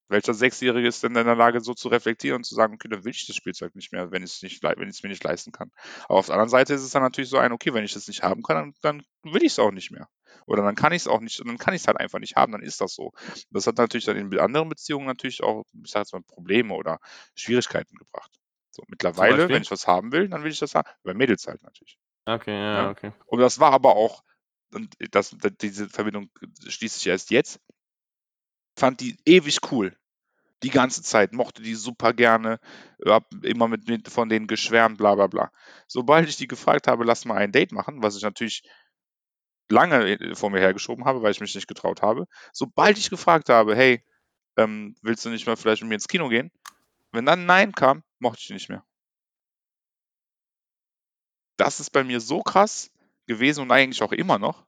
welcher 0.09 0.33
Sechsjährige 0.33 0.89
ist 0.89 1.03
denn 1.03 1.15
in 1.15 1.27
der 1.27 1.37
Lage, 1.37 1.61
so 1.61 1.75
zu 1.75 1.89
reflektieren 1.89 2.39
und 2.39 2.45
zu 2.45 2.55
sagen, 2.55 2.75
okay, 2.75 2.89
dann 2.89 3.05
will 3.05 3.13
ich 3.13 3.27
das 3.27 3.37
Spielzeug 3.37 3.75
nicht 3.75 3.93
mehr, 3.93 4.11
wenn 4.11 4.23
ich 4.23 4.33
es 4.33 4.43
nicht, 4.43 4.63
wenn 4.63 4.89
ich 4.89 4.97
es 4.97 5.03
mir 5.03 5.11
nicht 5.11 5.23
leisten 5.23 5.53
kann. 5.53 5.71
Aber 6.09 6.19
auf 6.19 6.27
der 6.27 6.35
anderen 6.35 6.49
Seite 6.49 6.73
ist 6.73 6.83
es 6.83 6.93
dann 6.93 7.03
natürlich 7.03 7.29
so 7.29 7.37
ein, 7.37 7.53
okay, 7.53 7.75
wenn 7.75 7.85
ich 7.85 7.93
das 7.93 8.09
nicht 8.09 8.23
haben 8.23 8.43
kann, 8.43 8.57
dann, 8.83 9.03
dann 9.23 9.33
will 9.35 9.43
ich 9.43 9.53
es 9.53 9.59
auch 9.59 9.71
nicht 9.71 9.91
mehr. 9.91 10.09
Oder 10.47 10.63
dann 10.63 10.75
kann 10.75 10.93
ich 10.93 11.03
es 11.03 11.09
auch 11.09 11.21
nicht, 11.21 11.41
dann 11.41 11.59
kann 11.59 11.75
ich 11.75 11.83
es 11.83 11.87
halt 11.89 11.99
einfach 11.99 12.19
nicht 12.19 12.37
haben, 12.37 12.53
dann 12.53 12.63
ist 12.63 12.81
das 12.81 12.95
so. 12.95 13.13
Das 13.51 13.67
hat 13.67 13.79
natürlich 13.79 14.05
dann 14.05 14.17
in 14.17 14.39
anderen 14.39 14.69
Beziehungen 14.69 15.07
natürlich 15.07 15.43
auch, 15.43 15.65
ich 15.85 15.91
sag 15.91 16.01
jetzt 16.01 16.13
mal, 16.13 16.23
Probleme 16.23 16.75
oder 16.75 16.99
Schwierigkeiten 17.35 17.97
gebracht. 17.97 18.31
So, 18.71 18.83
mittlerweile, 18.89 19.49
wenn 19.49 19.63
ich 19.63 19.71
was 19.71 19.87
haben 19.87 20.13
will, 20.13 20.29
dann 20.29 20.45
will 20.45 20.51
ich 20.51 20.59
das 20.59 20.75
haben. 20.75 20.89
Bei 21.03 21.15
Mädels 21.15 21.47
halt 21.47 21.63
natürlich. 21.63 21.99
Okay, 22.27 22.53
ja, 22.53 22.83
Ja. 22.83 22.91
okay. 22.91 23.13
Und 23.27 23.41
das 23.41 23.59
war 23.59 23.73
aber 23.73 23.97
auch, 23.97 24.23
und 24.73 24.95
das, 25.13 25.35
das, 25.41 25.53
diese 25.61 25.89
Verbindung 25.89 26.31
schließt 26.67 26.97
sich 26.97 27.07
erst 27.07 27.31
jetzt, 27.31 27.61
fand 28.79 29.01
die 29.01 29.17
ewig 29.25 29.59
cool. 29.71 29.97
Die 30.63 30.71
ganze 30.71 31.03
Zeit, 31.03 31.33
mochte 31.33 31.63
die 31.63 31.75
super 31.75 32.15
gerne, 32.15 32.59
hab 33.05 33.27
immer 33.45 33.69
mit, 33.69 33.89
mit 33.89 34.09
von 34.09 34.29
denen 34.29 34.47
geschwärmt, 34.47 34.99
bla 34.99 35.15
bla 35.15 35.27
bla. 35.27 35.51
Sobald 35.87 36.29
ich 36.29 36.37
die 36.37 36.49
gefragt 36.49 36.87
habe, 36.89 37.05
lass 37.05 37.27
mal 37.27 37.37
ein 37.37 37.53
Date 37.53 37.73
machen, 37.73 38.03
was 38.03 38.17
ich 38.17 38.23
natürlich 38.23 38.63
lange 39.71 40.09
äh, 40.09 40.35
vor 40.35 40.51
mir 40.51 40.61
hergeschoben 40.61 41.05
habe, 41.05 41.23
weil 41.23 41.33
ich 41.33 41.41
mich 41.41 41.55
nicht 41.55 41.69
getraut 41.69 42.03
habe, 42.03 42.27
sobald 42.53 42.99
ich 42.99 43.11
gefragt 43.11 43.49
habe, 43.49 43.77
hey, 43.77 44.05
ähm, 44.57 44.95
willst 45.03 45.25
du 45.25 45.31
nicht 45.31 45.47
mal 45.47 45.57
vielleicht 45.57 45.83
mit 45.83 45.89
mir 45.89 45.97
ins 45.97 46.09
Kino 46.09 46.29
gehen? 46.29 46.51
Wenn 47.13 47.27
dann 47.27 47.47
Nein 47.47 47.73
kam, 47.73 48.03
mochte 48.19 48.41
ich 48.41 48.47
die 48.49 48.55
nicht 48.55 48.69
mehr. 48.69 48.85
Das 51.57 51.81
ist 51.81 51.91
bei 51.91 52.05
mir 52.05 52.21
so 52.21 52.43
krass 52.43 52.91
gewesen 53.27 53.63
und 53.63 53.71
eigentlich 53.71 54.03
auch 54.03 54.13
immer 54.13 54.39
noch. 54.39 54.67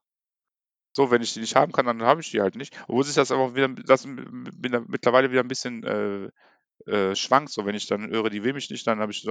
So, 0.93 1.11
wenn 1.11 1.23
ich 1.23 1.35
die 1.35 1.41
nicht 1.41 1.55
haben 1.55 1.73
kann, 1.73 1.87
dann 1.87 2.03
habe 2.03 2.21
ich 2.21 2.31
die 2.31 2.41
halt 2.41 2.57
nicht. 2.57 2.75
Obwohl 2.89 3.05
sich 3.05 3.15
das 3.15 3.31
aber 3.31 3.55
wieder, 3.55 3.69
das 3.69 4.07
mittlerweile 4.07 5.31
wieder 5.31 5.43
ein 5.43 5.49
bisschen 5.49 5.85
äh, 5.85 6.91
äh, 6.91 7.15
schwankt. 7.15 7.53
So, 7.53 7.67
wenn 7.67 7.75
ich 7.75 7.87
dann 7.87 8.09
höre, 8.09 8.31
die 8.31 8.43
will 8.43 8.55
mich 8.55 8.71
nicht, 8.71 8.87
dann 8.87 9.01
habe 9.01 9.13
ich 9.13 9.27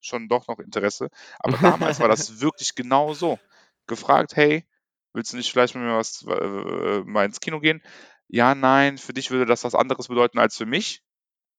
schon 0.00 0.28
doch 0.28 0.48
noch 0.48 0.58
Interesse. 0.58 1.10
Aber 1.38 1.58
damals 1.58 2.00
war 2.00 2.08
das 2.08 2.40
wirklich 2.40 2.74
genau 2.74 3.14
so. 3.14 3.38
Gefragt, 3.86 4.36
hey, 4.36 4.64
willst 5.12 5.32
du 5.32 5.36
nicht 5.36 5.50
vielleicht 5.50 5.74
mit 5.74 5.84
mir 5.84 5.96
was 5.96 6.24
äh, 6.26 7.02
mal 7.04 7.24
ins 7.24 7.40
Kino 7.40 7.60
gehen? 7.60 7.82
Ja, 8.28 8.54
nein, 8.54 8.98
für 8.98 9.12
dich 9.12 9.30
würde 9.30 9.46
das 9.46 9.64
was 9.64 9.74
anderes 9.74 10.08
bedeuten 10.08 10.38
als 10.38 10.56
für 10.56 10.66
mich. 10.66 11.02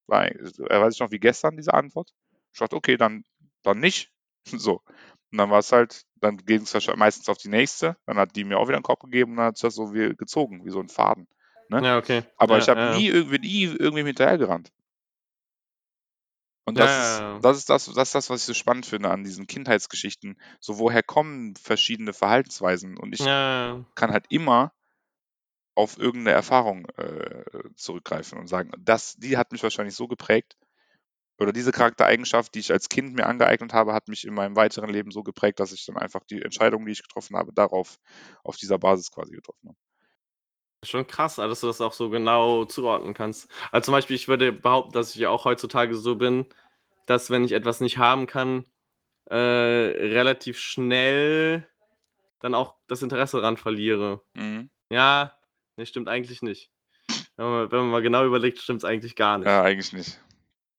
War, 0.07 0.25
äh, 0.25 0.35
weiß 0.69 0.95
ich 0.95 0.99
noch 0.99 1.11
wie 1.11 1.19
gestern 1.19 1.55
diese 1.55 1.73
Antwort. 1.73 2.11
Ich 2.51 2.59
dachte, 2.59 2.75
okay, 2.75 2.97
dann, 2.97 3.23
dann 3.63 3.79
nicht. 3.79 4.09
So. 4.45 4.81
Und 5.31 5.37
dann 5.37 5.49
war 5.49 5.59
es 5.59 5.71
halt, 5.71 6.03
dann 6.17 6.37
ging 6.37 6.61
es 6.61 6.87
meistens 6.95 7.27
auf 7.27 7.37
die 7.37 7.49
nächste, 7.49 7.97
dann 8.05 8.17
hat 8.17 8.35
die 8.35 8.43
mir 8.43 8.59
auch 8.59 8.67
wieder 8.67 8.75
einen 8.75 8.83
Kopf 8.83 8.99
gegeben 8.99 9.31
und 9.31 9.37
dann 9.37 9.47
hat 9.47 9.55
es 9.55 9.61
das 9.61 9.73
so 9.73 9.93
wie 9.93 10.13
gezogen, 10.15 10.63
wie 10.63 10.69
so 10.69 10.79
ein 10.79 10.89
Faden. 10.89 11.27
Ne? 11.69 11.83
Ja, 11.83 11.97
okay. 11.97 12.23
Aber 12.37 12.57
ja, 12.57 12.61
ich 12.61 12.69
habe 12.69 12.79
ja. 12.79 12.97
nie 12.97 13.07
irgendwie 13.07 13.39
nie 13.39 13.63
irgendwie 13.63 14.03
hinterhergerannt. 14.03 14.71
Und 16.65 16.79
das 16.79 16.97
ja, 16.97 16.97
ist, 16.97 17.25
das 17.39 17.57
ist 17.57 17.69
das, 17.69 17.85
das 17.85 18.09
ist 18.09 18.15
das, 18.15 18.29
was 18.29 18.41
ich 18.41 18.45
so 18.45 18.53
spannend 18.53 18.85
finde 18.85 19.09
an 19.11 19.23
diesen 19.23 19.47
Kindheitsgeschichten. 19.47 20.39
So, 20.59 20.79
woher 20.79 21.03
kommen 21.03 21.55
verschiedene 21.55 22.13
Verhaltensweisen? 22.13 22.97
Und 22.97 23.13
ich 23.13 23.27
Ja, 23.27 23.85
kann 23.95 24.11
halt 24.11 24.27
immer 24.29 24.73
auf 25.75 25.97
irgendeine 25.97 26.35
Erfahrung 26.35 26.85
äh, 26.97 27.43
zurückgreifen 27.75 28.37
und 28.37 28.47
sagen, 28.47 28.71
das, 28.79 29.15
die 29.15 29.37
hat 29.37 29.51
mich 29.51 29.63
wahrscheinlich 29.63 29.95
so 29.95 30.07
geprägt, 30.07 30.57
oder 31.39 31.53
diese 31.53 31.71
Charaktereigenschaft, 31.73 32.55
die 32.55 32.59
ich 32.59 32.71
als 32.71 32.89
Kind 32.89 33.15
mir 33.15 33.27
angeeignet 33.27 33.73
habe, 33.73 33.93
hat 33.93 34.07
mich 34.09 34.25
in 34.25 34.33
meinem 34.35 34.55
weiteren 34.55 34.89
Leben 34.89 35.11
so 35.11 35.23
geprägt, 35.23 35.59
dass 35.59 35.73
ich 35.73 35.85
dann 35.85 35.97
einfach 35.97 36.23
die 36.25 36.41
Entscheidungen, 36.41 36.85
die 36.85 36.93
ich 36.93 37.03
getroffen 37.03 37.37
habe, 37.37 37.53
darauf, 37.53 37.97
auf 38.43 38.57
dieser 38.57 38.79
Basis 38.79 39.11
quasi 39.11 39.33
getroffen 39.33 39.69
habe. 39.69 39.77
Schon 40.83 41.07
krass, 41.07 41.35
dass 41.35 41.61
du 41.61 41.67
das 41.67 41.81
auch 41.81 41.93
so 41.93 42.09
genau 42.09 42.65
zuordnen 42.65 43.13
kannst. 43.13 43.49
Also 43.71 43.85
zum 43.85 43.93
Beispiel, 43.93 44.15
ich 44.15 44.27
würde 44.27 44.51
behaupten, 44.51 44.93
dass 44.93 45.15
ich 45.15 45.21
ja 45.21 45.29
auch 45.29 45.45
heutzutage 45.45 45.95
so 45.95 46.15
bin, 46.15 46.45
dass 47.05 47.29
wenn 47.29 47.43
ich 47.43 47.51
etwas 47.53 47.79
nicht 47.79 47.97
haben 47.97 48.27
kann, 48.27 48.65
äh, 49.25 49.35
relativ 49.35 50.59
schnell 50.59 51.67
dann 52.39 52.53
auch 52.53 52.75
das 52.87 53.01
Interesse 53.01 53.37
daran 53.37 53.57
verliere. 53.57 54.21
Mhm. 54.33 54.69
Ja, 54.89 55.33
nee, 55.77 55.85
stimmt 55.85 56.09
eigentlich 56.09 56.41
nicht. 56.41 56.69
Wenn 57.37 57.45
man, 57.45 57.71
wenn 57.71 57.79
man 57.79 57.89
mal 57.89 58.01
genau 58.01 58.25
überlegt, 58.25 58.59
stimmt 58.59 58.79
es 58.79 58.85
eigentlich 58.85 59.15
gar 59.15 59.37
nicht. 59.37 59.47
Ja, 59.47 59.63
eigentlich 59.63 59.93
nicht. 59.93 60.19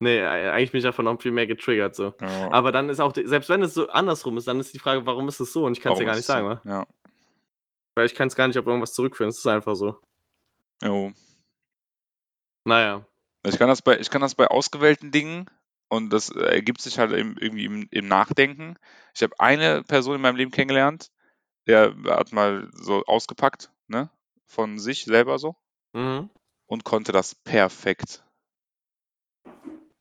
Nee, 0.00 0.22
eigentlich 0.22 0.72
bin 0.72 0.78
ich 0.78 0.84
davon 0.84 1.06
noch 1.06 1.20
viel 1.20 1.32
mehr 1.32 1.46
getriggert 1.46 1.94
so. 1.94 2.14
Ja. 2.20 2.52
Aber 2.52 2.72
dann 2.72 2.90
ist 2.90 3.00
auch, 3.00 3.14
selbst 3.14 3.48
wenn 3.48 3.62
es 3.62 3.74
so 3.74 3.88
andersrum 3.88 4.36
ist, 4.36 4.46
dann 4.46 4.60
ist 4.60 4.74
die 4.74 4.78
Frage, 4.78 5.06
warum 5.06 5.28
ist 5.28 5.40
es 5.40 5.52
so? 5.52 5.64
Und 5.64 5.72
ich 5.72 5.80
kann 5.80 5.92
es 5.92 5.98
ja 5.98 6.04
gar 6.04 6.14
nicht 6.14 6.26
so? 6.26 6.32
sagen, 6.32 6.46
wa? 6.48 6.60
Ja. 6.64 6.86
Weil 7.94 8.06
ich 8.06 8.14
kann 8.14 8.28
es 8.28 8.36
gar 8.36 8.48
nicht 8.48 8.58
auf 8.58 8.66
irgendwas 8.66 8.94
zurückführen. 8.94 9.30
Es 9.30 9.38
ist 9.38 9.46
einfach 9.46 9.74
so. 9.74 10.00
Jo. 10.82 11.12
Naja. 12.64 13.06
Ich 13.46 13.58
kann 13.58 13.68
das 13.68 13.82
bei, 13.82 13.98
ich 13.98 14.10
kann 14.10 14.22
das 14.22 14.34
bei 14.34 14.48
ausgewählten 14.48 15.10
Dingen 15.10 15.50
und 15.88 16.10
das 16.10 16.30
äh, 16.30 16.40
ergibt 16.40 16.80
sich 16.80 16.98
halt 16.98 17.12
im, 17.12 17.36
irgendwie 17.38 17.66
im, 17.66 17.88
im 17.90 18.08
Nachdenken. 18.08 18.76
Ich 19.14 19.22
habe 19.22 19.38
eine 19.38 19.82
Person 19.82 20.16
in 20.16 20.22
meinem 20.22 20.36
Leben 20.36 20.50
kennengelernt, 20.50 21.10
der 21.66 21.94
hat 22.06 22.32
mal 22.32 22.68
so 22.72 23.04
ausgepackt, 23.04 23.70
ne, 23.86 24.10
von 24.46 24.78
sich 24.78 25.04
selber 25.04 25.38
so 25.38 25.56
Mhm. 25.92 26.28
und 26.66 26.84
konnte 26.84 27.12
das 27.12 27.34
perfekt. 27.34 28.24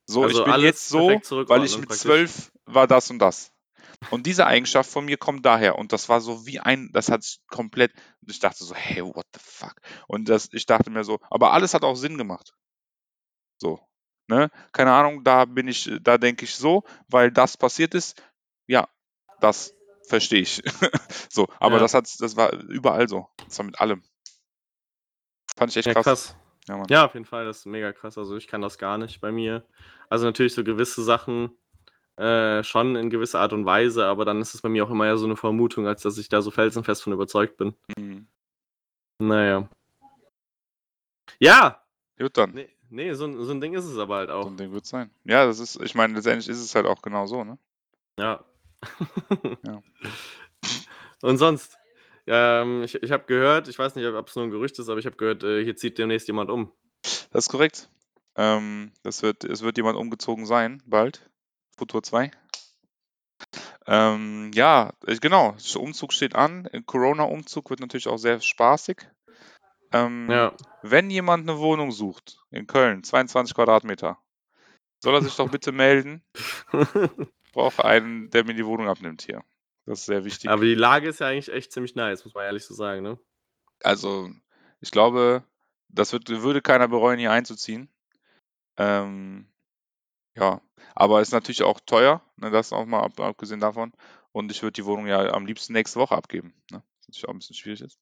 So, 0.05 0.23
Also 0.23 0.39
ich 0.45 0.51
bin 0.51 0.61
jetzt 0.61 0.89
so, 0.89 1.07
weil 1.47 1.63
ich 1.63 1.77
mit 1.77 1.93
zwölf 1.93 2.51
war 2.65 2.87
das 2.87 3.09
und 3.09 3.19
das. 3.19 3.52
Und 4.09 4.25
diese 4.25 4.45
Eigenschaft 4.47 4.89
von 4.89 5.05
mir 5.05 5.17
kommt 5.17 5.45
daher. 5.45 5.77
Und 5.77 5.93
das 5.93 6.09
war 6.09 6.21
so 6.21 6.45
wie 6.45 6.59
ein, 6.59 6.89
das 6.93 7.09
hat 7.09 7.25
komplett, 7.47 7.91
ich 8.27 8.39
dachte 8.39 8.63
so, 8.63 8.73
hey, 8.75 9.03
what 9.03 9.25
the 9.33 9.39
fuck? 9.41 9.75
Und 10.07 10.29
das, 10.29 10.49
ich 10.51 10.65
dachte 10.65 10.89
mir 10.89 11.03
so, 11.03 11.19
aber 11.29 11.53
alles 11.53 11.73
hat 11.73 11.83
auch 11.83 11.95
Sinn 11.95 12.17
gemacht. 12.17 12.53
So, 13.57 13.79
ne? 14.27 14.49
Keine 14.71 14.91
Ahnung, 14.93 15.23
da 15.23 15.45
bin 15.45 15.67
ich, 15.67 15.89
da 16.01 16.17
denke 16.17 16.45
ich 16.45 16.55
so, 16.55 16.83
weil 17.07 17.31
das 17.31 17.57
passiert 17.57 17.93
ist. 17.93 18.21
Ja, 18.67 18.87
das 19.39 19.73
verstehe 20.07 20.41
ich. 20.41 20.61
so, 21.29 21.47
aber 21.59 21.75
Ja. 21.75 21.81
das 21.81 21.93
hat, 21.93 22.07
das 22.19 22.35
war 22.35 22.53
überall 22.53 23.07
so. 23.07 23.27
Das 23.45 23.57
war 23.57 23.65
mit 23.65 23.79
allem. 23.79 24.03
Fand 25.55 25.71
ich 25.71 25.77
echt 25.77 25.87
Ja, 25.87 25.93
krass. 25.93 26.03
krass. 26.05 26.35
Ja. 26.67 26.83
Ja, 26.89 27.05
auf 27.05 27.13
jeden 27.13 27.25
Fall, 27.25 27.45
das 27.45 27.59
ist 27.59 27.65
mega 27.65 27.91
krass. 27.91 28.17
Also 28.17 28.37
ich 28.37 28.47
kann 28.47 28.61
das 28.61 28.77
gar 28.77 28.97
nicht 28.97 29.19
bei 29.19 29.31
mir. 29.31 29.65
Also 30.09 30.25
natürlich 30.25 30.53
so 30.53 30.63
gewisse 30.63 31.03
Sachen 31.03 31.51
äh, 32.17 32.63
schon 32.63 32.95
in 32.95 33.09
gewisser 33.09 33.39
Art 33.39 33.53
und 33.53 33.65
Weise, 33.65 34.05
aber 34.05 34.25
dann 34.25 34.39
ist 34.41 34.53
es 34.53 34.61
bei 34.61 34.69
mir 34.69 34.85
auch 34.85 34.89
immer 34.91 35.05
eher 35.05 35.17
so 35.17 35.25
eine 35.25 35.35
Vermutung, 35.35 35.87
als 35.87 36.01
dass 36.03 36.17
ich 36.17 36.29
da 36.29 36.41
so 36.41 36.51
felsenfest 36.51 37.03
von 37.03 37.13
überzeugt 37.13 37.57
bin. 37.57 37.73
Mhm. 37.97 38.27
Naja. 39.19 39.67
Ja! 41.39 41.81
Gut 42.19 42.37
dann. 42.37 42.53
Nee, 42.53 42.69
nee 42.89 43.13
so, 43.13 43.25
ein- 43.25 43.43
so 43.43 43.51
ein 43.51 43.61
Ding 43.61 43.73
ist 43.73 43.85
es 43.85 43.97
aber 43.97 44.17
halt 44.17 44.29
So 44.29 44.35
auch. 44.35 44.47
ein 44.47 44.57
Ding 44.57 44.71
wird 44.71 44.85
sein. 44.85 45.09
Ja, 45.23 45.45
das 45.45 45.59
ist, 45.59 45.81
ich 45.81 45.95
meine, 45.95 46.13
letztendlich 46.13 46.47
ist 46.49 46.59
es 46.61 46.75
halt 46.75 46.85
auch 46.85 47.01
genau 47.01 47.25
so, 47.25 47.43
ne? 47.43 47.57
Ja. 48.19 48.43
Ja. 49.63 49.81
Und 51.21 51.37
sonst? 51.37 51.77
Ähm, 52.27 52.83
ich 52.83 52.95
ich 53.01 53.11
habe 53.11 53.23
gehört, 53.25 53.67
ich 53.67 53.77
weiß 53.79 53.95
nicht, 53.95 54.05
ob 54.07 54.27
es 54.27 54.35
nur 54.35 54.45
ein 54.45 54.51
Gerücht 54.51 54.77
ist, 54.79 54.87
aber 54.89 54.99
ich 54.99 55.05
habe 55.05 55.15
gehört, 55.17 55.43
äh, 55.43 55.63
hier 55.63 55.75
zieht 55.75 55.97
demnächst 55.97 56.27
jemand 56.27 56.49
um. 56.49 56.71
Das 57.31 57.45
ist 57.45 57.49
korrekt. 57.49 57.89
Ähm, 58.35 58.91
das 59.03 59.23
wird, 59.23 59.43
es 59.43 59.61
wird 59.61 59.77
jemand 59.77 59.97
umgezogen 59.97 60.45
sein, 60.45 60.81
bald. 60.85 61.29
Futur 61.77 62.03
2. 62.03 62.31
Ähm, 63.85 64.51
ja, 64.53 64.93
ich, 65.05 65.19
genau. 65.19 65.55
Der 65.73 65.81
Umzug 65.81 66.13
steht 66.13 66.35
an. 66.35 66.67
Ein 66.71 66.85
Corona-Umzug 66.85 67.69
wird 67.69 67.79
natürlich 67.79 68.07
auch 68.07 68.17
sehr 68.17 68.39
spaßig. 68.39 68.97
Ähm, 69.91 70.29
Ja. 70.29 70.55
Wenn 70.81 71.09
jemand 71.09 71.49
eine 71.49 71.59
Wohnung 71.59 71.91
sucht 71.91 72.39
in 72.49 72.67
Köln, 72.67 73.03
22 73.03 73.53
Quadratmeter, 73.55 74.17
soll 75.03 75.15
er 75.15 75.21
sich 75.21 75.35
doch 75.35 75.49
bitte 75.49 75.71
melden. 75.71 76.23
Ich 77.45 77.55
brauche 77.55 77.85
einen, 77.85 78.31
der 78.31 78.45
mir 78.45 78.55
die 78.55 78.65
Wohnung 78.65 78.87
abnimmt 78.87 79.21
hier. 79.21 79.43
Das 79.85 79.99
ist 79.99 80.05
sehr 80.07 80.25
wichtig. 80.25 80.49
aber 80.49 80.63
die 80.63 80.73
Lage 80.73 81.07
ist 81.09 81.19
ja 81.19 81.27
eigentlich 81.27 81.53
echt 81.53 81.71
ziemlich 81.71 81.93
nice, 81.93 82.25
muss 82.25 82.33
man 82.33 82.45
ehrlich 82.45 82.65
so 82.65 82.73
sagen, 82.73 83.03
ne? 83.03 83.19
Also, 83.83 84.31
ich 84.79 84.89
glaube, 84.89 85.43
das 85.87 86.13
wird, 86.13 86.29
würde 86.29 86.63
keiner 86.63 86.87
bereuen, 86.87 87.19
hier 87.19 87.31
einzuziehen. 87.31 87.89
Ähm, 88.77 89.47
ja, 90.35 90.61
aber 90.95 91.21
ist 91.21 91.31
natürlich 91.31 91.63
auch 91.63 91.79
teuer, 91.79 92.21
ne, 92.37 92.51
das 92.51 92.73
auch 92.73 92.85
mal 92.85 93.01
ab, 93.01 93.19
abgesehen 93.19 93.59
davon. 93.59 93.93
Und 94.31 94.51
ich 94.51 94.61
würde 94.61 94.73
die 94.73 94.85
Wohnung 94.85 95.07
ja 95.07 95.31
am 95.33 95.45
liebsten 95.45 95.73
nächste 95.73 95.99
Woche 95.99 96.15
abgeben, 96.15 96.53
ne? 96.71 96.83
Was 96.97 97.07
natürlich 97.07 97.27
auch 97.27 97.33
ein 97.33 97.39
bisschen 97.39 97.55
schwierig 97.55 97.81
ist. 97.81 97.99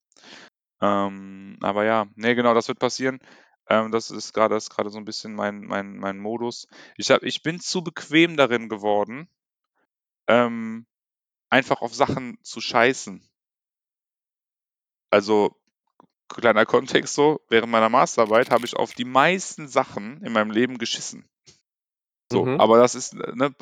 Ähm, 0.81 1.57
aber 1.61 1.85
ja, 1.85 2.07
ne, 2.15 2.35
genau, 2.35 2.53
das 2.53 2.67
wird 2.67 2.79
passieren. 2.79 3.19
Ähm, 3.67 3.91
das 3.91 4.11
ist 4.11 4.33
gerade 4.33 4.55
ist 4.55 4.69
gerade 4.69 4.89
so 4.89 4.97
ein 4.97 5.05
bisschen 5.05 5.33
mein, 5.33 5.61
mein, 5.61 5.97
mein 5.97 6.17
Modus. 6.17 6.67
Ich, 6.97 7.11
hab, 7.11 7.23
ich 7.23 7.43
bin 7.43 7.59
zu 7.59 7.83
bequem 7.83 8.37
darin 8.37 8.69
geworden, 8.69 9.29
ähm, 10.27 10.85
einfach 11.49 11.81
auf 11.81 11.93
Sachen 11.93 12.37
zu 12.43 12.61
scheißen. 12.61 13.21
Also, 15.09 15.55
kleiner 16.29 16.65
Kontext 16.65 17.13
so, 17.13 17.41
während 17.49 17.71
meiner 17.71 17.89
Masterarbeit 17.89 18.49
habe 18.51 18.65
ich 18.65 18.75
auf 18.75 18.93
die 18.93 19.05
meisten 19.05 19.67
Sachen 19.67 20.21
in 20.23 20.31
meinem 20.33 20.51
Leben 20.51 20.77
geschissen. 20.77 21.29
So, 22.31 22.45
Mhm. 22.45 22.59
aber 22.61 22.77
das 22.77 22.95
ist, 22.95 23.13
ne, 23.13 23.53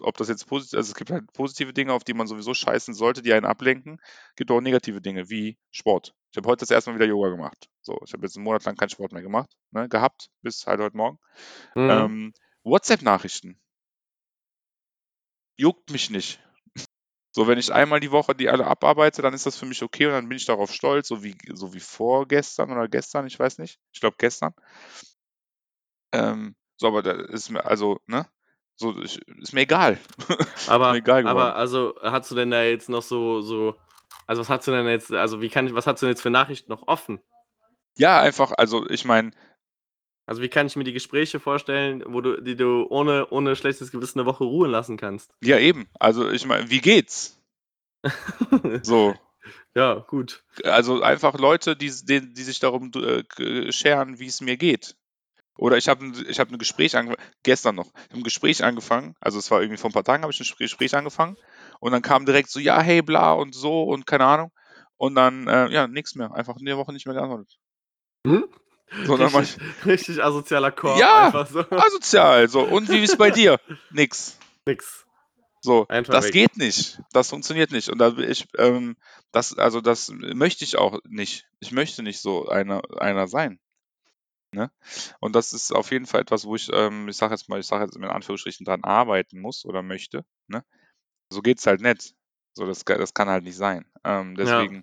ob 0.00 0.16
das 0.16 0.28
jetzt 0.28 0.46
positiv, 0.46 0.76
also 0.76 0.90
es 0.90 0.94
gibt 0.96 1.10
halt 1.10 1.32
positive 1.32 1.72
Dinge, 1.72 1.92
auf 1.92 2.02
die 2.02 2.14
man 2.14 2.26
sowieso 2.26 2.52
scheißen 2.52 2.94
sollte, 2.94 3.22
die 3.22 3.32
einen 3.32 3.46
ablenken, 3.46 4.00
gibt 4.36 4.50
auch 4.50 4.60
negative 4.60 5.00
Dinge, 5.00 5.30
wie 5.30 5.56
Sport. 5.70 6.14
Ich 6.32 6.36
habe 6.36 6.48
heute 6.48 6.60
das 6.60 6.70
erste 6.70 6.90
Mal 6.90 6.96
wieder 6.96 7.06
Yoga 7.06 7.28
gemacht. 7.28 7.68
So, 7.80 7.98
ich 8.04 8.12
habe 8.12 8.26
jetzt 8.26 8.36
einen 8.36 8.44
Monat 8.44 8.64
lang 8.64 8.76
keinen 8.76 8.88
Sport 8.88 9.12
mehr 9.12 9.22
gemacht, 9.22 9.56
ne, 9.70 9.88
gehabt, 9.88 10.30
bis 10.42 10.66
halt 10.66 10.80
heute 10.80 10.96
Morgen. 10.96 11.18
Mhm. 11.76 11.90
Ähm, 11.90 12.32
WhatsApp-Nachrichten. 12.64 13.60
Juckt 15.56 15.90
mich 15.90 16.10
nicht. 16.10 16.40
So, 17.30 17.46
wenn 17.46 17.58
ich 17.58 17.72
einmal 17.72 18.00
die 18.00 18.10
Woche 18.10 18.34
die 18.34 18.48
alle 18.48 18.66
abarbeite, 18.66 19.22
dann 19.22 19.34
ist 19.34 19.46
das 19.46 19.56
für 19.56 19.66
mich 19.66 19.82
okay 19.84 20.06
und 20.06 20.12
dann 20.12 20.28
bin 20.28 20.38
ich 20.38 20.46
darauf 20.46 20.72
stolz, 20.72 21.06
so 21.06 21.22
wie, 21.22 21.36
so 21.52 21.72
wie 21.72 21.78
vorgestern 21.78 22.72
oder 22.72 22.88
gestern, 22.88 23.26
ich 23.28 23.38
weiß 23.38 23.58
nicht. 23.58 23.78
Ich 23.92 24.00
glaube 24.00 24.16
gestern. 24.18 24.54
Ähm, 26.12 26.56
so, 26.78 26.86
aber 26.86 27.02
da 27.02 27.10
ist 27.12 27.50
mir, 27.50 27.64
also, 27.66 28.00
ne? 28.06 28.26
So, 28.76 28.96
ich, 29.02 29.20
ist 29.42 29.52
mir 29.52 29.62
egal. 29.62 29.98
ist 30.54 30.70
Aber, 30.70 30.92
mir 30.92 30.98
egal 30.98 31.26
aber 31.26 31.56
also 31.56 31.96
hast 32.00 32.30
du 32.30 32.36
denn 32.36 32.52
da 32.52 32.62
jetzt 32.62 32.88
noch 32.88 33.02
so, 33.02 33.40
so, 33.42 33.74
also 34.28 34.40
was 34.40 34.48
hast 34.48 34.66
du 34.68 34.70
denn 34.70 34.86
jetzt, 34.86 35.12
also 35.12 35.40
wie 35.40 35.48
kann 35.48 35.66
ich, 35.66 35.74
was 35.74 35.86
hast 35.88 36.00
du 36.00 36.06
denn 36.06 36.12
jetzt 36.12 36.22
für 36.22 36.30
Nachrichten 36.30 36.70
noch 36.70 36.86
offen? 36.86 37.20
Ja, 37.96 38.20
einfach, 38.20 38.52
also 38.56 38.88
ich 38.88 39.04
meine, 39.04 39.32
Also 40.26 40.40
wie 40.40 40.48
kann 40.48 40.68
ich 40.68 40.76
mir 40.76 40.84
die 40.84 40.92
Gespräche 40.92 41.40
vorstellen, 41.40 42.04
wo 42.06 42.20
du, 42.20 42.40
die 42.40 42.54
du 42.54 42.86
ohne, 42.88 43.28
ohne 43.30 43.56
schlechtes 43.56 43.90
Gewissen 43.90 44.20
eine 44.20 44.26
Woche 44.26 44.44
ruhen 44.44 44.70
lassen 44.70 44.96
kannst? 44.96 45.32
ja 45.42 45.58
eben. 45.58 45.88
Also 45.98 46.30
ich 46.30 46.46
meine, 46.46 46.70
wie 46.70 46.80
geht's? 46.80 47.34
So. 48.82 49.16
ja, 49.74 49.94
gut. 49.94 50.44
Also 50.62 51.02
einfach 51.02 51.36
Leute, 51.36 51.74
die, 51.74 51.90
die, 52.04 52.32
die 52.32 52.42
sich 52.44 52.60
darum 52.60 52.92
äh, 52.94 53.72
scheren, 53.72 54.20
wie 54.20 54.26
es 54.26 54.40
mir 54.40 54.56
geht. 54.56 54.94
Oder 55.58 55.76
ich 55.76 55.88
habe 55.88 56.12
ich 56.28 56.38
hab 56.40 56.50
ein 56.50 56.58
Gespräch 56.58 56.96
angefangen, 56.96 57.28
gestern 57.42 57.74
noch, 57.74 57.88
ich 58.08 58.14
ein 58.16 58.22
Gespräch 58.22 58.62
angefangen, 58.64 59.14
also 59.20 59.38
es 59.38 59.50
war 59.50 59.60
irgendwie 59.60 59.76
vor 59.76 59.90
ein 59.90 59.92
paar 59.92 60.04
Tagen, 60.04 60.22
habe 60.22 60.32
ich 60.32 60.40
ein 60.40 60.46
Gespräch 60.56 60.94
angefangen 60.94 61.36
und 61.80 61.92
dann 61.92 62.00
kam 62.00 62.24
direkt 62.24 62.48
so, 62.48 62.60
ja, 62.60 62.80
hey, 62.80 63.02
bla 63.02 63.32
und 63.32 63.54
so 63.54 63.82
und 63.82 64.06
keine 64.06 64.24
Ahnung. 64.24 64.52
Und 64.96 65.14
dann, 65.16 65.46
äh, 65.48 65.68
ja, 65.70 65.86
nichts 65.86 66.14
mehr, 66.14 66.32
einfach 66.32 66.56
in 66.56 66.64
der 66.64 66.76
Woche 66.78 66.92
nicht 66.92 67.06
mehr 67.06 67.14
geantwortet. 67.14 67.56
Hm? 68.26 68.44
So, 69.04 69.16
dann 69.16 69.34
richtig, 69.34 69.58
richtig 69.84 70.22
asozialer 70.24 70.70
Korb, 70.70 70.98
Ja. 70.98 71.26
einfach 71.26 71.46
so. 71.46 71.60
Asozial, 71.60 72.48
so. 72.48 72.62
Und 72.62 72.88
wie 72.88 73.02
ist 73.02 73.18
bei 73.18 73.30
dir? 73.30 73.60
Nix. 73.90 74.38
Nix. 74.66 75.04
So, 75.60 75.86
Einfach 75.88 76.12
das 76.14 76.26
weg. 76.26 76.32
geht 76.32 76.56
nicht. 76.56 77.00
Das 77.12 77.30
funktioniert 77.30 77.72
nicht. 77.72 77.88
Und 77.90 77.98
da 77.98 78.16
will 78.16 78.30
ich, 78.30 78.46
ähm, 78.56 78.96
das, 79.32 79.58
also 79.58 79.80
das 79.80 80.08
möchte 80.10 80.64
ich 80.64 80.78
auch 80.78 80.98
nicht. 81.08 81.46
Ich 81.60 81.72
möchte 81.72 82.02
nicht 82.02 82.20
so 82.20 82.48
einer, 82.48 82.80
einer 83.00 83.26
sein. 83.26 83.58
Ne? 84.52 84.70
Und 85.20 85.36
das 85.36 85.52
ist 85.52 85.72
auf 85.72 85.90
jeden 85.90 86.06
Fall 86.06 86.22
etwas, 86.22 86.44
wo 86.46 86.54
ich, 86.54 86.70
ähm, 86.72 87.08
ich 87.08 87.16
sage 87.16 87.34
jetzt 87.34 87.48
mal, 87.48 87.60
ich 87.60 87.66
sage 87.66 87.84
jetzt 87.84 87.96
in 87.96 88.04
Anführungsstrichen 88.04 88.64
dran 88.64 88.82
arbeiten 88.82 89.40
muss 89.40 89.64
oder 89.64 89.82
möchte. 89.82 90.24
Ne? 90.46 90.64
So 91.30 91.42
geht's 91.42 91.66
halt 91.66 91.82
nicht. 91.82 92.14
So, 92.54 92.66
das, 92.66 92.84
das 92.84 93.14
kann 93.14 93.28
halt 93.28 93.44
nicht 93.44 93.56
sein. 93.56 93.84
Ähm, 94.04 94.34
deswegen, 94.36 94.82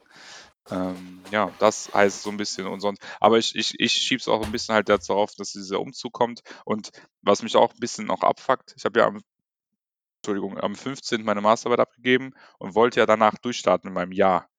ähm, 0.70 1.22
ja, 1.32 1.52
das 1.60 1.94
heißt 1.94 2.22
so 2.22 2.30
ein 2.30 2.38
bisschen 2.38 2.68
und 2.68 2.80
sonst. 2.80 3.02
Aber 3.20 3.38
ich, 3.38 3.56
ich, 3.56 3.80
ich 3.80 3.92
schiebe 3.92 4.20
es 4.20 4.28
auch 4.28 4.44
ein 4.46 4.52
bisschen 4.52 4.76
halt 4.76 4.88
darauf, 4.88 5.34
dass 5.36 5.52
dieser 5.52 5.80
Umzug 5.80 6.14
kommt. 6.14 6.42
Und 6.64 6.92
was 7.22 7.42
mich 7.44 7.56
auch 7.56 7.74
ein 7.74 7.80
bisschen 7.80 8.10
auch 8.12 8.22
abfuckt, 8.22 8.74
ich 8.78 8.86
habe 8.86 9.00
ja 9.00 9.08
am, 9.08 9.22
Entschuldigung, 10.22 10.60
am 10.60 10.76
15. 10.76 11.24
meine 11.24 11.42
Masterarbeit 11.42 11.82
abgegeben 11.82 12.34
und 12.60 12.76
wollte 12.76 13.00
ja 13.00 13.06
danach 13.06 13.36
durchstarten 13.38 13.90
mit 13.90 13.96
meinem 13.96 14.12
Jahr. 14.12 14.50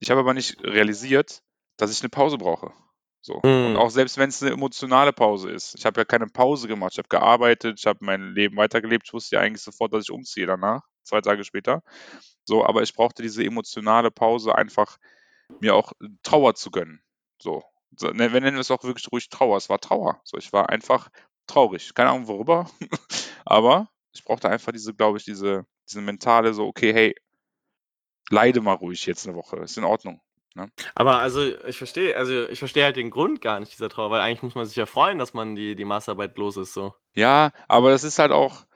Ich 0.00 0.10
habe 0.10 0.20
aber 0.20 0.34
nicht 0.34 0.62
realisiert, 0.62 1.42
dass 1.76 1.90
ich 1.92 2.00
eine 2.02 2.10
Pause 2.10 2.36
brauche. 2.36 2.72
So. 3.22 3.34
Und 3.34 3.72
Mhm. 3.72 3.76
auch 3.76 3.90
selbst 3.90 4.16
wenn 4.18 4.30
es 4.30 4.42
eine 4.42 4.52
emotionale 4.52 5.12
Pause 5.12 5.50
ist. 5.50 5.74
Ich 5.76 5.84
habe 5.84 6.00
ja 6.00 6.04
keine 6.04 6.26
Pause 6.26 6.68
gemacht. 6.68 6.92
Ich 6.92 6.98
habe 6.98 7.08
gearbeitet, 7.08 7.78
ich 7.78 7.86
habe 7.86 7.98
mein 8.02 8.32
Leben 8.34 8.56
weitergelebt. 8.56 9.06
Ich 9.06 9.12
wusste 9.12 9.36
ja 9.36 9.42
eigentlich 9.42 9.62
sofort, 9.62 9.92
dass 9.92 10.04
ich 10.04 10.10
umziehe 10.10 10.46
danach, 10.46 10.82
zwei 11.02 11.20
Tage 11.20 11.44
später. 11.44 11.82
So, 12.44 12.64
aber 12.64 12.82
ich 12.82 12.94
brauchte 12.94 13.22
diese 13.22 13.44
emotionale 13.44 14.10
Pause 14.10 14.54
einfach 14.54 14.98
mir 15.60 15.74
auch 15.74 15.92
Trauer 16.22 16.54
zu 16.54 16.70
gönnen. 16.70 17.02
So. 17.38 17.62
so 17.96 18.08
ne, 18.08 18.32
wir 18.32 18.40
nennen 18.40 18.58
es 18.58 18.70
auch 18.70 18.82
wirklich 18.84 19.10
ruhig 19.12 19.28
Trauer. 19.28 19.56
Es 19.58 19.68
war 19.68 19.80
Trauer. 19.80 20.20
So, 20.24 20.38
ich 20.38 20.52
war 20.52 20.70
einfach 20.70 21.10
traurig. 21.46 21.94
Keine 21.94 22.10
Ahnung 22.10 22.28
worüber. 22.28 22.70
aber 23.44 23.88
ich 24.12 24.24
brauchte 24.24 24.48
einfach 24.48 24.72
diese, 24.72 24.94
glaube 24.94 25.18
ich, 25.18 25.24
diese, 25.24 25.66
diese 25.88 26.00
mentale, 26.00 26.54
so, 26.54 26.66
okay, 26.66 26.92
hey, 26.94 27.14
leide 28.30 28.60
mal 28.60 28.74
ruhig 28.74 29.04
jetzt 29.06 29.26
eine 29.26 29.36
Woche. 29.36 29.56
Ist 29.58 29.76
in 29.76 29.84
Ordnung. 29.84 30.20
Aber 30.94 31.18
also 31.18 31.42
ich 31.66 31.78
verstehe, 31.78 32.16
also 32.16 32.48
ich 32.48 32.58
verstehe 32.58 32.84
halt 32.84 32.96
den 32.96 33.10
Grund 33.10 33.40
gar 33.40 33.60
nicht 33.60 33.72
dieser 33.72 33.88
Trauer, 33.88 34.10
weil 34.10 34.20
eigentlich 34.20 34.42
muss 34.42 34.54
man 34.54 34.66
sich 34.66 34.76
ja 34.76 34.86
freuen, 34.86 35.18
dass 35.18 35.32
man 35.32 35.54
die, 35.54 35.76
die 35.76 35.84
Masterarbeit 35.84 36.36
los 36.38 36.56
ist. 36.56 36.74
So. 36.74 36.94
Ja, 37.14 37.52
aber 37.68 37.90
das 37.90 38.04
ist 38.04 38.18
halt 38.18 38.32
auch. 38.32 38.66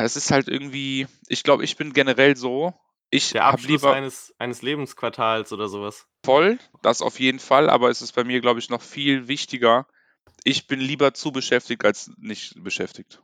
Es 0.00 0.16
ist 0.16 0.30
halt 0.30 0.48
irgendwie. 0.48 1.06
Ich 1.28 1.42
glaube, 1.42 1.64
ich 1.64 1.76
bin 1.76 1.92
generell 1.92 2.36
so. 2.36 2.74
Ich 3.10 3.30
Der 3.32 3.44
habe 3.44 3.54
Abschluss 3.54 3.82
lieber 3.82 3.92
eines, 3.94 4.34
eines 4.38 4.62
Lebensquartals 4.62 5.52
oder 5.52 5.68
sowas. 5.68 6.06
voll, 6.24 6.58
das 6.82 7.02
auf 7.02 7.20
jeden 7.20 7.38
Fall, 7.38 7.70
aber 7.70 7.90
es 7.90 8.02
ist 8.02 8.12
bei 8.12 8.24
mir, 8.24 8.40
glaube 8.40 8.58
ich, 8.58 8.70
noch 8.70 8.82
viel 8.82 9.28
wichtiger. 9.28 9.86
Ich 10.42 10.66
bin 10.66 10.80
lieber 10.80 11.14
zu 11.14 11.30
beschäftigt 11.30 11.84
als 11.84 12.10
nicht 12.16 12.62
beschäftigt. 12.64 13.22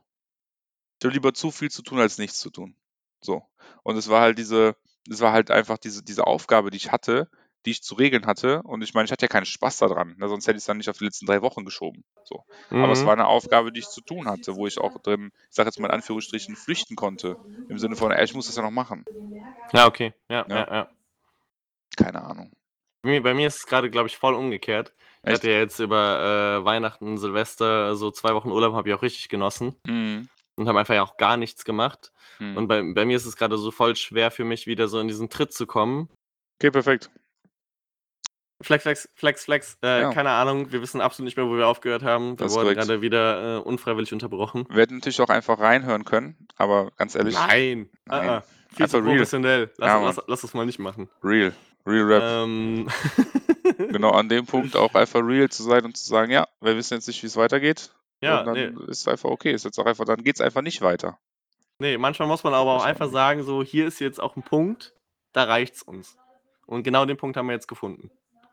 Ich 0.99 1.05
habe 1.05 1.13
lieber 1.13 1.33
zu 1.33 1.51
viel 1.51 1.71
zu 1.71 1.81
tun 1.81 1.99
als 1.99 2.19
nichts 2.19 2.39
zu 2.39 2.49
tun. 2.51 2.75
So. 3.21 3.43
Und 3.83 3.97
es 3.97 4.07
war 4.07 4.21
halt 4.21 4.37
diese, 4.37 4.75
es 5.09 5.21
war 5.21 5.31
halt 5.31 5.51
einfach 5.51 5.77
diese, 5.77 6.03
diese 6.03 6.27
Aufgabe, 6.27 6.69
die 6.71 6.77
ich 6.77 6.91
hatte, 6.91 7.29
die 7.65 7.71
ich 7.71 7.83
zu 7.83 7.95
regeln 7.95 8.25
hatte. 8.25 8.61
Und 8.63 8.81
ich 8.81 8.93
meine, 8.93 9.05
ich 9.05 9.11
hatte 9.11 9.25
ja 9.25 9.29
keinen 9.29 9.45
Spaß 9.45 9.77
daran, 9.77 10.15
ne? 10.17 10.27
sonst 10.27 10.47
hätte 10.47 10.57
ich 10.57 10.61
es 10.61 10.65
dann 10.65 10.77
nicht 10.77 10.89
auf 10.89 10.97
die 10.97 11.05
letzten 11.05 11.25
drei 11.25 11.41
Wochen 11.41 11.63
geschoben. 11.65 12.03
So. 12.23 12.43
Aber 12.71 12.91
es 12.91 13.01
Mhm. 13.01 13.05
war 13.05 13.13
eine 13.13 13.27
Aufgabe, 13.27 13.71
die 13.71 13.79
ich 13.79 13.89
zu 13.89 14.01
tun 14.01 14.27
hatte, 14.27 14.55
wo 14.55 14.67
ich 14.67 14.79
auch 14.79 14.97
drin, 15.01 15.31
ich 15.49 15.55
sage 15.55 15.67
jetzt 15.67 15.79
mal 15.79 15.87
in 15.87 15.93
Anführungsstrichen, 15.93 16.55
flüchten 16.55 16.95
konnte. 16.95 17.37
Im 17.67 17.77
Sinne 17.79 17.95
von, 17.95 18.11
ey, 18.11 18.23
ich 18.23 18.33
muss 18.33 18.47
das 18.47 18.55
ja 18.55 18.63
noch 18.63 18.71
machen. 18.71 19.05
Ja, 19.73 19.87
okay. 19.87 20.13
Ja, 20.29 20.45
Ja. 20.49 20.57
ja, 20.57 20.73
ja. 20.73 20.89
Keine 21.97 22.21
Ahnung. 22.23 22.51
Bei 23.03 23.09
mir, 23.09 23.23
bei 23.23 23.33
mir 23.33 23.47
ist 23.47 23.57
es 23.57 23.65
gerade, 23.65 23.89
glaube 23.89 24.07
ich, 24.07 24.17
voll 24.17 24.33
umgekehrt. 24.35 24.93
Ich 25.23 25.29
Echt? 25.29 25.33
hatte 25.43 25.51
ja 25.51 25.59
jetzt 25.59 25.79
über 25.79 26.59
äh, 26.61 26.65
Weihnachten, 26.65 27.17
Silvester, 27.17 27.95
so 27.95 28.11
zwei 28.11 28.33
Wochen 28.33 28.51
Urlaub, 28.51 28.73
habe 28.73 28.89
ich 28.89 28.95
auch 28.95 29.01
richtig 29.01 29.29
genossen 29.29 29.75
Mhm. 29.85 30.29
Und 30.55 30.67
habe 30.67 30.79
einfach 30.79 30.93
ja 30.95 31.03
auch 31.03 31.17
gar 31.17 31.37
nichts 31.37 31.65
gemacht. 31.65 32.11
Mhm. 32.39 32.57
Und 32.57 32.67
bei, 32.67 32.81
bei 32.93 33.05
mir 33.05 33.17
ist 33.17 33.25
es 33.25 33.35
gerade 33.35 33.57
so 33.57 33.71
voll 33.71 33.95
schwer 33.95 34.31
für 34.31 34.43
mich, 34.43 34.67
wieder 34.67 34.87
so 34.87 34.99
in 34.99 35.07
diesen 35.07 35.29
Tritt 35.29 35.53
zu 35.53 35.65
kommen. 35.67 36.09
Okay, 36.59 36.71
perfekt. 36.71 37.09
Flex, 38.63 38.83
Flex, 38.83 39.09
Flex, 39.15 39.43
Flex, 39.45 39.77
äh, 39.81 40.01
Ja. 40.01 40.13
keine 40.13 40.29
Ahnung, 40.29 40.71
wir 40.71 40.81
wissen 40.83 41.01
absolut 41.01 41.25
nicht 41.25 41.35
mehr, 41.35 41.47
wo 41.47 41.57
wir 41.57 41.67
aufgehört 41.67 42.03
haben. 42.03 42.35
Ist 42.37 42.53
wurden 42.53 42.75
gerade 42.75 43.01
wieder 43.01 43.57
äh, 43.57 43.59
unfreiwillig 43.61 44.13
unterbrochen. 44.13 44.67
Wir 44.69 44.81
hätten 44.81 44.95
natürlich 44.97 45.19
auch 45.21 45.29
einfach 45.29 45.59
reinhören 45.59 46.05
können, 46.05 46.47
aber 46.57 46.91
ganz 46.95 47.15
ehrlich, 47.15 47.33
Nein, 47.33 47.89
Nein. 48.05 48.29
Uh 48.29 48.31
-uh. 48.33 48.41
viel 48.69 48.87
zu 48.87 48.97
Einfach 48.97 48.99
real. 48.99 49.15
professionell. 49.17 49.71
Lass, 49.77 49.87
Ja, 49.87 50.01
lass, 50.05 50.21
lass 50.27 50.41
das 50.41 50.53
mal 50.53 50.65
nicht 50.67 50.77
machen. 50.79 51.09
real. 51.23 51.53
Real 51.87 52.03
Rap. 52.03 52.21
Ähm, 52.23 52.87
Genau 53.77 54.11
an 54.11 54.29
dem 54.29 54.45
Punkt 54.45 54.75
auch 54.75 54.93
einfach 54.93 55.21
real 55.23 55.49
zu 55.49 55.63
sein 55.63 55.83
und 55.85 55.97
zu 55.97 56.05
sagen, 56.07 56.31
ja, 56.31 56.47
wir 56.59 56.75
wissen 56.77 56.93
jetzt 56.95 57.07
nicht, 57.07 57.23
wie 57.23 57.27
es 57.27 57.37
weitergeht. 57.37 57.91
Ja, 58.21 58.39
und 58.39 58.45
dann 58.45 58.53
nee, 58.53 58.83
ist 58.87 59.01
es 59.01 59.07
einfach 59.07 59.29
okay. 59.29 59.51
Ist 59.51 59.65
jetzt 59.65 59.79
auch 59.79 59.85
einfach, 59.85 60.05
dann 60.05 60.23
geht 60.23 60.35
es 60.35 60.41
einfach 60.41 60.61
nicht 60.61 60.81
weiter. 60.81 61.19
nee, 61.79 61.97
manchmal 61.97 62.27
muss 62.27 62.43
man 62.43 62.53
aber 62.53 62.75
auch 62.75 62.83
einfach 62.83 63.09
sagen, 63.09 63.43
so, 63.43 63.63
hier 63.63 63.87
ist 63.87 63.99
jetzt 63.99 64.21
auch 64.21 64.35
ein 64.35 64.43
Punkt, 64.43 64.93
da 65.33 65.43
reicht's 65.43 65.81
uns. 65.81 66.17
Und 66.65 66.83
genau 66.83 67.05
den 67.05 67.17
Punkt 67.17 67.37
haben 67.37 67.47
wir 67.47 67.53
jetzt 67.53 67.67
gefunden. 67.67 68.11